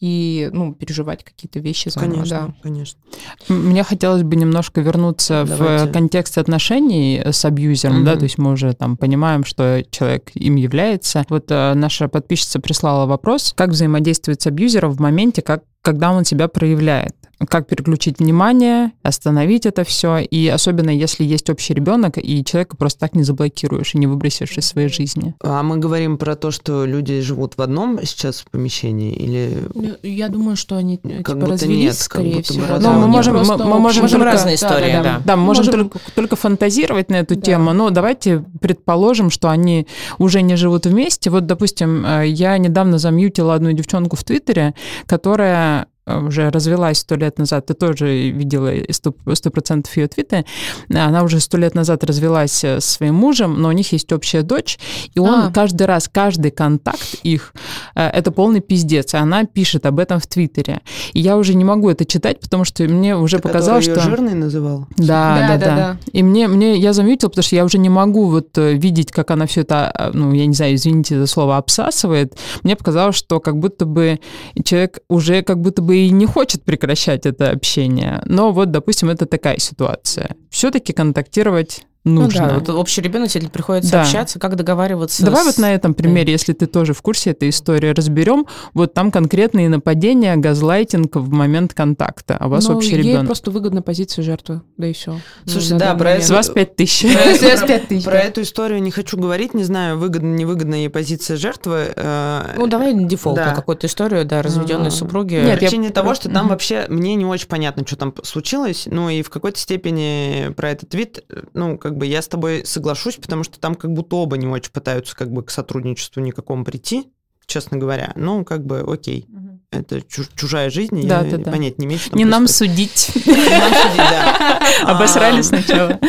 и, 0.00 0.48
ну, 0.50 0.74
переживать 0.74 1.24
какие-то 1.24 1.58
вещи 1.58 1.90
заново. 1.90 2.12
Конечно, 2.14 2.38
да. 2.38 2.54
конечно. 2.62 3.00
Мне 3.48 3.84
хотелось 3.84 4.22
бы 4.22 4.36
немножко 4.36 4.80
вернуться 4.80 5.44
Давайте. 5.46 5.86
в 5.86 5.92
контекст 5.92 6.38
отношений 6.38 7.20
с 7.22 7.44
абьюзером, 7.44 7.98
угу. 7.98 8.06
да, 8.06 8.16
то 8.16 8.22
есть 8.22 8.38
мы 8.38 8.52
уже 8.52 8.72
там 8.72 8.96
понимаем, 8.96 9.44
что 9.44 9.84
человек 9.90 10.30
им 10.34 10.56
является. 10.56 11.26
Вот 11.28 11.50
э, 11.50 11.74
наша 11.74 12.08
подписчица 12.08 12.60
прислала 12.60 13.04
вопрос, 13.04 13.52
как 13.54 13.70
взаимодействовать 13.70 14.40
с 14.40 14.46
абьюзером 14.46 14.90
в 14.90 15.00
моменте, 15.00 15.42
как 15.42 15.64
когда 15.84 16.10
он 16.10 16.24
себя 16.24 16.48
проявляет. 16.48 17.14
Как 17.48 17.66
переключить 17.66 18.18
внимание, 18.18 18.92
остановить 19.02 19.66
это 19.66 19.84
все. 19.84 20.18
И 20.18 20.48
особенно 20.48 20.90
если 20.90 21.24
есть 21.24 21.50
общий 21.50 21.74
ребенок, 21.74 22.18
и 22.18 22.44
человека 22.44 22.76
просто 22.76 23.00
так 23.00 23.14
не 23.14 23.22
заблокируешь 23.22 23.94
и 23.94 23.98
не 23.98 24.06
выбросишь 24.06 24.56
из 24.56 24.66
своей 24.66 24.88
жизни. 24.88 25.34
А 25.42 25.62
мы 25.62 25.78
говорим 25.78 26.16
про 26.18 26.36
то, 26.36 26.50
что 26.50 26.84
люди 26.84 27.20
живут 27.20 27.56
в 27.56 27.62
одном 27.62 27.98
сейчас 28.04 28.44
помещении 28.50 29.12
или... 29.12 29.58
Я 30.02 30.28
думаю, 30.28 30.56
что 30.56 30.76
они 30.76 30.98
как 30.98 31.36
типа, 31.36 31.46
развелись, 31.46 31.84
нет, 31.84 31.94
скорее 31.94 32.42
всего. 32.42 32.78
Но 32.78 32.92
мы 32.92 33.08
можем, 33.08 33.36
мы, 33.36 33.56
мы 33.56 33.78
можем, 33.78 34.02
можем 34.02 34.20
только, 34.20 34.32
разные 34.32 34.54
истории. 34.54 34.92
Да, 34.92 35.02
да, 35.02 35.02
да. 35.02 35.22
да 35.24 35.36
мы 35.36 35.44
можем, 35.44 35.66
можем 35.66 35.90
только, 35.90 35.98
только 36.14 36.36
фантазировать 36.36 37.10
на 37.10 37.16
эту 37.16 37.34
да. 37.34 37.40
тему, 37.40 37.72
но 37.72 37.90
давайте 37.90 38.44
предположим, 38.60 39.30
что 39.30 39.50
они 39.50 39.86
уже 40.18 40.42
не 40.42 40.56
живут 40.56 40.86
вместе. 40.86 41.30
Вот, 41.30 41.46
допустим, 41.46 42.04
э, 42.04 42.28
я 42.28 42.56
недавно 42.58 42.98
замьютила 42.98 43.54
одну 43.54 43.72
девчонку 43.72 44.16
в 44.16 44.24
Твиттере, 44.24 44.74
которая 45.06 45.88
уже 46.06 46.50
развелась 46.50 46.98
сто 46.98 47.16
лет 47.16 47.38
назад, 47.38 47.66
ты 47.66 47.74
тоже 47.74 48.30
видела 48.30 48.72
сто 48.90 49.50
процентов 49.50 49.96
ее 49.96 50.08
твиты, 50.08 50.44
она 50.90 51.22
уже 51.22 51.40
сто 51.40 51.56
лет 51.56 51.74
назад 51.74 52.04
развелась 52.04 52.62
э, 52.64 52.80
с 52.80 52.84
своим 52.84 53.14
мужем, 53.14 53.60
но 53.60 53.68
у 53.68 53.72
них 53.72 53.92
есть 53.92 54.12
общая 54.12 54.42
дочь, 54.42 54.78
и 55.14 55.18
он 55.18 55.46
а. 55.46 55.52
каждый 55.52 55.86
раз, 55.86 56.08
каждый 56.12 56.50
контакт 56.50 57.16
их, 57.22 57.54
э, 57.94 58.06
это 58.06 58.30
полный 58.30 58.60
пиздец, 58.60 59.14
и 59.14 59.16
она 59.16 59.44
пишет 59.44 59.86
об 59.86 59.98
этом 59.98 60.20
в 60.20 60.26
Твиттере. 60.26 60.80
И 61.12 61.20
я 61.20 61.36
уже 61.36 61.54
не 61.54 61.64
могу 61.64 61.88
это 61.88 62.04
читать, 62.04 62.40
потому 62.40 62.64
что 62.64 62.84
мне 62.84 63.16
уже 63.16 63.38
ты 63.38 63.42
показалось, 63.42 63.84
что... 63.84 64.00
жирный 64.00 64.34
называл? 64.34 64.86
Да, 64.96 65.38
да, 65.38 65.48
да, 65.48 65.58
да, 65.58 65.76
да. 65.76 65.96
И 66.12 66.22
мне, 66.22 66.48
мне, 66.48 66.76
я 66.76 66.92
заметила, 66.92 67.30
потому 67.30 67.44
что 67.44 67.56
я 67.56 67.64
уже 67.64 67.78
не 67.78 67.88
могу 67.88 68.26
вот 68.26 68.56
видеть, 68.56 69.10
как 69.10 69.30
она 69.30 69.46
все 69.46 69.62
это, 69.62 70.10
ну, 70.12 70.32
я 70.32 70.46
не 70.46 70.54
знаю, 70.54 70.74
извините 70.74 71.18
за 71.18 71.26
слово, 71.26 71.56
обсасывает. 71.56 72.36
Мне 72.62 72.76
показалось, 72.76 73.16
что 73.16 73.40
как 73.40 73.58
будто 73.58 73.86
бы 73.86 74.20
человек 74.64 74.98
уже 75.08 75.42
как 75.42 75.60
будто 75.60 75.82
бы 75.82 75.93
и 75.94 76.10
не 76.10 76.26
хочет 76.26 76.64
прекращать 76.64 77.26
это 77.26 77.50
общение. 77.50 78.20
Но 78.26 78.52
вот, 78.52 78.70
допустим, 78.70 79.10
это 79.10 79.26
такая 79.26 79.58
ситуация. 79.58 80.36
Все-таки 80.50 80.92
контактировать 80.92 81.86
нужно. 82.04 82.42
Ну 82.42 82.48
да, 82.48 82.54
вот 82.54 82.68
общий 82.68 83.00
ребенок, 83.00 83.34
если 83.34 83.48
приходится 83.48 83.92
да. 83.92 84.02
общаться, 84.02 84.38
как 84.38 84.56
договариваться. 84.56 85.24
Давай 85.24 85.42
с... 85.42 85.46
вот 85.46 85.58
на 85.58 85.74
этом 85.74 85.94
примере, 85.94 86.32
если 86.32 86.52
ты 86.52 86.66
тоже 86.66 86.92
в 86.92 87.02
курсе 87.02 87.30
этой 87.30 87.48
истории, 87.48 87.88
разберем. 87.88 88.46
Вот 88.74 88.94
там 88.94 89.10
конкретные 89.10 89.68
нападения, 89.68 90.36
газлайтинг 90.36 91.16
в 91.16 91.30
момент 91.30 91.74
контакта, 91.74 92.36
а 92.38 92.46
у 92.46 92.50
вас 92.50 92.68
ну, 92.68 92.76
общий 92.76 92.92
ей 92.92 93.02
ребенок. 93.02 93.26
просто 93.26 93.50
выгодна 93.50 93.82
позиция 93.82 94.22
жертвы, 94.22 94.62
да 94.76 94.86
и 94.86 94.92
все. 94.92 95.18
Слушай, 95.46 95.72
ну, 95.72 95.78
да, 95.78 95.94
про 95.94 96.12
это... 96.12 96.24
С 96.24 96.30
вас 96.30 96.48
пять 96.48 96.76
тысяч. 96.76 98.04
Про 98.04 98.18
эту 98.18 98.42
историю 98.42 98.82
не 98.82 98.90
хочу 98.90 99.16
говорить, 99.16 99.54
не 99.54 99.64
знаю, 99.64 99.98
выгодна, 99.98 100.34
невыгодна 100.34 100.74
ей 100.74 100.90
позиция 100.90 101.36
жертвы. 101.36 101.92
Э, 101.96 102.54
ну, 102.56 102.66
давай 102.66 102.94
дефолт 102.94 103.38
какую-то 103.38 103.86
историю, 103.86 104.24
да, 104.24 104.42
разведенной 104.42 104.90
супруги. 104.90 105.34
Нет, 105.34 105.58
причине 105.58 105.90
того, 105.90 106.14
что 106.14 106.28
там 106.28 106.48
вообще 106.48 106.86
мне 106.88 107.14
не 107.14 107.24
очень 107.24 107.48
понятно, 107.48 107.86
что 107.86 107.96
там 107.96 108.14
случилось, 108.22 108.86
ну 108.86 109.08
и 109.08 109.22
в 109.22 109.30
какой-то 109.30 109.58
степени 109.58 110.52
про 110.54 110.70
этот 110.70 110.94
вид, 110.94 111.24
ну, 111.54 111.78
как 111.78 111.93
как 111.94 112.00
бы 112.00 112.06
я 112.06 112.22
с 112.22 112.26
тобой 112.26 112.62
соглашусь, 112.66 113.14
потому 113.14 113.44
что 113.44 113.60
там 113.60 113.76
как 113.76 113.92
будто 113.92 114.16
оба 114.16 114.36
не 114.36 114.48
очень 114.48 114.72
пытаются 114.72 115.14
как 115.14 115.30
бы 115.30 115.44
к 115.44 115.50
сотрудничеству 115.50 116.20
никакому 116.20 116.64
прийти, 116.64 117.08
честно 117.46 117.76
говоря. 117.78 118.10
Ну, 118.16 118.44
как 118.44 118.66
бы 118.66 118.80
окей. 118.80 119.28
Угу. 119.28 119.60
Это 119.70 120.02
чужая 120.34 120.70
жизнь, 120.70 121.06
да, 121.06 121.20
я 121.20 121.38
да, 121.38 121.52
понять 121.52 121.78
не 121.78 121.86
имею, 121.86 122.00
что 122.00 122.16
Не 122.16 122.24
нам 122.24 122.48
судить. 122.48 123.12
Обосрали 124.82 125.40
сначала 125.42 126.00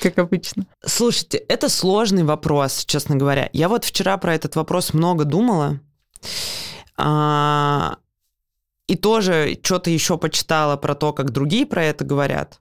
как 0.00 0.18
обычно. 0.18 0.66
Слушайте, 0.84 1.38
это 1.38 1.68
сложный 1.68 2.24
вопрос, 2.24 2.84
честно 2.86 3.14
говоря. 3.14 3.50
Я 3.52 3.68
вот 3.68 3.84
вчера 3.84 4.16
про 4.16 4.34
этот 4.34 4.56
вопрос 4.56 4.94
много 4.94 5.24
думала. 5.24 5.78
А, 6.96 7.98
и 8.88 8.96
тоже 8.96 9.56
что-то 9.62 9.90
еще 9.90 10.18
почитала 10.18 10.76
про 10.76 10.96
то, 10.96 11.12
как 11.12 11.30
другие 11.30 11.66
про 11.66 11.84
это 11.84 12.04
говорят. 12.04 12.60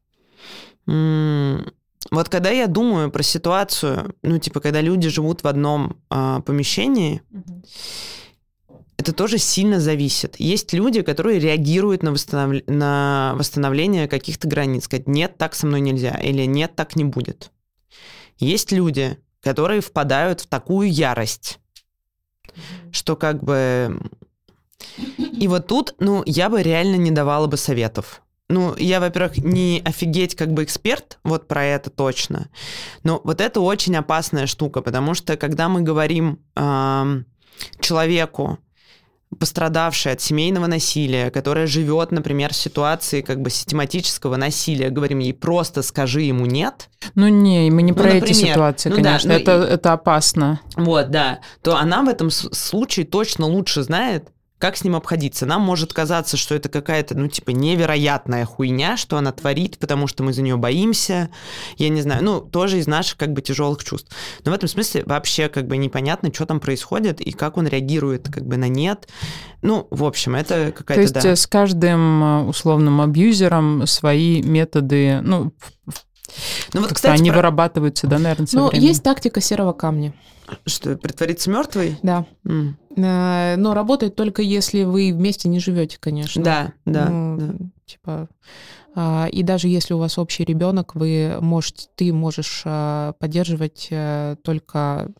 Вот 2.12 2.30
когда 2.30 2.49
я 2.49 2.68
думаю 2.68 3.12
про 3.12 3.22
ситуацию, 3.22 4.16
ну, 4.24 4.39
типа, 4.39 4.60
когда 4.60 4.82
люди 4.82 5.10
живут 5.10 5.43
в 5.43 5.47
одном 5.47 5.97
а, 6.10 6.41
помещении, 6.41 7.22
угу. 7.32 7.64
это 8.97 9.14
тоже 9.14 9.38
сильно 9.38 9.80
зависит. 9.80 10.39
Есть 10.39 10.74
люди, 10.74 11.03
которые 11.03 11.39
реагируют 11.39 12.01
на, 12.01 12.12
восстанов... 12.12 12.64
на 12.68 13.34
восстановление 13.36 14.07
каких-то 14.07 14.47
границ, 14.47 14.86
сказать, 14.86 15.07
нет, 15.07 15.38
так 15.38 15.53
со 15.53 15.68
мной 15.68 15.82
нельзя, 15.82 16.18
или 16.18 16.45
нет, 16.45 16.76
так 16.76 16.95
не 16.95 17.03
будет. 17.03 17.51
Есть 18.39 18.72
люди, 18.72 19.18
которые 19.41 19.82
впадают 19.82 20.41
в 20.41 20.47
такую 20.47 20.91
ярость, 20.91 21.60
что 22.91 23.16
как 23.16 23.43
бы... 23.43 23.99
И 25.18 25.47
вот 25.47 25.68
тут, 25.68 25.93
ну, 25.99 26.24
я 26.26 26.49
бы 26.49 26.64
реально 26.64 26.95
не 26.95 27.12
давала 27.12 27.47
бы 27.47 27.57
советов. 27.57 28.24
Ну, 28.50 28.76
я, 28.78 29.00
во-первых, 29.00 29.38
не 29.38 29.82
офигеть 29.86 30.36
как 30.36 30.52
бы 30.52 30.64
эксперт, 30.64 31.20
вот 31.24 31.47
про 31.47 31.64
это 31.66 31.91
точно. 31.91 32.50
Но 33.04 33.22
вот 33.24 33.41
это 33.41 33.62
очень 33.62 33.95
опасная 33.95 34.47
штука, 34.47 34.82
потому 34.82 35.14
что 35.14 35.38
когда 35.38 35.70
мы 35.70 35.82
говорим 35.82 36.39
э, 36.56 37.22
человеку, 37.80 38.58
пострадавшая 39.38 40.14
от 40.16 40.22
семейного 40.22 40.66
насилия, 40.66 41.30
которая 41.30 41.68
живет, 41.68 42.12
например, 42.12 42.52
в 42.52 42.56
ситуации 42.56 43.22
как 43.22 43.41
бы 43.41 43.52
систематического 43.52 44.36
насилия, 44.36 44.89
говорим 44.89 45.20
ей 45.20 45.34
просто 45.34 45.84
скажи 45.84 46.22
ему 46.22 46.47
нет. 46.47 46.89
Ну 47.14 47.28
не, 47.28 47.70
мы 47.70 47.84
не 47.84 47.91
ну, 47.91 47.97
про 47.97 48.06
например, 48.06 48.24
эти 48.24 48.34
ситуации, 48.34 48.89
ну, 48.89 48.95
конечно, 48.95 49.30
да, 49.30 49.36
ну, 49.36 49.41
это, 49.41 49.64
и... 49.64 49.74
это 49.76 49.93
опасно. 49.93 50.60
Вот, 50.76 51.12
да. 51.12 51.41
То 51.62 51.78
она 51.78 52.02
в 52.02 52.10
этом 52.10 52.32
случае 52.32 53.06
точно 53.06 53.45
лучше 53.45 53.84
знает, 53.84 54.30
как 54.60 54.76
с 54.76 54.84
ним 54.84 54.95
обходиться? 54.95 55.45
Нам 55.45 55.62
может 55.62 55.93
казаться, 55.93 56.36
что 56.36 56.53
это 56.53 56.68
какая-то, 56.68 57.18
ну, 57.18 57.28
типа, 57.30 57.51
невероятная 57.51 58.45
хуйня, 58.45 58.97
что 58.97 59.18
она 59.18 59.32
творит, 59.32 59.80
потому 59.80 60.05
что 60.07 60.22
мы 60.22 60.34
за 60.34 60.41
нее 60.41 60.57
боимся. 60.57 61.30
Я 61.78 61.88
не 61.88 62.01
знаю, 62.01 62.24
ну, 62.24 62.41
тоже 62.41 62.80
из 62.80 62.86
наших, 62.86 63.18
как 63.18 63.32
бы, 63.32 63.41
тяжелых 63.41 63.84
чувств. 63.84 64.12
Но 64.43 64.51
в 64.51 64.53
этом 64.53 64.68
смысле 64.68 65.03
вообще, 65.05 65.47
как 65.47 65.68
бы, 65.68 65.78
непонятно, 65.78 66.34
что 66.34 66.45
там 66.45 66.60
происходит 66.60 67.22
и 67.22 67.32
как 67.32 67.55
он 67.57 67.68
реагирует, 67.68 68.28
как 68.30 68.45
бы, 68.45 68.57
на 68.57 68.68
нет. 68.68 69.07
Ну, 69.62 69.88
в 69.91 70.03
общем, 70.03 70.36
это 70.36 70.74
какая-то, 70.76 70.93
То 70.93 71.01
есть 71.01 71.14
да. 71.14 71.36
с 71.36 71.47
каждым 71.47 72.24
э, 72.24 72.43
условным 72.43 72.99
абьюзером 72.99 73.88
свои 73.88 74.41
методы, 74.41 75.22
ну, 75.22 75.53
ну 76.74 76.82
вот, 76.82 76.93
кстати, 76.93 77.20
они 77.20 77.30
про... 77.30 77.38
вырабатываются, 77.38 78.07
да, 78.07 78.20
наверное, 78.20 78.45
со 78.45 78.57
Ну, 78.57 78.68
временем. 78.68 78.88
есть 78.89 79.03
тактика 79.03 79.41
серого 79.41 79.74
камня. 79.74 80.14
Что, 80.66 80.95
притвориться 80.97 81.50
мертвой? 81.50 81.97
Да. 82.04 82.26
Mm. 82.45 83.56
Но 83.58 83.74
работает 83.74 84.16
только 84.16 84.41
если 84.41 84.84
вы 84.84 85.14
вместе 85.14 85.47
не 85.47 85.60
живете, 85.60 85.97
конечно. 86.00 86.43
Да, 86.43 86.74
да. 86.86 87.10
Ну, 87.10 87.38
да. 87.38 87.54
Типа. 87.86 88.30
А, 88.95 89.28
и 89.32 89.43
даже 89.43 89.68
если 89.68 89.93
у 89.93 90.00
вас 90.00 90.18
общий 90.18 90.43
ребенок, 90.43 90.95
вы 90.95 91.38
можете, 91.39 91.88
ты 91.95 92.12
можешь 92.12 92.64
а, 92.66 93.14
поддерживать 93.14 93.88
э, 93.91 94.36
только 94.43 95.12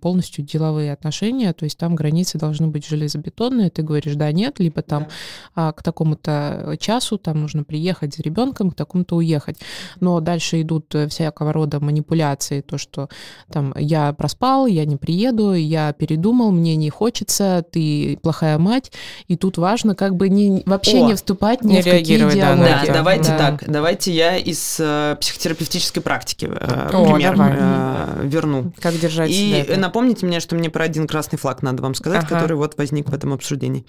полностью 0.00 0.44
деловые 0.44 0.92
отношения, 0.92 1.52
то 1.52 1.64
есть 1.64 1.78
там 1.78 1.94
границы 1.94 2.38
должны 2.38 2.68
быть 2.68 2.86
железобетонные, 2.86 3.70
ты 3.70 3.82
говоришь 3.82 4.14
да, 4.14 4.30
нет, 4.32 4.58
либо 4.58 4.82
там 4.82 5.04
да. 5.04 5.68
а, 5.68 5.72
к 5.72 5.82
такому-то 5.82 6.76
часу 6.80 7.18
там 7.18 7.40
нужно 7.40 7.64
приехать 7.64 8.14
за 8.14 8.22
ребенком, 8.22 8.70
к 8.70 8.74
такому-то 8.74 9.16
уехать. 9.16 9.58
Но 10.00 10.20
дальше 10.20 10.62
идут 10.62 10.94
э, 10.94 11.08
всякого 11.08 11.52
рода 11.52 11.80
манипуляции, 11.80 12.60
то, 12.60 12.78
что 12.78 13.08
там 13.50 13.74
я 13.76 14.12
проспал, 14.12 14.66
я 14.66 14.84
не 14.84 14.96
приеду, 14.96 15.52
я 15.54 15.92
передумал, 15.92 16.50
мне 16.52 16.76
не 16.76 16.90
хочется, 16.90 17.64
ты 17.70 18.18
плохая 18.22 18.58
мать, 18.58 18.92
и 19.28 19.36
тут 19.36 19.58
важно 19.58 19.94
как 19.94 20.16
бы 20.16 20.28
не, 20.28 20.62
вообще 20.66 21.02
О, 21.02 21.06
не 21.06 21.14
вступать 21.14 21.62
ни 21.62 21.74
не 21.74 21.82
в 21.82 21.84
какие 21.84 22.18
диалоги. 22.18 22.38
Да, 22.40 22.84
да, 22.86 22.92
давайте 22.92 23.30
да. 23.30 23.38
так, 23.38 23.64
давайте 23.66 24.12
я 24.12 24.36
из 24.36 24.76
э, 24.80 25.16
психотерапевтической 25.20 26.02
практики 26.02 26.48
э, 26.50 26.90
О, 26.92 27.04
пример 27.04 27.34
э, 27.38 28.26
верну. 28.26 28.72
Как 28.80 28.98
держать 28.98 29.30
и 29.30 29.43
и 29.44 29.76
напомните 29.76 30.26
мне, 30.26 30.40
что 30.40 30.54
мне 30.56 30.70
про 30.70 30.84
один 30.84 31.06
красный 31.06 31.38
флаг 31.38 31.62
надо 31.62 31.82
вам 31.82 31.94
сказать, 31.94 32.24
ага. 32.24 32.34
который 32.34 32.56
вот 32.56 32.76
возник 32.76 33.08
в 33.08 33.14
этом 33.14 33.32
обсуждении. 33.32 33.84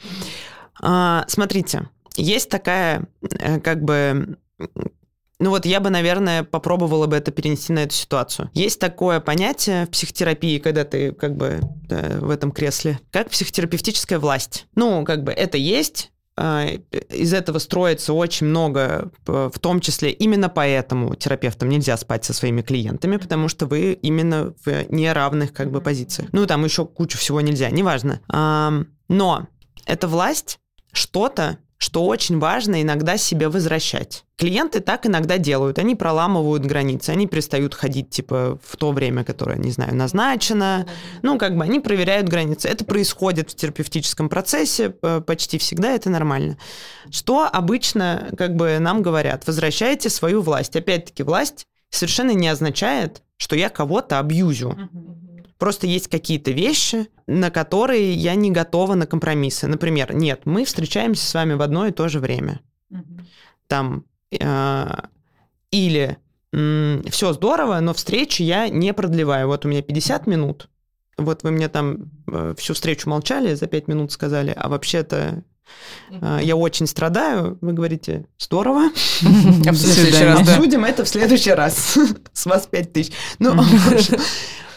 А, 0.81 1.25
смотрите, 1.27 1.89
есть 2.15 2.49
такая, 2.49 3.07
э, 3.21 3.59
как 3.59 3.83
бы, 3.83 4.37
ну 5.39 5.49
вот 5.49 5.65
я 5.65 5.79
бы, 5.79 5.89
наверное, 5.89 6.43
попробовала 6.43 7.07
бы 7.07 7.15
это 7.15 7.31
перенести 7.31 7.73
на 7.73 7.79
эту 7.79 7.93
ситуацию. 7.93 8.49
Есть 8.53 8.79
такое 8.79 9.19
понятие 9.19 9.85
в 9.85 9.89
психотерапии, 9.89 10.59
когда 10.59 10.83
ты 10.83 11.11
как 11.11 11.35
бы 11.35 11.59
да, 11.87 12.17
в 12.19 12.29
этом 12.29 12.51
кресле, 12.51 12.99
как 13.11 13.29
психотерапевтическая 13.29 14.19
власть. 14.19 14.67
Ну, 14.75 15.03
как 15.03 15.23
бы 15.23 15.31
это 15.31 15.57
есть, 15.57 16.11
из 16.37 17.33
этого 17.33 17.59
строится 17.59 18.13
очень 18.13 18.47
много, 18.47 19.11
в 19.25 19.57
том 19.59 19.79
числе 19.79 20.11
именно 20.11 20.49
поэтому 20.49 21.15
терапевтам 21.15 21.69
нельзя 21.69 21.95
спать 21.95 22.25
со 22.25 22.33
своими 22.33 22.61
клиентами, 22.61 23.17
потому 23.17 23.47
что 23.47 23.67
вы 23.67 23.93
именно 23.93 24.53
в 24.65 24.91
неравных 24.91 25.53
как 25.53 25.71
бы 25.71 25.79
позициях. 25.79 26.29
Ну, 26.33 26.45
там 26.45 26.65
еще 26.65 26.85
кучу 26.85 27.17
всего 27.17 27.39
нельзя, 27.41 27.69
неважно. 27.69 28.19
Но 29.07 29.47
эта 29.85 30.07
власть 30.07 30.59
что-то 30.91 31.57
что 31.85 32.03
очень 32.03 32.39
важно 32.39 32.81
иногда 32.81 33.15
себе 33.15 33.47
возвращать. 33.47 34.23
Клиенты 34.37 34.79
так 34.79 35.05
иногда 35.05 35.37
делают, 35.37 35.77
они 35.77 35.93
проламывают 35.93 36.65
границы, 36.65 37.11
они 37.11 37.27
перестают 37.27 37.75
ходить, 37.75 38.09
типа, 38.09 38.57
в 38.63 38.75
то 38.75 38.91
время, 38.91 39.23
которое, 39.23 39.59
не 39.59 39.69
знаю, 39.69 39.95
назначено, 39.95 40.87
ну, 41.21 41.37
как 41.37 41.55
бы 41.55 41.63
они 41.63 41.79
проверяют 41.79 42.27
границы. 42.27 42.69
Это 42.69 42.85
происходит 42.85 43.51
в 43.51 43.55
терапевтическом 43.55 44.29
процессе, 44.29 44.89
почти 44.89 45.59
всегда 45.59 45.91
это 45.91 46.09
нормально. 46.09 46.57
Что 47.11 47.47
обычно, 47.47 48.29
как 48.35 48.55
бы, 48.55 48.79
нам 48.79 49.03
говорят? 49.03 49.45
Возвращайте 49.45 50.09
свою 50.09 50.41
власть. 50.41 50.75
Опять-таки, 50.75 51.21
власть 51.21 51.67
совершенно 51.91 52.31
не 52.31 52.47
означает, 52.47 53.21
что 53.37 53.55
я 53.55 53.69
кого-то 53.69 54.17
абьюзю. 54.17 54.75
Просто 55.57 55.87
есть 55.87 56.09
какие-то 56.09 56.51
вещи, 56.51 57.07
на 57.27 57.49
которые 57.49 58.13
я 58.13 58.35
не 58.35 58.51
готова 58.51 58.95
на 58.95 59.05
компромиссы. 59.05 59.67
Например, 59.67 60.13
нет, 60.13 60.41
мы 60.45 60.65
встречаемся 60.65 61.25
с 61.25 61.33
вами 61.33 61.53
в 61.53 61.61
одно 61.61 61.87
и 61.87 61.91
то 61.91 62.09
же 62.09 62.19
время. 62.19 62.61
Там 63.67 64.05
э, 64.31 64.85
или 65.71 66.17
э, 66.53 67.01
все 67.09 67.33
здорово, 67.33 67.79
но 67.79 67.93
встречи 67.93 68.43
я 68.43 68.69
не 68.69 68.93
продлеваю. 68.93 69.47
Вот 69.47 69.65
у 69.65 69.69
меня 69.69 69.81
50 69.81 70.27
минут. 70.27 70.69
Вот 71.17 71.43
вы 71.43 71.51
мне 71.51 71.69
там 71.69 72.11
э, 72.27 72.53
всю 72.57 72.73
встречу 72.73 73.09
молчали, 73.09 73.55
за 73.55 73.67
5 73.67 73.87
минут 73.87 74.11
сказали, 74.11 74.53
а 74.55 74.67
вообще-то 74.67 75.43
э, 76.09 76.39
я 76.43 76.55
очень 76.55 76.87
страдаю. 76.87 77.57
Вы 77.61 77.73
говорите, 77.73 78.27
здорово. 78.37 78.87
Обсудим 80.41 80.83
это 80.83 81.05
в 81.05 81.09
следующий 81.09 81.51
раз. 81.51 81.97
С 82.33 82.45
вас 82.45 82.67
5 82.67 82.93
тысяч. 82.93 83.13
Ну, 83.39 83.55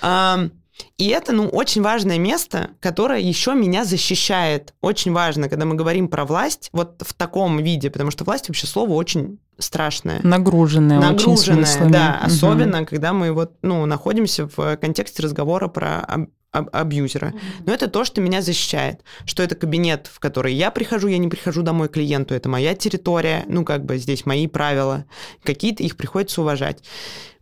и 0.97 1.09
это, 1.09 1.33
ну, 1.33 1.49
очень 1.49 1.83
важное 1.83 2.19
место, 2.19 2.71
которое 2.81 3.21
еще 3.21 3.55
меня 3.55 3.85
защищает. 3.85 4.75
Очень 4.81 5.13
важно, 5.13 5.49
когда 5.49 5.65
мы 5.65 5.75
говорим 5.75 6.09
про 6.09 6.25
власть, 6.25 6.71
вот 6.73 7.03
в 7.05 7.15
таком 7.15 7.59
виде, 7.59 7.91
потому 7.91 8.11
что 8.11 8.25
власть 8.25 8.49
вообще 8.49 8.67
слово 8.67 8.93
очень 8.93 9.39
страшное. 9.59 10.21
Нагруженное. 10.23 11.01
Нагруженное, 11.01 11.89
да. 11.89 12.21
Угу. 12.23 12.27
Особенно, 12.27 12.85
когда 12.85 13.13
мы 13.13 13.33
вот, 13.33 13.53
ну, 13.63 13.87
находимся 13.87 14.49
в 14.57 14.77
контексте 14.77 15.23
разговора 15.23 15.69
про 15.69 16.29
аб- 16.53 16.69
абьюзера. 16.73 17.35
Но 17.67 17.73
это 17.73 17.89
то, 17.89 18.05
что 18.05 18.21
меня 18.21 18.43
защищает. 18.43 19.03
Что 19.25 19.43
это 19.43 19.55
кабинет, 19.55 20.09
в 20.13 20.21
который 20.21 20.55
я 20.55 20.71
прихожу, 20.71 21.09
я 21.09 21.19
не 21.19 21.29
прихожу 21.29 21.63
домой 21.63 21.89
клиенту, 21.89 22.35
это 22.35 22.49
моя 22.49 22.75
территория, 22.75 23.45
ну, 23.49 23.65
как 23.65 23.85
бы 23.85 23.99
здесь 23.99 24.27
мои 24.27 24.47
правила. 24.47 25.05
Какие-то 25.43 25.83
их 25.83 25.97
приходится 25.97 26.41
уважать. 26.41 26.83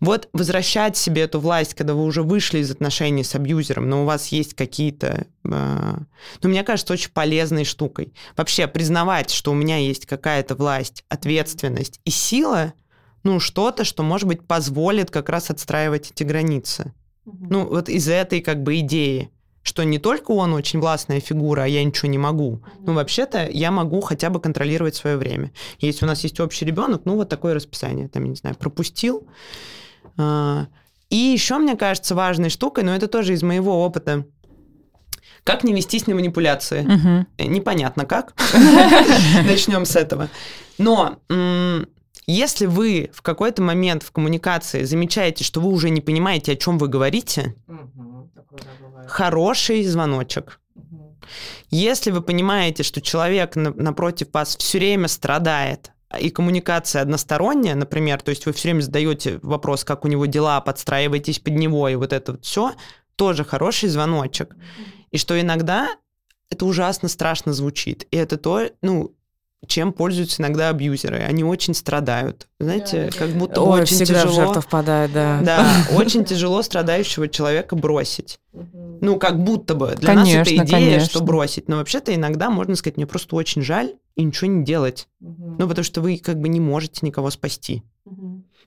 Вот 0.01 0.29
возвращать 0.33 0.97
себе 0.97 1.23
эту 1.23 1.41
власть, 1.41 1.75
когда 1.75 1.95
вы 1.95 2.05
уже 2.05 2.23
вышли 2.23 2.59
из 2.59 2.71
отношений 2.71 3.25
с 3.25 3.35
абьюзером, 3.35 3.89
но 3.89 4.03
у 4.03 4.05
вас 4.05 4.29
есть 4.29 4.55
какие-то... 4.55 5.27
Э, 5.45 5.99
ну, 6.43 6.49
мне 6.49 6.63
кажется, 6.65 6.93
очень 6.93 7.11
полезной 7.11 7.65
штукой. 7.65 8.13
Вообще 8.37 8.67
признавать, 8.67 9.31
что 9.31 9.53
у 9.53 9.55
меня 9.55 9.79
есть 9.79 10.07
какая-то 10.07 10.55
власть, 10.55 11.05
ответственность 11.09 12.01
и 12.05 12.11
сила, 12.11 12.75
ну, 13.23 13.41
что-то, 13.41 13.85
что, 13.85 14.03
может 14.03 14.29
быть, 14.29 14.47
позволит 14.47 15.11
как 15.11 15.29
раз 15.29 15.51
отстраивать 15.51 16.13
эти 16.13 16.23
границы. 16.23 16.93
Ну, 17.27 17.66
вот 17.66 17.89
из 17.89 18.09
этой 18.09 18.41
как 18.41 18.62
бы 18.62 18.79
идеи, 18.81 19.31
что 19.62 19.83
не 19.83 19.99
только 19.99 20.31
он 20.31 20.53
очень 20.53 20.79
властная 20.81 21.20
фигура, 21.20 21.62
а 21.62 21.66
я 21.66 21.83
ничего 21.83 22.09
не 22.09 22.18
могу. 22.18 22.62
Ну, 22.81 22.95
вообще-то 22.95 23.49
я 23.51 23.70
могу 23.70 24.01
хотя 24.01 24.31
бы 24.31 24.41
контролировать 24.41 24.95
свое 24.95 25.16
время. 25.16 25.51
Если 25.81 26.05
у 26.05 26.09
нас 26.09 26.22
есть 26.22 26.39
общий 26.39 26.64
ребенок, 26.64 27.03
ну, 27.05 27.16
вот 27.16 27.29
такое 27.29 27.55
расписание, 27.55 28.09
там, 28.09 28.22
я 28.24 28.31
не 28.31 28.37
знаю, 28.37 28.55
пропустил. 28.57 29.27
А, 30.16 30.68
и 31.11 31.16
еще, 31.16 31.59
мне 31.59 31.77
кажется, 31.77 32.14
важной 32.14 32.49
штукой, 32.49 32.85
но 32.85 32.95
это 32.95 33.09
тоже 33.09 33.35
из 33.35 33.43
моего 33.43 33.85
опыта, 33.85 34.24
как 35.47 35.62
не 35.62 35.72
вестись 35.72 36.09
на 36.09 36.14
манипуляции? 36.16 36.81
Угу. 36.81 37.49
Непонятно 37.49 38.05
как. 38.05 38.35
Начнем 39.45 39.85
с 39.85 39.95
этого. 39.95 40.29
Но 40.77 41.18
если 42.27 42.66
вы 42.66 43.11
в 43.12 43.22
какой-то 43.22 43.62
момент 43.62 44.03
в 44.03 44.11
коммуникации 44.11 44.85
замечаете, 44.85 45.45
что 45.45 45.61
вы 45.61 45.70
уже 45.70 45.91
не 45.91 46.01
понимаете, 46.01 46.53
о 46.53 46.57
чем 46.57 46.79
вы 46.79 46.89
говорите, 46.89 47.55
угу, 47.68 48.31
хороший 49.07 49.85
звоночек. 49.85 50.61
Угу. 50.74 51.18
Если 51.70 52.11
вы 52.11 52.22
понимаете, 52.22 52.83
что 52.83 53.01
человек 53.01 53.55
напротив 53.57 54.29
вас 54.33 54.57
все 54.57 54.79
время 54.79 55.09
страдает, 55.09 55.93
и 56.20 56.31
коммуникация 56.31 57.03
односторонняя, 57.03 57.74
например, 57.74 58.22
то 58.22 58.31
есть 58.31 58.47
вы 58.47 58.53
все 58.53 58.68
время 58.68 58.81
задаете 58.81 59.39
вопрос, 59.43 59.85
как 59.85 60.05
у 60.05 60.09
него 60.09 60.27
дела, 60.27 60.61
подстраиваетесь 60.61 61.41
под 61.41 61.55
него, 61.55 61.89
и 61.89 61.97
вот 61.97 62.12
это 62.12 62.33
вот 62.33 62.45
все, 62.45 62.74
тоже 63.16 63.45
хороший 63.45 63.89
звоночек. 63.89 64.55
И 65.11 65.18
что 65.18 65.39
иногда 65.41 65.89
это 66.51 66.64
ужасно 66.64 67.09
страшно 67.09 67.53
звучит. 67.53 68.07
И 68.11 68.16
это 68.16 68.37
то, 68.37 68.70
ну, 68.83 69.14
чем 69.67 69.93
пользуются 69.93 70.43
иногда 70.43 70.69
абьюзеры. 70.69 71.19
Они 71.19 71.43
очень 71.43 71.75
страдают. 71.75 72.47
Знаете, 72.61 73.11
как 73.17 73.31
будто 73.31 73.63
Ой, 73.63 73.83
очень 73.83 73.97
всегда 73.97 74.23
тяжело. 74.23 74.35
жертву 74.35 74.61
впадает, 74.61 75.13
да. 75.13 75.41
Да, 75.43 75.67
очень 75.97 76.25
тяжело 76.25 76.63
страдающего 76.63 77.29
человека 77.29 77.75
бросить. 77.75 78.39
Ну, 78.53 79.18
как 79.18 79.43
будто 79.43 79.75
бы. 79.75 79.95
Для 79.97 80.14
нас 80.14 80.25
Конечно, 80.29 80.41
это 80.41 80.64
идея, 80.64 80.67
конечно. 80.68 81.09
что 81.09 81.22
бросить. 81.22 81.68
Но 81.68 81.76
вообще-то 81.76 82.14
иногда 82.14 82.51
можно 82.51 82.76
сказать, 82.76 82.97
мне 82.97 83.07
просто 83.07 83.35
очень 83.37 83.63
жаль 83.63 83.95
и 84.14 84.22
ничего 84.25 84.51
не 84.51 84.64
делать. 84.64 85.09
Ну, 85.21 85.68
потому 85.68 85.85
что 85.85 86.01
вы 86.01 86.18
как 86.18 86.39
бы 86.41 86.49
не 86.49 86.61
можете 86.61 87.05
никого 87.05 87.30
спасти. 87.30 87.83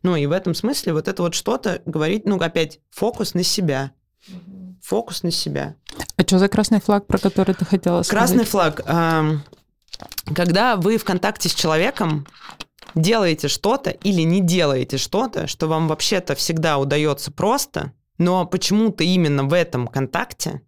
Ну, 0.01 0.15
и 0.15 0.25
в 0.25 0.31
этом 0.31 0.53
смысле 0.53 0.93
вот 0.93 1.07
это 1.07 1.23
вот 1.23 1.33
что-то 1.33 1.81
говорить, 1.85 2.25
ну, 2.25 2.37
опять, 2.37 2.79
фокус 2.89 3.33
на 3.33 3.43
себя. 3.43 3.91
Фокус 4.81 5.23
на 5.23 5.31
себя. 5.31 5.75
А 6.15 6.21
что 6.21 6.39
за 6.39 6.47
красный 6.47 6.79
флаг, 6.79 7.05
про 7.05 7.17
который 7.17 7.53
ты 7.53 7.65
хотела 7.65 8.01
сказать? 8.03 8.27
Красный 8.27 8.45
флаг. 8.45 8.81
ам, 8.85 9.43
Когда 10.33 10.75
вы 10.75 10.97
в 10.97 11.03
контакте 11.03 11.49
с 11.49 11.53
человеком 11.53 12.27
делаете 12.95 13.47
что-то 13.47 13.89
или 13.89 14.21
не 14.21 14.41
делаете 14.41 14.97
что-то, 14.97 15.47
что 15.47 15.67
вам 15.67 15.87
вообще-то 15.87 16.35
всегда 16.35 16.77
удается 16.77 17.31
просто, 17.31 17.93
но 18.17 18.45
почему-то 18.45 19.03
именно 19.03 19.43
в 19.43 19.53
этом 19.53 19.87
контакте 19.87 20.61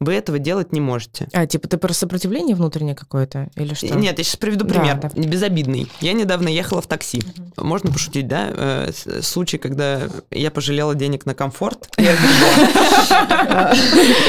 вы 0.00 0.14
этого 0.14 0.38
делать 0.38 0.72
не 0.72 0.80
можете. 0.80 1.28
А, 1.34 1.46
типа 1.46 1.68
ты 1.68 1.76
про 1.76 1.92
сопротивление 1.92 2.56
внутреннее 2.56 2.94
какое-то? 2.94 3.48
Или 3.54 3.74
что? 3.74 3.86
Нет, 3.94 4.16
я 4.16 4.24
сейчас 4.24 4.36
приведу 4.36 4.64
Да, 4.64 4.74
пример, 4.74 4.96
да. 4.98 5.10
не 5.14 5.26
безобидный. 5.26 5.90
Я 6.00 6.14
недавно 6.14 6.48
ехала 6.48 6.80
в 6.80 6.86
такси. 6.86 7.22
Можно 7.58 7.92
пошутить, 7.92 8.26
да? 8.26 8.46
Э, 8.50 8.90
с- 8.94 9.22
Случай, 9.26 9.58
когда 9.58 10.00
я 10.30 10.50
пожалела 10.50 10.94
денег 10.94 11.26
на 11.26 11.34
комфорт. 11.34 11.90
И 12.00 12.02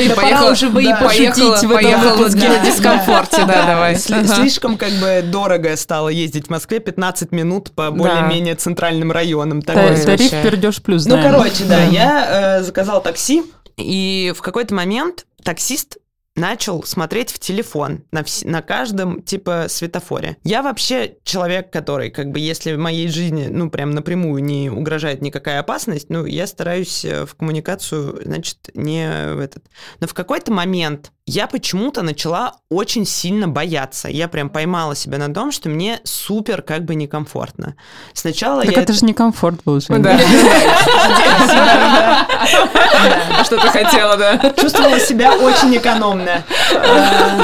Да 0.08 0.16
поехала- 0.16 0.40
пора 0.40 0.52
уже 0.52 0.70
бы 0.70 0.82
и 0.84 0.88
да, 0.88 0.98
пошутить 0.98 1.38
в 1.64 1.72
этом 1.72 2.02
выпуске. 2.02 2.50
на 2.50 2.60
дискомфорте, 2.66 3.46
да, 3.46 3.66
давай. 3.66 3.96
Слишком 3.98 4.78
как 4.78 4.92
бы 4.94 5.22
дорого 5.24 5.76
стало 5.78 6.10
ездить 6.10 6.48
в 6.48 6.50
Москве 6.50 6.80
15 6.80 7.32
минут 7.32 7.72
по 7.72 7.92
более-менее 7.92 8.56
центральным 8.56 9.12
районам. 9.12 9.62
Тариф 9.62 10.04
пердеж 10.44 10.82
плюс, 10.82 11.06
Ну, 11.06 11.22
короче, 11.22 11.64
да, 11.66 11.84
я 11.84 12.58
э, 12.60 12.64
заказал 12.64 13.02
такси, 13.02 13.44
и 13.78 14.34
в 14.36 14.42
какой-то 14.42 14.76
момент 14.76 15.26
таксист 15.44 15.98
начал 16.36 16.84
смотреть 16.84 17.32
в 17.32 17.40
телефон 17.40 18.06
на, 18.12 18.22
вс- 18.22 18.48
на 18.48 18.62
каждом, 18.62 19.22
типа, 19.22 19.66
светофоре. 19.68 20.38
Я 20.44 20.62
вообще 20.62 21.18
человек, 21.24 21.72
который, 21.72 22.10
как 22.10 22.32
бы, 22.32 22.40
если 22.40 22.74
в 22.74 22.80
моей 22.80 23.10
жизни, 23.10 23.48
ну, 23.50 23.70
прям 23.70 23.92
напрямую 23.92 24.42
не 24.44 24.70
угрожает 24.70 25.22
никакая 25.22 25.60
опасность, 25.60 26.10
ну, 26.10 26.26
я 26.26 26.48
стараюсь 26.48 27.04
э, 27.04 27.26
в 27.26 27.36
коммуникацию, 27.36 28.22
значит, 28.24 28.70
не 28.74 29.34
в 29.34 29.40
этот... 29.40 29.66
Но 30.00 30.08
в 30.08 30.14
какой-то 30.14 30.54
момент 30.54 31.12
я 31.32 31.48
почему-то 31.48 32.02
начала 32.02 32.56
очень 32.70 33.06
сильно 33.06 33.48
бояться. 33.48 34.10
Я 34.10 34.28
прям 34.28 34.50
поймала 34.50 34.96
себя 34.96 35.18
на 35.18 35.34
том, 35.34 35.54
что 35.54 35.70
мне 35.70 36.02
супер 36.04 36.62
как 36.62 36.84
бы 36.84 36.94
некомфортно. 36.94 37.76
Сначала 38.14 38.64
Так 38.64 38.76
я... 38.76 38.82
это 38.82 38.92
же 38.92 39.06
не 39.06 39.14
комфорт 39.14 39.62
был. 39.64 39.80
Да. 40.02 40.18
Что 43.46 43.58
ты 43.58 43.68
хотела, 43.70 44.18
да? 44.18 44.54
Чувствовала 44.58 45.00
себя 45.00 45.34
очень 45.34 45.76
экономно. 45.78 46.44
Э, 46.74 47.40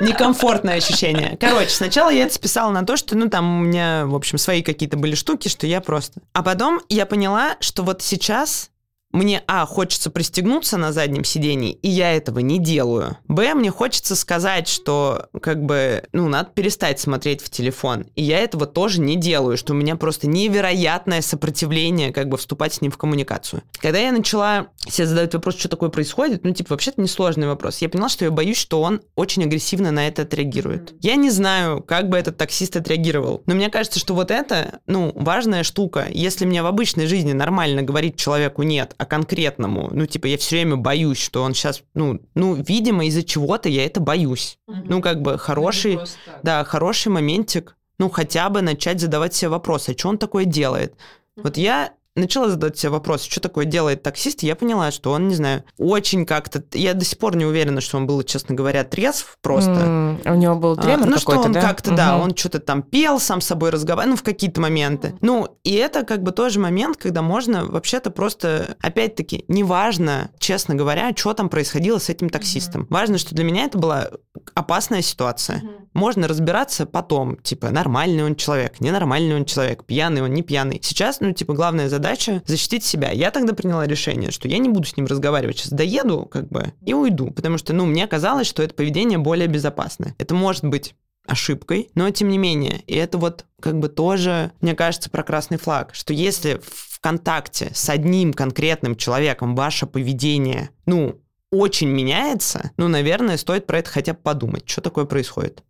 Некомфортное 0.00 0.76
ощущение. 0.76 1.36
Короче, 1.38 1.70
сначала 1.70 2.10
я 2.10 2.24
это 2.24 2.34
списала 2.34 2.70
на 2.70 2.86
то, 2.86 2.96
что, 2.96 3.16
ну, 3.16 3.28
там 3.28 3.60
у 3.60 3.64
меня, 3.64 4.06
в 4.06 4.14
общем, 4.14 4.38
свои 4.38 4.62
какие-то 4.62 4.96
были 4.96 5.14
штуки, 5.14 5.48
что 5.48 5.66
я 5.66 5.80
просто... 5.80 6.20
А 6.32 6.42
потом 6.42 6.80
я 6.88 7.04
поняла, 7.04 7.56
что 7.60 7.82
вот 7.82 8.02
сейчас 8.02 8.70
мне, 9.18 9.42
а, 9.46 9.66
хочется 9.66 10.10
пристегнуться 10.10 10.76
на 10.76 10.92
заднем 10.92 11.24
сидении, 11.24 11.72
и 11.72 11.88
я 11.88 12.14
этого 12.14 12.38
не 12.38 12.58
делаю. 12.58 13.18
Б, 13.26 13.54
мне 13.54 13.70
хочется 13.70 14.14
сказать, 14.14 14.68
что, 14.68 15.26
как 15.42 15.64
бы, 15.64 16.04
ну, 16.12 16.28
надо 16.28 16.50
перестать 16.54 17.00
смотреть 17.00 17.42
в 17.42 17.50
телефон. 17.50 18.06
И 18.14 18.22
я 18.22 18.38
этого 18.38 18.66
тоже 18.66 19.00
не 19.00 19.16
делаю, 19.16 19.56
что 19.56 19.72
у 19.72 19.76
меня 19.76 19.96
просто 19.96 20.28
невероятное 20.28 21.20
сопротивление, 21.20 22.12
как 22.12 22.28
бы, 22.28 22.36
вступать 22.36 22.74
с 22.74 22.80
ним 22.80 22.92
в 22.92 22.96
коммуникацию. 22.96 23.62
Когда 23.80 23.98
я 23.98 24.12
начала 24.12 24.68
себе 24.88 25.06
задавать 25.08 25.34
вопрос, 25.34 25.58
что 25.58 25.68
такое 25.68 25.88
происходит, 25.88 26.44
ну, 26.44 26.52
типа, 26.52 26.74
вообще-то 26.74 27.00
несложный 27.00 27.48
вопрос. 27.48 27.78
Я 27.78 27.88
поняла, 27.88 28.08
что 28.08 28.24
я 28.24 28.30
боюсь, 28.30 28.56
что 28.56 28.80
он 28.80 29.00
очень 29.16 29.42
агрессивно 29.42 29.90
на 29.90 30.06
это 30.06 30.22
отреагирует. 30.22 30.94
Я 31.00 31.16
не 31.16 31.30
знаю, 31.30 31.82
как 31.82 32.08
бы 32.08 32.16
этот 32.16 32.36
таксист 32.36 32.76
отреагировал, 32.76 33.42
но 33.46 33.54
мне 33.56 33.68
кажется, 33.68 33.98
что 33.98 34.14
вот 34.14 34.30
это, 34.30 34.78
ну, 34.86 35.12
важная 35.16 35.64
штука. 35.64 36.06
Если 36.08 36.44
мне 36.44 36.62
в 36.62 36.66
обычной 36.66 37.06
жизни 37.06 37.32
нормально 37.32 37.82
говорить 37.82 38.16
человеку 38.16 38.62
нет, 38.62 38.94
а 38.96 39.07
конкретному, 39.08 39.88
ну, 39.92 40.06
типа, 40.06 40.26
я 40.26 40.36
все 40.38 40.56
время 40.56 40.76
боюсь, 40.76 41.18
что 41.18 41.42
он 41.42 41.54
сейчас, 41.54 41.82
ну, 41.94 42.20
ну, 42.34 42.54
видимо, 42.54 43.06
из-за 43.06 43.22
чего-то 43.22 43.68
я 43.68 43.84
это 43.84 44.00
боюсь. 44.00 44.58
Ну, 44.66 45.02
как 45.02 45.22
бы, 45.22 45.38
хороший, 45.38 45.98
да, 46.42 46.64
хороший 46.64 47.08
моментик, 47.08 47.76
ну, 47.98 48.08
хотя 48.10 48.48
бы 48.48 48.62
начать 48.62 49.00
задавать 49.00 49.34
себе 49.34 49.48
вопросы, 49.48 49.90
а 49.90 49.98
что 49.98 50.08
он 50.08 50.18
такое 50.18 50.44
делает? 50.44 50.94
Вот 51.36 51.56
я 51.56 51.92
начала 52.18 52.48
задавать 52.48 52.78
себе 52.78 52.90
вопрос, 52.90 53.22
что 53.22 53.40
такое 53.40 53.64
делает 53.64 54.02
таксист, 54.02 54.42
и 54.42 54.46
я 54.46 54.54
поняла, 54.56 54.90
что 54.90 55.12
он, 55.12 55.28
не 55.28 55.34
знаю, 55.34 55.64
очень 55.78 56.26
как-то... 56.26 56.62
Я 56.72 56.94
до 56.94 57.04
сих 57.04 57.18
пор 57.18 57.36
не 57.36 57.44
уверена, 57.44 57.80
что 57.80 57.96
он 57.96 58.06
был, 58.06 58.22
честно 58.22 58.54
говоря, 58.54 58.84
трезв 58.84 59.38
просто. 59.42 59.70
М, 59.70 60.20
У 60.24 60.34
него 60.34 60.54
был 60.56 60.72
А, 60.72 60.76
тремор 60.82 61.08
ну, 61.08 61.18
что 61.18 61.38
он 61.38 61.52
да? 61.52 61.60
как-то, 61.60 61.94
да, 61.94 62.14
Мгм. 62.16 62.22
он 62.24 62.36
что-то 62.36 62.58
там 62.60 62.82
пел, 62.82 63.20
сам 63.20 63.40
с 63.40 63.46
собой 63.46 63.70
разговаривал, 63.70 64.12
ну, 64.12 64.16
в 64.16 64.22
какие-то 64.22 64.60
моменты. 64.60 65.14
Ну, 65.20 65.58
и 65.64 65.72
это 65.74 66.04
как 66.04 66.22
бы 66.22 66.32
тоже 66.32 66.60
момент, 66.60 66.96
когда 66.96 67.22
можно 67.22 67.64
вообще-то 67.64 68.10
просто, 68.10 68.76
опять-таки, 68.80 69.44
неважно, 69.48 70.30
честно 70.38 70.74
говоря, 70.74 71.12
что 71.16 71.34
там 71.34 71.48
происходило 71.48 71.98
с 71.98 72.08
этим 72.08 72.30
таксистом. 72.30 72.86
Важно, 72.90 73.18
что 73.18 73.34
для 73.34 73.44
меня 73.44 73.64
это 73.64 73.78
была 73.78 74.08
опасная 74.54 75.02
ситуация. 75.02 75.62
Можно 75.98 76.28
разбираться 76.28 76.86
потом, 76.86 77.38
типа, 77.38 77.70
нормальный 77.70 78.22
он 78.22 78.36
человек, 78.36 78.78
ненормальный 78.78 79.34
он 79.34 79.44
человек, 79.44 79.82
пьяный 79.82 80.22
он, 80.22 80.32
не 80.32 80.42
пьяный. 80.42 80.78
Сейчас, 80.80 81.18
ну, 81.18 81.32
типа, 81.32 81.54
главная 81.54 81.88
задача 81.88 82.40
защитить 82.46 82.84
себя. 82.84 83.10
Я 83.10 83.32
тогда 83.32 83.52
приняла 83.52 83.84
решение, 83.84 84.30
что 84.30 84.46
я 84.46 84.58
не 84.58 84.68
буду 84.68 84.86
с 84.86 84.96
ним 84.96 85.06
разговаривать. 85.06 85.58
Сейчас 85.58 85.72
доеду, 85.72 86.24
как 86.30 86.48
бы, 86.50 86.72
и 86.86 86.94
уйду. 86.94 87.32
Потому 87.32 87.58
что, 87.58 87.72
ну, 87.72 87.84
мне 87.84 88.06
казалось, 88.06 88.46
что 88.46 88.62
это 88.62 88.74
поведение 88.74 89.18
более 89.18 89.48
безопасное. 89.48 90.14
Это 90.18 90.36
может 90.36 90.62
быть 90.62 90.94
ошибкой, 91.26 91.90
но 91.96 92.08
тем 92.10 92.28
не 92.28 92.38
менее. 92.38 92.82
И 92.86 92.94
это 92.94 93.18
вот 93.18 93.44
как 93.60 93.80
бы 93.80 93.88
тоже, 93.88 94.52
мне 94.60 94.76
кажется, 94.76 95.10
про 95.10 95.24
красный 95.24 95.58
флаг, 95.58 95.96
что 95.96 96.12
если 96.12 96.60
в 96.62 97.00
контакте 97.00 97.72
с 97.74 97.90
одним 97.90 98.32
конкретным 98.32 98.94
человеком 98.94 99.56
ваше 99.56 99.86
поведение, 99.86 100.70
ну, 100.86 101.20
очень 101.50 101.88
меняется, 101.88 102.72
ну, 102.76 102.88
наверное, 102.88 103.36
стоит 103.36 103.66
про 103.66 103.78
это 103.78 103.90
хотя 103.90 104.12
бы 104.12 104.20
подумать, 104.22 104.68
что 104.68 104.80
такое 104.80 105.04
происходит. 105.04 105.64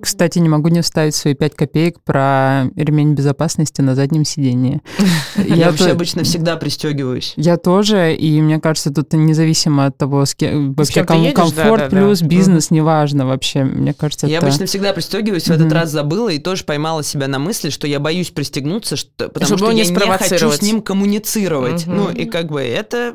Кстати, 0.00 0.38
не 0.38 0.48
могу 0.48 0.68
не 0.68 0.82
вставить 0.82 1.14
свои 1.14 1.34
пять 1.34 1.54
копеек 1.54 2.00
про 2.00 2.64
ремень 2.76 3.14
безопасности 3.14 3.80
на 3.80 3.94
заднем 3.94 4.24
сидении. 4.24 4.80
Я, 5.36 5.70
вообще 5.70 5.90
обычно 5.90 6.24
всегда 6.24 6.56
пристегиваюсь. 6.56 7.34
Я 7.36 7.56
тоже, 7.56 8.14
и 8.14 8.40
мне 8.40 8.60
кажется, 8.60 8.92
тут 8.92 9.12
независимо 9.12 9.86
от 9.86 9.96
того, 9.96 10.24
с 10.24 10.34
кем 10.34 10.74
вообще 10.74 10.94
кем 10.94 11.06
ты 11.06 11.12
ком- 11.12 11.22
едешь, 11.22 11.34
комфорт 11.34 11.90
плюс 11.90 12.22
бизнес, 12.22 12.70
неважно 12.70 13.26
вообще. 13.26 13.64
Мне 13.64 13.94
кажется, 13.94 14.26
Я 14.26 14.40
обычно 14.40 14.66
всегда 14.66 14.92
пристегиваюсь, 14.92 15.44
в 15.44 15.50
этот 15.50 15.72
раз 15.72 15.90
забыла 15.90 16.28
и 16.28 16.38
тоже 16.38 16.64
поймала 16.64 17.02
себя 17.02 17.28
на 17.28 17.38
мысли, 17.38 17.70
что 17.70 17.86
я 17.86 18.00
боюсь 18.00 18.30
пристегнуться, 18.30 18.96
потому 19.16 19.56
что 19.56 19.70
я 19.70 19.84
не 19.84 19.94
хочу 19.94 20.50
с 20.50 20.62
ним 20.62 20.82
коммуницировать. 20.82 21.86
Ну, 21.86 22.10
и 22.10 22.24
как 22.26 22.50
бы 22.50 22.60
это... 22.60 23.14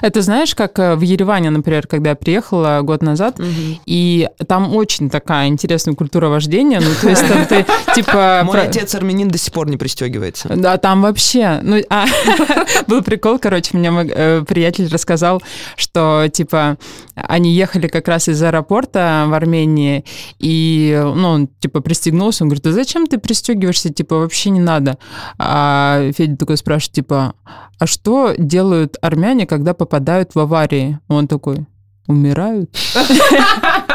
Это 0.00 0.22
знаешь, 0.22 0.54
как 0.54 0.78
э, 0.78 0.94
в 0.94 1.00
Ереване, 1.00 1.50
например, 1.50 1.86
когда 1.86 2.10
я 2.10 2.16
приехала 2.16 2.80
год 2.82 3.02
назад, 3.02 3.40
и 3.86 4.28
там 4.46 4.74
очень 4.74 5.10
такая 5.10 5.48
интересная 5.48 5.94
культура 5.94 6.11
вождения. 6.20 6.80
Ну, 6.80 6.90
то 7.00 7.08
есть 7.08 7.26
там 7.26 7.46
ты, 7.46 7.64
типа... 7.94 8.42
Мой 8.44 8.52
про- 8.52 8.62
отец 8.62 8.94
армянин 8.94 9.28
до 9.28 9.38
сих 9.38 9.52
пор 9.52 9.68
не 9.68 9.76
пристегивается. 9.76 10.48
Да, 10.54 10.76
там 10.78 11.02
вообще, 11.02 11.60
ну, 11.62 11.80
а, 11.90 12.06
был 12.86 13.02
прикол, 13.02 13.38
короче, 13.38 13.76
мне 13.76 13.90
мой, 13.90 14.10
э, 14.12 14.44
приятель 14.46 14.88
рассказал, 14.88 15.42
что, 15.76 16.28
типа, 16.32 16.76
они 17.14 17.52
ехали 17.52 17.88
как 17.88 18.08
раз 18.08 18.28
из 18.28 18.42
аэропорта 18.42 19.24
в 19.28 19.34
Армении, 19.34 20.04
и, 20.38 21.00
ну, 21.02 21.28
он, 21.28 21.48
типа, 21.60 21.80
пристегнулся, 21.80 22.44
он 22.44 22.48
говорит, 22.48 22.64
да 22.64 22.72
зачем 22.72 23.06
ты 23.06 23.18
пристегиваешься, 23.18 23.92
типа, 23.92 24.18
вообще 24.18 24.50
не 24.50 24.60
надо. 24.60 24.98
А 25.38 26.10
Федя 26.16 26.36
такой 26.36 26.56
спрашивает, 26.56 26.92
типа, 26.94 27.34
а 27.78 27.86
что 27.86 28.34
делают 28.38 28.96
армяне, 29.02 29.46
когда 29.46 29.74
попадают 29.74 30.34
в 30.34 30.38
аварии? 30.38 30.98
Он 31.08 31.26
такой, 31.26 31.66
умирают. 32.06 32.70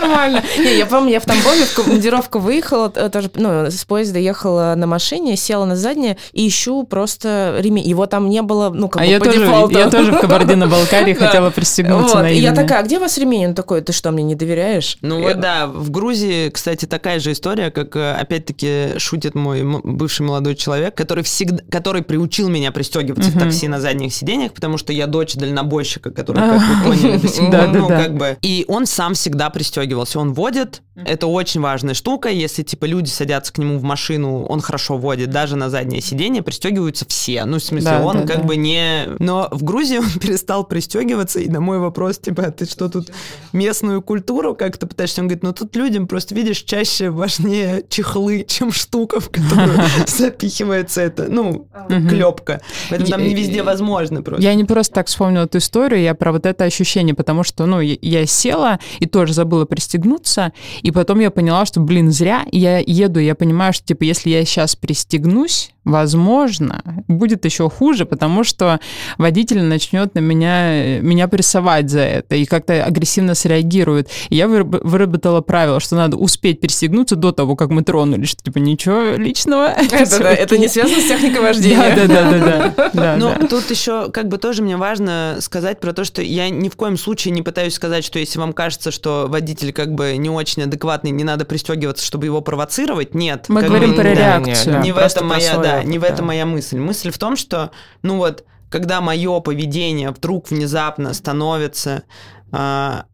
Нормально. 0.00 0.42
Не, 0.58 0.76
я 0.78 0.86
помню, 0.86 1.10
я 1.12 1.20
в 1.20 1.24
Тамбове 1.24 1.64
в 1.64 1.74
командировку 1.74 2.38
выехала, 2.38 2.92
э, 2.94 3.08
тоже, 3.10 3.30
ну, 3.34 3.66
с 3.70 3.84
поезда 3.84 4.18
ехала 4.18 4.74
на 4.76 4.86
машине, 4.86 5.36
села 5.36 5.64
на 5.64 5.76
заднее 5.76 6.16
и 6.32 6.46
ищу 6.48 6.84
просто 6.84 7.56
ремень. 7.60 7.86
Его 7.88 8.06
там 8.06 8.28
не 8.28 8.42
было, 8.42 8.70
ну, 8.70 8.88
как 8.88 9.02
А 9.02 9.04
бы 9.04 9.10
я 9.10 9.18
по 9.18 9.24
тоже, 9.26 9.38
дефолту. 9.40 9.78
я 9.78 9.90
тоже 9.90 10.12
в 10.12 10.20
Кабардино-Балкарии 10.20 11.14
хотела 11.20 11.50
пристегнуться 11.50 12.16
Вот, 12.16 12.22
на 12.22 12.30
и 12.30 12.38
я 12.38 12.48
имя. 12.50 12.56
такая, 12.56 12.80
а 12.80 12.82
где 12.82 12.98
у 12.98 13.00
вас 13.00 13.16
ремень? 13.18 13.46
Он 13.48 13.54
такой, 13.54 13.80
ты 13.82 13.92
что, 13.92 14.10
мне 14.10 14.22
не 14.22 14.34
доверяешь? 14.34 14.96
Ну 15.02 15.20
вот 15.22 15.40
да, 15.40 15.66
в 15.66 15.90
Грузии, 15.90 16.48
кстати, 16.50 16.86
такая 16.86 17.20
же 17.20 17.32
история, 17.32 17.70
как 17.70 17.96
э, 17.96 18.12
опять-таки 18.12 18.98
шутит 18.98 19.34
мой 19.34 19.62
бывший 19.62 20.22
молодой 20.22 20.54
человек, 20.54 20.94
который 20.94 21.24
всегда, 21.24 21.62
который 21.70 22.02
приучил 22.02 22.48
меня 22.48 22.72
пристегиваться 22.72 23.30
в 23.30 23.38
такси 23.38 23.68
на 23.68 23.80
задних 23.80 24.12
сиденьях, 24.14 24.52
потому 24.52 24.78
что 24.78 24.92
я 24.92 25.06
дочь 25.06 25.34
дальнобойщика, 25.34 26.10
который, 26.10 26.38
как 26.42 26.60
вы 26.60 26.84
поняли, 26.84 27.16
до 27.18 27.28
сих 27.28 27.40
пор, 27.40 27.50
Да, 27.50 27.66
да, 27.66 27.72
ну 27.78 27.88
как 27.88 28.14
бы. 28.16 28.36
И 28.42 28.64
он 28.68 28.86
сам 28.86 29.14
всегда 29.14 29.50
пристегивался. 29.90 30.20
Он 30.20 30.32
водит, 30.32 30.82
Это 30.96 31.26
очень 31.28 31.60
важная 31.60 31.94
штука. 31.94 32.28
Если, 32.28 32.62
типа, 32.62 32.84
люди 32.84 33.08
садятся 33.08 33.52
к 33.52 33.58
нему 33.58 33.78
в 33.78 33.82
машину, 33.82 34.44
он 34.44 34.60
хорошо 34.60 34.98
водит, 34.98 35.30
даже 35.30 35.56
на 35.56 35.70
заднее 35.70 36.02
сиденье 36.02 36.42
пристегиваются 36.42 37.06
все. 37.08 37.44
Ну, 37.44 37.58
в 37.58 37.62
смысле, 37.62 37.90
Да, 37.90 38.04
он 38.04 38.16
да, 38.22 38.26
как 38.26 38.38
да. 38.38 38.42
бы 38.42 38.56
не... 38.56 39.06
Но 39.18 39.48
в 39.50 39.62
Грузии 39.62 39.98
он 39.98 40.10
перестал 40.20 40.64
пристегиваться, 40.64 41.40
и 41.40 41.48
на 41.48 41.60
мой 41.60 41.78
вопрос, 41.78 42.18
типа, 42.18 42.46
«А 42.46 42.50
ты 42.50 42.66
что 42.66 42.88
тут 42.88 43.10
местную 43.52 44.02
культуру 44.02 44.54
как-то 44.54 44.86
пытаешься? 44.86 45.20
Он 45.22 45.28
говорит, 45.28 45.42
ну, 45.42 45.52
тут 45.52 45.74
людям 45.76 46.06
просто, 46.06 46.34
видишь, 46.34 46.58
чаще 46.62 47.10
важнее 47.10 47.84
чехлы, 47.88 48.44
чем 48.46 48.72
штука, 48.72 49.20
в 49.20 49.30
которую 49.30 49.78
запихивается 50.06 51.00
это, 51.00 51.26
ну, 51.28 51.68
Мгм. 51.88 52.08
клепка. 52.08 52.60
Поэтому 52.90 53.10
там 53.10 53.22
не 53.22 53.34
везде 53.34 53.62
возможно 53.62 54.22
просто. 54.22 54.42
Я 54.42 54.54
не 54.54 54.64
просто 54.64 54.94
так 54.94 55.06
вспомнила 55.06 55.44
эту 55.44 55.58
историю, 55.58 56.02
я 56.02 56.14
про 56.14 56.32
вот 56.32 56.46
это 56.46 56.64
ощущение, 56.64 57.14
потому 57.14 57.42
что, 57.44 57.66
ну, 57.66 57.80
я, 57.80 57.96
я 58.00 58.26
села 58.26 58.78
и 58.98 59.06
тоже 59.06 59.32
забыла 59.32 59.64
пристегнуться, 59.64 60.52
и 60.82 60.89
потом 60.90 61.20
я 61.20 61.30
поняла, 61.30 61.66
что, 61.66 61.80
блин, 61.80 62.10
зря 62.10 62.44
я 62.52 62.78
еду, 62.78 63.20
я 63.20 63.34
понимаю, 63.34 63.72
что, 63.72 63.86
типа, 63.86 64.04
если 64.04 64.30
я 64.30 64.44
сейчас 64.44 64.76
пристегнусь, 64.76 65.72
возможно, 65.84 66.82
будет 67.08 67.44
еще 67.44 67.68
хуже, 67.70 68.04
потому 68.04 68.44
что 68.44 68.80
водитель 69.18 69.62
начнет 69.62 70.14
на 70.14 70.20
меня, 70.20 71.00
меня 71.00 71.28
прессовать 71.28 71.90
за 71.90 72.00
это 72.00 72.36
и 72.36 72.44
как-то 72.44 72.84
агрессивно 72.84 73.34
среагирует. 73.34 74.08
И 74.28 74.36
я 74.36 74.46
выраб- 74.46 74.80
выработала 74.82 75.40
правило, 75.40 75.80
что 75.80 75.96
надо 75.96 76.16
успеть 76.16 76.60
пристегнуться 76.60 77.16
до 77.16 77.32
того, 77.32 77.56
как 77.56 77.70
мы 77.70 77.82
тронулись, 77.82 78.28
что, 78.30 78.42
типа, 78.42 78.58
ничего 78.58 79.16
личного. 79.16 79.68
Это, 79.92 80.18
да, 80.18 80.32
это 80.32 80.58
не 80.58 80.68
связано 80.68 81.00
с 81.00 81.06
техникой 81.06 81.40
вождения. 81.40 81.96
Да, 81.96 82.06
да, 82.06 82.30
да, 82.30 82.38
да, 82.38 82.74
да. 82.76 82.90
да, 82.92 83.16
Но 83.16 83.34
да. 83.38 83.46
тут 83.46 83.70
еще 83.70 84.10
как 84.10 84.28
бы 84.28 84.38
тоже 84.38 84.62
мне 84.62 84.76
важно 84.76 85.36
сказать 85.40 85.80
про 85.80 85.92
то, 85.92 86.04
что 86.04 86.22
я 86.22 86.48
ни 86.50 86.68
в 86.68 86.76
коем 86.76 86.96
случае 86.96 87.32
не 87.32 87.42
пытаюсь 87.42 87.74
сказать, 87.74 88.04
что 88.04 88.18
если 88.18 88.38
вам 88.38 88.52
кажется, 88.52 88.90
что 88.90 89.26
водитель 89.28 89.72
как 89.72 89.92
бы 89.94 90.16
не 90.16 90.30
очень 90.30 90.62
адекватный, 90.70 91.10
не 91.10 91.24
надо 91.24 91.44
пристегиваться, 91.44 92.04
чтобы 92.04 92.26
его 92.26 92.40
провоцировать, 92.40 93.14
нет. 93.14 93.46
Мы 93.48 93.62
говорим 93.62 93.90
бы 93.90 93.96
про 93.96 94.08
не- 94.10 94.14
реакцию. 94.14 94.74
Да, 94.74 94.80
не 94.80 94.92
в 94.92 94.98
этом 94.98 95.26
моя, 95.26 95.58
да, 95.58 95.76
опыт, 95.78 95.88
не 95.88 95.98
в 95.98 96.02
да. 96.02 96.08
этом 96.08 96.26
моя 96.26 96.46
мысль. 96.46 96.78
Мысль 96.78 97.10
в 97.10 97.18
том, 97.18 97.36
что, 97.36 97.70
ну 98.02 98.16
вот, 98.16 98.44
когда 98.70 99.00
мое 99.00 99.40
поведение 99.40 100.10
вдруг 100.10 100.50
внезапно 100.50 101.12
становится 101.12 102.04
а, 102.52 103.06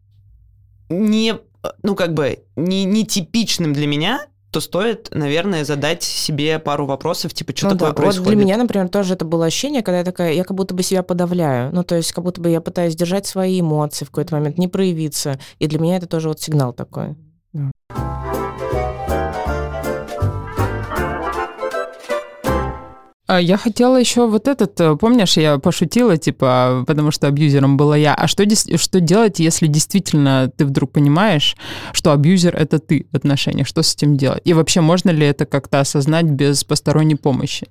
не, 0.89 1.35
ну 1.83 1.95
как 1.95 2.13
бы 2.13 2.43
не 2.55 2.85
нетипичным 2.85 3.73
для 3.73 3.87
меня, 3.87 4.21
то 4.51 4.61
стоит, 4.61 5.09
наверное, 5.11 5.65
задать 5.65 6.03
себе 6.03 6.57
пару 6.57 6.85
вопросов, 6.85 7.33
типа, 7.33 7.53
что 7.55 7.67
Ну 7.67 7.71
такое 7.73 7.89
да, 7.89 7.93
происходит. 7.95 8.25
Вот 8.25 8.33
для 8.33 8.43
меня, 8.43 8.57
например, 8.57 8.87
тоже 8.87 9.13
это 9.13 9.25
было 9.25 9.45
ощущение, 9.45 9.83
когда 9.83 9.99
я 9.99 10.03
такая, 10.05 10.33
я 10.33 10.43
как 10.45 10.55
будто 10.55 10.73
бы 10.73 10.83
себя 10.83 11.03
подавляю. 11.03 11.73
Ну, 11.73 11.83
то 11.83 11.95
есть, 11.95 12.13
как 12.13 12.23
будто 12.23 12.39
бы 12.39 12.49
я 12.49 12.61
пытаюсь 12.61 12.95
держать 12.95 13.25
свои 13.27 13.59
эмоции 13.59 14.05
в 14.05 14.09
какой-то 14.09 14.35
момент, 14.35 14.57
не 14.57 14.69
проявиться. 14.69 15.37
И 15.59 15.67
для 15.67 15.79
меня 15.79 15.97
это 15.97 16.07
тоже 16.07 16.29
вот 16.29 16.39
сигнал 16.39 16.71
такой. 16.73 17.15
А 23.29 23.41
Я 23.41 23.57
хотела 23.57 23.97
еще 23.97 24.25
вот 24.25 24.47
этот, 24.47 24.79
э, 24.79 24.95
помнишь, 24.95 25.35
я 25.35 25.57
пошутила, 25.57 26.15
типа, 26.17 26.85
потому 26.87 27.11
что 27.11 27.27
абьюзером 27.27 27.75
была 27.75 27.97
я. 27.97 28.15
А 28.15 28.25
что, 28.25 28.45
что 28.77 28.99
делать, 29.01 29.39
если 29.39 29.67
действительно 29.67 30.49
ты 30.55 30.65
вдруг 30.65 30.93
понимаешь, 30.93 31.57
что 31.91 32.13
абьюзер— 32.13 32.55
это 32.57 32.79
ты 32.79 33.05
в 33.11 33.17
отношениях? 33.17 33.67
Что 33.67 33.83
с 33.83 33.93
этим 33.93 34.15
делать? 34.15 34.41
И 34.45 34.53
вообще, 34.53 34.79
можно 34.79 35.09
ли 35.09 35.25
это 35.27 35.45
как-то 35.45 35.81
осознать 35.81 36.25
без 36.25 36.63
посторонней 36.63 37.15
помощи? 37.15 37.67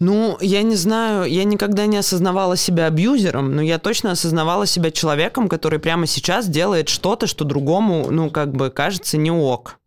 Ну, 0.00 0.38
я 0.40 0.62
не 0.62 0.76
знаю, 0.76 1.30
я 1.30 1.44
никогда 1.44 1.84
не 1.84 1.98
осознавала 1.98 2.56
себя 2.56 2.86
абьюзером, 2.86 3.54
но 3.54 3.60
я 3.60 3.78
точно 3.78 4.12
осознавала 4.12 4.64
себя 4.64 4.90
человеком, 4.90 5.46
который 5.46 5.78
прямо 5.78 6.06
сейчас 6.06 6.48
делает 6.48 6.88
что-то, 6.88 7.26
что 7.26 7.44
другому, 7.44 8.10
ну, 8.10 8.30
как 8.30 8.52
бы 8.52 8.70
кажется 8.70 9.18
не 9.18 9.30
ок. 9.30 9.79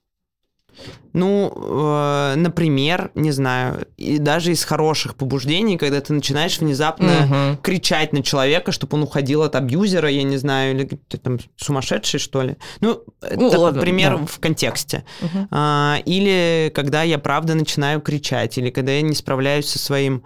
Ну, 1.13 1.53
э, 1.55 2.35
например, 2.37 3.11
не 3.13 3.31
знаю, 3.31 3.85
и 3.97 4.17
даже 4.17 4.51
из 4.51 4.63
хороших 4.63 5.15
побуждений, 5.15 5.77
когда 5.77 6.01
ты 6.01 6.11
начинаешь 6.11 6.57
внезапно 6.59 7.27
Мгм. 7.27 7.57
кричать 7.61 8.13
на 8.13 8.23
человека, 8.23 8.71
чтобы 8.71 8.97
он 8.97 9.03
уходил 9.03 9.43
от 9.43 9.55
абьюзера, 9.55 10.09
я 10.09 10.23
не 10.23 10.37
знаю, 10.37 10.73
или 10.75 10.85
ты 11.07 11.17
там 11.19 11.37
сумасшедший, 11.55 12.19
что 12.19 12.41
ли. 12.41 12.57
Ну, 12.81 13.03
Ну, 13.35 13.47
это 13.47 13.59
ладно, 13.59 13.81
пример 13.81 14.17
да. 14.17 14.25
в 14.25 14.39
контексте. 14.39 15.03
Мгм. 15.21 15.47
А, 15.51 15.97
или 16.05 16.71
когда 16.73 17.03
я 17.03 17.19
правда 17.19 17.53
начинаю 17.53 18.01
кричать, 18.01 18.57
или 18.57 18.71
когда 18.71 18.91
я 18.93 19.01
не 19.03 19.13
справляюсь 19.13 19.67
со 19.69 19.77
своим... 19.79 20.23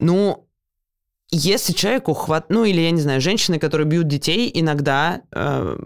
Ну, 0.00 0.47
если 1.30 1.74
человеку 1.74 2.14
хват... 2.14 2.46
Ну, 2.48 2.64
или, 2.64 2.80
я 2.80 2.90
не 2.90 3.00
знаю, 3.00 3.20
женщины, 3.20 3.58
которые 3.58 3.86
бьют 3.86 4.08
детей, 4.08 4.50
иногда, 4.52 5.20
э, 5.30 5.76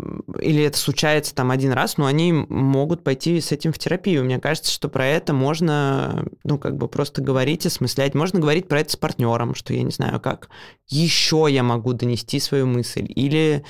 или 0.40 0.62
это 0.62 0.78
случается 0.78 1.34
там 1.34 1.50
один 1.50 1.72
раз, 1.72 1.96
но 1.96 2.06
они 2.06 2.32
могут 2.32 3.02
пойти 3.02 3.40
с 3.40 3.50
этим 3.50 3.72
в 3.72 3.78
терапию. 3.78 4.24
Мне 4.24 4.38
кажется, 4.38 4.70
что 4.70 4.88
про 4.88 5.04
это 5.04 5.32
можно, 5.32 6.26
ну, 6.44 6.58
как 6.58 6.76
бы 6.76 6.86
просто 6.86 7.22
говорить, 7.22 7.66
осмыслять. 7.66 8.14
Можно 8.14 8.38
говорить 8.38 8.68
про 8.68 8.80
это 8.80 8.92
с 8.92 8.96
партнером, 8.96 9.56
что 9.56 9.74
я 9.74 9.82
не 9.82 9.90
знаю, 9.90 10.20
как 10.20 10.48
еще 10.88 11.48
я 11.50 11.64
могу 11.64 11.92
донести 11.92 12.38
свою 12.38 12.68
мысль. 12.68 13.06
Или, 13.08 13.64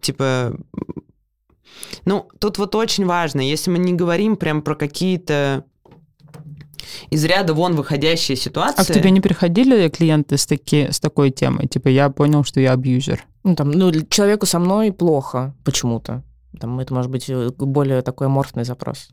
типа, 0.00 0.56
ну, 2.04 2.28
тут 2.40 2.58
вот 2.58 2.74
очень 2.74 3.06
важно, 3.06 3.40
если 3.40 3.70
мы 3.70 3.78
не 3.78 3.92
говорим 3.92 4.36
прям 4.36 4.60
про 4.60 4.74
какие-то 4.74 5.64
из 7.10 7.24
ряда 7.24 7.54
вон 7.54 7.74
выходящие 7.74 8.36
ситуации. 8.36 8.80
А 8.80 8.84
к 8.84 8.92
тебе 8.92 9.10
не 9.10 9.20
приходили 9.20 9.88
клиенты 9.88 10.36
с, 10.36 10.46
таки, 10.46 10.90
с 10.90 11.00
такой 11.00 11.30
темой? 11.30 11.66
Типа, 11.66 11.88
я 11.88 12.10
понял, 12.10 12.44
что 12.44 12.60
я 12.60 12.72
абьюзер. 12.72 13.24
Ну, 13.44 13.54
там, 13.56 13.70
ну, 13.70 13.92
человеку 14.08 14.46
со 14.46 14.58
мной 14.58 14.92
плохо 14.92 15.54
почему-то. 15.64 16.22
Там, 16.60 16.78
это 16.80 16.94
может 16.94 17.10
быть 17.10 17.28
э, 17.28 17.50
более 17.58 18.02
такой 18.02 18.26
аморфный 18.26 18.64
запрос. 18.64 19.08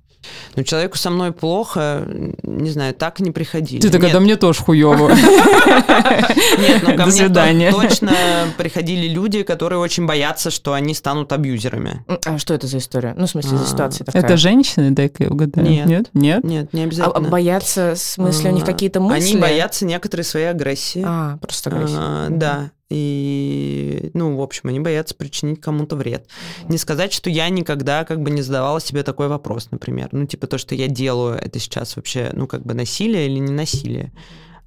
Ну, 0.56 0.64
человеку 0.64 0.98
со 0.98 1.10
мной 1.10 1.32
плохо, 1.32 2.06
не 2.44 2.70
знаю, 2.70 2.94
так 2.94 3.20
не 3.20 3.32
приходили. 3.32 3.82
Ты 3.82 3.90
такая, 3.90 4.12
да 4.12 4.20
мне 4.20 4.36
тоже 4.36 4.60
хуёво. 4.62 5.10
Нет, 6.60 6.84
ну 6.84 6.96
ко 6.98 7.06
мне 7.06 7.72
точно 7.72 8.12
приходили 8.58 9.08
люди, 9.08 9.44
которые 9.44 9.80
очень 9.80 10.06
боятся, 10.06 10.52
что 10.52 10.74
они 10.74 10.94
станут 10.94 11.32
абьюзерами. 11.32 12.04
А 12.26 12.38
что 12.38 12.54
это 12.54 12.68
за 12.68 12.80
история? 12.80 13.14
Ну, 13.18 13.26
в 13.26 13.30
смысле, 13.30 13.58
за 13.58 13.66
ситуация 13.66 14.06
такая. 14.06 14.24
Это 14.24 14.38
женщины, 14.38 14.92
дай-ка 14.92 15.24
я 15.24 15.30
угадаю. 15.30 15.68
Нет. 15.68 15.88
Нет? 15.88 16.10
Нет? 16.14 16.44
Нет, 16.44 16.74
не 16.74 16.82
А, 16.82 16.86
обязательно. 16.86 17.28
а 17.28 17.30
боятся, 17.30 17.94
в 17.96 18.00
смысле, 18.00 18.52
у 18.52 18.54
них 18.54 18.64
А, 18.64 18.66
какие-то 18.66 19.00
мысли? 19.00 19.32
Они 19.32 19.42
боятся 19.42 19.86
некоторой 19.86 20.24
своей 20.24 20.48
агрессии. 20.50 21.04
А, 21.06 21.38
просто 21.38 21.70
агрессия. 21.70 21.96
А, 21.98 22.28
Да. 22.30 22.72
И, 22.90 24.10
ну, 24.16 24.36
в 24.36 24.42
общем, 24.42 24.70
они 24.70 24.80
боятся 24.80 25.14
причинить 25.14 25.62
кому-то 25.62 25.96
вред. 25.96 26.28
Не 26.68 26.78
сказать, 26.78 27.14
что 27.14 27.30
я 27.30 27.48
никогда 27.50 28.04
как 28.04 28.22
бы 28.22 28.32
не 28.32 28.42
задавала 28.42 28.82
себе 28.82 29.04
такой 29.04 29.28
вопрос, 29.28 29.70
например. 29.72 30.10
Ну, 30.12 30.26
типа 30.26 30.48
то, 30.48 30.58
что 30.58 30.74
я 30.74 30.88
делаю, 30.88 31.36
это 31.38 31.60
сейчас 31.60 31.96
вообще, 31.96 32.32
ну, 32.34 32.48
как 32.48 32.66
бы 32.66 32.74
насилие 32.74 33.28
или 33.28 33.38
не 33.40 33.52
насилие. 33.52 34.12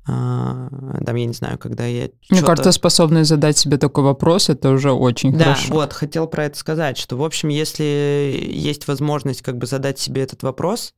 А, 0.05 0.69
там, 1.05 1.15
я 1.15 1.27
не 1.27 1.33
знаю, 1.33 1.59
когда 1.59 1.87
я 1.87 2.11
Мне 2.29 2.43
кажется, 2.43 2.73
способность 2.73 3.29
задать 3.29 3.57
себе 3.57 3.79
такой 3.79 4.03
вопрос, 4.03 4.49
это 4.49 4.71
уже 4.71 4.91
очень 4.93 5.33
Да, 5.33 5.55
хорошо. 5.55 5.75
вот, 5.75 5.93
хотел 5.93 6.27
про 6.27 6.47
это 6.47 6.59
сказать, 6.59 6.99
что, 6.99 7.17
в 7.17 7.25
общем, 7.25 7.51
если 7.51 7.85
есть 8.51 8.89
возможность 8.89 9.43
как 9.43 9.59
бы 9.59 9.67
задать 9.67 10.01
себе 10.01 10.23
этот 10.23 10.43
вопрос, 10.43 10.95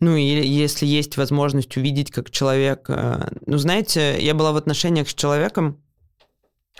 ну, 0.00 0.16
и 0.16 0.22
если 0.22 0.86
есть 0.86 1.16
возможность 1.16 1.76
увидеть, 1.76 2.10
как 2.10 2.30
человек... 2.30 2.86
э, 2.88 3.30
Ну, 3.46 3.56
знаете, 3.56 4.16
я 4.20 4.34
была 4.34 4.52
в 4.52 4.56
отношениях 4.56 5.08
с 5.08 5.14
человеком, 5.14 5.80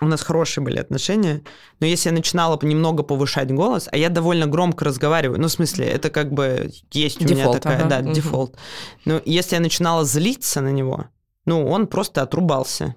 у 0.00 0.06
нас 0.06 0.22
хорошие 0.22 0.62
были 0.62 0.78
отношения, 0.78 1.42
но 1.80 1.86
если 1.86 2.10
я 2.10 2.14
начинала 2.14 2.58
немного 2.62 3.02
повышать 3.02 3.50
голос, 3.52 3.88
а 3.90 3.96
я 3.96 4.08
довольно 4.08 4.46
громко 4.46 4.84
разговариваю, 4.84 5.40
ну, 5.40 5.48
в 5.48 5.52
смысле, 5.52 5.86
это 5.86 6.10
как 6.10 6.32
бы 6.32 6.70
есть 6.92 7.20
у 7.20 7.24
меня 7.24 7.36
Дефолт, 7.36 7.60
такая, 7.60 7.78
ага, 7.78 7.88
да, 7.88 8.02
дефолт. 8.02 8.56
Но 9.04 9.20
если 9.24 9.56
я 9.56 9.60
начинала 9.60 10.04
злиться 10.04 10.60
на 10.60 10.70
него, 10.70 11.06
ну, 11.46 11.66
он 11.66 11.86
просто 11.86 12.22
отрубался. 12.22 12.94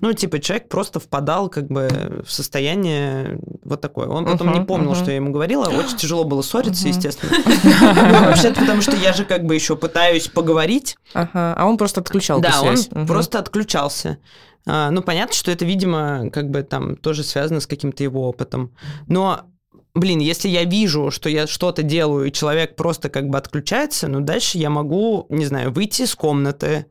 Ну, 0.00 0.12
типа, 0.12 0.38
человек 0.40 0.68
просто 0.68 1.00
впадал 1.00 1.48
как 1.48 1.68
бы 1.68 2.22
в 2.26 2.30
состояние 2.30 3.38
вот 3.64 3.80
такое. 3.80 4.08
Он 4.08 4.24
потом 4.24 4.48
Мгм, 4.48 4.58
не 4.60 4.66
помнил, 4.66 4.90
мгм. 4.90 4.96
что 5.00 5.10
я 5.10 5.16
ему 5.16 5.32
говорила. 5.32 5.66
Очень 5.68 5.96
тяжело 5.96 6.24
было 6.24 6.42
ссориться, 6.42 6.88
Мгм. 6.88 6.96
естественно. 6.96 7.32
Ну, 7.44 8.26
Вообще-то 8.26 8.60
потому, 8.60 8.80
что 8.82 8.96
я 8.96 9.12
же 9.12 9.24
как 9.24 9.44
бы 9.44 9.54
еще 9.54 9.76
пытаюсь 9.76 10.28
поговорить. 10.28 10.96
Ага, 11.14 11.54
а 11.56 11.66
он 11.66 11.76
просто 11.76 12.00
отключал 12.00 12.40
Да, 12.40 12.60
он 12.62 13.06
просто 13.06 13.38
отключался. 13.38 14.18
А, 14.66 14.90
Ну, 14.90 15.02
понятно, 15.02 15.34
что 15.34 15.50
это, 15.50 15.64
видимо, 15.64 16.30
как 16.30 16.50
бы 16.50 16.62
там 16.62 16.96
тоже 16.96 17.22
связано 17.22 17.60
с 17.60 17.66
каким-то 17.66 18.02
его 18.02 18.28
опытом. 18.28 18.72
Но 19.06 19.42
Блин, 19.96 20.18
если 20.18 20.48
я 20.48 20.64
вижу, 20.64 21.12
что 21.12 21.28
я 21.28 21.46
что-то 21.46 21.84
делаю, 21.84 22.26
и 22.26 22.32
человек 22.32 22.74
просто 22.74 23.08
как 23.08 23.28
бы 23.28 23.38
отключается, 23.38 24.08
ну 24.08 24.20
дальше 24.20 24.58
я 24.58 24.68
могу, 24.68 25.26
не 25.28 25.44
знаю, 25.46 25.70
выйти 25.70 26.02
из 26.02 26.16
комнаты, 26.16 26.86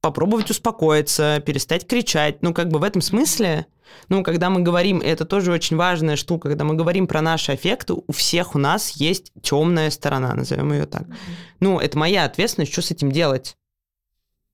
попробовать 0.00 0.50
успокоиться, 0.50 1.42
перестать 1.44 1.86
кричать. 1.86 2.42
Ну, 2.42 2.54
как 2.54 2.68
бы 2.68 2.78
в 2.78 2.84
этом 2.84 3.02
смысле, 3.02 3.66
ну, 4.08 4.22
когда 4.22 4.50
мы 4.50 4.60
говорим, 4.60 5.00
это 5.00 5.24
тоже 5.24 5.52
очень 5.52 5.76
важная 5.76 6.16
штука, 6.16 6.48
когда 6.48 6.64
мы 6.64 6.74
говорим 6.74 7.06
про 7.06 7.20
наши 7.20 7.52
аффекты, 7.52 7.94
у 7.94 8.12
всех 8.12 8.54
у 8.54 8.58
нас 8.58 8.92
есть 8.92 9.32
темная 9.42 9.90
сторона, 9.90 10.34
назовем 10.34 10.72
ее 10.72 10.86
так. 10.86 11.04
Ну, 11.60 11.78
это 11.78 11.98
моя 11.98 12.24
ответственность, 12.24 12.72
что 12.72 12.82
с 12.82 12.90
этим 12.90 13.10
делать. 13.10 13.56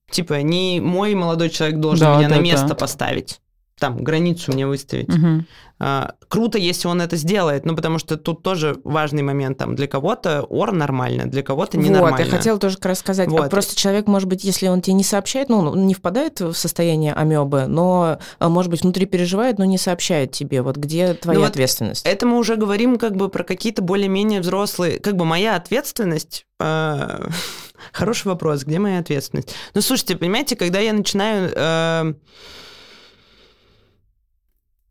Типа, 0.09 0.41
не 0.41 0.79
мой 0.79 1.15
молодой 1.15 1.49
человек 1.49 1.79
должен 1.79 2.05
Да, 2.05 2.17
меня 2.17 2.29
да, 2.29 2.35
на 2.35 2.41
место 2.41 2.67
да. 2.67 2.75
поставить. 2.75 3.41
Там 3.79 4.03
границу 4.03 4.51
мне 4.53 4.65
выставить. 4.65 5.09
Мгм. 5.09 5.45
А, 5.77 6.13
Круто, 6.29 6.57
если 6.57 6.87
он 6.87 7.01
это 7.01 7.17
сделает, 7.17 7.65
ну, 7.65 7.75
потому 7.75 7.99
что 7.99 8.15
тут 8.15 8.41
тоже 8.41 8.77
важный 8.85 9.21
момент, 9.21 9.57
там, 9.57 9.75
для 9.75 9.87
кого-то 9.87 10.43
ор 10.43 10.71
нормально, 10.71 11.25
для 11.25 11.43
кого-то 11.43 11.77
ненормально. 11.77 12.17
Вот, 12.17 12.25
я 12.25 12.31
хотела 12.31 12.57
тоже 12.57 12.75
как 12.75 12.85
раз 12.85 12.99
сказать. 12.99 13.27
Вот. 13.27 13.49
Просто 13.49 13.75
человек, 13.75 14.07
может 14.07 14.29
быть, 14.29 14.45
если 14.45 14.69
он 14.69 14.81
тебе 14.81 14.93
не 14.93 15.03
сообщает, 15.03 15.49
ну, 15.49 15.57
он 15.57 15.85
не 15.85 15.93
впадает 15.93 16.39
в 16.39 16.53
состояние 16.53 17.13
амебы, 17.13 17.65
но, 17.67 18.19
а, 18.39 18.49
может 18.49 18.71
быть, 18.71 18.83
внутри 18.83 19.05
переживает, 19.05 19.59
но 19.59 19.65
не 19.65 19.77
сообщает 19.77 20.31
тебе. 20.31 20.61
Вот 20.61 20.77
где 20.77 21.13
твоя 21.13 21.39
Ну 21.39 21.43
вот 21.45 21.51
ответственность? 21.51 22.05
Это 22.05 22.25
мы 22.25 22.37
уже 22.37 22.55
говорим 22.55 22.97
как 22.97 23.17
бы 23.17 23.27
про 23.27 23.43
какие-то 23.43 23.81
более-менее 23.81 24.39
взрослые... 24.39 24.99
Как 24.99 25.17
бы 25.17 25.25
моя 25.25 25.57
ответственность... 25.57 26.45
э, 26.61 27.27
Хороший 27.91 28.27
вопрос, 28.27 28.63
где 28.63 28.79
моя 28.79 28.99
ответственность? 28.99 29.53
Ну, 29.73 29.81
слушайте, 29.81 30.15
понимаете, 30.15 30.55
когда 30.55 30.79
я 30.79 30.93
начинаю... 30.93 31.51
э, 31.53 32.13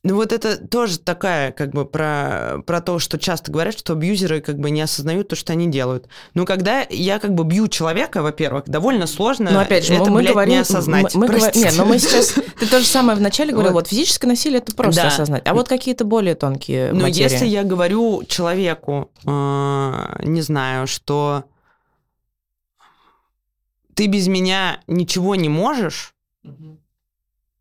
Ну, 0.06 0.16
вот 0.16 0.32
это 0.32 0.58
тоже 0.58 0.98
такая, 0.98 1.50
как 1.50 1.70
бы, 1.70 1.86
про, 1.86 2.62
про 2.66 2.82
то, 2.82 2.98
что 2.98 3.18
часто 3.18 3.50
говорят, 3.50 3.76
что 3.78 3.94
абьюзеры, 3.94 4.42
как 4.42 4.58
бы, 4.58 4.70
не 4.70 4.82
осознают 4.82 5.28
то, 5.28 5.34
что 5.36 5.54
они 5.54 5.66
делают. 5.70 6.08
Но 6.34 6.44
когда 6.44 6.84
я, 6.90 7.18
как 7.18 7.32
бы, 7.32 7.42
бью 7.44 7.68
человека, 7.68 8.20
во-первых, 8.22 8.64
довольно 8.66 9.06
сложно 9.06 9.50
Но 9.50 9.60
опять 9.60 9.86
же, 9.86 9.94
это, 9.94 10.10
мы 10.10 10.20
блядь, 10.20 10.32
говорим, 10.32 10.52
не 10.52 10.58
осознать. 10.60 11.14
Мы, 11.14 11.20
мы 11.22 11.34
говорим- 11.34 11.58
нет, 11.62 11.74
но 11.78 11.86
мы 11.86 11.98
сейчас, 11.98 12.34
ты 12.60 12.66
то 12.66 12.80
же 12.80 12.84
самое 12.84 13.16
вначале 13.18 13.52
говорил, 13.52 13.72
Вот. 13.72 13.84
вот 13.84 13.88
физическое 13.88 14.26
насилие 14.26 14.58
это 14.58 14.74
просто 14.76 15.00
Да. 15.02 15.08
осознать, 15.08 15.42
а 15.46 15.54
вот 15.54 15.68
какие-то 15.68 16.04
более 16.04 16.34
тонкие 16.34 16.92
материи. 16.92 17.22
если 17.32 17.46
я 17.46 17.62
говорю 17.64 18.24
человеку, 18.28 19.10
э, 19.24 19.30
не 20.22 20.42
знаю, 20.42 20.86
что 20.86 21.44
ты 23.94 24.06
без 24.06 24.26
меня 24.28 24.80
ничего 24.86 25.34
не 25.34 25.48
можешь, 25.48 26.12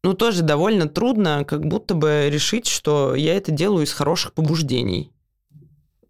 ну 0.04 0.14
тоже 0.14 0.44
довольно 0.44 0.90
трудно, 0.90 1.46
как 1.46 1.66
будто 1.66 1.96
бы 1.96 2.28
решить, 2.30 2.68
что 2.68 3.16
я 3.16 3.36
это 3.36 3.52
делаю 3.52 3.86
из 3.86 3.94
хороших 3.94 4.34
побуждений. 4.34 5.13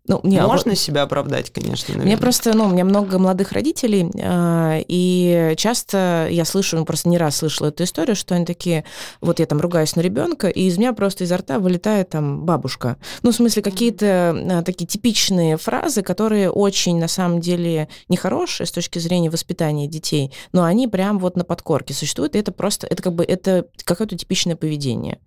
Ну, 0.06 0.20
не, 0.24 0.38
а 0.38 0.48
Можно 0.48 0.76
себя 0.76 1.04
оправдать, 1.04 1.50
конечно, 1.50 1.94
наверное. 1.94 2.06
Мне 2.06 2.18
просто, 2.18 2.54
ну, 2.54 2.66
у 2.66 2.70
меня 2.70 2.84
много 2.84 3.20
молодых 3.20 3.54
родителей, 3.54 4.12
э, 4.14 4.84
и 4.86 5.54
часто 5.56 6.28
я 6.30 6.44
слышу, 6.44 6.76
ну, 6.76 6.84
просто 6.84 7.08
не 7.08 7.18
раз 7.18 7.38
слышала 7.38 7.68
эту 7.68 7.86
историю, 7.86 8.18
что 8.18 8.36
они 8.36 8.46
такие, 8.46 8.84
вот 9.22 9.40
я 9.40 9.46
там 9.46 9.62
ругаюсь 9.62 9.96
на 9.96 10.02
ребенка, 10.02 10.50
и 10.50 10.64
из 10.64 10.78
меня 10.78 10.92
просто 10.92 11.24
изо 11.24 11.38
рта 11.38 11.58
вылетает 11.58 12.10
там 12.10 12.44
бабушка. 12.44 12.98
Ну, 13.22 13.32
в 13.32 13.36
смысле, 13.36 13.62
какие-то 13.62 14.36
э, 14.36 14.62
такие 14.64 14.88
типичные 14.88 15.56
фразы, 15.56 16.02
которые 16.02 16.52
очень, 16.52 17.00
на 17.00 17.08
самом 17.08 17.40
деле, 17.40 17.88
нехорошие 18.10 18.68
с 18.68 18.74
точки 18.74 19.00
зрения 19.00 19.30
воспитания 19.30 19.88
детей, 19.88 20.34
но 20.52 20.64
они 20.64 20.90
прям 20.90 21.18
вот 21.18 21.38
на 21.38 21.46
подкорке 21.46 21.94
существуют, 21.94 22.36
и 22.36 22.40
это 22.40 22.52
просто, 22.52 22.88
это 22.88 23.02
как 23.02 23.14
бы, 23.14 23.24
это 23.24 23.68
какое-то 23.86 24.18
типичное 24.18 24.58
поведение. 24.58 25.20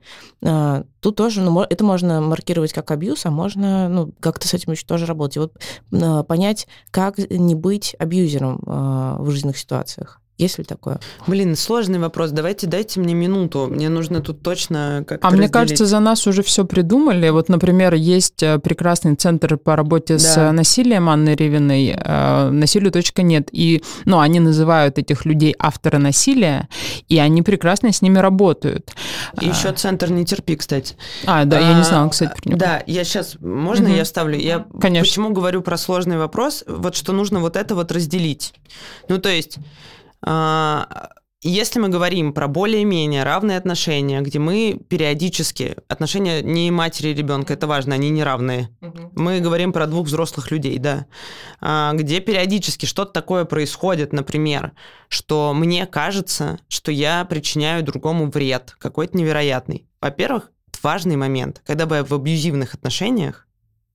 Тут 1.06 1.14
тоже, 1.14 1.40
ну, 1.40 1.60
это 1.62 1.84
можно 1.84 2.20
маркировать 2.20 2.72
как 2.72 2.90
абьюз, 2.90 3.26
а 3.26 3.30
можно, 3.30 3.88
ну, 3.88 4.12
как-то 4.18 4.48
с 4.48 4.54
этим 4.54 4.72
еще 4.72 4.84
тоже 4.84 5.06
работать. 5.06 5.36
И 5.36 5.38
Вот 5.38 5.52
а, 5.92 6.24
понять, 6.24 6.66
как 6.90 7.18
не 7.30 7.54
быть 7.54 7.94
абьюзером 8.00 8.60
а, 8.66 9.16
в 9.20 9.30
жизненных 9.30 9.56
ситуациях. 9.56 10.20
Есть 10.38 10.58
ли 10.58 10.64
такое? 10.64 11.00
Блин, 11.26 11.56
сложный 11.56 11.98
вопрос. 11.98 12.30
Давайте 12.30 12.66
дайте 12.66 13.00
мне 13.00 13.14
минуту. 13.14 13.68
Мне 13.70 13.88
нужно 13.88 14.20
тут 14.20 14.42
точно 14.42 15.02
как-то 15.06 15.26
А 15.26 15.30
мне 15.30 15.44
разделить. 15.44 15.52
кажется, 15.52 15.86
за 15.86 15.98
нас 15.98 16.26
уже 16.26 16.42
все 16.42 16.64
придумали. 16.66 17.30
Вот, 17.30 17.48
например, 17.48 17.94
есть 17.94 18.42
э, 18.42 18.58
прекрасный 18.58 19.14
центр 19.14 19.56
по 19.56 19.76
работе 19.76 20.18
с 20.18 20.34
Да. 20.34 20.48
э, 20.48 20.52
насилием 20.52 21.08
Анны 21.08 21.30
Ревиной, 21.34 21.94
э, 21.96 22.50
насилию.нет. 22.50 23.48
И, 23.52 23.82
ну, 24.04 24.18
они 24.18 24.40
называют 24.40 24.98
этих 24.98 25.24
людей 25.24 25.54
авторы 25.58 25.96
насилия, 25.98 26.68
и 27.08 27.16
они 27.18 27.40
прекрасно 27.42 27.90
с 27.92 28.02
ними 28.02 28.18
работают. 28.18 28.94
И 29.40 29.46
еще 29.46 29.72
центр 29.72 30.10
«Не 30.10 30.26
терпи», 30.26 30.56
кстати. 30.56 30.96
А, 31.24 31.46
да, 31.46 31.58
я 31.58 31.72
не 31.74 31.80
А, 31.80 31.84
знала, 31.84 32.08
кстати, 32.10 32.32
про 32.42 32.48
него. 32.50 32.58
Да, 32.58 32.82
я 32.86 33.04
сейчас, 33.04 33.36
можно 33.40 33.88
Мгм. 33.88 33.96
я 33.96 34.04
ставлю? 34.04 34.38
Я 34.38 34.66
Конечно. 34.80 35.04
почему 35.08 35.30
говорю 35.30 35.62
про 35.62 35.78
сложный 35.78 36.18
вопрос? 36.18 36.62
Вот 36.66 36.94
что 36.94 37.12
нужно 37.14 37.40
вот 37.40 37.56
это 37.56 37.74
вот 37.74 37.90
разделить. 37.90 38.52
Ну, 39.08 39.16
то 39.18 39.28
есть, 39.30 39.56
а, 39.56 39.60
если 41.43 41.78
мы 41.78 41.88
говорим 41.88 42.32
про 42.32 42.48
более-менее 42.48 43.22
равные 43.22 43.59
отношения, 43.59 44.20
где 44.20 44.38
мы 44.38 44.80
периодически, 44.88 45.76
отношения 45.86 46.43
не 46.43 46.70
матери 46.70 47.09
и 47.10 47.14
ребенка, 47.14 47.52
это 47.52 47.66
важно, 47.66 47.94
они 47.94 48.10
не 48.10 48.24
равные. 48.24 48.70
Мы 49.12 49.40
говорим 49.40 49.72
про 49.72 49.86
двух 49.86 50.06
взрослых 50.06 50.51
людей, 50.51 50.78
да, 50.78 51.06
А, 51.60 51.93
где 51.93 52.20
периодически 52.20 52.86
что-то 52.86 53.12
такое 53.12 53.44
происходит, 53.44 54.12
например, 54.12 54.72
что 55.09 55.52
мне 55.55 55.86
кажется, 55.86 56.59
что 56.68 56.90
я 56.90 57.24
причиняю 57.24 57.84
другому 57.84 58.28
вред, 58.30 58.74
какой-то 58.78 59.16
невероятный. 59.16 59.86
Во-первых, 60.01 60.51
важный 60.82 61.16
момент, 61.16 61.62
когда 61.64 61.86
бы 61.86 62.02
в 62.02 62.12
абьюзивных 62.12 62.74
отношениях, 62.74 63.47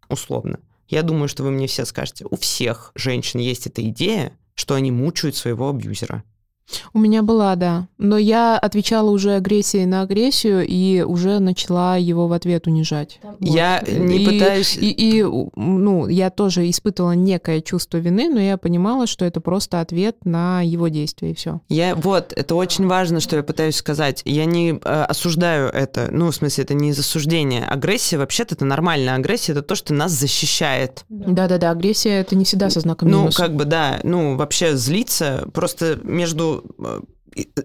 условно, 0.09 0.59
я 0.87 1.03
думаю, 1.03 1.27
что 1.27 1.43
вы 1.43 1.51
мне 1.51 1.67
все 1.67 1.85
скажете, 1.85 2.25
у 2.29 2.35
всех 2.35 2.91
женщин 2.95 3.39
есть 3.39 3.67
эта 3.67 3.81
идея, 3.89 4.37
что 4.61 4.75
они 4.75 4.91
мучают 4.91 5.35
своего 5.35 5.69
абьюзера. 5.69 6.23
У 6.93 6.99
меня 6.99 7.23
была, 7.23 7.55
да. 7.55 7.87
Но 7.97 8.17
я 8.17 8.57
отвечала 8.57 9.09
уже 9.09 9.35
агрессией 9.35 9.85
на 9.85 10.01
агрессию 10.01 10.65
и 10.67 11.01
уже 11.01 11.39
начала 11.39 11.97
его 11.97 12.27
в 12.27 12.33
ответ 12.33 12.67
унижать. 12.67 13.19
Я 13.39 13.83
Вот. 13.85 13.97
не 13.99 14.23
И- 14.23 14.25
пытаюсь... 14.25 14.77
И, 14.77 14.89
и, 14.89 15.23
ну, 15.55 16.07
я 16.07 16.29
тоже 16.29 16.69
испытывала 16.69 17.11
некое 17.11 17.61
чувство 17.61 17.97
вины, 17.97 18.29
но 18.29 18.39
я 18.39 18.57
понимала, 18.57 19.07
что 19.07 19.25
это 19.25 19.41
просто 19.41 19.79
ответ 19.81 20.17
на 20.25 20.61
его 20.61 20.87
действия, 20.87 21.31
и 21.31 21.33
все. 21.33 21.61
Я 21.69 21.95
вот, 21.95 22.33
это 22.35 22.55
очень 22.55 22.87
важно, 22.87 23.19
что 23.19 23.35
я 23.35 23.43
пытаюсь 23.43 23.75
сказать. 23.75 24.21
Я 24.25 24.45
не 24.45 24.71
э, 24.71 25.03
осуждаю 25.03 25.67
это, 25.69 26.09
ну, 26.11 26.31
в 26.31 26.35
смысле, 26.35 26.63
это 26.63 26.73
не 26.73 26.89
из 26.89 26.99
осуждения. 26.99 27.65
Агрессия, 27.65 28.17
вообще-то, 28.17 28.55
это 28.55 28.65
нормальная 28.65 29.15
агрессия, 29.15 29.51
это 29.53 29.61
то, 29.61 29.75
что 29.75 29.93
нас 29.93 30.11
защищает. 30.11 31.05
Да-да-да, 31.09 31.71
агрессия 31.71 32.19
это 32.21 32.35
не 32.35 32.45
всегда 32.45 32.69
со 32.69 32.79
знаком 32.79 33.09
Ну, 33.09 33.19
минус. 33.21 33.35
как 33.35 33.55
бы, 33.55 33.65
да, 33.65 33.99
ну, 34.03 34.35
вообще 34.37 34.75
злиться, 34.75 35.47
просто 35.53 35.99
между 36.03 36.60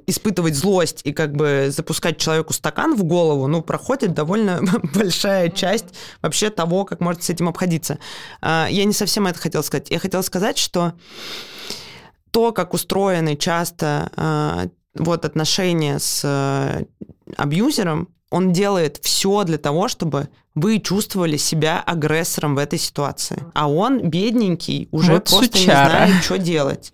испытывать 0.06 0.54
злость 0.54 1.00
и 1.04 1.12
как 1.12 1.34
бы 1.34 1.68
запускать 1.70 2.18
человеку 2.18 2.52
стакан 2.52 2.94
в 2.94 3.02
голову, 3.02 3.48
ну, 3.48 3.62
проходит 3.62 4.14
довольно 4.14 4.60
большая 4.94 5.48
часть 5.48 5.86
вообще 6.22 6.50
того, 6.50 6.84
как 6.84 7.00
можно 7.00 7.22
с 7.22 7.30
этим 7.30 7.48
обходиться. 7.48 7.98
А, 8.40 8.68
Я 8.70 8.84
не 8.84 8.92
совсем 8.92 9.26
это 9.26 9.38
хотела 9.38 9.62
сказать. 9.62 9.90
Я 9.90 9.98
хотела 9.98 10.22
сказать, 10.22 10.56
что 10.58 10.94
то, 12.30 12.52
как 12.52 12.74
устроены 12.74 13.36
часто 13.36 14.10
а, 14.14 14.68
вот 14.94 15.24
отношения 15.24 15.98
с 15.98 16.22
э, 16.24 16.84
абьюзером, 17.36 18.08
он 18.30 18.52
делает 18.52 18.98
все 19.02 19.44
для 19.44 19.58
того, 19.58 19.88
чтобы 19.88 20.28
вы 20.56 20.80
чувствовали 20.80 21.36
себя 21.36 21.82
агрессором 21.86 22.54
в 22.54 22.58
этой 22.58 22.78
ситуации. 22.78 23.44
А 23.54 23.70
он, 23.70 24.00
бедненький, 24.00 24.88
уже 24.90 25.12
Вот 25.12 25.28
просто 25.28 25.58
сучара. 25.58 26.06
не 26.06 26.08
знает, 26.08 26.24
что 26.24 26.38
делать. 26.38 26.92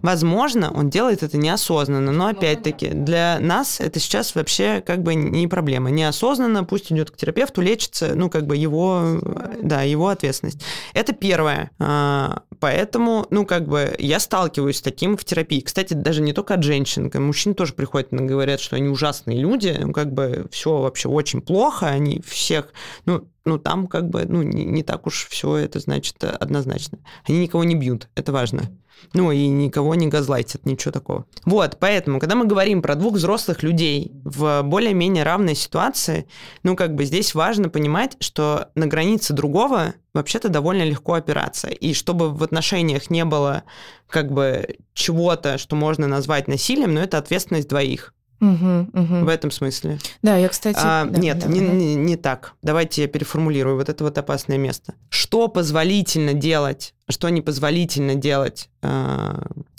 Возможно, 0.00 0.72
он 0.72 0.88
делает 0.88 1.22
это 1.22 1.36
неосознанно, 1.36 2.12
но 2.12 2.26
опять-таки 2.28 2.88
для 2.88 3.38
нас 3.40 3.78
это 3.78 4.00
сейчас 4.00 4.34
вообще 4.34 4.82
как 4.84 5.02
бы 5.02 5.14
не 5.14 5.46
проблема. 5.46 5.90
Неосознанно, 5.90 6.64
пусть 6.64 6.90
идет 6.90 7.10
к 7.10 7.16
терапевту, 7.16 7.60
лечится, 7.60 8.14
ну 8.14 8.30
как 8.30 8.46
бы 8.46 8.56
его, 8.56 9.20
да, 9.62 9.82
его 9.82 10.08
ответственность. 10.08 10.62
Это 10.94 11.12
первое. 11.12 11.70
А, 11.78 12.42
Поэтому, 12.64 13.26
ну 13.28 13.44
как 13.44 13.68
бы 13.68 13.94
я 13.98 14.18
сталкиваюсь 14.18 14.78
с 14.78 14.80
таким 14.80 15.18
в 15.18 15.24
терапии. 15.26 15.60
Кстати, 15.60 15.92
даже 15.92 16.22
не 16.22 16.32
только 16.32 16.54
от 16.54 16.62
женщин, 16.62 17.10
мужчин 17.14 17.54
тоже 17.54 17.74
приходят 17.74 18.10
и 18.10 18.16
говорят, 18.16 18.58
что 18.58 18.76
они 18.76 18.88
ужасные 18.88 19.38
люди, 19.38 19.76
ну, 19.78 19.92
как 19.92 20.14
бы 20.14 20.46
все 20.50 20.78
вообще 20.78 21.10
очень 21.10 21.42
плохо, 21.42 21.88
они 21.88 22.22
всех, 22.26 22.72
ну, 23.04 23.28
ну 23.44 23.58
там 23.58 23.86
как 23.86 24.08
бы, 24.08 24.24
ну 24.26 24.42
не, 24.42 24.64
не 24.64 24.82
так 24.82 25.06
уж 25.06 25.26
все 25.28 25.56
это 25.56 25.80
значит 25.80 26.22
э, 26.22 26.28
однозначно. 26.28 26.98
Они 27.26 27.40
никого 27.40 27.64
не 27.64 27.74
бьют, 27.74 28.08
это 28.14 28.32
важно. 28.32 28.70
Ну 29.12 29.30
и 29.32 29.46
никого 29.48 29.94
не 29.94 30.06
газлайтят, 30.06 30.64
ничего 30.64 30.92
такого. 30.92 31.26
Вот, 31.44 31.76
поэтому, 31.78 32.20
когда 32.20 32.36
мы 32.36 32.46
говорим 32.46 32.80
про 32.80 32.94
двух 32.94 33.14
взрослых 33.14 33.62
людей 33.62 34.12
в 34.24 34.62
более-менее 34.62 35.24
равной 35.24 35.54
ситуации, 35.54 36.26
ну 36.62 36.76
как 36.76 36.94
бы 36.94 37.04
здесь 37.04 37.34
важно 37.34 37.68
понимать, 37.68 38.16
что 38.20 38.70
на 38.74 38.86
границе 38.86 39.34
другого 39.34 39.94
вообще-то 40.14 40.48
довольно 40.48 40.82
легко 40.82 41.14
опираться. 41.14 41.68
И 41.68 41.92
чтобы 41.92 42.30
в 42.30 42.42
отношениях 42.42 43.10
не 43.10 43.24
было 43.24 43.64
как 44.08 44.32
бы 44.32 44.76
чего-то, 44.94 45.58
что 45.58 45.76
можно 45.76 46.06
назвать 46.06 46.48
насилием, 46.48 46.94
но 46.94 47.00
это 47.00 47.18
ответственность 47.18 47.68
двоих 47.68 48.14
Мгм, 48.40 48.90
мгм. 48.92 49.24
в 49.24 49.28
этом 49.28 49.50
смысле. 49.50 49.98
Да, 50.22 50.36
я, 50.36 50.48
кстати... 50.48 50.78
А, 50.82 51.04
да, 51.06 51.18
нет, 51.18 51.38
да, 51.38 51.46
не, 51.46 51.60
да. 51.60 51.66
не- 51.66 51.94
не 51.94 52.16
так. 52.16 52.54
Давайте 52.62 53.02
я 53.02 53.08
переформулирую. 53.08 53.76
Вот 53.76 53.88
это 53.88 54.04
вот 54.04 54.18
опасное 54.18 54.58
место. 54.58 54.94
Что 55.08 55.48
позволительно 55.48 56.34
делать, 56.34 56.94
что 57.08 57.28
непозволительно 57.28 58.14
делать 58.14 58.68
э, 58.82 59.32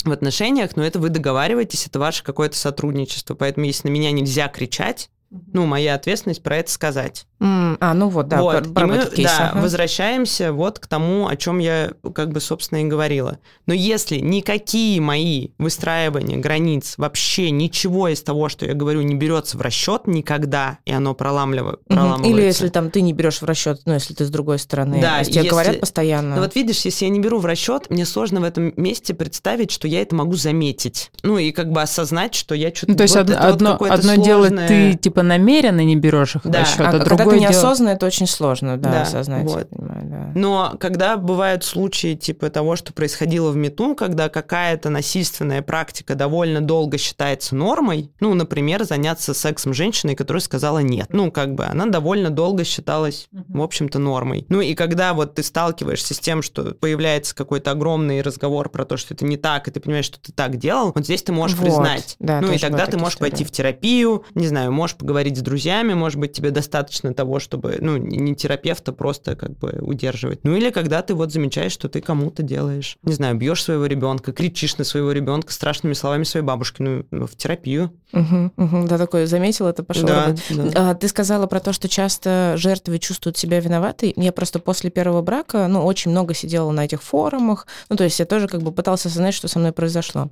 в 0.03 0.11
отношениях, 0.11 0.75
но 0.75 0.83
это 0.83 0.99
вы 0.99 1.09
договариваетесь, 1.09 1.87
это 1.87 1.99
ваше 1.99 2.23
какое-то 2.23 2.57
сотрудничество. 2.57 3.35
Поэтому 3.35 3.65
если 3.65 3.87
на 3.89 3.91
меня 3.91 4.11
нельзя 4.11 4.47
кричать, 4.47 5.09
Ну, 5.53 5.65
моя 5.65 5.95
ответственность 5.95 6.43
про 6.43 6.57
это 6.57 6.71
сказать. 6.71 7.27
Mm, 7.39 7.77
а, 7.81 7.93
ну 7.93 8.07
вот, 8.07 8.27
да, 8.29 8.41
вот. 8.41 8.63
про, 8.63 8.69
про 8.69 8.83
и 8.83 8.89
мы, 8.89 9.05
кейс. 9.07 9.29
да, 9.29 9.49
ага. 9.49 9.61
возвращаемся 9.61 10.53
вот 10.53 10.79
к 10.79 10.87
тому, 10.87 11.27
о 11.27 11.35
чем 11.35 11.59
я, 11.59 11.91
как 12.13 12.31
бы, 12.31 12.39
собственно, 12.39 12.79
и 12.79 12.85
говорила. 12.85 13.39
Но 13.65 13.73
если 13.73 14.17
никакие 14.17 15.01
мои 15.01 15.49
выстраивания 15.57 16.37
границ, 16.37 16.95
вообще 16.97 17.51
ничего 17.51 18.07
из 18.07 18.23
того, 18.23 18.47
что 18.47 18.65
я 18.65 18.73
говорю, 18.73 19.01
не 19.01 19.15
берется 19.15 19.57
в 19.57 19.61
расчет 19.61 20.07
никогда, 20.07 20.79
и 20.85 20.93
оно 20.93 21.13
проламливает, 21.13 21.83
проламывается. 21.85 22.29
Или 22.29 22.41
если 22.41 22.69
там 22.69 22.89
ты 22.89 23.01
не 23.01 23.11
берешь 23.11 23.41
в 23.41 23.45
расчет, 23.45 23.81
ну, 23.85 23.93
если 23.93 24.13
ты 24.13 24.25
с 24.25 24.29
другой 24.29 24.57
стороны, 24.57 25.01
Да, 25.01 25.19
если 25.19 25.33
тебе 25.33 25.41
если- 25.43 25.49
говорят 25.49 25.79
постоянно. 25.81 26.35
Ну 26.35 26.41
вот 26.41 26.55
видишь, 26.55 26.85
если 26.85 27.05
я 27.05 27.11
не 27.11 27.19
беру 27.19 27.39
в 27.39 27.45
расчет, 27.45 27.89
мне 27.89 28.05
сложно 28.05 28.39
в 28.39 28.43
этом 28.45 28.73
месте 28.77 29.13
представить, 29.13 29.71
что 29.71 29.87
я 29.87 30.01
это 30.01 30.15
могу 30.15 30.35
заметить. 30.35 31.11
Ну 31.23 31.37
и 31.37 31.51
как 31.51 31.71
бы 31.71 31.81
осознать, 31.81 32.33
что 32.33 32.55
я 32.55 32.73
что-то... 32.73 32.93
Ну, 32.93 32.97
то 32.97 33.03
есть 33.03 33.15
вот 33.15 33.29
одно, 33.29 33.77
вот 33.79 33.91
одно, 33.91 34.11
одно 34.13 34.23
дело 34.23 34.47
сложное- 34.47 34.67
ты 34.67 34.93
типа 34.93 35.21
намеренно 35.25 35.83
не 35.83 35.95
берешь 35.95 36.35
их 36.35 36.45
в 36.45 36.49
Да, 36.49 36.61
расчет, 36.61 36.79
а 36.81 36.89
а, 36.89 36.91
когда 36.91 37.03
ты 37.05 37.15
другое 37.15 37.39
дело... 37.39 37.49
неосознанно, 37.51 37.89
это 37.89 38.05
очень 38.05 38.27
сложно, 38.27 38.77
да, 38.77 38.91
Да, 38.91 39.01
осознать. 39.03 39.43
я 39.43 39.49
вот. 39.49 39.69
понимаю, 39.69 40.01
да. 40.05 40.31
Но 40.35 40.75
когда 40.79 41.17
бывают 41.17 41.63
случаи 41.63 42.15
типа 42.15 42.49
того, 42.49 42.75
что 42.75 42.93
происходило 42.93 43.51
в 43.51 43.55
МИТУ, 43.55 43.95
когда 43.95 44.29
какая-то 44.29 44.89
насильственная 44.89 45.61
практика 45.61 46.15
довольно 46.15 46.61
долго 46.61 46.97
считается 46.97 47.55
нормой, 47.55 48.11
ну, 48.19 48.33
например, 48.33 48.83
заняться 48.83 49.33
сексом 49.33 49.73
женщиной, 49.73 50.15
которая 50.15 50.41
сказала 50.41 50.79
нет. 50.79 51.07
Ну, 51.09 51.31
как 51.31 51.55
бы 51.55 51.65
она 51.65 51.85
довольно 51.85 52.29
долго 52.29 52.63
считалась, 52.63 53.27
в 53.31 53.61
общем-то, 53.61 53.99
нормой. 53.99 54.45
Ну, 54.49 54.61
и 54.61 54.73
когда 54.75 55.13
вот 55.13 55.35
ты 55.35 55.43
сталкиваешься 55.43 56.13
с 56.13 56.19
тем, 56.19 56.41
что 56.41 56.73
появляется 56.73 57.35
какой-то 57.35 57.71
огромный 57.71 58.21
разговор 58.21 58.69
про 58.69 58.85
то, 58.85 58.97
что 58.97 59.13
это 59.13 59.25
не 59.25 59.37
так, 59.37 59.67
и 59.67 59.71
ты 59.71 59.79
понимаешь, 59.79 60.05
что 60.05 60.19
ты 60.19 60.31
так 60.31 60.57
делал, 60.57 60.91
вот 60.93 61.03
здесь 61.05 61.23
ты 61.23 61.31
можешь 61.31 61.57
Вот, 61.57 61.65
признать. 61.65 62.15
да, 62.19 62.41
ну, 62.41 62.51
и 62.51 62.57
тогда 62.57 62.85
ты 62.85 62.97
можешь 62.97 63.15
истории. 63.15 63.31
пойти 63.31 63.43
в 63.45 63.51
терапию, 63.51 64.23
не 64.35 64.47
знаю, 64.47 64.71
можешь 64.71 64.95
поговорить 65.05 65.37
с 65.37 65.41
друзьями, 65.41 65.93
может 65.93 66.19
быть, 66.19 66.33
тебе 66.33 66.49
достаточно 66.49 67.13
того, 67.13 67.37
чтобы, 67.37 67.77
ну, 67.79 67.95
не 67.97 68.35
терапевта 68.35 68.91
просто 68.91 69.35
как 69.35 69.55
бы 69.59 69.77
удерживать. 69.79 70.39
Ну, 70.43 70.55
или 70.55 70.71
когда 70.71 71.03
ты 71.03 71.13
вот 71.13 71.31
замечаешь, 71.31 71.73
что 71.73 71.87
ты 71.89 72.01
кому-то 72.01 72.41
делаешь, 72.41 72.97
не 73.03 73.13
знаю, 73.13 73.35
бьешь 73.35 73.63
своего 73.63 73.85
ребенка, 73.85 74.33
кричишь 74.33 74.77
на 74.77 74.83
своего 74.83 75.11
ребенка 75.11 75.53
страшными 75.53 75.93
словами 75.93 76.23
своей 76.23 76.43
бабушки, 76.43 76.81
ну, 76.81 77.05
ну, 77.11 77.27
в 77.27 77.35
терапию. 77.35 77.91
Мгм, 78.13 78.53
мгм, 78.55 78.87
да, 78.87 78.97
такой 78.97 79.27
заметил 79.27 79.67
это, 79.67 79.83
пошел. 79.83 80.07
Да, 80.07 80.33
да. 80.49 80.71
А, 80.73 80.95
Ты 80.95 81.07
сказала 81.07 81.45
про 81.45 81.59
то, 81.59 81.71
что 81.71 81.87
часто 81.87 82.53
жертвы 82.57 82.97
чувствуют 82.97 83.37
себя 83.37 83.59
виноватой. 83.59 84.11
Я 84.15 84.31
просто 84.31 84.57
после 84.57 84.89
первого 84.89 85.21
брака, 85.21 85.67
ну, 85.67 85.85
очень 85.85 86.09
много 86.09 86.33
сидела 86.33 86.71
на 86.71 86.85
этих 86.85 87.03
форумах. 87.03 87.67
Ну, 87.89 87.95
то 87.95 88.03
есть 88.03 88.17
я 88.17 88.25
тоже 88.25 88.47
как 88.47 88.63
бы 88.63 88.71
пыталась 88.71 89.05
осознать, 89.05 89.35
что 89.35 89.47
со 89.47 89.59
мной 89.59 89.71
произошло. 89.71 90.31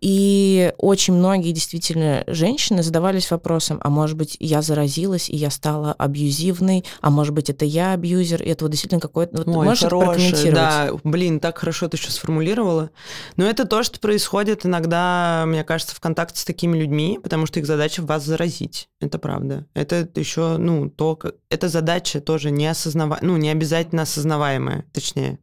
И 0.00 0.72
очень 0.78 1.14
многие 1.14 1.52
действительно 1.52 2.24
женщины 2.28 2.82
задавались 2.82 3.30
вопросом, 3.30 3.80
а 3.82 3.90
может 3.90 4.05
быть, 4.14 4.36
я 4.38 4.62
заразилась, 4.62 5.30
и 5.30 5.36
я 5.36 5.50
стала 5.50 5.92
абьюзивной, 5.94 6.84
а 7.00 7.10
может 7.10 7.32
быть, 7.34 7.48
это 7.48 7.64
я 7.64 7.94
абьюзер, 7.94 8.42
и 8.42 8.48
это 8.48 8.64
вот 8.64 8.70
действительно 8.70 9.00
какой-то... 9.00 9.38
Вот, 9.38 9.48
Ой, 9.48 9.64
можешь 9.64 9.82
это 9.82 9.90
хорошее, 9.90 10.30
прокомментировать? 10.30 10.54
да, 10.54 10.90
блин, 11.02 11.40
так 11.40 11.58
хорошо 11.58 11.88
ты 11.88 11.96
еще 11.96 12.10
сформулировала. 12.10 12.90
Но 13.36 13.46
это 13.46 13.64
то, 13.64 13.82
что 13.82 13.98
происходит 13.98 14.66
иногда, 14.66 15.44
мне 15.46 15.64
кажется, 15.64 15.94
в 15.94 16.00
контакте 16.00 16.40
с 16.40 16.44
такими 16.44 16.76
людьми, 16.76 17.18
потому 17.22 17.46
что 17.46 17.58
их 17.58 17.66
задача 17.66 18.02
вас 18.02 18.24
заразить. 18.24 18.88
Это 19.00 19.18
правда. 19.18 19.66
Это 19.74 20.08
еще, 20.14 20.58
ну, 20.58 20.90
то, 20.90 21.16
как... 21.16 21.36
эта 21.48 21.68
задача 21.68 22.20
тоже 22.20 22.50
не 22.50 22.66
осознава... 22.66 23.18
ну, 23.22 23.36
не 23.36 23.50
обязательно 23.50 24.02
осознаваемая, 24.02 24.84
точнее, 24.92 25.38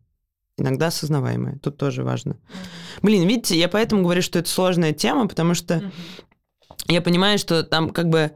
иногда 0.58 0.88
осознаваемая. 0.88 1.60
Тут 1.60 1.78
тоже 1.78 2.04
важно. 2.04 2.38
Блин, 3.02 3.28
видите, 3.28 3.58
я 3.58 3.68
поэтому 3.68 4.04
говорю, 4.04 4.22
что 4.22 4.40
это 4.40 4.50
сложная 4.50 4.94
тема, 4.94 5.28
потому 5.28 5.54
что 5.54 5.92
я 6.88 7.02
понимаю, 7.02 7.38
что 7.38 7.64
там 7.64 7.90
как 7.90 8.10
бы 8.10 8.32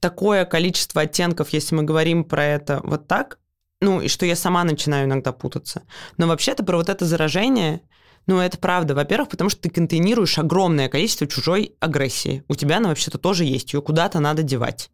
такое 0.00 0.44
количество 0.44 1.02
оттенков, 1.02 1.50
если 1.50 1.74
мы 1.74 1.82
говорим 1.82 2.24
про 2.24 2.44
это 2.44 2.80
вот 2.84 3.06
так, 3.06 3.38
ну, 3.80 4.00
и 4.00 4.08
что 4.08 4.24
я 4.26 4.36
сама 4.36 4.64
начинаю 4.64 5.06
иногда 5.06 5.32
путаться. 5.32 5.82
Но 6.16 6.26
вообще-то 6.26 6.64
про 6.64 6.76
вот 6.76 6.88
это 6.88 7.04
заражение, 7.04 7.82
ну, 8.26 8.38
это 8.38 8.58
правда. 8.58 8.94
Во-первых, 8.94 9.28
потому 9.28 9.50
что 9.50 9.62
ты 9.62 9.70
контейнируешь 9.70 10.38
огромное 10.38 10.88
количество 10.88 11.26
чужой 11.26 11.74
агрессии. 11.78 12.42
У 12.48 12.54
тебя 12.54 12.78
она 12.78 12.88
вообще-то 12.88 13.18
тоже 13.18 13.44
есть, 13.44 13.72
ее 13.72 13.82
куда-то 13.82 14.18
надо 14.18 14.42
девать. 14.42 14.90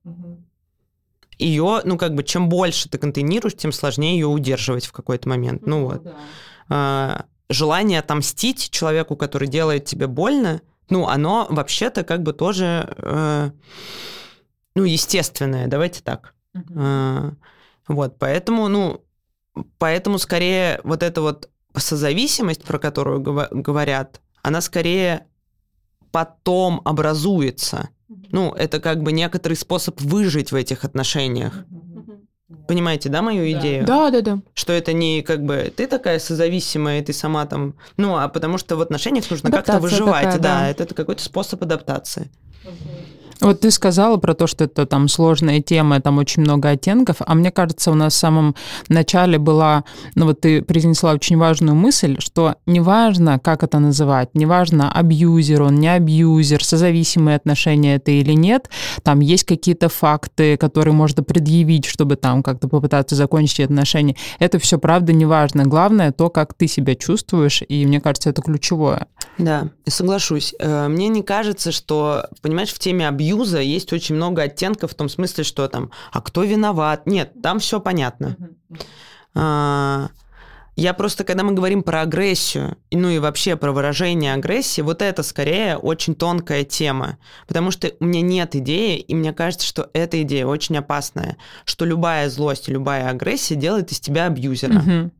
Ее, 1.39 1.81
ну, 1.85 1.97
как 1.97 2.15
бы, 2.15 2.23
чем 2.25 2.49
больше 2.49 2.89
ты 2.89 2.99
контейнируешь, 2.99 3.57
тем 3.57 3.73
сложнее 3.73 4.15
ее 4.15 4.27
удерживать 4.27 4.87
в 4.87 4.93
какой-то 4.93 5.29
момент. 5.29 5.67
Ну, 5.67 5.87
вот. 5.89 6.15
А, 6.69 7.25
желание 7.49 8.01
отомстить 8.01 8.71
человеку, 8.71 9.17
который 9.17 9.49
делает 9.49 9.85
тебе 9.87 10.07
больно, 10.07 10.61
ну, 10.93 11.09
оно 11.09 11.47
вообще-то 11.49 12.05
как 12.05 12.23
бы 12.23 12.35
тоже, 12.35 12.95
э, 12.99 13.51
ну, 14.75 14.85
естественное, 14.85 15.67
давайте 15.67 16.03
так. 16.03 16.35
А, 16.77 17.33
Вот, 17.89 18.19
поэтому, 18.19 18.69
ну, 18.69 19.03
поэтому 19.79 20.19
скорее 20.19 20.81
вот 20.85 21.03
эта 21.03 21.23
вот 21.23 21.49
созависимость, 21.75 22.63
про 22.65 22.79
которую 22.79 23.21
гова- 23.21 23.49
говорят, 23.51 24.21
она 24.43 24.61
скорее 24.61 25.27
потом 26.11 26.83
образуется. 26.85 27.89
Ну, 28.31 28.53
это 28.53 28.79
как 28.79 29.03
бы 29.03 29.13
некоторый 29.13 29.55
способ 29.55 29.99
выжить 30.01 30.53
в 30.53 30.55
этих 30.55 30.85
отношениях. 30.85 31.65
Понимаете, 32.67 33.09
да, 33.09 33.23
мою 33.23 33.51
идею? 33.53 33.85
Да, 33.85 34.11
да, 34.11 34.21
да. 34.21 34.39
Что 34.55 34.73
это 34.73 34.93
не 34.93 35.23
как 35.23 35.45
бы 35.45 35.73
ты 35.75 35.87
такая 35.87 36.19
созависимая, 36.19 37.01
и 37.01 37.05
ты 37.05 37.13
сама 37.13 37.47
там... 37.47 37.75
Ну, 37.97 38.17
а 38.17 38.29
потому 38.29 38.59
что 38.59 38.77
в 38.77 38.81
отношениях 38.81 39.31
нужно 39.31 39.51
как-то 39.51 39.79
выживать. 39.79 40.25
такая, 40.25 40.39
да, 40.39 40.61
да. 40.61 40.71
это, 40.71 40.85
это 40.85 40.95
какой-то 40.95 41.23
способ 41.23 41.63
адаптации. 41.63 42.31
Вот 43.43 43.61
ты 43.61 43.71
сказала 43.71 44.17
про 44.19 44.35
то, 44.35 44.47
что 44.47 44.65
это 44.65 44.87
там 44.87 45.09
сложная 45.09 45.61
тема, 45.61 46.01
там 46.01 46.19
очень 46.19 46.43
много 46.43 46.71
оттенков, 46.71 47.17
а 47.27 47.35
мне 47.35 47.51
кажется, 47.51 47.91
у 47.91 47.95
нас 47.95 48.15
в 48.15 48.19
самом 48.19 48.55
начале 48.89 49.39
была, 49.39 49.85
ну 50.15 50.27
вот 50.27 50.41
ты 50.41 50.63
произнесла 50.63 51.13
очень 51.13 51.37
важную 51.37 51.75
мысль, 51.75 52.17
что 52.21 52.55
неважно, 52.67 53.39
как 53.39 53.65
это 53.65 53.81
называть, 53.81 54.31
неважно, 54.35 54.93
абьюзер 54.93 55.63
он, 55.63 55.75
не 55.77 55.89
абьюзер, 55.89 56.65
созависимые 56.65 57.37
отношения 57.37 57.97
это 57.97 58.13
или 58.13 58.33
нет, 58.33 58.71
там 59.03 59.21
есть 59.21 59.45
какие-то 59.45 59.89
факты, 59.89 60.57
которые 60.57 60.95
можно 60.95 61.25
предъявить, 61.25 61.85
чтобы 61.85 62.17
там 62.17 62.43
как-то 62.43 62.69
попытаться 62.69 63.17
закончить 63.17 63.61
отношения. 63.61 64.17
Это 64.39 64.59
все 64.59 64.79
правда 64.79 65.13
неважно. 65.13 65.65
Главное 65.65 66.13
то, 66.13 66.31
как 66.31 66.55
ты 66.55 66.69
себя 66.69 66.95
чувствуешь, 66.95 67.63
и 67.67 67.85
мне 67.87 68.01
кажется, 68.01 68.31
это 68.31 68.43
ключевое. 68.43 69.07
Да, 69.39 69.69
соглашусь. 69.87 70.55
Э, 70.59 70.89
Мне 70.89 71.09
не 71.09 71.23
кажется, 71.23 71.73
что, 71.73 72.27
понимаешь, 72.43 72.73
в 72.73 72.79
теме 72.79 73.07
абьюза 73.33 73.61
есть 73.61 73.93
очень 73.93 74.15
много 74.15 74.43
оттенков 74.43 74.93
в 74.93 74.95
том 74.95 75.09
смысле, 75.09 75.45
что 75.45 75.69
там, 75.69 75.91
а 76.13 76.21
кто 76.21 76.43
виноват? 76.43 77.07
Нет, 77.07 77.33
там 77.43 77.59
все 77.59 77.81
понятно. 77.81 78.37
А, 79.35 80.09
Я 80.75 80.95
просто, 80.95 81.25
когда 81.25 81.45
мы 81.45 81.53
говорим 81.53 81.83
про 81.83 82.01
агрессию, 82.01 82.77
ну 82.91 83.11
и 83.11 83.19
вообще 83.19 83.57
про 83.57 83.73
выражение 83.73 84.33
агрессии, 84.33 84.81
вот 84.81 85.03
это 85.03 85.23
скорее 85.23 85.77
очень 85.77 86.15
тонкая 86.15 86.65
тема, 86.65 87.19
потому 87.47 87.71
что 87.71 87.93
у 88.01 88.05
меня 88.07 88.23
нет 88.23 88.55
идеи, 88.57 88.99
и 88.99 89.15
мне 89.15 89.33
кажется, 89.35 89.67
что 89.67 89.91
эта 89.93 90.23
идея 90.23 90.47
очень 90.47 90.79
опасная, 90.79 91.37
что 91.67 91.85
любая 91.85 92.31
злость 92.31 92.69
любая 92.69 93.09
агрессия 93.11 93.55
делает 93.55 93.93
из 93.93 94.01
тебя 94.01 94.27
абьюзера. 94.27 94.73
Мгм. 94.73 95.13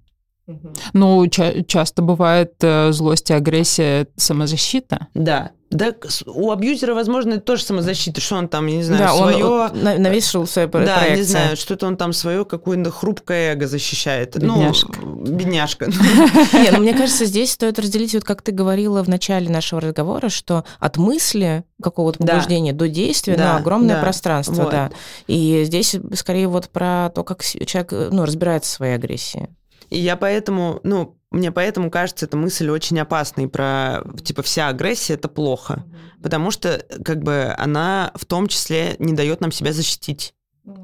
Ну, 0.93 1.27
ча- 1.29 1.63
часто 1.65 2.03
бывает 2.03 2.55
э, 2.61 2.93
злость 2.93 3.31
и 3.31 3.35
агрессия 3.35 4.07
самозащита. 4.17 5.09
Да. 5.15 5.51
Да, 5.71 5.95
у 6.27 6.51
абьюзера, 6.51 6.93
возможно, 6.93 7.31
это 7.31 7.41
тоже 7.41 7.63
самозащита, 7.63 8.21
что 8.21 8.37
он 8.37 8.47
там, 8.49 8.67
я 8.67 8.77
не 8.77 8.83
знаю, 8.83 9.05
да, 9.07 9.15
он 9.15 9.33
свое... 9.33 9.71
на- 9.73 9.97
навесил 9.99 10.47
свою 10.47 10.69
Да, 10.69 10.79
не 10.79 10.85
проекцию. 10.85 11.25
знаю, 11.25 11.57
что-то 11.57 11.87
он 11.87 11.97
там 11.97 12.13
свое 12.13 12.45
какое-то 12.45 12.91
хрупкое 12.91 13.55
эго 13.55 13.67
защищает. 13.67 14.37
Бедняжка. 14.39 14.93
Ну, 15.01 15.25
бедняжка. 15.25 15.87
Не, 16.53 16.71
ну, 16.73 16.81
мне 16.81 16.93
кажется, 16.93 17.25
здесь 17.25 17.53
стоит 17.53 17.79
разделить, 17.79 18.13
вот 18.13 18.25
как 18.25 18.43
ты 18.43 18.53
говорила 18.53 19.03
в 19.03 19.09
начале 19.09 19.49
нашего 19.49 19.81
разговора, 19.81 20.29
что 20.29 20.65
от 20.79 20.99
мысли 20.99 21.65
какого-то 21.83 22.19
Да. 22.21 22.35
побуждения 22.35 22.75
до 22.75 22.87
действия, 22.89 23.37
Да, 23.37 23.55
ну, 23.55 23.61
огромное 23.61 23.95
да. 23.97 24.03
пространство, 24.03 24.65
Вот. 24.65 24.71
да. 24.73 24.91
И 25.27 25.63
здесь 25.65 25.97
скорее 26.17 26.49
вот 26.49 26.69
про 26.69 27.09
то, 27.15 27.25
как 27.25 27.43
человек, 27.43 27.95
э, 27.95 28.09
ну, 28.13 28.27
разбирается 28.27 28.71
в 28.73 28.75
своей 28.77 28.97
агрессии. 28.97 29.49
И 29.93 29.99
я 29.99 30.17
поэтому, 30.17 30.81
ну, 30.85 31.19
мне 31.31 31.53
поэтому 31.53 31.91
кажется 31.91 32.25
эта 32.25 32.37
мысль 32.37 32.69
очень 32.71 32.99
опасной 32.99 33.47
про, 33.47 34.03
типа, 34.25 34.43
вся 34.43 34.69
агрессия– 34.69 35.15
это 35.15 35.29
плохо. 35.29 35.85
Потому 36.23 36.51
что, 36.51 36.85
как 37.05 37.23
бы, 37.23 37.55
она 37.59 38.11
в 38.15 38.25
том 38.25 38.49
числе 38.49 38.97
не 38.99 39.13
дает 39.13 39.41
нам 39.43 39.53
себя 39.53 39.73
защитить. 39.73 40.35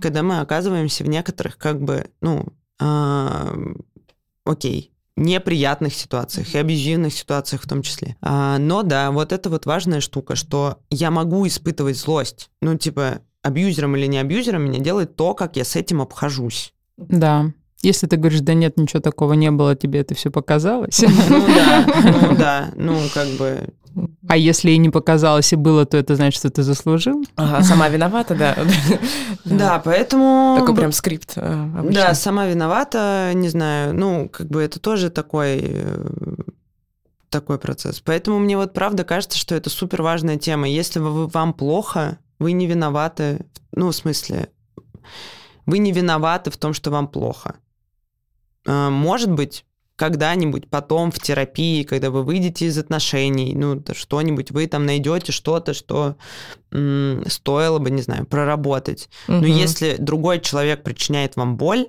Когда 0.00 0.22
мы 0.22 0.40
оказываемся 0.40 1.04
в 1.04 1.08
некоторых, 1.08 1.56
как 1.56 1.80
бы, 1.80 2.10
ну, 2.20 2.48
а, 2.80 3.56
окей, 4.44 4.92
неприятных 5.16 5.94
ситуациях 5.94 6.54
и 6.54 6.58
абьюзивных 6.58 7.14
ситуациях 7.14 7.62
в 7.62 7.68
том 7.68 7.82
числе. 7.82 8.16
А, 8.20 8.58
но 8.58 8.82
да, 8.82 9.10
вот 9.10 9.32
это 9.32 9.48
вот 9.48 9.64
важная 9.66 10.00
штука, 10.00 10.36
что 10.36 10.80
я 10.90 11.10
могу 11.10 11.46
испытывать 11.46 11.96
злость. 11.96 12.50
Ну, 12.60 12.76
типа, 12.76 13.22
абьюзером 13.42 13.96
или 13.96 14.06
не 14.06 14.18
абьюзером 14.18 14.64
меня 14.64 14.80
делает 14.80 15.16
то, 15.16 15.34
как 15.34 15.56
я 15.56 15.64
с 15.64 15.76
этим 15.76 16.02
обхожусь. 16.02 16.74
Да. 16.96 17.52
Если 17.82 18.08
ты 18.08 18.16
говоришь, 18.16 18.40
да 18.40 18.54
нет, 18.54 18.76
ничего 18.76 19.00
такого 19.00 19.34
не 19.34 19.50
было, 19.52 19.76
тебе 19.76 20.00
это 20.00 20.14
все 20.14 20.30
показалось. 20.30 21.00
Ну 21.00 21.46
да, 21.46 21.86
ну 22.22 22.36
да, 22.36 22.70
ну 22.74 22.98
как 23.14 23.28
бы 23.28 23.68
А 24.28 24.36
если 24.36 24.72
и 24.72 24.78
не 24.78 24.90
показалось, 24.90 25.52
и 25.52 25.56
было, 25.56 25.86
то 25.86 25.96
это 25.96 26.16
значит, 26.16 26.40
что 26.40 26.50
ты 26.50 26.62
заслужил? 26.64 27.24
Ага, 27.36 27.62
сама 27.62 27.88
виновата, 27.88 28.34
да. 28.34 28.56
Да, 29.44 29.80
поэтому... 29.84 30.56
Такой 30.58 30.74
прям 30.74 30.92
скрипт 30.92 31.34
э. 31.36 31.68
Да, 31.90 32.14
сама 32.14 32.46
виновата, 32.46 33.30
не 33.34 33.48
знаю, 33.48 33.94
ну, 33.94 34.28
как 34.28 34.48
бы 34.48 34.60
это 34.60 34.80
тоже 34.80 35.08
такой 35.08 35.60
э, 35.62 36.06
такой 37.30 37.58
процесс. 37.58 38.00
Поэтому 38.00 38.38
мне 38.40 38.56
вот 38.56 38.72
правда 38.72 39.04
кажется, 39.04 39.38
что 39.38 39.54
это 39.54 39.70
супер 39.70 40.02
важная 40.02 40.36
тема. 40.36 40.68
Если 40.68 40.98
вы, 40.98 41.28
вам 41.28 41.54
плохо, 41.54 42.18
вы 42.38 42.52
не 42.52 42.66
виноваты, 42.66 43.46
ну, 43.72 43.90
в 43.90 43.94
смысле, 43.94 44.48
вы 45.64 45.78
не 45.78 45.92
виноваты 45.92 46.50
в 46.50 46.56
том, 46.56 46.74
что 46.74 46.90
вам 46.90 47.08
плохо. 47.08 47.54
А, 48.66 48.90
может 48.90 49.30
быть, 49.30 49.64
когда-нибудь 49.98 50.70
потом 50.70 51.10
в 51.10 51.18
терапии, 51.18 51.82
когда 51.82 52.10
вы 52.10 52.22
выйдете 52.22 52.66
из 52.66 52.78
отношений, 52.78 53.52
ну, 53.56 53.82
что-нибудь, 53.92 54.52
вы 54.52 54.68
там 54.68 54.86
найдете 54.86 55.32
что-то, 55.32 55.74
что 55.74 56.16
м- 56.70 57.24
стоило 57.26 57.80
бы, 57.80 57.90
не 57.90 58.02
знаю, 58.02 58.24
проработать. 58.24 59.08
Угу. 59.26 59.38
Но 59.38 59.46
если 59.46 59.96
другой 59.98 60.40
человек 60.40 60.84
причиняет 60.84 61.34
вам 61.34 61.56
боль, 61.56 61.88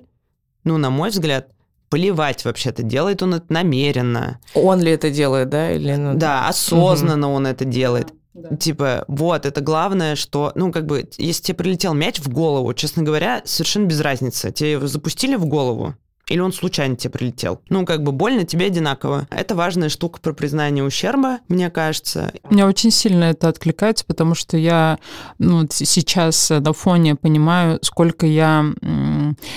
ну, 0.64 0.76
на 0.76 0.90
мой 0.90 1.10
взгляд, 1.10 1.52
поливать 1.88 2.44
вообще-то, 2.44 2.82
делает 2.82 3.22
он 3.22 3.34
это 3.34 3.46
намеренно. 3.52 4.40
Он 4.54 4.80
ли 4.80 4.90
это 4.90 5.10
делает, 5.10 5.48
да? 5.48 5.70
Или, 5.70 5.94
ну... 5.94 6.14
Да, 6.14 6.48
осознанно 6.48 7.28
угу. 7.28 7.36
он 7.36 7.46
это 7.46 7.64
делает. 7.64 8.12
Да. 8.34 8.56
Типа, 8.56 9.04
вот, 9.08 9.46
это 9.46 9.60
главное, 9.60 10.16
что, 10.16 10.52
ну, 10.54 10.72
как 10.72 10.86
бы, 10.86 11.08
если 11.18 11.42
тебе 11.42 11.56
прилетел 11.56 11.94
мяч 11.94 12.18
в 12.18 12.28
голову, 12.28 12.72
честно 12.74 13.02
говоря, 13.02 13.42
совершенно 13.44 13.86
без 13.86 14.00
разницы. 14.00 14.50
Тебе 14.52 14.72
его 14.72 14.86
запустили 14.86 15.34
в 15.34 15.46
голову, 15.46 15.94
или 16.30 16.38
он 16.38 16.52
случайно 16.52 16.94
тебе 16.94 17.10
прилетел. 17.10 17.60
Ну, 17.68 17.84
как 17.84 18.04
бы 18.04 18.12
больно 18.12 18.44
тебе 18.44 18.66
одинаково. 18.66 19.26
Это 19.30 19.56
важная 19.56 19.88
штука 19.88 20.20
про 20.20 20.32
признание 20.32 20.84
ущерба, 20.84 21.40
мне 21.48 21.70
кажется. 21.70 22.32
Мне 22.48 22.64
очень 22.64 22.92
сильно 22.92 23.24
это 23.24 23.48
откликается, 23.48 24.04
потому 24.06 24.36
что 24.36 24.56
я 24.56 25.00
ну, 25.38 25.66
сейчас 25.68 26.50
на 26.50 26.72
фоне 26.72 27.16
понимаю, 27.16 27.80
сколько 27.82 28.26
я 28.26 28.64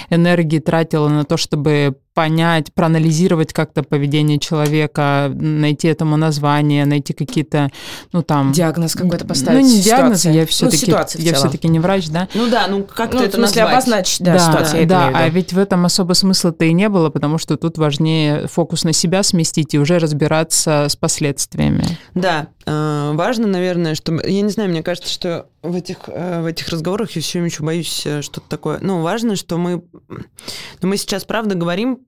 энергии 0.10 0.60
тратила 0.60 1.10
на 1.10 1.26
то, 1.26 1.38
чтобы 1.38 1.96
понять, 2.14 2.74
проанализировать 2.74 3.54
как-то 3.54 3.84
поведение 3.84 4.40
человека, 4.40 5.32
найти 5.34 5.88
этому 5.88 6.18
название, 6.18 6.86
найти 6.86 7.14
какие-то, 7.14 7.70
ну 8.12 8.22
там... 8.22 8.52
Диагноз 8.52 8.96
какой-то 8.96 9.26
поставить. 9.26 9.62
Ну, 9.62 9.68
не 9.68 9.82
диагноз, 9.82 10.26
я 10.26 10.46
все-таки 10.46 10.92
ну, 10.92 10.98
я 11.16 11.34
все-таки 11.34 11.68
не 11.68 11.80
врач, 11.80 12.10
да? 12.10 12.28
Ну 12.34 12.50
да, 12.50 12.68
ну 12.68 12.84
как 12.84 13.14
ну, 13.14 13.22
это 13.22 13.40
назвать? 13.40 13.72
обозначить, 13.72 14.22
да, 14.22 14.34
да 14.34 14.40
ситуацию, 14.40 14.88
Да, 14.88 15.12
а 15.14 15.30
ведь 15.30 15.54
в 15.54 15.58
этом 15.58 15.86
особо 15.86 16.14
смысла-то 16.14 16.66
и 16.66 16.74
не 16.74 16.90
было, 16.90 17.10
потому 17.10 17.38
что 17.38 17.58
тут 17.58 17.78
важнее 17.78 18.48
фокус 18.48 18.84
на 18.84 18.94
себя 18.94 19.24
сместить 19.24 19.74
и 19.74 19.80
уже 19.80 20.00
разбираться 20.00 20.88
с 20.90 20.96
последствиями. 20.96 21.86
Да, 22.14 22.48
э, 22.66 23.12
важно, 23.14 23.48
наверное, 23.48 23.96
что... 23.96 24.14
Я 24.26 24.42
не 24.42 24.50
знаю, 24.50 24.70
мне 24.70 24.84
кажется, 24.84 25.12
что 25.12 25.48
в 25.62 25.76
этих, 25.76 25.98
э, 26.08 26.42
в 26.42 26.46
этих 26.46 26.68
разговорах 26.70 27.12
я 27.12 27.22
все 27.22 27.44
еще 27.44 27.64
боюсь 27.64 28.04
э, 28.06 28.22
что-то 28.22 28.48
такое. 28.50 28.80
Ну, 28.82 29.02
важно, 29.02 29.36
что 29.36 29.58
мы... 29.58 29.84
Ну, 30.10 30.88
мы 30.88 30.98
сейчас, 30.98 31.24
правда, 31.24 31.56
говорим. 31.56 32.00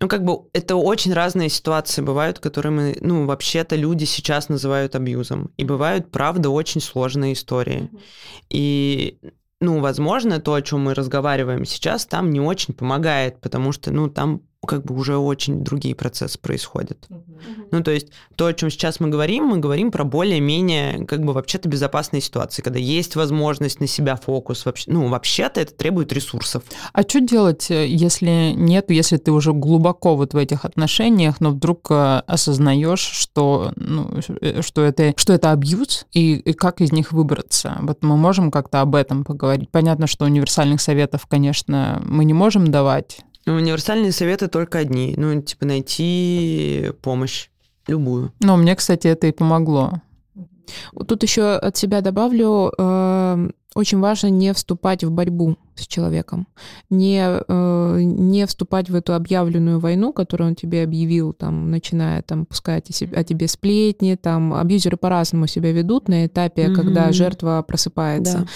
Ну, 0.00 0.08
как 0.08 0.24
бы 0.24 0.48
это 0.54 0.76
очень 0.76 1.12
разные 1.12 1.50
ситуации 1.50 2.00
бывают, 2.00 2.38
которые 2.38 2.72
мы, 2.72 2.96
ну, 3.02 3.26
вообще-то 3.26 3.76
люди 3.76 4.04
сейчас 4.04 4.48
называют 4.48 4.94
абьюзом. 4.94 5.50
И 5.58 5.64
бывают, 5.64 6.10
правда, 6.10 6.48
очень 6.48 6.80
сложные 6.80 7.34
истории. 7.34 7.90
И, 8.48 9.18
ну, 9.60 9.80
возможно, 9.80 10.40
то, 10.40 10.54
о 10.54 10.62
чем 10.62 10.84
мы 10.84 10.94
разговариваем 10.94 11.66
сейчас, 11.66 12.06
там 12.06 12.30
не 12.30 12.40
очень 12.40 12.72
помогает, 12.72 13.42
потому 13.42 13.72
что, 13.72 13.92
ну, 13.92 14.08
там 14.08 14.40
как 14.66 14.84
бы 14.84 14.94
уже 14.94 15.16
очень 15.16 15.64
другие 15.64 15.94
процессы 15.94 16.38
происходят. 16.38 17.06
Uh-huh. 17.08 17.68
Ну, 17.70 17.82
то 17.82 17.90
есть 17.90 18.08
то, 18.36 18.46
о 18.46 18.52
чем 18.52 18.70
сейчас 18.70 19.00
мы 19.00 19.08
говорим, 19.08 19.46
мы 19.46 19.58
говорим 19.58 19.90
про 19.90 20.04
более-менее 20.04 21.06
как 21.06 21.24
бы 21.24 21.32
вообще-то 21.32 21.68
безопасные 21.68 22.20
ситуации, 22.20 22.60
когда 22.60 22.78
есть 22.78 23.16
возможность 23.16 23.80
на 23.80 23.86
себя 23.86 24.16
фокус. 24.16 24.66
Вообще, 24.66 24.90
ну, 24.90 25.08
вообще-то 25.08 25.60
это 25.60 25.74
требует 25.74 26.12
ресурсов. 26.12 26.62
А 26.92 27.02
что 27.02 27.20
делать, 27.20 27.70
э, 27.70 27.86
если 27.86 28.52
нет, 28.54 28.90
если 28.90 29.16
ты 29.16 29.32
уже 29.32 29.54
глубоко 29.54 30.14
вот 30.14 30.34
в 30.34 30.36
этих 30.36 30.66
отношениях, 30.66 31.40
но 31.40 31.50
вдруг 31.50 31.90
э, 31.90 32.22
осознаешь, 32.26 33.00
что, 33.00 33.72
ну, 33.76 34.20
э, 34.42 34.60
что, 34.60 34.82
это, 34.82 35.14
что 35.16 35.32
это 35.32 35.52
абьюз, 35.52 36.06
и, 36.12 36.34
и 36.34 36.52
как 36.52 36.82
из 36.82 36.92
них 36.92 37.12
выбраться? 37.12 37.78
Вот 37.80 38.02
мы 38.02 38.18
можем 38.18 38.50
как-то 38.50 38.82
об 38.82 38.94
этом 38.94 39.24
поговорить. 39.24 39.70
Понятно, 39.70 40.06
что 40.06 40.26
универсальных 40.26 40.82
советов, 40.82 41.26
конечно, 41.26 42.02
мы 42.04 42.26
не 42.26 42.34
можем 42.34 42.70
давать, 42.70 43.20
универсальные 43.46 44.12
советы 44.12 44.48
только 44.48 44.78
одни. 44.78 45.14
Ну, 45.16 45.40
типа 45.40 45.66
найти 45.66 46.92
помощь. 47.02 47.48
Любую. 47.86 48.32
Ну, 48.40 48.56
мне, 48.56 48.76
кстати, 48.76 49.08
это 49.08 49.26
и 49.26 49.32
помогло. 49.32 50.00
Тут 51.08 51.22
еще 51.22 51.54
от 51.56 51.76
себя 51.76 52.00
добавлю, 52.00 52.72
э, 52.78 53.48
очень 53.74 53.98
важно 54.00 54.28
не 54.28 54.52
вступать 54.52 55.04
в 55.04 55.10
борьбу 55.10 55.56
с 55.74 55.86
человеком, 55.86 56.46
не, 56.90 57.22
э, 57.24 58.00
не 58.02 58.46
вступать 58.46 58.90
в 58.90 58.94
эту 58.94 59.14
объявленную 59.14 59.78
войну, 59.80 60.12
которую 60.12 60.50
он 60.50 60.54
тебе 60.54 60.82
объявил, 60.82 61.32
там, 61.32 61.70
начиная 61.70 62.22
там, 62.22 62.46
пускать 62.46 62.90
о 62.90 63.24
тебе 63.24 63.48
сплетни, 63.48 64.16
там, 64.20 64.54
абьюзеры 64.54 64.96
по-разному 64.96 65.46
себя 65.46 65.72
ведут 65.72 66.08
на 66.08 66.26
этапе, 66.26 66.66
mm-hmm. 66.66 66.74
когда 66.74 67.12
жертва 67.12 67.64
просыпается, 67.66 68.46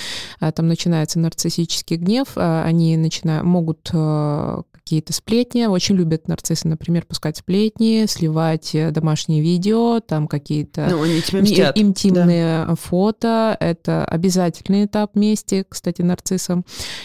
да. 0.41 0.53
там 0.53 0.69
начинается 0.69 1.19
нарциссический 1.19 1.97
гнев, 1.97 2.29
а 2.37 2.65
они 2.65 2.97
начинают, 2.97 3.45
могут 3.45 3.91
э, 3.93 4.63
какие-то 4.85 5.15
сплетни. 5.15 5.65
Очень 5.65 5.97
любят 5.97 6.29
нарциссы, 6.29 6.69
например, 6.69 7.07
пускать 7.07 7.39
сплетни, 7.39 8.05
сливать 8.07 8.75
э, 8.75 8.91
домашние 8.91 9.41
видео, 9.41 10.01
там 10.01 10.29
какие-то 10.29 10.89
ну, 10.91 11.07
интимные 11.07 12.67
да. 12.67 12.75
фото. 12.75 13.57
Это 13.61 14.05
обязательный 14.05 14.85
этап 14.85 15.15
вместе, 15.15 15.65
кстати, 15.67 16.03
нарциссам. 16.03 16.65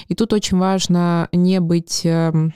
И 0.10 0.16
тут 0.16 0.34
очень 0.34 0.58
важно 0.58 1.30
не 1.32 1.62
быть 1.62 2.02
эм, 2.04 2.54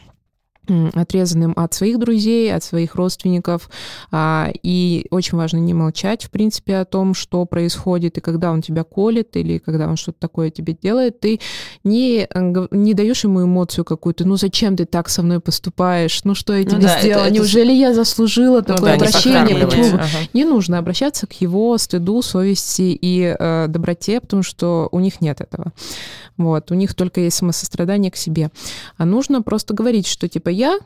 отрезанным 0.94 1.54
от 1.56 1.74
своих 1.74 2.00
друзей, 2.00 2.54
от 2.54 2.64
своих 2.64 2.96
родственников. 2.96 3.70
А, 4.12 4.50
и 4.64 5.06
очень 5.12 5.38
важно 5.38 5.58
не 5.58 5.74
молчать, 5.74 6.24
в 6.24 6.30
принципе, 6.30 6.78
о 6.78 6.86
том, 6.86 7.14
что 7.14 7.46
происходит, 7.46 8.18
и 8.18 8.22
когда 8.22 8.52
он 8.52 8.62
тебя 8.62 8.84
колет, 8.84 9.36
или 9.36 9.58
когда 9.58 9.88
он 9.88 9.98
что-то 9.98 10.20
такое 10.20 10.50
тебе 10.50 10.78
делает, 10.80 11.20
ты 11.20 11.40
не, 11.84 12.28
не 12.72 12.94
даешь 12.94 13.24
ему 13.24 13.44
эмоцию 13.44 13.86
какую-то, 13.86 14.26
ну 14.28 14.36
зачем 14.36 14.76
ты 14.76 14.86
так 14.86 15.10
со 15.10 15.22
мной 15.22 15.40
поступаешь, 15.40 16.24
ну 16.24 16.36
что 16.36 16.54
я 16.54 16.64
ну 16.64 16.70
тебе 16.70 16.78
ну, 16.78 16.84
да, 16.88 17.00
сделала, 17.00 17.26
это, 17.26 17.34
неужели 17.34 17.74
это... 17.74 17.90
я 17.90 17.94
заслужила 17.94 18.58
ну, 18.58 18.64
такое 18.64 18.92
да, 18.92 18.96
обращение, 18.96 19.66
почему? 19.66 19.96
Ага. 19.96 20.08
Не 20.34 20.46
нужно 20.46 20.78
обращаться 20.78 21.28
к 21.28 21.34
его 21.34 21.78
стыду, 21.78 22.22
совести 22.22 22.98
и 23.00 23.36
э, 23.38 23.68
доброте, 23.68 24.20
потому 24.22 24.44
что 24.44 24.90
у 24.92 25.00
них 25.00 25.22
нет 25.22 25.42
этого. 25.42 25.74
Вот, 26.38 26.72
у 26.72 26.74
них 26.74 26.96
только 26.96 27.22
есть 27.22 27.38
самосострадание 27.38 28.12
к 28.12 28.16
себе. 28.16 28.50
А 28.98 29.06
нужно 29.06 29.42
просто 29.42 29.74
говорить, 29.74 30.08
что 30.08 30.28
типа 30.28 30.50
я 30.54 30.80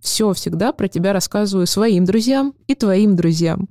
все 0.00 0.32
всегда 0.32 0.72
про 0.72 0.88
тебя 0.88 1.12
рассказываю 1.12 1.66
своим 1.66 2.04
друзьям 2.04 2.54
и 2.66 2.74
твоим 2.74 3.16
друзьям. 3.16 3.68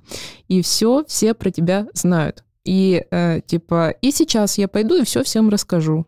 И 0.48 0.62
все 0.62 1.04
все 1.06 1.34
про 1.34 1.50
тебя 1.50 1.86
знают. 1.94 2.42
И 2.64 3.04
э, 3.10 3.40
типа, 3.46 3.90
и 4.02 4.10
сейчас 4.10 4.58
я 4.58 4.66
пойду 4.66 4.96
и 4.96 5.04
все 5.04 5.22
всем 5.22 5.48
расскажу. 5.48 6.06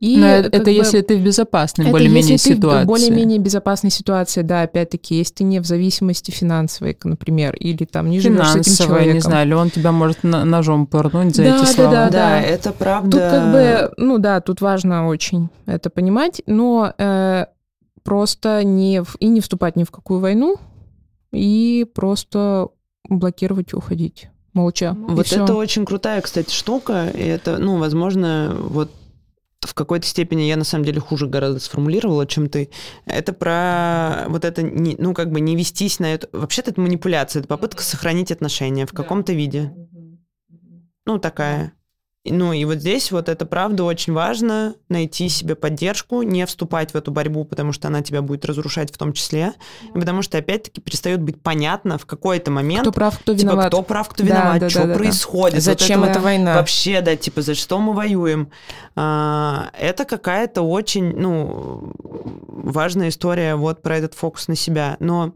И 0.00 0.18
Но 0.18 0.26
это 0.26 0.64
бы, 0.64 0.70
если 0.70 1.00
ты 1.00 1.16
в 1.16 1.22
безопасной 1.22 1.90
более-менее 1.90 2.36
ситуации. 2.36 2.84
более-менее 2.84 3.38
безопасной 3.38 3.90
ситуации, 3.90 4.42
да, 4.42 4.62
опять-таки, 4.62 5.14
если 5.14 5.34
ты 5.34 5.44
не 5.44 5.60
в 5.60 5.64
зависимости 5.64 6.30
финансовой, 6.30 6.98
например, 7.04 7.54
или 7.54 7.86
там 7.86 8.10
не 8.10 8.20
живешь 8.20 8.48
с 8.48 8.56
этим 8.56 8.86
человеком. 8.86 9.14
не 9.14 9.20
знаю, 9.20 9.46
или 9.46 9.54
он 9.54 9.70
тебя 9.70 9.92
может 9.92 10.22
ножом 10.22 10.86
пырнуть 10.86 11.34
за 11.34 11.44
да, 11.44 11.56
эти 11.56 11.64
слова. 11.72 11.90
Да, 11.90 12.04
да, 12.04 12.10
да, 12.10 12.42
это 12.42 12.72
правда. 12.72 13.10
Тут 13.12 13.20
как 13.20 13.52
бы, 13.52 13.94
ну 13.96 14.18
да, 14.18 14.40
тут 14.42 14.60
важно 14.60 15.06
очень 15.06 15.48
это 15.64 15.88
понимать, 15.88 16.42
но 16.46 16.92
э, 16.98 17.46
просто 18.04 18.62
не 18.62 19.02
в, 19.02 19.16
и 19.16 19.26
не 19.26 19.40
вступать 19.40 19.74
ни 19.76 19.84
в 19.84 19.90
какую 19.90 20.20
войну, 20.20 20.56
и 21.32 21.84
просто 21.94 22.68
блокировать 23.08 23.72
и 23.72 23.76
уходить 23.76 24.28
молча. 24.52 24.96
Вот 24.96 25.26
это 25.32 25.46
все. 25.46 25.56
очень 25.56 25.84
крутая, 25.84 26.20
кстати, 26.20 26.54
штука, 26.54 27.08
и 27.08 27.22
это, 27.22 27.58
ну, 27.58 27.78
возможно, 27.78 28.56
вот 28.58 28.90
в 29.60 29.74
какой-то 29.74 30.06
степени 30.06 30.42
я 30.42 30.56
на 30.56 30.64
самом 30.64 30.84
деле 30.84 31.00
хуже 31.00 31.26
гораздо 31.26 31.58
сформулировала, 31.58 32.26
чем 32.26 32.48
ты. 32.48 32.70
Это 33.06 33.32
про 33.32 34.26
вот 34.28 34.44
это, 34.44 34.62
не, 34.62 34.94
ну, 34.98 35.14
как 35.14 35.30
бы 35.30 35.40
не 35.40 35.56
вестись 35.56 35.98
на 35.98 36.12
это. 36.12 36.28
Вообще-то 36.32 36.70
это 36.70 36.80
манипуляция, 36.80 37.40
это 37.40 37.48
попытка 37.48 37.82
сохранить 37.82 38.30
отношения 38.30 38.86
в 38.86 38.92
каком-то 38.92 39.32
виде. 39.32 39.74
Ну, 41.06 41.18
такая. 41.18 41.72
Ну 42.26 42.54
и 42.54 42.64
вот 42.64 42.76
здесь 42.78 43.12
вот 43.12 43.28
это 43.28 43.44
правда 43.44 43.84
очень 43.84 44.14
важно, 44.14 44.76
найти 44.88 45.28
себе 45.28 45.54
поддержку, 45.54 46.22
не 46.22 46.46
вступать 46.46 46.92
в 46.92 46.96
эту 46.96 47.10
борьбу, 47.10 47.44
потому 47.44 47.72
что 47.72 47.88
она 47.88 48.00
тебя 48.00 48.22
будет 48.22 48.46
разрушать 48.46 48.90
в 48.90 48.96
том 48.96 49.12
числе, 49.12 49.52
и 49.94 49.98
потому 49.98 50.22
что 50.22 50.38
опять-таки 50.38 50.80
перестает 50.80 51.20
быть 51.20 51.42
понятно 51.42 51.98
в 51.98 52.06
какой-то 52.06 52.50
момент, 52.50 52.82
кто 52.82 52.92
прав, 52.92 53.18
кто 53.18 53.34
типа, 53.34 53.42
виноват, 53.42 53.66
кто 53.66 53.82
прав, 53.82 54.08
кто 54.08 54.24
виноват, 54.24 54.58
да, 54.58 54.70
что 54.70 54.86
да, 54.86 54.94
происходит, 54.94 55.62
зачем 55.62 56.00
вот 56.00 56.06
это, 56.06 56.18
эта 56.18 56.24
война, 56.24 56.54
вообще, 56.54 57.02
да, 57.02 57.14
типа 57.14 57.42
за 57.42 57.54
что 57.54 57.78
мы 57.78 57.92
воюем, 57.92 58.50
а, 58.96 59.68
это 59.78 60.06
какая-то 60.06 60.62
очень, 60.62 61.14
ну 61.18 61.92
важная 62.48 63.10
история 63.10 63.54
вот 63.54 63.82
про 63.82 63.98
этот 63.98 64.14
фокус 64.14 64.48
на 64.48 64.56
себя, 64.56 64.96
но 64.98 65.34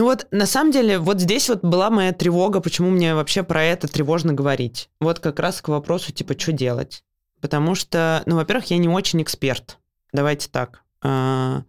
Ну 0.00 0.06
вот, 0.06 0.26
на 0.30 0.46
самом 0.46 0.72
деле, 0.72 0.98
вот 0.98 1.20
здесь 1.20 1.50
вот 1.50 1.60
была 1.60 1.90
моя 1.90 2.12
тревога, 2.12 2.60
почему 2.60 2.88
мне 2.88 3.14
вообще 3.14 3.42
про 3.42 3.62
это 3.64 3.86
тревожно 3.86 4.32
говорить. 4.32 4.88
Вот 4.98 5.18
как 5.18 5.38
раз 5.38 5.60
к 5.60 5.68
вопросу, 5.68 6.10
типа, 6.10 6.32
что 6.38 6.52
делать. 6.52 7.04
Потому 7.42 7.74
что, 7.74 8.22
ну, 8.24 8.36
во-первых, 8.36 8.70
я 8.70 8.78
не 8.78 8.88
очень 8.88 9.20
эксперт. 9.20 9.76
Давайте 10.14 10.48
так. 10.48 10.84
А, 11.02 11.64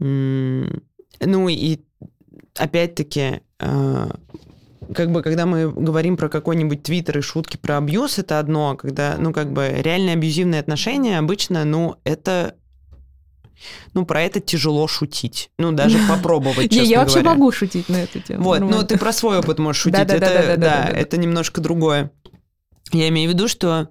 ну 0.00 1.48
и 1.48 1.78
опять-таки, 2.56 3.42
а, 3.60 4.10
как 4.92 5.12
бы, 5.12 5.22
когда 5.22 5.46
мы 5.46 5.70
говорим 5.70 6.16
про 6.16 6.28
какой-нибудь 6.28 6.82
твиттер 6.82 7.18
и 7.18 7.22
шутки 7.22 7.56
про 7.56 7.78
абьюз, 7.78 8.18
это 8.18 8.40
одно, 8.40 8.74
когда, 8.74 9.14
ну, 9.20 9.32
как 9.32 9.52
бы, 9.52 9.68
реальные 9.68 10.14
абьюзивные 10.14 10.60
отношения 10.60 11.16
обычно, 11.16 11.64
ну, 11.64 11.94
это 12.02 12.56
ну, 13.94 14.04
про 14.04 14.22
это 14.22 14.40
тяжело 14.40 14.86
шутить. 14.88 15.50
Ну, 15.58 15.72
даже 15.72 15.98
попробовать, 16.08 16.70
честно 16.70 16.88
Я 16.88 17.00
вообще 17.00 17.22
могу 17.22 17.52
шутить 17.52 17.88
на 17.88 18.02
эту 18.02 18.20
тему. 18.20 18.44
Вот, 18.44 18.60
ну, 18.60 18.82
ты 18.82 18.98
про 18.98 19.12
свой 19.12 19.38
опыт 19.38 19.58
можешь 19.58 19.82
шутить. 19.82 20.06
Да, 20.06 20.88
это 20.92 21.16
немножко 21.16 21.60
другое. 21.60 22.10
Я 22.92 23.08
имею 23.08 23.30
в 23.30 23.34
виду, 23.34 23.46
что, 23.46 23.88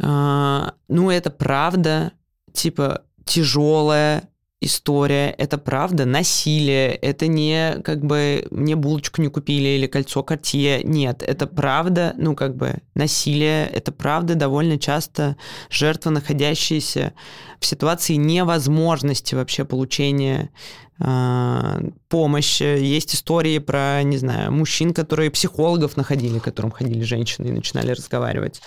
а, 0.00 0.74
ну, 0.88 1.10
это 1.10 1.30
правда, 1.30 2.12
типа, 2.52 3.02
тяжелая, 3.24 4.28
история, 4.60 5.30
это 5.30 5.58
правда 5.58 6.06
насилие, 6.06 6.94
это 6.94 7.26
не 7.26 7.76
как 7.84 8.04
бы 8.04 8.46
мне 8.50 8.74
булочку 8.74 9.20
не 9.20 9.28
купили 9.28 9.68
или 9.68 9.86
кольцо 9.86 10.22
Кортье, 10.22 10.82
нет, 10.82 11.22
это 11.22 11.46
правда, 11.46 12.14
ну 12.16 12.34
как 12.34 12.56
бы 12.56 12.78
насилие, 12.94 13.66
это 13.66 13.92
правда 13.92 14.34
довольно 14.34 14.78
часто 14.78 15.36
жертва, 15.68 16.10
находящаяся 16.10 17.12
в 17.60 17.66
ситуации 17.66 18.14
невозможности 18.14 19.34
вообще 19.34 19.66
получения 19.66 20.50
э, 21.00 21.90
помощи. 22.08 22.62
Есть 22.62 23.14
истории 23.14 23.58
про, 23.58 24.02
не 24.04 24.16
знаю, 24.16 24.52
мужчин, 24.52 24.94
которые 24.94 25.30
психологов 25.30 25.98
находили, 25.98 26.38
к 26.38 26.44
которым 26.44 26.70
ходили 26.70 27.02
женщины 27.02 27.48
и 27.48 27.52
начинали 27.52 27.90
разговаривать, 27.90 28.62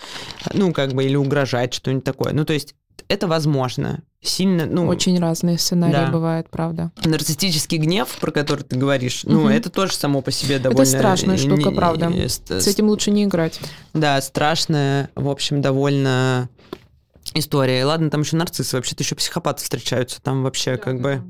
ну 0.53 0.71
как 0.71 0.93
бы 0.93 1.03
или 1.03 1.15
угрожать, 1.15 1.73
что-нибудь 1.73 2.03
такое. 2.03 2.31
Ну 2.33 2.45
то 2.45 2.53
есть 2.53 2.75
это 3.07 3.27
возможно. 3.27 4.03
Сильно, 4.21 4.65
ну... 4.65 4.87
Очень 4.87 5.17
разные 5.19 5.57
сценарии 5.57 5.93
да. 5.93 6.11
бывают, 6.11 6.49
правда. 6.49 6.91
Нарциссический 7.05 7.77
гнев, 7.77 8.09
про 8.19 8.31
который 8.31 8.63
ты 8.63 8.75
говоришь, 8.75 9.23
угу. 9.23 9.33
ну, 9.33 9.49
это 9.49 9.69
тоже 9.69 9.93
само 9.93 10.21
по 10.21 10.31
себе 10.31 10.59
довольно... 10.59 10.81
Это 10.81 10.97
страшная 10.97 11.37
штука, 11.37 11.71
правда. 11.71 12.11
С 12.27 12.67
этим 12.67 12.89
лучше 12.89 13.11
не 13.11 13.23
играть. 13.23 13.59
Да, 13.93 14.21
страшная, 14.21 15.09
в 15.15 15.29
общем, 15.29 15.61
довольно 15.61 16.49
история. 17.33 17.81
И 17.81 17.83
ладно, 17.83 18.09
там 18.09 18.21
еще 18.21 18.35
нарциссы, 18.35 18.75
вообще-то 18.75 19.03
еще 19.03 19.15
психопаты 19.15 19.63
встречаются, 19.63 20.21
там 20.21 20.43
вообще 20.43 20.77
как 20.77 20.99
бы... 20.99 21.23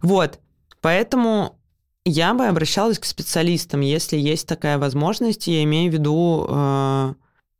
Вот, 0.00 0.40
поэтому 0.80 1.56
я 2.04 2.34
бы 2.34 2.46
обращалась 2.46 2.98
к 2.98 3.04
специалистам, 3.04 3.80
если 3.80 4.16
есть 4.16 4.48
такая 4.48 4.78
возможность, 4.78 5.46
я 5.46 5.62
имею 5.62 5.90
в 5.90 5.94
виду 5.94 6.46
э, 6.48 7.14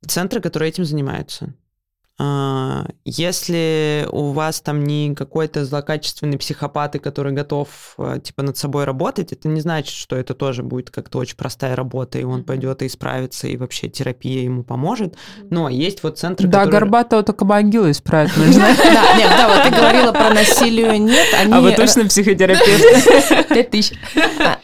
центры, 0.09 0.41
которые 0.41 0.71
этим 0.71 0.85
занимаются. 0.85 1.55
А, 2.19 2.87
если 3.05 4.07
у 4.13 4.33
вас 4.33 4.61
там 4.61 4.85
не 4.85 5.15
какой-то 5.15 5.65
злокачественный 5.65 6.39
психопат, 6.39 6.93
который 7.01 7.33
готов 7.33 7.69
а, 7.97 8.19
типа 8.19 8.43
над 8.43 8.57
собой 8.57 8.85
работать, 8.85 9.33
это 9.33 9.49
не 9.49 9.61
значит, 9.61 9.95
что 9.95 10.17
это 10.17 10.35
тоже 10.35 10.63
будет 10.63 10.91
как-то 10.91 11.19
очень 11.19 11.37
простая 11.37 11.75
работа, 11.75 12.19
и 12.19 12.25
он 12.25 12.45
пойдет 12.45 12.83
и 12.83 12.87
исправится, 12.87 13.49
и 13.49 13.57
вообще 13.57 13.89
терапия 13.89 14.43
ему 14.43 14.63
поможет. 14.63 15.17
Но 15.49 15.69
есть 15.71 16.03
вот 16.03 16.19
центры, 16.19 16.49
Да, 16.49 16.61
которые... 16.61 16.81
Горбатого 16.81 17.23
только 17.23 17.45
могилу 17.47 17.91
исправить 17.91 18.37
нужно. 18.37 18.61
Да, 18.61 19.17
нет, 19.17 19.31
да, 19.31 19.49
вот 19.49 19.63
ты 19.63 19.71
говорила 19.71 20.13
про 20.13 20.31
насилие 20.35 20.99
нет. 20.99 21.27
А 21.51 21.61
вы 21.61 21.73
точно 21.73 22.05
психотерапевт? 22.07 23.49
Пять 23.49 23.71
тысяч. 23.71 23.97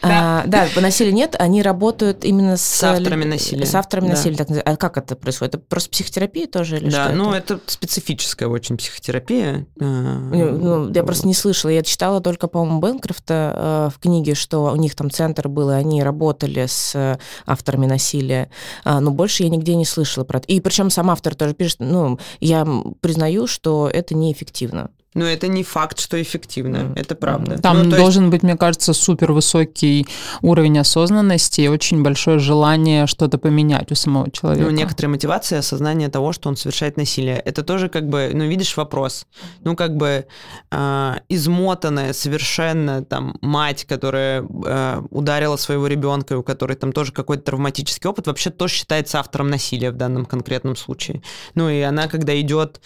А, 0.01 0.43
да, 0.45 0.67
по 0.75 0.81
насилию 0.81 1.13
нет, 1.13 1.35
они 1.39 1.63
работают 1.63 2.23
именно 2.23 2.57
с... 2.57 2.83
авторами 2.83 3.25
насилия. 3.25 3.65
С 3.65 3.73
авторами 3.73 4.09
насилия. 4.09 4.37
А 4.61 4.75
как 4.75 4.97
это 4.97 5.15
происходит? 5.15 5.55
Это 5.55 5.63
просто 5.67 5.89
психотерапия 5.89 6.45
тоже 6.47 6.77
или 6.77 6.89
что 6.89 7.05
Да, 7.05 7.11
ну 7.13 7.38
это 7.39 7.59
специфическая 7.65 8.47
очень 8.47 8.77
психотерапия. 8.77 9.65
Э, 9.79 9.83
ну, 9.83 10.91
я 10.91 11.03
просто 11.03 11.27
не 11.27 11.33
слышала. 11.33 11.71
Я 11.71 11.81
читала 11.81 12.21
только, 12.21 12.47
по-моему, 12.47 12.79
Бэнкрофта 12.79 13.53
э, 13.55 13.95
в 13.95 13.99
книге, 13.99 14.35
что 14.35 14.71
у 14.71 14.75
них 14.75 14.95
там 14.95 15.09
центр 15.09 15.47
был, 15.47 15.71
и 15.71 15.73
они 15.73 16.03
работали 16.03 16.65
с 16.67 16.95
э, 16.95 17.17
авторами 17.45 17.85
насилия. 17.85 18.49
А, 18.83 18.99
но 18.99 19.11
больше 19.11 19.43
я 19.43 19.49
нигде 19.49 19.75
не 19.75 19.85
слышала 19.85 20.23
про 20.23 20.37
это. 20.39 20.47
И 20.47 20.59
причем 20.59 20.89
сам 20.89 21.09
автор 21.09 21.35
тоже 21.35 21.53
пишет, 21.53 21.77
ну, 21.79 22.19
я 22.39 22.67
признаю, 23.01 23.47
что 23.47 23.89
это 23.91 24.15
неэффективно. 24.15 24.91
Но 25.15 25.25
это 25.25 25.47
не 25.47 25.63
факт, 25.63 25.99
что 25.99 26.21
эффективно, 26.21 26.77
mm. 26.77 26.99
это 26.99 27.15
правда. 27.15 27.57
Там 27.57 27.89
ну, 27.89 27.95
должен 27.95 28.25
есть... 28.25 28.31
быть, 28.31 28.43
мне 28.43 28.55
кажется, 28.55 28.93
супер 28.93 29.31
высокий 29.31 30.05
уровень 30.41 30.77
осознанности 30.77 31.61
и 31.61 31.67
очень 31.67 32.03
большое 32.03 32.37
желание 32.37 33.07
что-то 33.07 33.39
поменять 33.39 33.91
у 33.91 33.95
самого 33.95 34.29
человека. 34.29 34.69
Ну, 34.69 34.71
некоторая 34.71 35.09
мотивация, 35.09 35.59
осознание 35.59 36.09
того, 36.09 36.31
что 36.31 36.47
он 36.47 36.55
совершает 36.55 36.95
насилие. 36.97 37.37
Это 37.37 37.63
тоже 37.63 37.89
как 37.89 38.07
бы, 38.07 38.29
ну, 38.33 38.45
видишь, 38.45 38.77
вопрос. 38.77 39.25
Ну, 39.63 39.75
как 39.75 39.97
бы 39.97 40.27
э, 40.71 41.15
измотанная 41.27 42.13
совершенно 42.13 43.03
там 43.03 43.35
мать, 43.41 43.85
которая 43.85 44.43
э, 44.43 45.01
ударила 45.09 45.57
своего 45.57 45.87
ребенка, 45.87 46.37
у 46.37 46.43
которой 46.43 46.75
там 46.75 46.91
тоже 46.91 47.11
какой-то 47.13 47.43
травматический 47.43 48.07
опыт, 48.07 48.27
вообще 48.27 48.51
тоже 48.51 48.75
считается 48.75 49.19
автором 49.19 49.49
насилия 49.49 49.89
в 49.89 49.95
данном 49.95 50.25
конкретном 50.25 50.75
случае. 50.75 51.23
Ну, 51.55 51.67
и 51.67 51.81
она, 51.81 52.07
когда 52.07 52.39
идет 52.39 52.79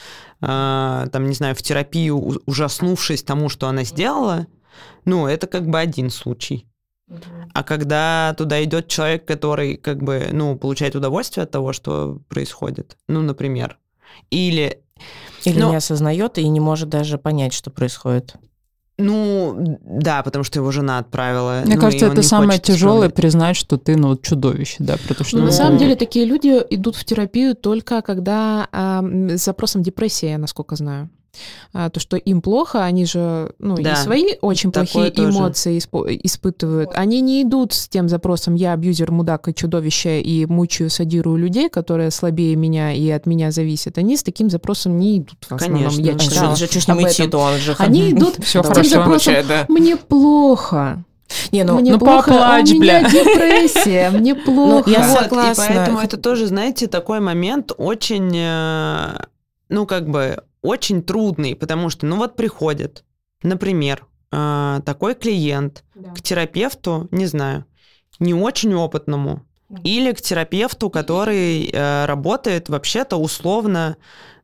там, 0.46 1.28
не 1.30 1.34
знаю, 1.34 1.56
в 1.56 1.62
терапию, 1.62 2.42
ужаснувшись 2.46 3.24
тому, 3.24 3.50
что 3.50 3.68
она 3.68 3.84
сделала, 3.84 4.48
ну, 5.06 5.28
это 5.28 5.48
как 5.48 5.68
бы 5.68 5.80
один 5.80 6.10
случай. 6.10 6.68
А 7.54 7.64
когда 7.64 8.34
туда 8.38 8.64
идет 8.64 8.88
человек, 8.88 9.26
который 9.26 9.78
как 9.78 10.02
бы, 10.02 10.30
ну, 10.32 10.56
получает 10.56 10.96
удовольствие 10.96 11.44
от 11.44 11.52
того, 11.52 11.72
что 11.72 12.20
происходит, 12.28 12.98
ну, 13.08 13.22
например, 13.22 13.78
или... 14.32 14.82
Или 15.46 15.60
ну, 15.60 15.70
не 15.72 15.76
осознает 15.76 16.38
и 16.38 16.48
не 16.48 16.60
может 16.60 16.90
даже 16.90 17.18
понять, 17.18 17.54
что 17.54 17.70
происходит. 17.70 18.36
Ну, 18.98 19.80
да, 19.82 20.22
потому 20.22 20.44
что 20.44 20.60
его 20.60 20.72
жена 20.72 21.00
отправила. 21.00 21.64
Мне 21.66 21.76
ну, 21.76 21.82
кажется, 21.82 22.06
это 22.06 22.22
самое 22.22 22.60
тяжелое 22.60 23.10
признать, 23.10 23.56
что 23.56 23.78
ты, 23.78 23.98
ну, 23.98 24.16
чудовище, 24.18 24.78
да, 24.80 24.98
потому 25.08 25.28
что... 25.28 25.38
Ну, 25.38 25.46
на 25.46 25.52
самом 25.52 25.78
деле, 25.78 25.96
такие 25.96 26.26
люди 26.26 26.62
идут 26.70 26.96
в 26.96 27.04
терапию 27.04 27.56
только 27.56 28.02
когда 28.02 28.68
э, 28.72 29.38
с 29.38 29.44
запросом 29.44 29.82
депрессии, 29.82 30.36
насколько 30.36 30.76
знаю. 30.76 31.10
А, 31.74 31.90
то, 31.90 32.00
что 32.00 32.18
им 32.18 32.42
плохо, 32.42 32.84
они 32.84 33.06
же, 33.06 33.52
ну, 33.58 33.76
да. 33.76 33.94
и 33.94 33.96
свои 33.96 34.26
очень 34.42 34.72
Такое 34.72 34.88
плохие 34.88 35.12
тоже. 35.12 35.38
эмоции 35.38 35.78
исп- 35.78 36.20
испытывают. 36.24 36.92
Они 36.94 37.22
не 37.22 37.42
идут 37.42 37.74
с 37.74 37.88
тем 37.88 38.08
запросом 38.08 38.54
«я 38.56 38.74
абьюзер, 38.74 39.12
мудак 39.12 39.48
и 39.48 39.56
чудовище, 39.56 40.22
и 40.22 40.46
мучаю, 40.46 40.90
садирую 40.90 41.38
людей, 41.38 41.70
которые 41.70 42.12
слабее 42.12 42.56
меня 42.56 42.94
и 42.94 43.10
от 43.10 43.26
меня 43.26 43.52
зависят». 43.52 43.98
Они 43.98 44.16
с 44.16 44.24
таким 44.24 44.50
запросом 44.50 45.00
не 45.00 45.18
идут 45.18 45.38
в 45.50 45.52
основном. 45.54 45.84
Конечно. 45.86 46.02
Я 46.02 46.20
читала 46.20 46.56
же, 46.56 46.68
что 46.68 46.92
об 46.94 47.02
идти, 47.02 47.28
то 47.28 47.40
он 47.40 47.58
же... 47.58 47.76
Они 47.80 48.12
идут 48.12 48.36
с 48.46 48.52
тем 48.52 48.64
запросом 48.64 49.66
«мне 49.70 49.98
плохо». 49.98 51.04
Не, 51.52 51.64
ну, 51.64 51.80
мне 51.80 51.94
ну 51.94 52.00
плохо, 52.00 52.32
поплачь, 52.32 52.72
у 52.72 52.80
меня 52.80 53.10
депрессия, 53.10 54.10
мне 54.14 54.36
плохо. 54.36 54.84
Ну, 54.88 54.94
я 54.94 55.08
согласна. 55.08 55.64
И 55.64 55.68
поэтому 55.68 56.00
это 56.00 56.18
тоже, 56.18 56.48
знаете, 56.48 56.88
такой 56.88 57.20
момент 57.20 57.72
очень, 57.78 58.32
э, 58.36 59.16
ну, 59.70 59.86
как 59.88 60.08
бы, 60.08 60.44
очень 60.64 61.04
трудный, 61.04 61.56
потому 61.56 61.90
что, 61.90 62.08
ну 62.08 62.16
вот 62.16 62.36
приходит, 62.36 63.04
например, 63.44 64.08
э, 64.32 64.82
такой 64.86 65.14
клиент 65.14 65.84
да. 65.94 66.10
к 66.12 66.22
терапевту, 66.22 67.08
не 67.12 67.28
знаю, 67.28 67.66
не 68.20 68.34
очень 68.34 68.74
опытному, 68.74 69.46
или 69.84 70.12
к 70.12 70.22
терапевту, 70.22 70.90
который 70.90 71.70
э, 71.72 72.06
работает 72.06 72.70
вообще-то 72.70 73.18
условно 73.18 73.98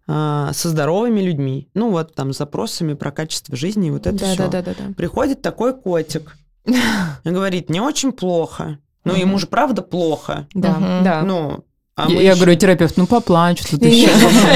э, 0.08 0.50
со 0.54 0.70
здоровыми 0.70 1.22
людьми. 1.22 1.70
Ну 1.74 1.92
вот 1.92 2.16
там 2.16 2.34
с 2.34 2.38
запросами 2.38 2.94
про 2.94 3.12
качество 3.12 3.56
жизни 3.56 3.88
и 3.88 3.92
вот 3.92 4.08
это 4.08 4.18
да, 4.18 4.26
все. 4.26 4.38
Да, 4.38 4.48
да, 4.48 4.62
да, 4.62 4.76
да. 4.78 4.94
Приходит 4.96 5.42
такой 5.42 5.80
котик 5.80 6.36
и 6.66 7.30
говорит, 7.30 7.70
не 7.70 7.80
очень 7.80 8.12
плохо. 8.12 8.80
Ну, 9.06 9.16
ему 9.16 9.40
же 9.40 9.48
правда 9.48 9.82
плохо. 9.82 10.48
Да, 10.54 11.02
да. 11.04 11.24
Ну, 11.24 11.64
а 12.06 12.10
я, 12.10 12.22
я 12.22 12.36
говорю, 12.36 12.56
терапевт, 12.56 12.98
ну 12.98 13.08
поплачь 13.08 13.62
тут 13.62 13.82
не, 13.82 14.02
еще. 14.02 14.10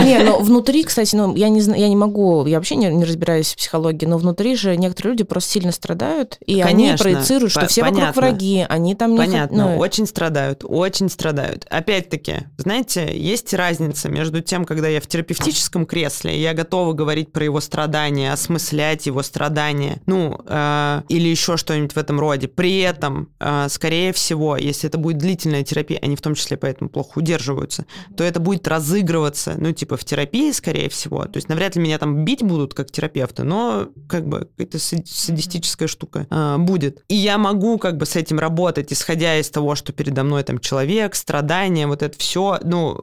Не, 0.04 0.24
но 0.24 0.40
внутри, 0.40 0.84
кстати, 0.84 1.16
ну 1.16 1.36
я 1.36 1.50
не 1.50 1.62
я 1.62 1.90
не 1.90 1.96
могу, 1.96 2.46
я 2.46 2.58
вообще 2.58 2.76
не, 2.76 2.88
не 2.88 3.06
разбираюсь 3.06 3.54
в 3.54 3.58
психологии, 3.58 4.06
но 4.06 4.18
внутри 4.18 4.56
же 4.56 4.76
некоторые 4.78 5.12
люди 5.12 5.24
просто 5.24 5.52
сильно 5.52 5.72
страдают, 5.72 6.38
и 6.46 6.62
Конечно, 6.62 7.06
они 7.06 7.16
проецируют, 7.16 7.52
что 7.52 7.68
все 7.68 7.82
понятно. 7.82 8.08
вокруг 8.08 8.16
враги, 8.18 8.66
они 8.68 8.96
там 8.96 9.12
не 9.12 9.18
Понятно, 9.18 9.70
ну... 9.70 9.78
очень 9.78 10.06
страдают, 10.06 10.64
очень 10.64 11.10
страдают. 11.10 11.66
Опять-таки, 11.70 12.48
знаете, 12.58 13.10
есть 13.14 13.54
разница 13.54 14.10
между 14.10 14.42
тем, 14.42 14.66
когда 14.66 14.88
я 14.88 15.02
в 15.02 15.08
терапевтическом 15.08 15.86
кресле, 15.86 16.40
я 16.42 16.54
готова 16.54 16.94
говорить 16.94 17.32
про 17.32 17.44
его 17.44 17.60
страдания, 17.62 18.32
осмыслять 18.32 19.06
его 19.06 19.24
страдания, 19.24 20.02
ну, 20.06 20.40
э, 20.46 21.02
или 21.10 21.28
еще 21.28 21.58
что-нибудь 21.58 21.94
в 21.94 21.98
этом 21.98 22.20
роде. 22.20 22.48
При 22.48 22.80
этом, 22.80 23.30
э, 23.40 23.68
скорее 23.70 24.14
всего, 24.14 24.58
если 24.58 24.90
это 24.90 24.98
будет 24.98 25.18
длительная 25.18 25.64
терапия, 25.64 26.00
они 26.02 26.16
в 26.16 26.22
том 26.22 26.36
числе 26.36 26.58
поэтому 26.58 26.90
плохо 26.90 27.20
удерживают, 27.20 27.33
удерживаются, 27.34 27.86
то 28.16 28.24
это 28.24 28.40
будет 28.40 28.68
разыгрываться, 28.68 29.56
ну, 29.58 29.72
типа, 29.72 29.98
в 29.98 30.06
терапии, 30.06 30.52
скорее 30.52 30.90
всего. 30.90 31.26
То 31.26 31.38
есть 31.38 31.50
навряд 31.50 31.76
ли 31.76 31.82
меня 31.82 31.98
там 31.98 32.26
бить 32.26 32.44
будут, 32.44 32.74
как 32.74 32.92
терапевта, 32.92 33.44
но 33.44 33.90
как 34.08 34.28
бы 34.28 34.50
какая-то 34.58 34.80
садистическая 34.80 35.88
штука 35.88 36.28
э, 36.30 36.58
будет. 36.60 37.04
И 37.08 37.16
я 37.16 37.38
могу 37.38 37.78
как 37.78 37.98
бы 37.98 38.06
с 38.06 38.16
этим 38.16 38.40
работать, 38.40 38.94
исходя 38.94 39.38
из 39.40 39.50
того, 39.50 39.76
что 39.76 39.94
передо 39.94 40.24
мной 40.24 40.44
там 40.44 40.60
человек, 40.60 41.16
страдания, 41.16 41.88
вот 41.88 42.04
это 42.04 42.18
все, 42.18 42.60
ну, 42.64 43.00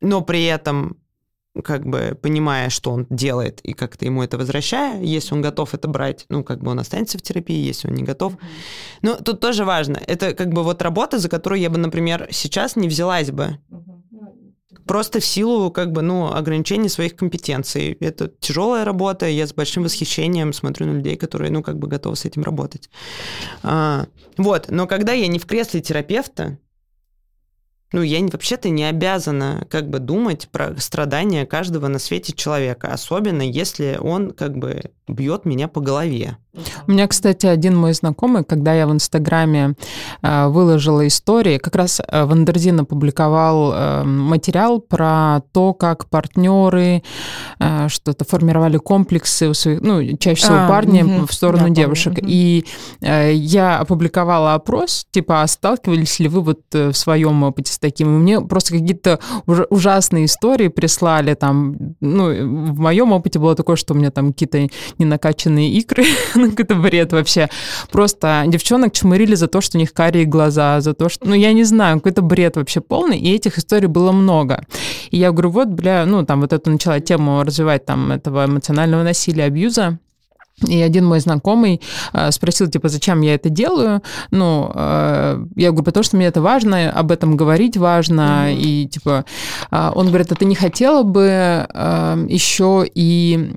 но 0.00 0.22
при 0.22 0.44
этом 0.44 0.96
как 1.62 1.86
бы 1.86 2.18
понимая, 2.20 2.70
что 2.70 2.92
он 2.92 3.06
делает, 3.10 3.60
и 3.62 3.72
как-то 3.72 4.04
ему 4.04 4.22
это 4.22 4.38
возвращая, 4.38 5.00
если 5.02 5.34
он 5.34 5.42
готов 5.42 5.74
это 5.74 5.88
брать, 5.88 6.26
ну, 6.28 6.44
как 6.44 6.62
бы 6.62 6.70
он 6.70 6.80
останется 6.80 7.18
в 7.18 7.22
терапии, 7.22 7.66
если 7.66 7.88
он 7.88 7.94
не 7.94 8.02
готов. 8.02 8.34
Но 9.02 9.16
тут 9.16 9.40
тоже 9.40 9.64
важно, 9.64 10.00
это 10.06 10.34
как 10.34 10.52
бы 10.52 10.62
вот 10.62 10.82
работа, 10.82 11.18
за 11.18 11.28
которую 11.28 11.60
я 11.60 11.70
бы, 11.70 11.78
например, 11.78 12.28
сейчас 12.30 12.76
не 12.76 12.88
взялась 12.88 13.30
бы. 13.30 13.58
Просто 14.86 15.20
в 15.20 15.24
силу, 15.24 15.70
как 15.70 15.92
бы, 15.92 16.02
ну, 16.02 16.32
ограничений 16.32 16.88
своих 16.88 17.14
компетенций. 17.14 17.96
Это 18.00 18.28
тяжелая 18.40 18.84
работа, 18.84 19.28
я 19.28 19.46
с 19.46 19.54
большим 19.54 19.84
восхищением 19.84 20.52
смотрю 20.52 20.86
на 20.86 20.96
людей, 20.96 21.16
которые, 21.16 21.52
ну, 21.52 21.62
как 21.62 21.78
бы 21.78 21.86
готовы 21.86 22.16
с 22.16 22.24
этим 22.24 22.42
работать. 22.42 22.90
А, 23.62 24.06
вот, 24.36 24.66
но 24.68 24.88
когда 24.88 25.12
я 25.12 25.28
не 25.28 25.38
в 25.38 25.46
кресле 25.46 25.80
терапевта, 25.80 26.58
ну, 27.92 28.02
я 28.02 28.20
вообще-то 28.24 28.68
не 28.68 28.84
обязана 28.84 29.66
как 29.68 29.88
бы 29.88 29.98
думать 29.98 30.48
про 30.50 30.76
страдания 30.78 31.46
каждого 31.46 31.88
на 31.88 31.98
свете 31.98 32.32
человека, 32.32 32.92
особенно 32.92 33.42
если 33.42 33.98
он 34.00 34.30
как 34.30 34.56
бы 34.56 34.92
бьет 35.08 35.44
меня 35.44 35.68
по 35.68 35.80
голове. 35.80 36.36
У 36.86 36.90
меня, 36.92 37.06
кстати, 37.06 37.46
один 37.46 37.76
мой 37.76 37.92
знакомый, 37.94 38.44
когда 38.44 38.74
я 38.74 38.86
в 38.86 38.92
Инстаграме 38.92 39.74
э, 40.22 40.46
выложила 40.48 41.06
истории, 41.06 41.58
как 41.58 41.76
раз 41.76 42.00
э, 42.00 42.24
Вандердин 42.24 42.80
опубликовал 42.80 43.72
э, 43.72 44.04
материал 44.04 44.80
про 44.80 45.42
то, 45.52 45.74
как 45.74 46.08
партнеры 46.08 47.02
э, 47.58 47.88
что-то 47.88 48.24
формировали 48.24 48.78
комплексы 48.78 49.48
у 49.48 49.54
своих, 49.54 49.80
ну, 49.80 50.16
чаще 50.16 50.42
всего 50.42 50.56
а, 50.56 50.68
парни 50.68 51.02
угу. 51.02 51.26
в 51.26 51.32
сторону 51.32 51.68
да, 51.68 51.74
девушек. 51.74 52.14
Угу. 52.18 52.26
И 52.26 52.64
э, 53.00 53.32
я 53.34 53.78
опубликовала 53.78 54.54
опрос, 54.54 55.06
типа, 55.12 55.42
а 55.42 55.46
сталкивались 55.46 56.18
ли 56.18 56.28
вы 56.28 56.40
вот 56.40 56.60
э, 56.72 56.90
в 56.90 56.96
своем 56.96 57.42
опыте 57.42 57.72
с 57.72 57.78
таким? 57.78 58.08
И 58.08 58.18
мне 58.18 58.40
просто 58.40 58.72
какие-то 58.72 59.20
ужасные 59.46 60.24
истории 60.24 60.68
прислали 60.68 61.34
там, 61.34 61.76
ну, 62.00 62.26
в 62.26 62.78
моем 62.80 63.12
опыте 63.12 63.38
было 63.38 63.54
такое, 63.54 63.76
что 63.76 63.94
у 63.94 63.96
меня 63.96 64.10
там 64.10 64.32
какие-то 64.32 64.66
ненакачанные 64.98 65.70
икры, 65.70 66.04
ну, 66.46 66.50
какой-то 66.50 66.74
бред 66.74 67.12
вообще. 67.12 67.48
Просто 67.90 68.44
девчонок 68.46 68.92
чмырили 68.92 69.34
за 69.34 69.46
то, 69.46 69.60
что 69.60 69.78
у 69.78 69.80
них 69.80 69.92
карие 69.92 70.24
глаза, 70.24 70.80
за 70.80 70.94
то, 70.94 71.08
что, 71.08 71.26
ну, 71.26 71.34
я 71.34 71.52
не 71.52 71.64
знаю, 71.64 71.96
какой-то 71.96 72.22
бред 72.22 72.56
вообще 72.56 72.80
полный, 72.80 73.18
и 73.18 73.34
этих 73.34 73.58
историй 73.58 73.88
было 73.88 74.12
много. 74.12 74.64
И 75.10 75.18
я 75.18 75.30
говорю, 75.30 75.50
вот, 75.50 75.68
бля, 75.68 76.04
ну, 76.06 76.24
там 76.24 76.40
вот 76.40 76.52
эту 76.52 76.70
начала 76.70 77.00
тему 77.00 77.42
развивать 77.42 77.84
там 77.86 78.12
этого 78.12 78.46
эмоционального 78.46 79.02
насилия, 79.02 79.44
абьюза, 79.44 79.98
и 80.68 80.80
один 80.80 81.06
мой 81.06 81.20
знакомый 81.20 81.80
э, 82.12 82.30
спросил, 82.30 82.68
типа, 82.68 82.88
зачем 82.88 83.22
я 83.22 83.34
это 83.34 83.48
делаю? 83.48 84.02
Ну, 84.30 84.70
э, 84.74 85.44
я 85.56 85.70
говорю, 85.70 85.84
потому 85.84 86.04
что 86.04 86.16
мне 86.16 86.26
это 86.26 86.42
важно, 86.42 86.90
об 86.90 87.10
этом 87.10 87.36
говорить 87.36 87.76
важно. 87.76 88.50
Mm-hmm. 88.50 88.56
И, 88.56 88.88
типа, 88.88 89.24
э, 89.70 89.90
он 89.94 90.08
говорит, 90.08 90.32
а 90.32 90.34
ты 90.34 90.44
не 90.44 90.54
хотела 90.54 91.02
бы 91.02 91.66
э, 91.66 92.26
еще 92.28 92.84
и 92.94 93.50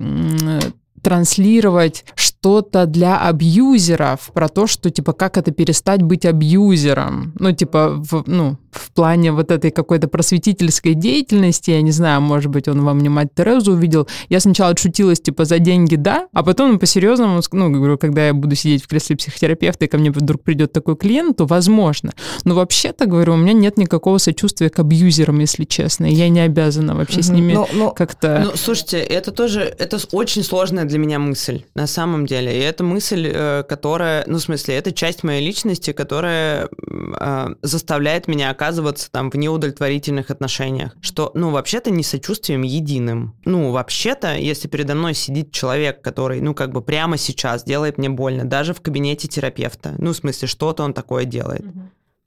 транслировать 1.02 2.04
что-то 2.44 2.84
для 2.84 3.26
абьюзеров, 3.26 4.30
про 4.34 4.50
то, 4.50 4.66
что, 4.66 4.90
типа, 4.90 5.14
как 5.14 5.38
это 5.38 5.50
перестать 5.50 6.02
быть 6.02 6.26
абьюзером. 6.26 7.32
Ну, 7.38 7.52
типа, 7.52 7.94
в, 7.96 8.24
ну, 8.26 8.58
в 8.74 8.90
плане 8.92 9.32
вот 9.32 9.50
этой 9.50 9.70
какой-то 9.70 10.08
просветительской 10.08 10.94
деятельности, 10.94 11.70
я 11.70 11.82
не 11.82 11.90
знаю, 11.90 12.20
может 12.20 12.50
быть, 12.50 12.68
он 12.68 12.84
во 12.84 12.94
мне 12.94 13.08
мать 13.08 13.28
Терезу 13.34 13.72
увидел. 13.72 14.08
Я 14.28 14.40
сначала 14.40 14.70
отшутилась, 14.70 15.20
типа, 15.20 15.44
за 15.44 15.58
деньги, 15.58 15.96
да, 15.96 16.28
а 16.32 16.42
потом 16.42 16.78
по-серьезному, 16.78 17.40
ну, 17.52 17.70
говорю, 17.70 17.98
когда 17.98 18.26
я 18.26 18.34
буду 18.34 18.54
сидеть 18.54 18.84
в 18.84 18.88
кресле 18.88 19.16
психотерапевта, 19.16 19.84
и 19.84 19.88
ко 19.88 19.98
мне 19.98 20.10
вдруг 20.10 20.42
придет 20.42 20.72
такой 20.72 20.96
клиент, 20.96 21.38
то 21.38 21.46
возможно. 21.46 22.12
Но 22.44 22.54
вообще-то, 22.54 23.06
говорю, 23.06 23.34
у 23.34 23.36
меня 23.36 23.52
нет 23.52 23.78
никакого 23.78 24.18
сочувствия 24.18 24.70
к 24.70 24.78
абьюзерам, 24.78 25.38
если 25.38 25.64
честно, 25.64 26.06
я 26.06 26.28
не 26.28 26.40
обязана 26.40 26.94
вообще 26.94 27.22
с 27.22 27.30
ними 27.30 27.54
но, 27.54 27.68
но, 27.72 27.90
как-то... 27.90 28.42
Ну, 28.44 28.56
слушайте, 28.56 28.98
это 28.98 29.30
тоже, 29.30 29.60
это 29.60 29.98
очень 30.12 30.42
сложная 30.42 30.84
для 30.84 30.98
меня 30.98 31.18
мысль, 31.18 31.62
на 31.74 31.86
самом 31.86 32.26
деле, 32.26 32.56
и 32.56 32.60
это 32.60 32.84
мысль, 32.84 33.30
э, 33.32 33.62
которая, 33.68 34.24
ну, 34.26 34.38
в 34.38 34.42
смысле, 34.42 34.76
это 34.76 34.92
часть 34.92 35.22
моей 35.22 35.44
личности, 35.44 35.92
которая 35.92 36.68
э, 36.88 37.46
заставляет 37.62 38.28
меня 38.28 38.50
оказываться 38.64 39.10
там 39.10 39.30
в 39.30 39.34
неудовлетворительных 39.34 40.30
отношениях. 40.30 40.96
Что, 41.00 41.30
ну, 41.34 41.50
вообще-то 41.50 41.90
не 41.90 42.02
сочувствием 42.02 42.62
единым. 42.62 43.36
Ну, 43.44 43.70
вообще-то, 43.70 44.36
если 44.36 44.68
передо 44.68 44.94
мной 44.94 45.14
сидит 45.14 45.52
человек, 45.52 46.00
который, 46.00 46.40
ну, 46.40 46.54
как 46.54 46.72
бы 46.72 46.80
прямо 46.80 47.18
сейчас 47.18 47.64
делает 47.64 47.98
мне 47.98 48.08
больно, 48.08 48.44
даже 48.44 48.72
в 48.72 48.80
кабинете 48.80 49.28
терапевта, 49.28 49.94
ну, 49.98 50.12
в 50.12 50.16
смысле, 50.16 50.48
что-то 50.48 50.82
он 50.82 50.94
такое 50.94 51.24
делает. 51.24 51.64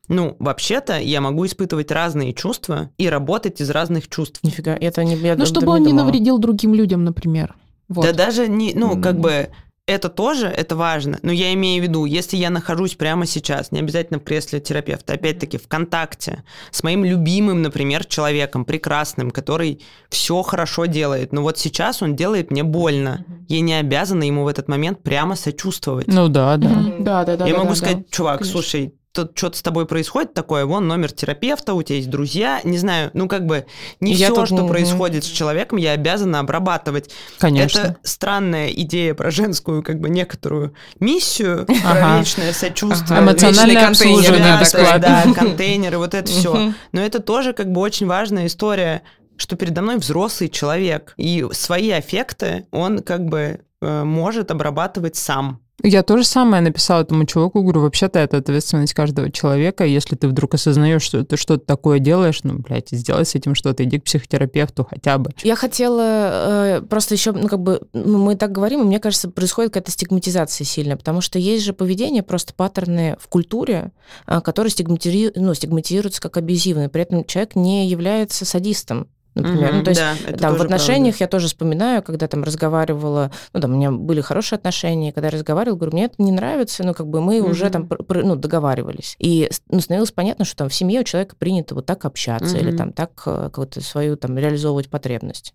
Ну, 0.09 0.37
вообще-то 0.39 0.99
я 0.99 1.19
могу 1.19 1.45
испытывать 1.45 1.91
разные 1.91 2.33
чувства 2.33 2.91
и 2.97 3.09
работать 3.09 3.59
из 3.59 3.69
разных 3.69 4.07
чувств. 4.07 4.39
Нифига, 4.43 4.77
это 4.79 5.03
не... 5.03 5.15
Я 5.15 5.35
ну, 5.35 5.45
чтобы 5.45 5.71
он 5.71 5.83
не 5.83 5.93
навредил 5.93 6.37
другим 6.37 6.73
людям, 6.73 7.03
например. 7.03 7.55
Вот. 7.89 8.05
Да 8.05 8.13
даже 8.13 8.47
не, 8.47 8.73
ну, 8.73 8.95
mm-hmm. 8.95 9.01
как 9.01 9.19
бы 9.19 9.49
это 9.87 10.09
тоже, 10.09 10.47
это 10.47 10.75
важно, 10.75 11.17
но 11.23 11.31
я 11.31 11.53
имею 11.53 11.81
в 11.81 11.87
виду, 11.87 12.03
если 12.03 12.35
я 12.35 12.49
нахожусь 12.49 12.95
прямо 12.95 13.25
сейчас, 13.25 13.71
не 13.71 13.79
обязательно 13.79 14.19
в 14.19 14.23
кресле 14.23 14.59
терапевта, 14.59 15.13
опять-таки 15.13 15.57
в 15.57 15.67
контакте 15.69 16.43
с 16.71 16.83
моим 16.83 17.05
любимым, 17.05 17.61
например, 17.61 18.05
человеком, 18.05 18.65
прекрасным, 18.65 19.31
который 19.31 19.81
все 20.09 20.41
хорошо 20.41 20.85
делает, 20.85 21.31
но 21.31 21.41
вот 21.41 21.57
сейчас 21.57 22.01
он 22.01 22.17
делает 22.17 22.51
мне 22.51 22.63
больно, 22.63 23.25
я 23.47 23.61
не 23.61 23.75
обязана 23.75 24.23
ему 24.23 24.43
в 24.43 24.47
этот 24.47 24.67
момент 24.67 25.01
прямо 25.01 25.35
сочувствовать. 25.35 26.07
Ну 26.07 26.27
да, 26.27 26.57
да. 26.57 26.69
Да, 26.99 27.23
да, 27.23 27.37
да. 27.37 27.47
Я 27.47 27.53
да, 27.53 27.59
могу 27.59 27.69
да, 27.69 27.75
сказать, 27.75 27.97
да. 27.99 28.05
чувак, 28.11 28.39
Конечно. 28.39 28.51
слушай, 28.51 28.93
тут 29.17 29.37
что-то 29.37 29.57
с 29.57 29.61
тобой 29.61 29.87
происходит 29.87 30.33
такое, 30.33 30.65
вон 30.65 30.87
номер 30.87 31.11
терапевта, 31.11 31.73
у 31.73 31.81
тебя 31.81 31.97
есть 31.97 32.09
друзья, 32.09 32.61
не 32.63 32.77
знаю, 32.77 33.09
ну 33.13 33.27
как 33.27 33.45
бы 33.45 33.65
не 33.99 34.13
я 34.13 34.27
все, 34.27 34.35
тут... 34.35 34.47
что 34.47 34.67
происходит 34.67 35.23
с 35.23 35.27
человеком, 35.27 35.79
я 35.79 35.93
обязана 35.93 36.39
обрабатывать. 36.39 37.09
Конечно. 37.39 37.79
Это 37.79 37.97
странная 38.03 38.69
идея 38.69 39.15
про 39.15 39.31
женскую 39.31 39.81
как 39.81 39.99
бы 39.99 40.09
некоторую 40.09 40.73
миссию, 40.99 41.65
про 41.65 42.19
вечное 42.19 42.53
сочувствие. 42.53 43.19
Эмоциональное 43.19 43.87
обслуживание 43.87 44.59
Да, 44.99 45.33
контейнеры, 45.33 45.97
вот 45.97 46.13
это 46.13 46.29
все. 46.29 46.73
Но 46.91 47.01
это 47.01 47.19
тоже 47.19 47.53
как 47.53 47.71
бы 47.71 47.81
очень 47.81 48.05
важная 48.05 48.47
история 48.47 49.01
что 49.39 49.55
передо 49.55 49.83
мной 49.83 49.97
взрослый 49.97 50.49
человек, 50.49 51.13
и 51.15 51.45
свои 51.51 51.91
аффекты 51.91 52.65
он 52.71 53.03
как 53.03 53.25
бы 53.25 53.61
э, 53.81 54.03
может 54.03 54.49
обрабатывать 54.49 55.15
сам. 55.15 55.61
Я 55.83 56.01
тоже 56.01 56.23
самое 56.23 56.63
написала 56.63 57.01
этому 57.03 57.25
чуваку, 57.25 57.61
говорю, 57.61 57.81
вообще-то 57.81 58.17
это 58.17 58.37
ответственность 58.37 58.95
каждого 58.95 59.31
человека, 59.31 59.85
если 59.85 60.15
ты 60.15 60.27
вдруг 60.27 60.55
осознаешь, 60.55 61.03
что 61.03 61.23
ты 61.23 61.37
что-то 61.37 61.65
такое 61.65 61.99
делаешь, 61.99 62.39
ну, 62.43 62.55
блядь, 62.57 62.89
сделай 62.89 63.25
с 63.25 63.35
этим 63.35 63.53
что-то, 63.53 63.83
иди 63.83 63.99
к 63.99 64.05
психотерапевту 64.05 64.87
хотя 64.89 65.19
бы. 65.19 65.31
Я 65.43 65.55
хотела 65.55 66.79
э, 66.79 66.81
просто 66.81 67.13
еще, 67.13 67.31
ну, 67.31 67.47
как 67.47 67.59
бы, 67.59 67.81
ну, 67.93 68.17
мы 68.17 68.35
так 68.35 68.51
говорим, 68.51 68.81
и 68.81 68.85
мне 68.85 68.99
кажется, 68.99 69.29
происходит 69.29 69.71
какая-то 69.71 69.91
стигматизация 69.91 70.65
сильная, 70.65 70.97
потому 70.97 71.21
что 71.21 71.37
есть 71.37 71.63
же 71.63 71.73
поведение, 71.73 72.23
просто 72.23 72.55
паттерны 72.55 73.15
в 73.19 73.27
культуре, 73.27 73.91
э, 74.25 74.41
которые 74.41 74.71
стигматизи... 74.71 75.33
ну, 75.35 75.53
стигматизируются 75.53 76.21
как 76.21 76.37
абьюзивные, 76.37 76.89
при 76.89 77.03
этом 77.03 77.23
человек 77.23 77.55
не 77.55 77.87
является 77.87 78.45
садистом, 78.45 79.07
например. 79.37 79.69
Угу, 79.69 79.77
ну, 79.77 79.83
то 79.83 79.89
есть 79.91 80.01
да, 80.01 80.37
там 80.37 80.55
в 80.55 80.61
отношениях 80.61 81.15
правда. 81.15 81.23
я 81.23 81.27
тоже 81.27 81.47
вспоминаю, 81.47 82.03
когда 82.03 82.27
там 82.27 82.43
разговаривала, 82.43 83.31
ну, 83.53 83.59
там 83.61 83.73
у 83.73 83.75
меня 83.75 83.91
были 83.91 84.21
хорошие 84.21 84.57
отношения, 84.57 85.13
когда 85.13 85.27
я 85.27 85.31
разговаривала, 85.31 85.77
говорю, 85.77 85.93
мне 85.93 86.05
это 86.05 86.15
не 86.19 86.31
нравится, 86.31 86.83
ну, 86.83 86.93
как 86.93 87.07
бы 87.07 87.21
мы 87.21 87.41
угу. 87.41 87.51
уже 87.51 87.69
там 87.69 87.89
ну, 88.09 88.35
договаривались. 88.35 89.15
И 89.19 89.49
ну, 89.69 89.79
становилось 89.79 90.11
понятно, 90.11 90.45
что 90.45 90.57
там 90.57 90.69
в 90.69 90.73
семье 90.73 91.01
у 91.01 91.03
человека 91.03 91.35
принято 91.37 91.75
вот 91.75 91.85
так 91.85 92.05
общаться 92.05 92.55
угу. 92.57 92.63
или 92.63 92.75
там 92.75 92.91
так 92.93 93.11
э, 93.25 93.43
какую-то 93.45 93.81
свою 93.81 94.17
там 94.17 94.37
реализовывать 94.37 94.89
потребность. 94.89 95.53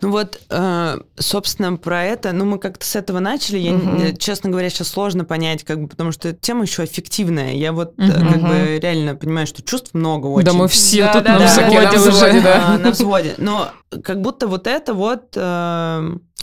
Ну 0.00 0.10
вот, 0.10 0.40
э, 0.50 0.98
собственно, 1.16 1.76
про 1.76 2.04
это, 2.04 2.32
ну 2.32 2.44
мы 2.44 2.58
как-то 2.58 2.84
с 2.84 2.96
этого 2.96 3.20
начали. 3.20 3.58
Я, 3.58 3.74
угу. 3.74 4.16
честно 4.18 4.50
говоря, 4.50 4.68
сейчас 4.68 4.88
сложно 4.88 5.24
понять, 5.24 5.64
как 5.64 5.80
бы, 5.80 5.88
потому 5.88 6.12
что 6.12 6.32
тема 6.32 6.64
еще 6.64 6.84
эффективная. 6.84 7.52
Я 7.52 7.72
вот 7.72 7.94
угу. 7.96 8.10
как 8.10 8.42
бы 8.42 8.78
реально 8.82 9.14
понимаю, 9.14 9.46
что 9.46 9.62
чувств 9.62 9.94
много 9.94 10.26
очень. 10.26 10.46
Да 10.46 10.52
мы 10.52 10.68
все 10.68 11.04
да, 11.04 11.12
тут 11.12 11.24
да, 11.24 11.32
на, 11.34 11.38
да, 11.38 11.46
взводе, 11.46 11.80
на 11.80 11.92
взводе, 11.92 12.40
да. 12.40 12.78
на 12.78 12.90
взводе. 12.90 13.34
Но 13.38 13.70
как 14.02 14.20
будто 14.20 14.46
вот 14.46 14.66
это 14.66 14.92
вот, 14.92 15.28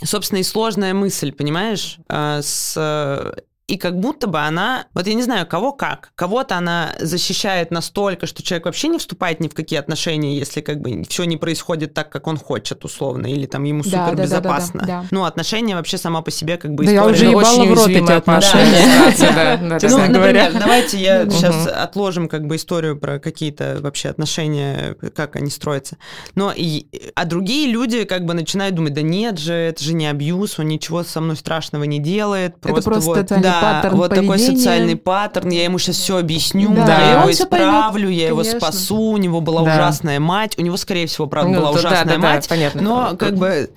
собственно, 0.04 0.38
и 0.38 0.42
сложная 0.42 0.94
мысль, 0.94 1.30
понимаешь, 1.30 1.98
с 2.08 3.34
и 3.70 3.76
как 3.76 4.00
будто 4.00 4.26
бы 4.26 4.40
она, 4.40 4.86
вот 4.94 5.06
я 5.06 5.14
не 5.14 5.22
знаю, 5.22 5.46
кого 5.46 5.70
как, 5.70 6.10
кого-то 6.16 6.56
она 6.56 6.92
защищает 6.98 7.70
настолько, 7.70 8.26
что 8.26 8.42
человек 8.42 8.66
вообще 8.66 8.88
не 8.88 8.98
вступает 8.98 9.38
ни 9.38 9.46
в 9.46 9.54
какие 9.54 9.78
отношения, 9.78 10.36
если 10.36 10.60
как 10.60 10.80
бы 10.80 11.04
все 11.08 11.22
не 11.22 11.36
происходит 11.36 11.94
так, 11.94 12.10
как 12.10 12.26
он 12.26 12.36
хочет, 12.36 12.84
условно, 12.84 13.28
или 13.28 13.46
там 13.46 13.62
ему 13.62 13.84
Да, 13.84 13.90
супер 13.90 14.06
да, 14.06 14.14
да, 14.16 14.22
безопасно. 14.24 14.80
да, 14.80 14.86
да, 14.86 15.00
да. 15.02 15.06
Ну, 15.12 15.24
отношения 15.24 15.76
вообще 15.76 15.98
сама 15.98 16.20
по 16.20 16.32
себе 16.32 16.56
как 16.56 16.74
бы 16.74 16.84
Да 16.84 16.90
я 16.90 16.96
история. 16.98 17.14
уже 17.14 17.24
Это 17.26 17.30
ебала 17.30 17.60
очень 17.60 17.70
в 17.70 17.74
рот 17.78 17.88
эти 17.88 18.12
отношения. 18.12 19.60
Ну, 19.60 19.78
честно 19.78 20.08
говоря. 20.08 20.44
например, 20.44 20.52
давайте 20.60 20.98
я 20.98 21.30
сейчас 21.30 21.68
отложим 21.68 22.28
как 22.28 22.46
бы 22.46 22.56
историю 22.56 22.98
про 22.98 23.20
какие-то 23.20 23.78
вообще 23.80 24.08
отношения, 24.08 24.96
как 25.14 25.36
они 25.36 25.50
строятся. 25.50 25.96
Но 26.34 26.52
и, 26.54 26.86
а 27.14 27.24
другие 27.24 27.70
люди 27.70 28.04
как 28.04 28.24
бы 28.24 28.34
начинают 28.34 28.74
думать, 28.74 28.94
да 28.94 29.02
нет 29.02 29.38
же, 29.38 29.52
это 29.52 29.82
же 29.84 29.92
не 29.94 30.06
абьюз, 30.08 30.58
он 30.58 30.66
ничего 30.66 31.04
со 31.04 31.20
мной 31.20 31.36
страшного 31.36 31.84
не 31.84 32.00
делает. 32.00 32.56
Просто, 32.60 32.90
просто 32.90 33.10
вот, 33.10 33.26
да, 33.28 33.59
паттерн 33.60 33.96
вот 33.96 34.10
такой 34.10 34.28
поведения. 34.28 34.56
социальный 34.56 34.96
паттерн, 34.96 35.50
я 35.50 35.64
ему 35.64 35.78
сейчас 35.78 35.96
все 35.96 36.18
объясню, 36.18 36.74
Да, 36.74 36.98
я 36.98 37.20
его 37.20 37.30
исправлю, 37.30 38.08
я 38.08 38.28
его 38.28 38.38
конечно. 38.38 38.60
спасу, 38.60 38.96
у 38.96 39.16
него 39.16 39.40
была 39.40 39.64
Да. 39.64 39.74
ужасная 39.74 40.20
мать, 40.20 40.58
у 40.58 40.62
него, 40.62 40.76
скорее 40.76 41.06
всего, 41.06 41.26
правда, 41.26 41.50
Ну, 41.52 41.60
была 41.60 41.72
да, 41.72 41.78
ужасная 41.78 42.04
да, 42.04 42.12
да, 42.12 42.18
мать, 42.18 42.48
понятно. 42.48 42.82
но 42.82 43.16
как 43.16 43.36
бы, 43.36 43.70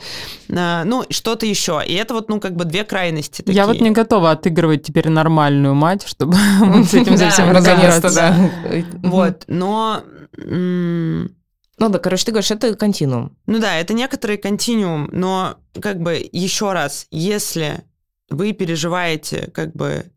а, 0.56 0.84
ну, 0.86 1.04
что-то 1.10 1.46
еще. 1.46 1.82
И 1.86 1.94
это 1.94 2.14
вот, 2.14 2.30
ну, 2.30 2.40
как 2.40 2.56
бы 2.56 2.66
две 2.66 2.84
крайности 2.84 3.42
такие. 3.42 3.56
Я 3.56 3.68
вот 3.68 3.80
не 3.82 3.92
готова 3.92 4.32
отыгрывать 4.32 4.84
теперь 4.84 5.10
нормальную 5.10 5.76
мать, 5.76 6.04
чтобы 6.08 6.34
с 6.84 6.94
этим 6.94 7.16
Да, 7.16 7.30
совсем 7.30 7.52
разобраться. 7.52 8.14
да. 8.14 8.36
Вот, 9.04 9.44
но... 9.48 10.02
Ну 11.80 11.90
да, 11.90 12.00
короче, 12.00 12.26
ты 12.26 12.32
говоришь, 12.32 12.52
это 12.52 12.76
континуум. 12.76 13.36
Ну 13.48 13.60
да, 13.60 13.76
это 13.78 13.94
некоторый 13.94 14.38
континуум, 14.38 15.10
но 15.12 15.56
как 15.82 16.00
бы 16.00 16.28
еще 16.32 16.72
раз, 16.72 17.08
если 17.12 17.84
вы 18.34 18.54
переживаете 18.54 19.52
как 19.54 19.74
бы 19.74 20.12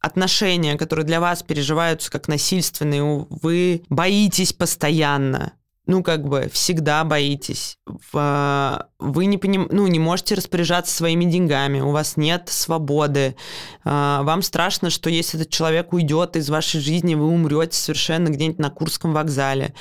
отношения, 0.00 0.76
которые 0.76 1.06
для 1.06 1.20
вас 1.20 1.42
переживаются 1.42 2.10
как 2.10 2.28
насильственные, 2.28 3.26
вы 3.30 3.82
боитесь 3.88 4.52
постоянно, 4.52 5.52
ну, 5.86 6.02
как 6.02 6.28
бы 6.28 6.48
всегда 6.52 7.02
боитесь. 7.04 7.78
Вы 8.12 9.26
не, 9.26 9.36
поним... 9.38 9.68
ну, 9.70 9.86
не 9.88 9.98
можете 9.98 10.36
распоряжаться 10.36 10.94
своими 10.94 11.24
деньгами, 11.24 11.80
у 11.80 11.90
вас 11.90 12.16
нет 12.16 12.48
свободы. 12.48 13.36
А, 13.84 14.22
Вам 14.22 14.42
страшно, 14.42 14.90
что 14.90 15.10
если 15.10 15.40
этот 15.40 15.52
человек 15.52 15.92
уйдет 15.92 16.36
из 16.36 16.50
вашей 16.50 16.80
жизни, 16.80 17.14
вы 17.14 17.26
умрете 17.26 17.76
совершенно 17.76 18.28
где-нибудь 18.28 18.60
на 18.60 18.70
Курском 18.70 19.12
вокзале. 19.12 19.74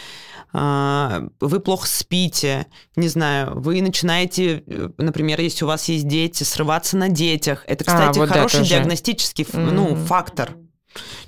А, 0.54 1.24
Вы 1.40 1.60
плохо 1.60 1.88
спите, 1.88 2.68
не 2.96 3.08
знаю, 3.08 3.60
вы 3.60 3.82
начинаете, 3.82 4.64
э, 4.68 4.90
например, 4.98 5.40
если 5.40 5.64
у 5.64 5.68
вас 5.68 5.88
есть 5.90 6.08
дети, 6.08 6.44
срываться 6.44 6.98
на 6.98 7.08
детях. 7.10 7.64
Это, 7.68 7.84
А, 7.86 7.88
кстати, 7.88 8.18
вот 8.20 8.30
хороший 8.30 8.56
это 8.58 8.64
же. 8.66 8.76
диагностический 8.76 9.44
ф- 9.46 9.54
ну, 9.54 9.96
фактор, 9.96 10.52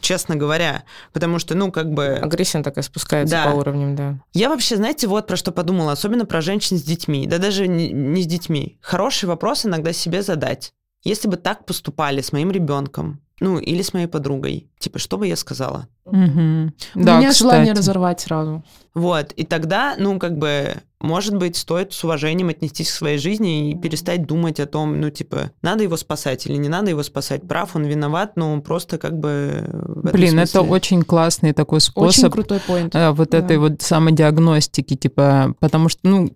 честно 0.01 0.35
говоря. 0.35 0.83
Потому 1.13 1.39
что, 1.39 1.55
ну, 1.55 1.71
как 1.71 1.91
бы... 1.93 2.07
Агрессия 2.21 2.61
такая 2.61 2.83
спускается 2.83 3.35
Да. 3.35 3.51
по 3.51 3.55
уровням, 3.55 3.95
да. 3.95 4.19
Я 4.33 4.49
вообще, 4.49 4.75
знаете, 4.75 5.07
вот 5.07 5.25
про 5.27 5.37
что 5.37 5.51
подумала, 5.53 5.93
особенно 5.93 6.25
про 6.25 6.41
женщин 6.41 6.77
с 6.77 6.83
детьми, 6.83 7.25
да 7.25 7.37
даже 7.37 7.67
не, 7.67 7.91
не 7.93 8.23
с 8.23 8.25
детьми. 8.25 8.77
Хороший 8.81 9.25
вопрос 9.25 9.65
иногда 9.65 9.93
себе 9.93 10.21
задать. 10.21 10.73
Если 11.05 11.27
бы 11.29 11.37
так 11.37 11.65
поступали 11.65 12.21
с 12.21 12.31
моим 12.33 12.51
ребенком, 12.51 13.21
ну, 13.39 13.57
или 13.59 13.81
с 13.81 13.93
моей 13.93 14.07
подругой, 14.07 14.69
типа, 14.79 14.99
что 14.99 15.17
бы 15.17 15.27
я 15.27 15.35
сказала? 15.35 15.87
Мгм. 16.05 16.73
У 16.95 16.99
Да, 17.03 17.17
меня 17.19 17.31
желание 17.31 17.63
кстати. 17.73 17.77
разорвать 17.77 18.19
сразу. 18.21 18.63
Вот, 18.93 19.31
и 19.31 19.43
тогда, 19.43 19.95
ну, 19.97 20.19
как 20.19 20.37
бы, 20.37 20.75
может 20.99 21.35
быть, 21.35 21.55
стоит 21.57 21.93
с 21.93 22.03
уважением 22.03 22.49
отнестись 22.49 22.91
к 22.91 22.93
своей 22.93 23.17
жизни 23.17 23.71
и 23.71 23.75
перестать 23.77 24.27
думать 24.27 24.59
о 24.59 24.65
том, 24.67 24.99
ну, 25.01 25.09
типа, 25.09 25.51
надо 25.63 25.83
его 25.83 25.97
спасать 25.97 26.45
или 26.45 26.55
не 26.57 26.69
надо 26.69 26.91
его 26.91 27.01
спасать, 27.03 27.47
прав 27.47 27.75
он, 27.75 27.85
виноват, 27.85 28.33
ну, 28.35 28.61
просто 28.61 28.97
как 28.99 29.17
бы... 29.17 29.67
Блин, 30.13 30.39
это 30.39 30.61
очень 30.61 31.01
классный 31.03 31.53
такой 31.53 31.77
Очень 31.77 31.87
способ 31.89 32.33
крутой 32.33 32.59
поинт. 32.59 32.93
э, 32.95 33.11
вот 33.11 33.31
Да. 33.31 33.39
этой 33.39 33.57
вот 33.57 33.81
самодиагностики, 33.81 34.95
типа, 34.95 35.55
потому 35.59 35.89
что, 35.89 35.99
ну, 36.03 36.29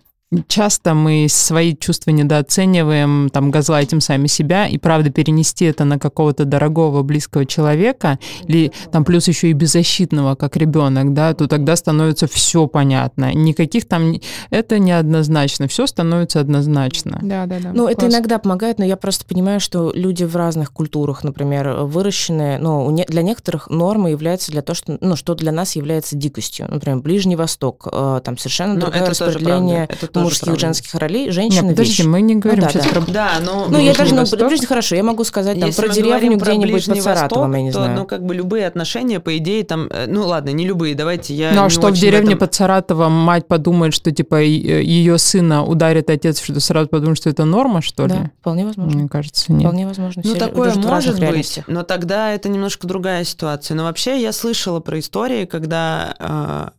часто 0.47 0.93
мы 0.93 1.27
свои 1.29 1.75
чувства 1.75 2.11
недооцениваем, 2.11 3.29
там, 3.29 3.49
газлайтим 3.49 4.01
сами 4.01 4.27
себя, 4.27 4.67
и, 4.67 4.77
правда, 4.77 5.09
перенести 5.09 5.65
это 5.65 5.85
на 5.85 5.99
какого-то 5.99 6.45
дорогого, 6.45 7.01
близкого 7.03 7.45
человека, 7.45 8.19
или 8.43 8.71
там 8.91 9.05
плюс 9.05 9.27
еще 9.27 9.49
и 9.49 9.53
беззащитного, 9.53 10.35
как 10.35 10.57
ребенок, 10.57 11.13
да, 11.13 11.33
то 11.33 11.47
тогда 11.47 11.75
становится 11.75 12.27
все 12.27 12.67
понятно. 12.67 13.33
Никаких 13.33 13.87
там... 13.87 14.15
Это 14.49 14.79
неоднозначно, 14.79 15.67
все 15.67 15.87
становится 15.87 16.41
однозначно. 16.41 17.19
Да, 17.21 17.45
да, 17.45 17.59
да. 17.59 17.71
Ну, 17.73 17.87
это 17.87 18.07
иногда 18.07 18.37
помогает, 18.37 18.79
но 18.79 18.85
я 18.85 18.97
просто 18.97 19.25
понимаю, 19.25 19.59
что 19.59 19.91
люди 19.93 20.25
в 20.25 20.35
разных 20.35 20.73
культурах, 20.73 21.23
например, 21.23 21.83
выращенные, 21.83 22.59
ну, 22.59 22.93
для 23.07 23.21
некоторых 23.21 23.69
нормой 23.69 24.11
является 24.11 24.51
для 24.51 24.61
того, 24.61 24.75
что, 24.75 24.97
ну, 24.99 25.15
что 25.15 25.35
для 25.35 25.51
нас 25.51 25.75
является 25.75 26.15
дикостью. 26.17 26.67
Например, 26.69 26.99
Ближний 26.99 27.35
Восток, 27.35 27.87
э, 27.91 28.21
там 28.23 28.37
совершенно 28.37 28.73
Ну, 28.73 28.81
другое 28.81 29.05
распределение 29.05 29.87
мужских, 30.23 30.43
правда. 30.45 30.59
женских 30.61 30.93
ролей, 30.95 31.25
Нет, 31.25 31.33
женщина 31.33 31.69
подожди, 31.69 31.91
вещь. 32.03 32.05
мы 32.05 32.21
не 32.21 32.35
говорим 32.35 32.63
да, 32.63 32.69
сейчас 32.69 32.83
да. 32.85 32.89
про... 32.89 33.01
Да, 33.11 33.31
но... 33.43 33.67
Ну, 33.69 33.79
я 33.79 33.93
даже, 33.93 34.15
ну? 34.15 34.23
Ближний, 34.47 34.65
хорошо, 34.67 34.95
я 34.95 35.03
могу 35.03 35.23
сказать 35.23 35.59
там 35.59 35.69
Если 35.69 35.81
про 35.81 35.93
деревню 35.93 36.37
где-нибудь 36.37 36.85
под 36.87 37.01
Саратовом, 37.01 37.53
я 37.53 37.61
не 37.61 37.65
Восток, 37.67 37.81
то, 37.81 37.85
знаю. 37.85 37.99
ну, 37.99 38.05
как 38.05 38.23
бы 38.25 38.35
любые 38.35 38.67
отношения, 38.67 39.19
по 39.19 39.37
идее, 39.37 39.63
там... 39.63 39.87
э, 39.89 40.05
Ну, 40.07 40.25
ладно, 40.27 40.49
не 40.49 40.65
любые, 40.65 40.95
давайте 40.95 41.33
я 41.33 41.51
Ну 41.53 41.65
а 41.65 41.69
что 41.69 41.87
в 41.89 41.93
деревне 41.93 42.29
этом- 42.35 42.39
под 42.39 42.53
Саратовом 42.53 43.11
мать 43.11 43.47
подумает, 43.47 43.93
что 43.93 44.11
типа 44.11 44.41
ее 44.41 45.17
сына 45.17 45.63
ударит 45.65 46.09
отец, 46.09 46.41
что 46.41 46.59
сразу 46.59 46.87
подумает, 46.89 47.17
что 47.17 47.29
это 47.29 47.45
норма, 47.45 47.81
что 47.81 48.03
ли? 48.03 48.09
Да, 48.13 48.31
вполне 48.41 48.65
возможно. 48.65 48.97
Мне 48.99 49.09
кажется, 49.09 49.51
нет. 49.51 49.61
Вполне 49.63 49.87
возможно. 49.87 50.21
Ну, 50.25 50.29
Все 50.31 50.39
такое 50.39 50.73
может 50.75 51.19
быть, 51.19 51.59
но 51.67 51.83
тогда 51.83 52.33
это 52.33 52.49
немножко 52.49 52.87
другая 52.87 53.23
ситуация. 53.23 53.75
Но 53.75 53.83
вообще 53.83 54.21
я 54.21 54.31
слышала 54.31 54.79
про 54.79 54.99
истории, 54.99 55.45
когда, 55.45 56.15
э, 56.19 56.69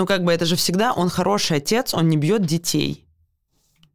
ну, 0.00 0.06
как 0.06 0.24
бы 0.24 0.32
это 0.32 0.46
же 0.46 0.56
всегда, 0.56 0.94
он 0.94 1.10
хороший 1.10 1.58
отец, 1.58 1.92
он 1.92 2.08
не 2.08 2.16
бьет 2.16 2.46
детей. 2.46 3.04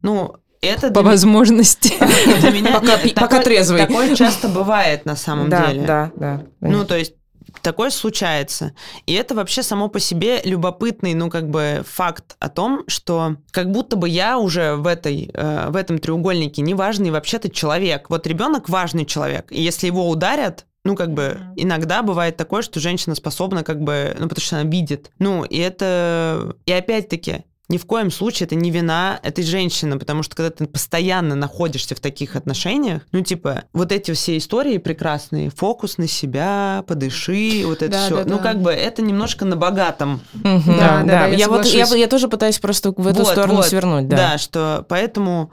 Ну, 0.02 0.36
это 0.60 0.86
По 0.92 1.02
для, 1.02 1.10
возможности. 1.10 1.94
для 2.40 2.50
меня... 2.52 2.78
Пока 2.78 3.02
нет, 3.02 3.14
пока 3.14 3.26
такое- 3.26 3.42
трезвый. 3.42 3.80
Такое 3.80 4.14
часто 4.14 4.46
бывает 4.48 5.04
на 5.04 5.16
самом 5.16 5.48
да, 5.48 5.66
деле. 5.66 5.84
да, 5.84 6.12
да. 6.14 6.42
Ну, 6.60 6.84
то 6.84 6.96
есть 6.96 7.14
такое 7.60 7.90
случается. 7.90 8.72
И 9.06 9.14
это 9.14 9.34
вообще 9.34 9.64
само 9.64 9.88
по 9.88 9.98
себе 9.98 10.40
любопытный, 10.44 11.14
ну, 11.14 11.28
как 11.28 11.50
бы 11.50 11.82
факт 11.84 12.36
о 12.38 12.50
том, 12.50 12.84
что 12.86 13.38
как 13.50 13.72
будто 13.72 13.96
бы 13.96 14.08
я 14.08 14.38
уже 14.38 14.76
в, 14.76 14.86
этой, 14.86 15.28
э, 15.34 15.70
в 15.70 15.74
этом 15.74 15.98
треугольнике 15.98 16.62
неважный 16.62 17.10
вообще-то 17.10 17.50
человек. 17.50 18.10
Вот 18.10 18.28
ребенок 18.28 18.68
важный 18.68 19.06
человек. 19.06 19.50
И 19.50 19.60
если 19.60 19.88
его 19.88 20.08
ударят, 20.08 20.66
ну, 20.86 20.94
как 20.96 21.12
бы, 21.12 21.38
иногда 21.56 22.02
бывает 22.02 22.36
такое, 22.36 22.62
что 22.62 22.80
женщина 22.80 23.14
способна, 23.14 23.62
как 23.64 23.80
бы, 23.80 24.14
ну, 24.18 24.28
потому 24.28 24.44
что 24.44 24.60
она 24.60 24.70
видит. 24.70 25.10
Ну, 25.18 25.44
и 25.44 25.58
это... 25.58 26.54
И 26.66 26.72
опять-таки, 26.72 27.44
ни 27.68 27.78
в 27.78 27.86
коем 27.86 28.12
случае 28.12 28.46
это 28.46 28.54
не 28.54 28.70
вина 28.70 29.18
этой 29.24 29.42
женщины, 29.42 29.98
потому 29.98 30.22
что 30.22 30.36
когда 30.36 30.50
ты 30.50 30.66
постоянно 30.66 31.34
находишься 31.34 31.96
в 31.96 32.00
таких 32.00 32.36
отношениях, 32.36 33.02
ну, 33.10 33.22
типа, 33.22 33.64
вот 33.72 33.90
эти 33.90 34.12
все 34.12 34.36
истории 34.38 34.78
прекрасные, 34.78 35.50
фокус 35.50 35.98
на 35.98 36.06
себя, 36.06 36.84
подыши, 36.86 37.62
вот 37.66 37.82
это 37.82 37.90
Да, 37.90 38.06
все. 38.06 38.16
да, 38.18 38.30
ну, 38.30 38.36
да. 38.36 38.42
как 38.44 38.62
бы 38.62 38.70
это 38.70 39.02
немножко 39.02 39.44
на 39.44 39.56
богатом. 39.56 40.20
Мгм. 40.34 40.62
Да, 40.66 40.72
Да, 40.76 40.98
да, 41.00 41.04
да. 41.04 41.26
я 41.26 41.36
Я 41.36 41.48
вот 41.48 41.64
я, 41.66 41.84
я 41.86 42.06
тоже 42.06 42.28
пытаюсь 42.28 42.60
просто 42.60 42.92
в 42.96 43.04
эту 43.06 43.18
Вот, 43.24 43.32
сторону 43.32 43.56
вот. 43.56 43.66
свернуть, 43.66 44.06
Да. 44.06 44.16
да. 44.16 44.38
что 44.38 44.86
поэтому, 44.88 45.50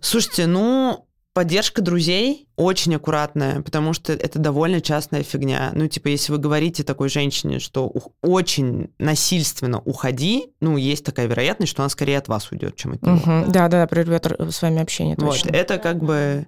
слушайте, 0.00 0.46
ну, 0.46 1.05
поддержка 1.36 1.82
друзей 1.82 2.48
очень 2.56 2.94
аккуратная, 2.94 3.60
потому 3.60 3.92
что 3.92 4.14
это 4.14 4.38
довольно 4.38 4.80
частная 4.80 5.22
фигня. 5.22 5.70
Ну, 5.74 5.86
типа, 5.86 6.08
если 6.08 6.32
вы 6.32 6.38
говорите 6.38 6.82
такой 6.82 7.10
женщине, 7.10 7.58
что 7.58 7.92
очень 8.22 8.88
насильственно 8.98 9.78
уходи, 9.80 10.46
ну, 10.62 10.78
есть 10.78 11.04
такая 11.04 11.26
вероятность, 11.26 11.72
что 11.72 11.82
она 11.82 11.90
скорее 11.90 12.16
от 12.16 12.28
вас 12.28 12.50
уйдет, 12.50 12.76
чем 12.76 12.92
от 12.92 13.02
него. 13.02 13.16
Мгм. 13.16 13.52
Да, 13.52 13.68
да, 13.68 13.86
прервет 13.86 14.24
р- 14.24 14.50
с 14.50 14.62
вами 14.62 14.80
общение, 14.80 15.14
Вот, 15.18 15.32
точно. 15.32 15.50
это 15.50 15.76
как 15.76 16.02
бы... 16.02 16.46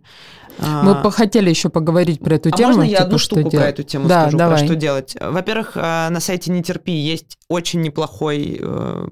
а, 0.58 0.82
Мы 0.84 0.94
бы 1.02 1.12
хотели 1.12 1.50
еще 1.50 1.68
поговорить 1.68 2.20
про 2.20 2.36
эту 2.36 2.48
а 2.48 2.52
тему. 2.52 2.68
можно 2.68 2.82
я 2.84 2.88
типа, 2.88 3.02
одну 3.02 3.18
штуку 3.18 3.50
про 3.50 3.68
эту 3.68 3.82
тему 3.82 4.08
Да, 4.08 4.22
скажу, 4.22 4.38
давай. 4.38 4.56
про 4.60 4.64
что 4.66 4.74
делать? 4.74 5.16
Во-первых, 5.20 5.72
а, 5.74 6.08
на 6.08 6.20
сайте 6.20 6.50
Не 6.50 6.62
терпи 6.62 6.92
есть 6.92 7.36
очень 7.50 7.82
неплохой 7.82 8.56
э, 8.58 9.06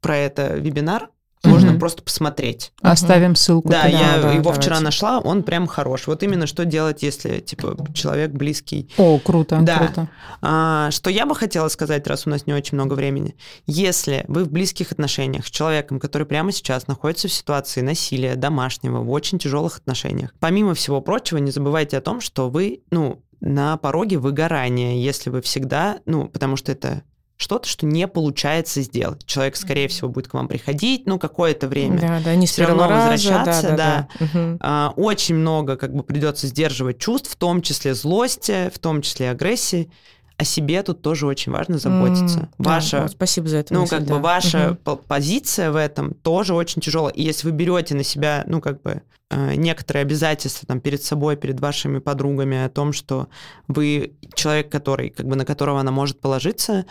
про 0.00 0.16
это 0.16 0.54
вебинар. 0.56 1.10
Можно 1.50 1.78
просто 1.78 2.02
посмотреть. 2.02 2.72
Оставим 2.82 3.34
ссылку. 3.34 3.68
Да, 3.68 3.84
туда. 3.84 3.98
я 3.98 4.22
да, 4.22 4.32
его 4.32 4.42
давайте. 4.42 4.60
вчера 4.60 4.80
нашла, 4.80 5.18
он 5.20 5.42
прям 5.42 5.66
хорош. 5.66 6.06
Вот 6.06 6.22
именно 6.22 6.46
что 6.46 6.64
делать, 6.64 7.02
если 7.02 7.40
типа 7.40 7.76
человек 7.94 8.30
близкий. 8.32 8.90
О, 8.96 9.18
круто, 9.18 9.58
Да. 9.62 9.78
круто. 9.78 10.08
А, 10.42 10.90
что 10.90 11.10
я 11.10 11.26
бы 11.26 11.34
хотела 11.34 11.68
сказать, 11.68 12.06
раз 12.06 12.26
у 12.26 12.30
нас 12.30 12.46
не 12.46 12.52
очень 12.52 12.76
много 12.76 12.94
времени. 12.94 13.36
Если 13.66 14.24
вы 14.28 14.44
в 14.44 14.50
близких 14.50 14.92
отношениях 14.92 15.46
с 15.46 15.50
человеком, 15.50 15.98
который 16.00 16.26
прямо 16.26 16.52
сейчас 16.52 16.86
находится 16.86 17.28
в 17.28 17.32
ситуации 17.32 17.80
насилия 17.80 18.36
домашнего, 18.36 19.00
в 19.00 19.10
очень 19.10 19.38
тяжелых 19.38 19.78
отношениях, 19.78 20.32
помимо 20.40 20.74
всего 20.74 21.00
прочего, 21.00 21.38
не 21.38 21.50
забывайте 21.50 21.96
о 21.98 22.00
том, 22.00 22.20
что 22.20 22.48
вы, 22.48 22.80
ну, 22.90 23.22
на 23.40 23.76
пороге 23.76 24.18
выгорания, 24.18 24.96
если 24.96 25.30
вы 25.30 25.42
всегда, 25.42 25.98
ну, 26.06 26.26
потому 26.28 26.56
что 26.56 26.72
это 26.72 27.02
что-то, 27.36 27.68
что 27.68 27.84
не 27.86 28.08
получается 28.08 28.80
сделать. 28.80 29.24
Человек, 29.26 29.56
скорее 29.56 29.88
всего, 29.88 30.08
будет 30.08 30.28
к 30.28 30.34
вам 30.34 30.48
приходить, 30.48 31.06
ну, 31.06 31.18
какое-то 31.18 31.68
время. 31.68 31.98
Да, 32.00 32.20
да, 32.24 32.34
не 32.34 32.46
Все 32.46 32.64
равно 32.64 32.88
раза, 32.88 33.10
возвращаться, 33.12 33.68
да. 33.76 33.76
да. 33.76 34.08
Мгм. 34.26 34.58
А, 34.60 34.92
Очень 34.96 35.34
много 35.36 35.76
как 35.76 35.94
бы 35.94 36.02
придется 36.02 36.46
сдерживать 36.46 36.98
чувств, 36.98 37.30
в 37.30 37.36
том 37.36 37.60
числе 37.62 37.94
злости, 37.94 38.70
в 38.74 38.78
том 38.78 39.02
числе 39.02 39.30
агрессии. 39.30 39.90
О 40.38 40.44
себе 40.44 40.82
тут 40.82 41.00
тоже 41.00 41.26
очень 41.26 41.50
важно 41.50 41.78
заботиться. 41.78 42.50
Да, 42.58 42.70
Ваша 42.74 43.02
вот 43.02 43.12
спасибо 43.12 43.48
за 43.48 43.56
это. 43.58 43.72
ну, 43.72 43.86
как 43.86 44.04
да. 44.04 44.14
бы 44.14 44.20
ваша 44.20 44.76
по- 44.84 44.96
позиция 44.96 45.70
в 45.70 45.76
этом 45.76 46.12
тоже 46.12 46.52
очень 46.54 46.82
тяжелая. 46.82 47.12
И 47.14 47.22
если 47.22 47.46
вы 47.48 47.52
берете 47.54 47.94
на 47.94 48.02
себя, 48.02 48.44
ну, 48.46 48.60
как 48.60 48.82
бы 48.82 49.00
э, 49.30 49.54
некоторые 49.54 50.02
обязательства 50.02 50.66
там 50.68 50.80
перед 50.80 51.02
собой, 51.02 51.36
перед 51.36 51.58
вашими 51.60 52.00
подругами 52.00 52.62
о 52.62 52.68
том, 52.68 52.92
что 52.92 53.28
вы 53.66 54.12
человек, 54.34 54.70
который, 54.70 55.08
как 55.08 55.26
бы 55.26 55.36
на 55.36 55.46
которого 55.46 55.80
она 55.80 55.90
может 55.90 56.20
положиться, 56.20 56.84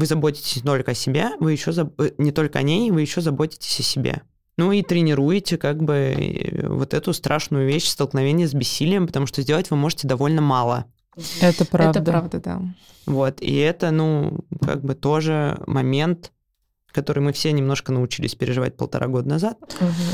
вы 0.00 0.06
заботитесь 0.06 0.56
не 0.56 0.62
только 0.62 0.92
о 0.92 0.94
себе, 0.94 1.30
вы 1.40 1.52
еще 1.52 1.70
заб- 1.72 1.92
э, 1.98 2.10
не 2.18 2.32
только 2.32 2.58
о 2.58 2.62
ней, 2.62 2.90
вы 2.90 3.02
еще 3.02 3.20
заботитесь 3.20 3.80
о 3.80 3.82
себе. 3.82 4.22
Ну 4.56 4.72
и 4.72 4.82
тренируете 4.82 5.56
как 5.58 5.82
бы 5.82 5.94
э, 5.94 6.66
вот 6.68 6.94
эту 6.94 7.12
страшную 7.12 7.66
вещь 7.68 7.86
столкновение 7.88 8.48
с 8.48 8.54
бессилием, 8.54 9.06
потому 9.06 9.26
что 9.26 9.42
сделать 9.42 9.70
вы 9.70 9.76
можете 9.76 10.08
довольно 10.08 10.40
мало. 10.42 10.86
Это 11.40 11.64
правда. 11.64 12.00
Это 12.00 12.10
правда, 12.10 12.40
да. 12.40 12.60
Вот, 13.06 13.40
и 13.40 13.56
это, 13.56 13.90
ну, 13.90 14.40
как 14.64 14.82
бы 14.84 14.94
тоже 14.94 15.58
момент, 15.66 16.32
который 16.92 17.22
мы 17.22 17.32
все 17.32 17.52
немножко 17.52 17.92
научились 17.92 18.34
переживать 18.34 18.76
полтора 18.76 19.06
года 19.08 19.28
назад. 19.28 19.58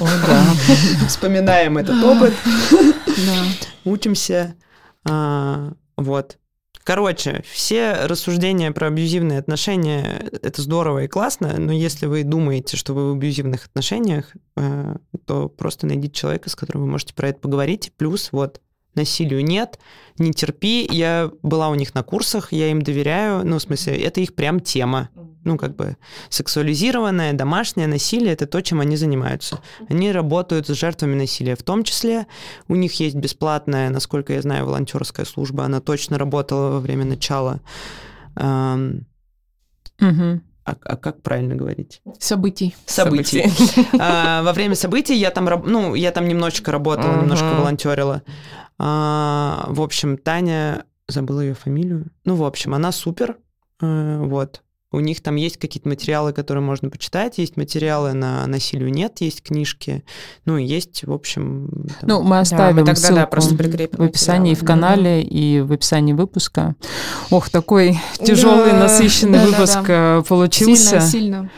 О, 0.01 0.07
да. 0.27 0.45
Вспоминаем 1.09 1.79
этот 1.79 2.03
опыт, 2.03 2.35
Да. 3.07 3.45
учимся. 3.85 4.55
а, 5.09 5.73
Вот. 5.97 6.39
Короче, 6.87 7.43
все 7.51 7.95
рассуждения 8.05 8.71
про 8.71 8.87
абьюзивные 8.87 9.41
отношения— 9.41 10.31
это 10.43 10.63
здорово 10.63 11.03
и 11.03 11.09
классно, 11.09 11.59
но 11.59 11.73
если 11.73 12.07
вы 12.07 12.23
думаете, 12.23 12.77
что 12.77 12.95
вы 12.95 13.11
в 13.11 13.17
абьюзивных 13.17 13.67
отношениях, 13.67 14.33
э, 14.57 14.95
то 15.25 15.49
просто 15.49 15.89
найдите 15.89 16.15
человека, 16.15 16.49
с 16.49 16.55
которым 16.55 16.83
вы 16.83 16.89
можете 16.89 17.13
про 17.13 17.31
это 17.31 17.41
поговорить. 17.41 17.93
Плюс 17.97 18.31
вот 18.31 18.61
насилию 18.95 19.45
нет, 19.45 19.81
не 20.17 20.33
терпи. 20.33 20.87
Я 20.89 21.33
была 21.43 21.71
у 21.71 21.75
них 21.75 21.93
на 21.93 22.05
курсах, 22.05 22.53
я 22.53 22.71
им 22.71 22.83
доверяю. 22.83 23.45
Ну, 23.45 23.59
в 23.59 23.63
смысле, 23.63 24.01
это 24.01 24.21
их 24.21 24.37
прям 24.37 24.61
тема. 24.61 25.11
Ну, 25.47 25.57
как 25.57 25.77
бы 25.77 25.97
сексуализированное, 26.29 27.33
домашнее 27.33 27.87
насилие— 27.87 28.33
это 28.35 28.47
то, 28.47 28.61
чем 28.61 28.81
они 28.81 28.97
занимаются. 28.97 29.61
Они 29.89 30.11
работают 30.11 30.67
с 30.67 30.73
жертвами 30.75 31.15
насилия 31.15 31.55
в 31.55 31.63
том 31.63 31.85
числе. 31.85 32.27
У 32.67 32.75
них 32.75 32.99
есть 32.99 33.15
бесплатная, 33.15 33.89
насколько 33.91 34.33
я 34.33 34.43
знаю, 34.43 34.67
волонтерская 34.67 35.25
служба. 35.25 35.65
Она 35.65 35.81
точно 35.81 36.19
работала 36.19 36.73
во 36.73 36.81
время 36.81 37.05
начала. 37.05 37.61
Ам, 38.35 39.07
Мгм. 40.01 40.43
А, 40.65 40.75
а 40.85 40.97
как 40.97 41.23
правильно 41.23 41.55
говорить? 41.55 42.03
Событий. 42.19 42.75
Событий. 42.87 43.45
А, 44.01 44.43
Во 44.43 44.53
время 44.53 44.75
событий 44.75 45.15
я 45.15 45.31
там, 45.31 45.49
ну, 45.65 45.95
я 45.95 46.11
там 46.11 46.27
немножечко 46.27 46.73
работала, 46.73 47.21
немножко 47.21 47.55
волонтерила. 47.55 48.23
А, 48.79 49.67
В 49.69 49.81
общем, 49.81 50.19
Таня, 50.19 50.85
забыла 51.07 51.41
ее 51.41 51.55
фамилию. 51.55 52.07
Ну, 52.25 52.35
в 52.35 52.43
общем, 52.45 52.75
она 52.75 52.91
супер. 52.91 53.37
Э, 53.81 54.19
Вот. 54.25 54.63
У 54.97 55.01
них 55.01 55.21
там 55.21 55.37
есть 55.37 55.59
какие-то 55.59 55.89
материалы, 55.89 56.33
которые 56.33 56.63
можно 56.65 56.89
почитать, 56.89 57.37
есть 57.37 57.57
материалы 57.59 58.15
на 58.15 58.47
насилию 58.47 58.91
нет, 58.91 59.21
есть 59.21 59.43
книжки, 59.43 60.03
ну 60.47 60.57
и 60.57 60.65
есть, 60.65 61.05
в 61.05 61.13
общем... 61.13 61.69
там- 62.01 62.09
Ну, 62.09 62.23
мы 62.23 62.31
Да, 62.31 62.41
оставим 62.41 62.77
мы 62.77 62.85
тогда, 62.87 62.93
да, 63.01 63.07
ссылку 63.09 63.31
просто 63.31 63.55
прикрепим 63.57 63.99
в 63.99 64.03
описании 64.09 64.55
в 64.55 64.63
материалы. 64.63 64.81
канале 64.81 65.23
и 65.23 65.61
в 65.61 65.73
описании 65.73 66.15
выпуска. 66.15 66.75
Ох, 67.31 67.51
такой 67.51 67.99
тяжелый, 68.25 68.71
Да, 68.73 68.79
насыщенный 68.81 69.39
да-да-да. 69.41 69.57
выпуск 69.59 69.79
э, 69.89 70.23
получился. 70.27 71.01
Сильно, 71.01 71.01
сильно. 71.07 71.51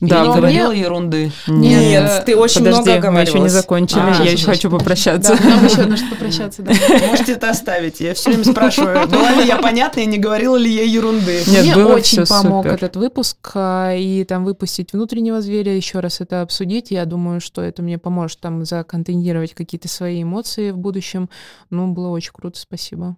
Да, 0.00 0.16
Я 0.16 0.22
не 0.22 0.28
говори- 0.28 0.40
говорила 0.40 0.72
ерунды. 0.72 1.32
Нет, 1.46 1.80
Нет, 1.80 2.22
ты 2.26 2.36
очень 2.36 2.60
подожди, 2.64 2.90
много 2.90 3.10
мы 3.10 3.20
еще 3.20 3.40
не 3.40 3.48
закончили. 3.48 4.00
А, 4.00 4.22
я 4.24 4.32
еще 4.32 4.46
хочу 4.46 4.70
попрощаться. 4.70 5.36
Да, 5.40 5.48
нам 5.48 5.64
еще 5.64 5.84
нужно 5.84 6.08
попрощаться, 6.10 6.62
да. 6.62 6.72
Можете 7.08 7.32
это 7.32 7.50
оставить. 7.50 8.00
Я 8.00 8.14
все 8.14 8.30
время 8.30 8.44
спрашиваю, 8.44 9.06
была 9.08 9.30
ли 9.32 9.46
я 9.46 9.56
понятна 9.56 10.00
и 10.00 10.06
не 10.06 10.18
говорила 10.18 10.56
ли 10.56 10.70
я 10.70 10.82
ерунды. 10.84 11.42
Нет, 11.46 11.64
Мне 11.64 11.74
было 11.74 11.94
очень 11.94 12.26
помог 12.26 12.64
супер. 12.64 12.74
этот 12.74 12.96
выпуск, 12.96 13.36
а, 13.54 13.94
и 13.94 14.24
там 14.24 14.44
выпустить 14.44 14.92
внутреннего 14.92 15.40
зверя, 15.40 15.74
еще 15.74 16.00
раз 16.00 16.20
это 16.20 16.42
обсудить. 16.42 16.90
Я 16.90 17.04
думаю, 17.04 17.40
что 17.40 17.62
это 17.62 17.82
мне 17.82 17.98
поможет 17.98 18.40
там 18.40 18.64
законтейнировать 18.64 19.54
какие-то 19.54 19.88
свои 19.88 20.22
эмоции 20.22 20.70
в 20.70 20.76
будущем. 20.78 21.28
Ну, 21.70 21.88
было 21.88 22.08
очень 22.08 22.32
круто, 22.32 22.58
спасибо. 22.58 23.16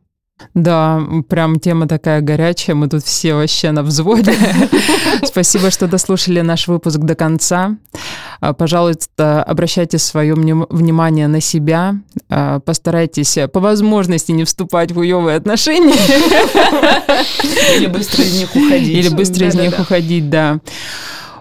Да, 0.54 1.00
прям 1.28 1.58
тема 1.58 1.88
такая 1.88 2.20
горячая, 2.20 2.76
мы 2.76 2.88
тут 2.88 3.02
все 3.04 3.34
вообще 3.34 3.70
на 3.70 3.82
взводе. 3.82 4.34
Спасибо, 5.24 5.70
что 5.70 5.86
дослушали 5.88 6.42
наш 6.42 6.68
выпуск 6.68 6.98
до 6.98 7.14
конца. 7.14 7.76
А, 8.40 8.52
Пожалуйста, 8.52 9.42
обращайте 9.42 9.96
свое 9.98 10.34
внимание 10.34 11.26
на 11.26 11.40
себя, 11.40 11.94
А, 12.28 12.60
постарайтесь 12.60 13.36
э, 13.38 13.48
по 13.48 13.60
возможности 13.60 14.32
не 14.32 14.44
вступать 14.44 14.92
в 14.92 14.98
уевые 14.98 15.36
отношения 15.38 15.94
Или 17.78 17.86
быстро 17.86 18.22
из 18.22 18.38
них 18.38 18.54
уходить. 18.54 18.88
или 18.88 19.08
быстро 19.08 19.46
из 19.46 19.54
них 19.54 19.78
уходить, 19.78 20.28
да. 20.30 20.58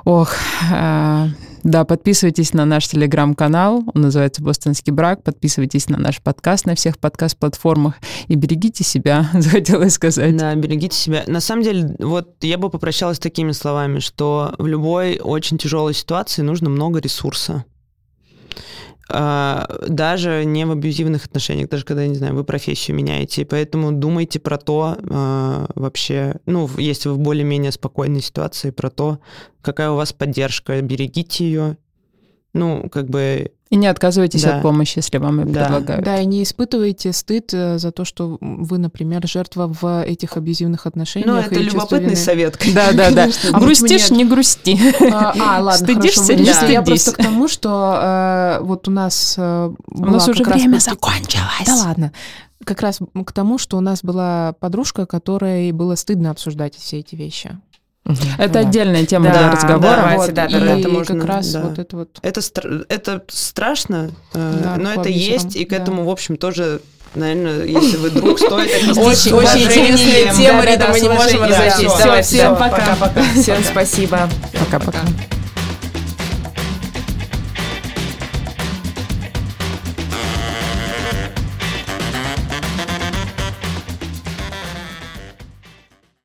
Ох, 0.05 0.33
а, 0.71 1.27
да, 1.65 1.83
подписывайтесь 1.83 2.53
на 2.53 2.63
наш 2.63 2.87
телеграм-канал, 2.87 3.83
он 3.95 4.01
называется 4.03 4.43
«Бостонский 4.43 4.93
брак», 4.93 5.23
подписывайтесь 5.23 5.89
на 5.89 5.97
наш 5.97 6.21
подкаст 6.21 6.67
на 6.67 6.75
всех 6.75 6.99
подкаст-платформах 6.99 7.95
и 8.27 8.35
берегите 8.35 8.83
себя, 8.83 9.27
захотелось 9.33 9.93
сказать. 9.93 10.37
Да, 10.37 10.53
берегите 10.53 10.95
себя. 10.95 11.23
На 11.25 11.39
самом 11.39 11.63
деле, 11.63 11.95
вот 11.97 12.35
я 12.41 12.59
бы 12.59 12.69
попрощалась 12.69 13.17
такими 13.17 13.51
словами, 13.51 13.97
что 13.97 14.53
в 14.59 14.67
любой 14.67 15.17
очень 15.17 15.57
тяжелой 15.57 15.95
ситуации 15.95 16.43
нужно 16.43 16.69
много 16.69 16.99
ресурса. 16.99 17.65
А, 19.09 19.67
Даже 19.87 20.43
не 20.45 20.65
в 20.65 20.71
абьюзивных 20.71 21.25
отношениях, 21.25 21.69
даже 21.69 21.85
когда, 21.85 22.07
не 22.07 22.15
знаю, 22.15 22.35
вы 22.35 22.43
профессию 22.43 22.95
меняете. 22.97 23.45
Поэтому 23.45 23.91
думайте 23.91 24.39
про 24.39 24.57
то 24.57 24.97
а, 25.09 25.67
вообще, 25.75 26.35
ну, 26.45 26.69
если 26.77 27.09
вы 27.09 27.15
в 27.15 27.19
более-менее 27.19 27.71
спокойной 27.71 28.21
ситуации, 28.21 28.71
про 28.71 28.89
то, 28.89 29.19
какая 29.61 29.91
у 29.91 29.95
вас 29.95 30.13
поддержка, 30.13 30.81
берегите 30.81 31.45
ее. 31.45 31.77
Ну, 32.53 32.89
как 32.89 33.09
бы, 33.09 33.51
И 33.75 33.77
не 33.77 33.87
отказывайтесь 33.87 34.41
Да. 34.43 34.55
от 34.55 34.61
помощи, 34.61 34.99
если 34.99 35.17
вам 35.17 35.41
ее 35.41 35.45
Да. 35.47 35.65
предлагают. 35.65 36.05
Да, 36.05 36.17
и 36.21 36.25
не 36.25 36.43
испытывайте 36.43 37.11
стыд 37.11 37.53
э, 37.53 37.77
за 37.77 37.91
то, 37.91 38.05
что 38.05 38.37
вы, 38.39 38.77
например, 38.77 39.27
жертва 39.27 39.67
в 39.67 40.03
этих 40.05 40.37
абьюзивных 40.37 40.85
отношениях. 40.85 41.27
ну, 41.27 41.35
это 41.41 41.59
любопытный 41.59 42.11
вины. 42.11 42.15
совет. 42.15 42.57
Да, 42.73 42.93
да, 42.93 43.11
да. 43.11 43.27
А 43.51 43.59
Грустишь, 43.59 44.11
не 44.11 44.23
грусти. 44.23 44.79
А, 45.11 45.33
а, 45.37 45.61
ладно, 45.61 45.73
Стыдишься, 45.85 46.21
хорошо, 46.21 46.33
не 46.33 46.37
вырежьте. 46.43 46.71
Я 46.73 46.81
стыдись. 46.81 47.03
просто 47.03 47.11
к 47.11 47.17
тому, 47.25 47.47
что 47.49 47.99
э, 48.01 48.59
вот 48.61 48.87
у 48.87 48.91
нас 48.91 49.35
э, 49.37 49.73
У 49.91 50.05
нас 50.05 50.25
уже 50.29 50.41
время 50.45 50.77
закончилось. 50.79 51.65
Да 51.65 51.75
ладно. 51.75 52.13
Как 52.63 52.79
раз 52.81 52.99
к 53.25 53.31
тому, 53.33 53.57
что 53.57 53.75
у 53.75 53.81
нас 53.81 54.03
была 54.03 54.53
подружка, 54.61 55.05
которой 55.05 55.73
было 55.73 55.95
стыдно 55.95 56.31
обсуждать 56.31 56.75
все 56.75 56.99
эти 56.99 57.15
вещи. 57.15 57.59
Это 58.37 58.53
Да. 58.53 58.59
отдельная 58.59 59.05
тема 59.05 59.25
Да, 59.25 59.31
для 59.39 59.51
разговора. 59.51 59.95
давайте, 59.95 60.17
Вот, 60.25 60.33
да, 60.33 60.47
да, 60.47 60.57
и 60.75 60.79
это 60.79 60.89
можно, 60.89 61.15
как 61.19 61.25
раз 61.27 61.51
да. 61.51 61.61
вот 61.61 61.79
это 61.79 61.97
вот. 61.97 62.09
Это, 62.21 62.41
стр- 62.41 62.85
это 62.87 63.23
страшно, 63.29 64.11
э, 64.33 64.59
Да, 64.63 64.75
но 64.77 64.91
это 64.93 65.09
есть, 65.09 65.55
и 65.55 65.65
к 65.65 65.69
да. 65.71 65.77
этому, 65.77 66.03
в 66.05 66.09
общем, 66.09 66.37
тоже, 66.37 66.81
наверное, 67.15 67.63
если 67.65 67.97
вы 67.97 68.11
друг, 68.11 68.37
стоит 68.37 68.69
Очень, 68.97 69.33
очень 69.33 69.65
интересная 69.67 70.33
тема, 70.35 70.63
Рита, 70.65 70.87
мы 70.91 70.99
не 70.99 71.09
можем 71.09 71.43
разойтись. 71.43 71.91
Всё, 71.91 72.21
всем 72.21 72.55
пока-пока. 72.55 73.21
Всем 73.41 73.63
спасибо. 73.63 74.29
Пока-пока. 74.59 74.99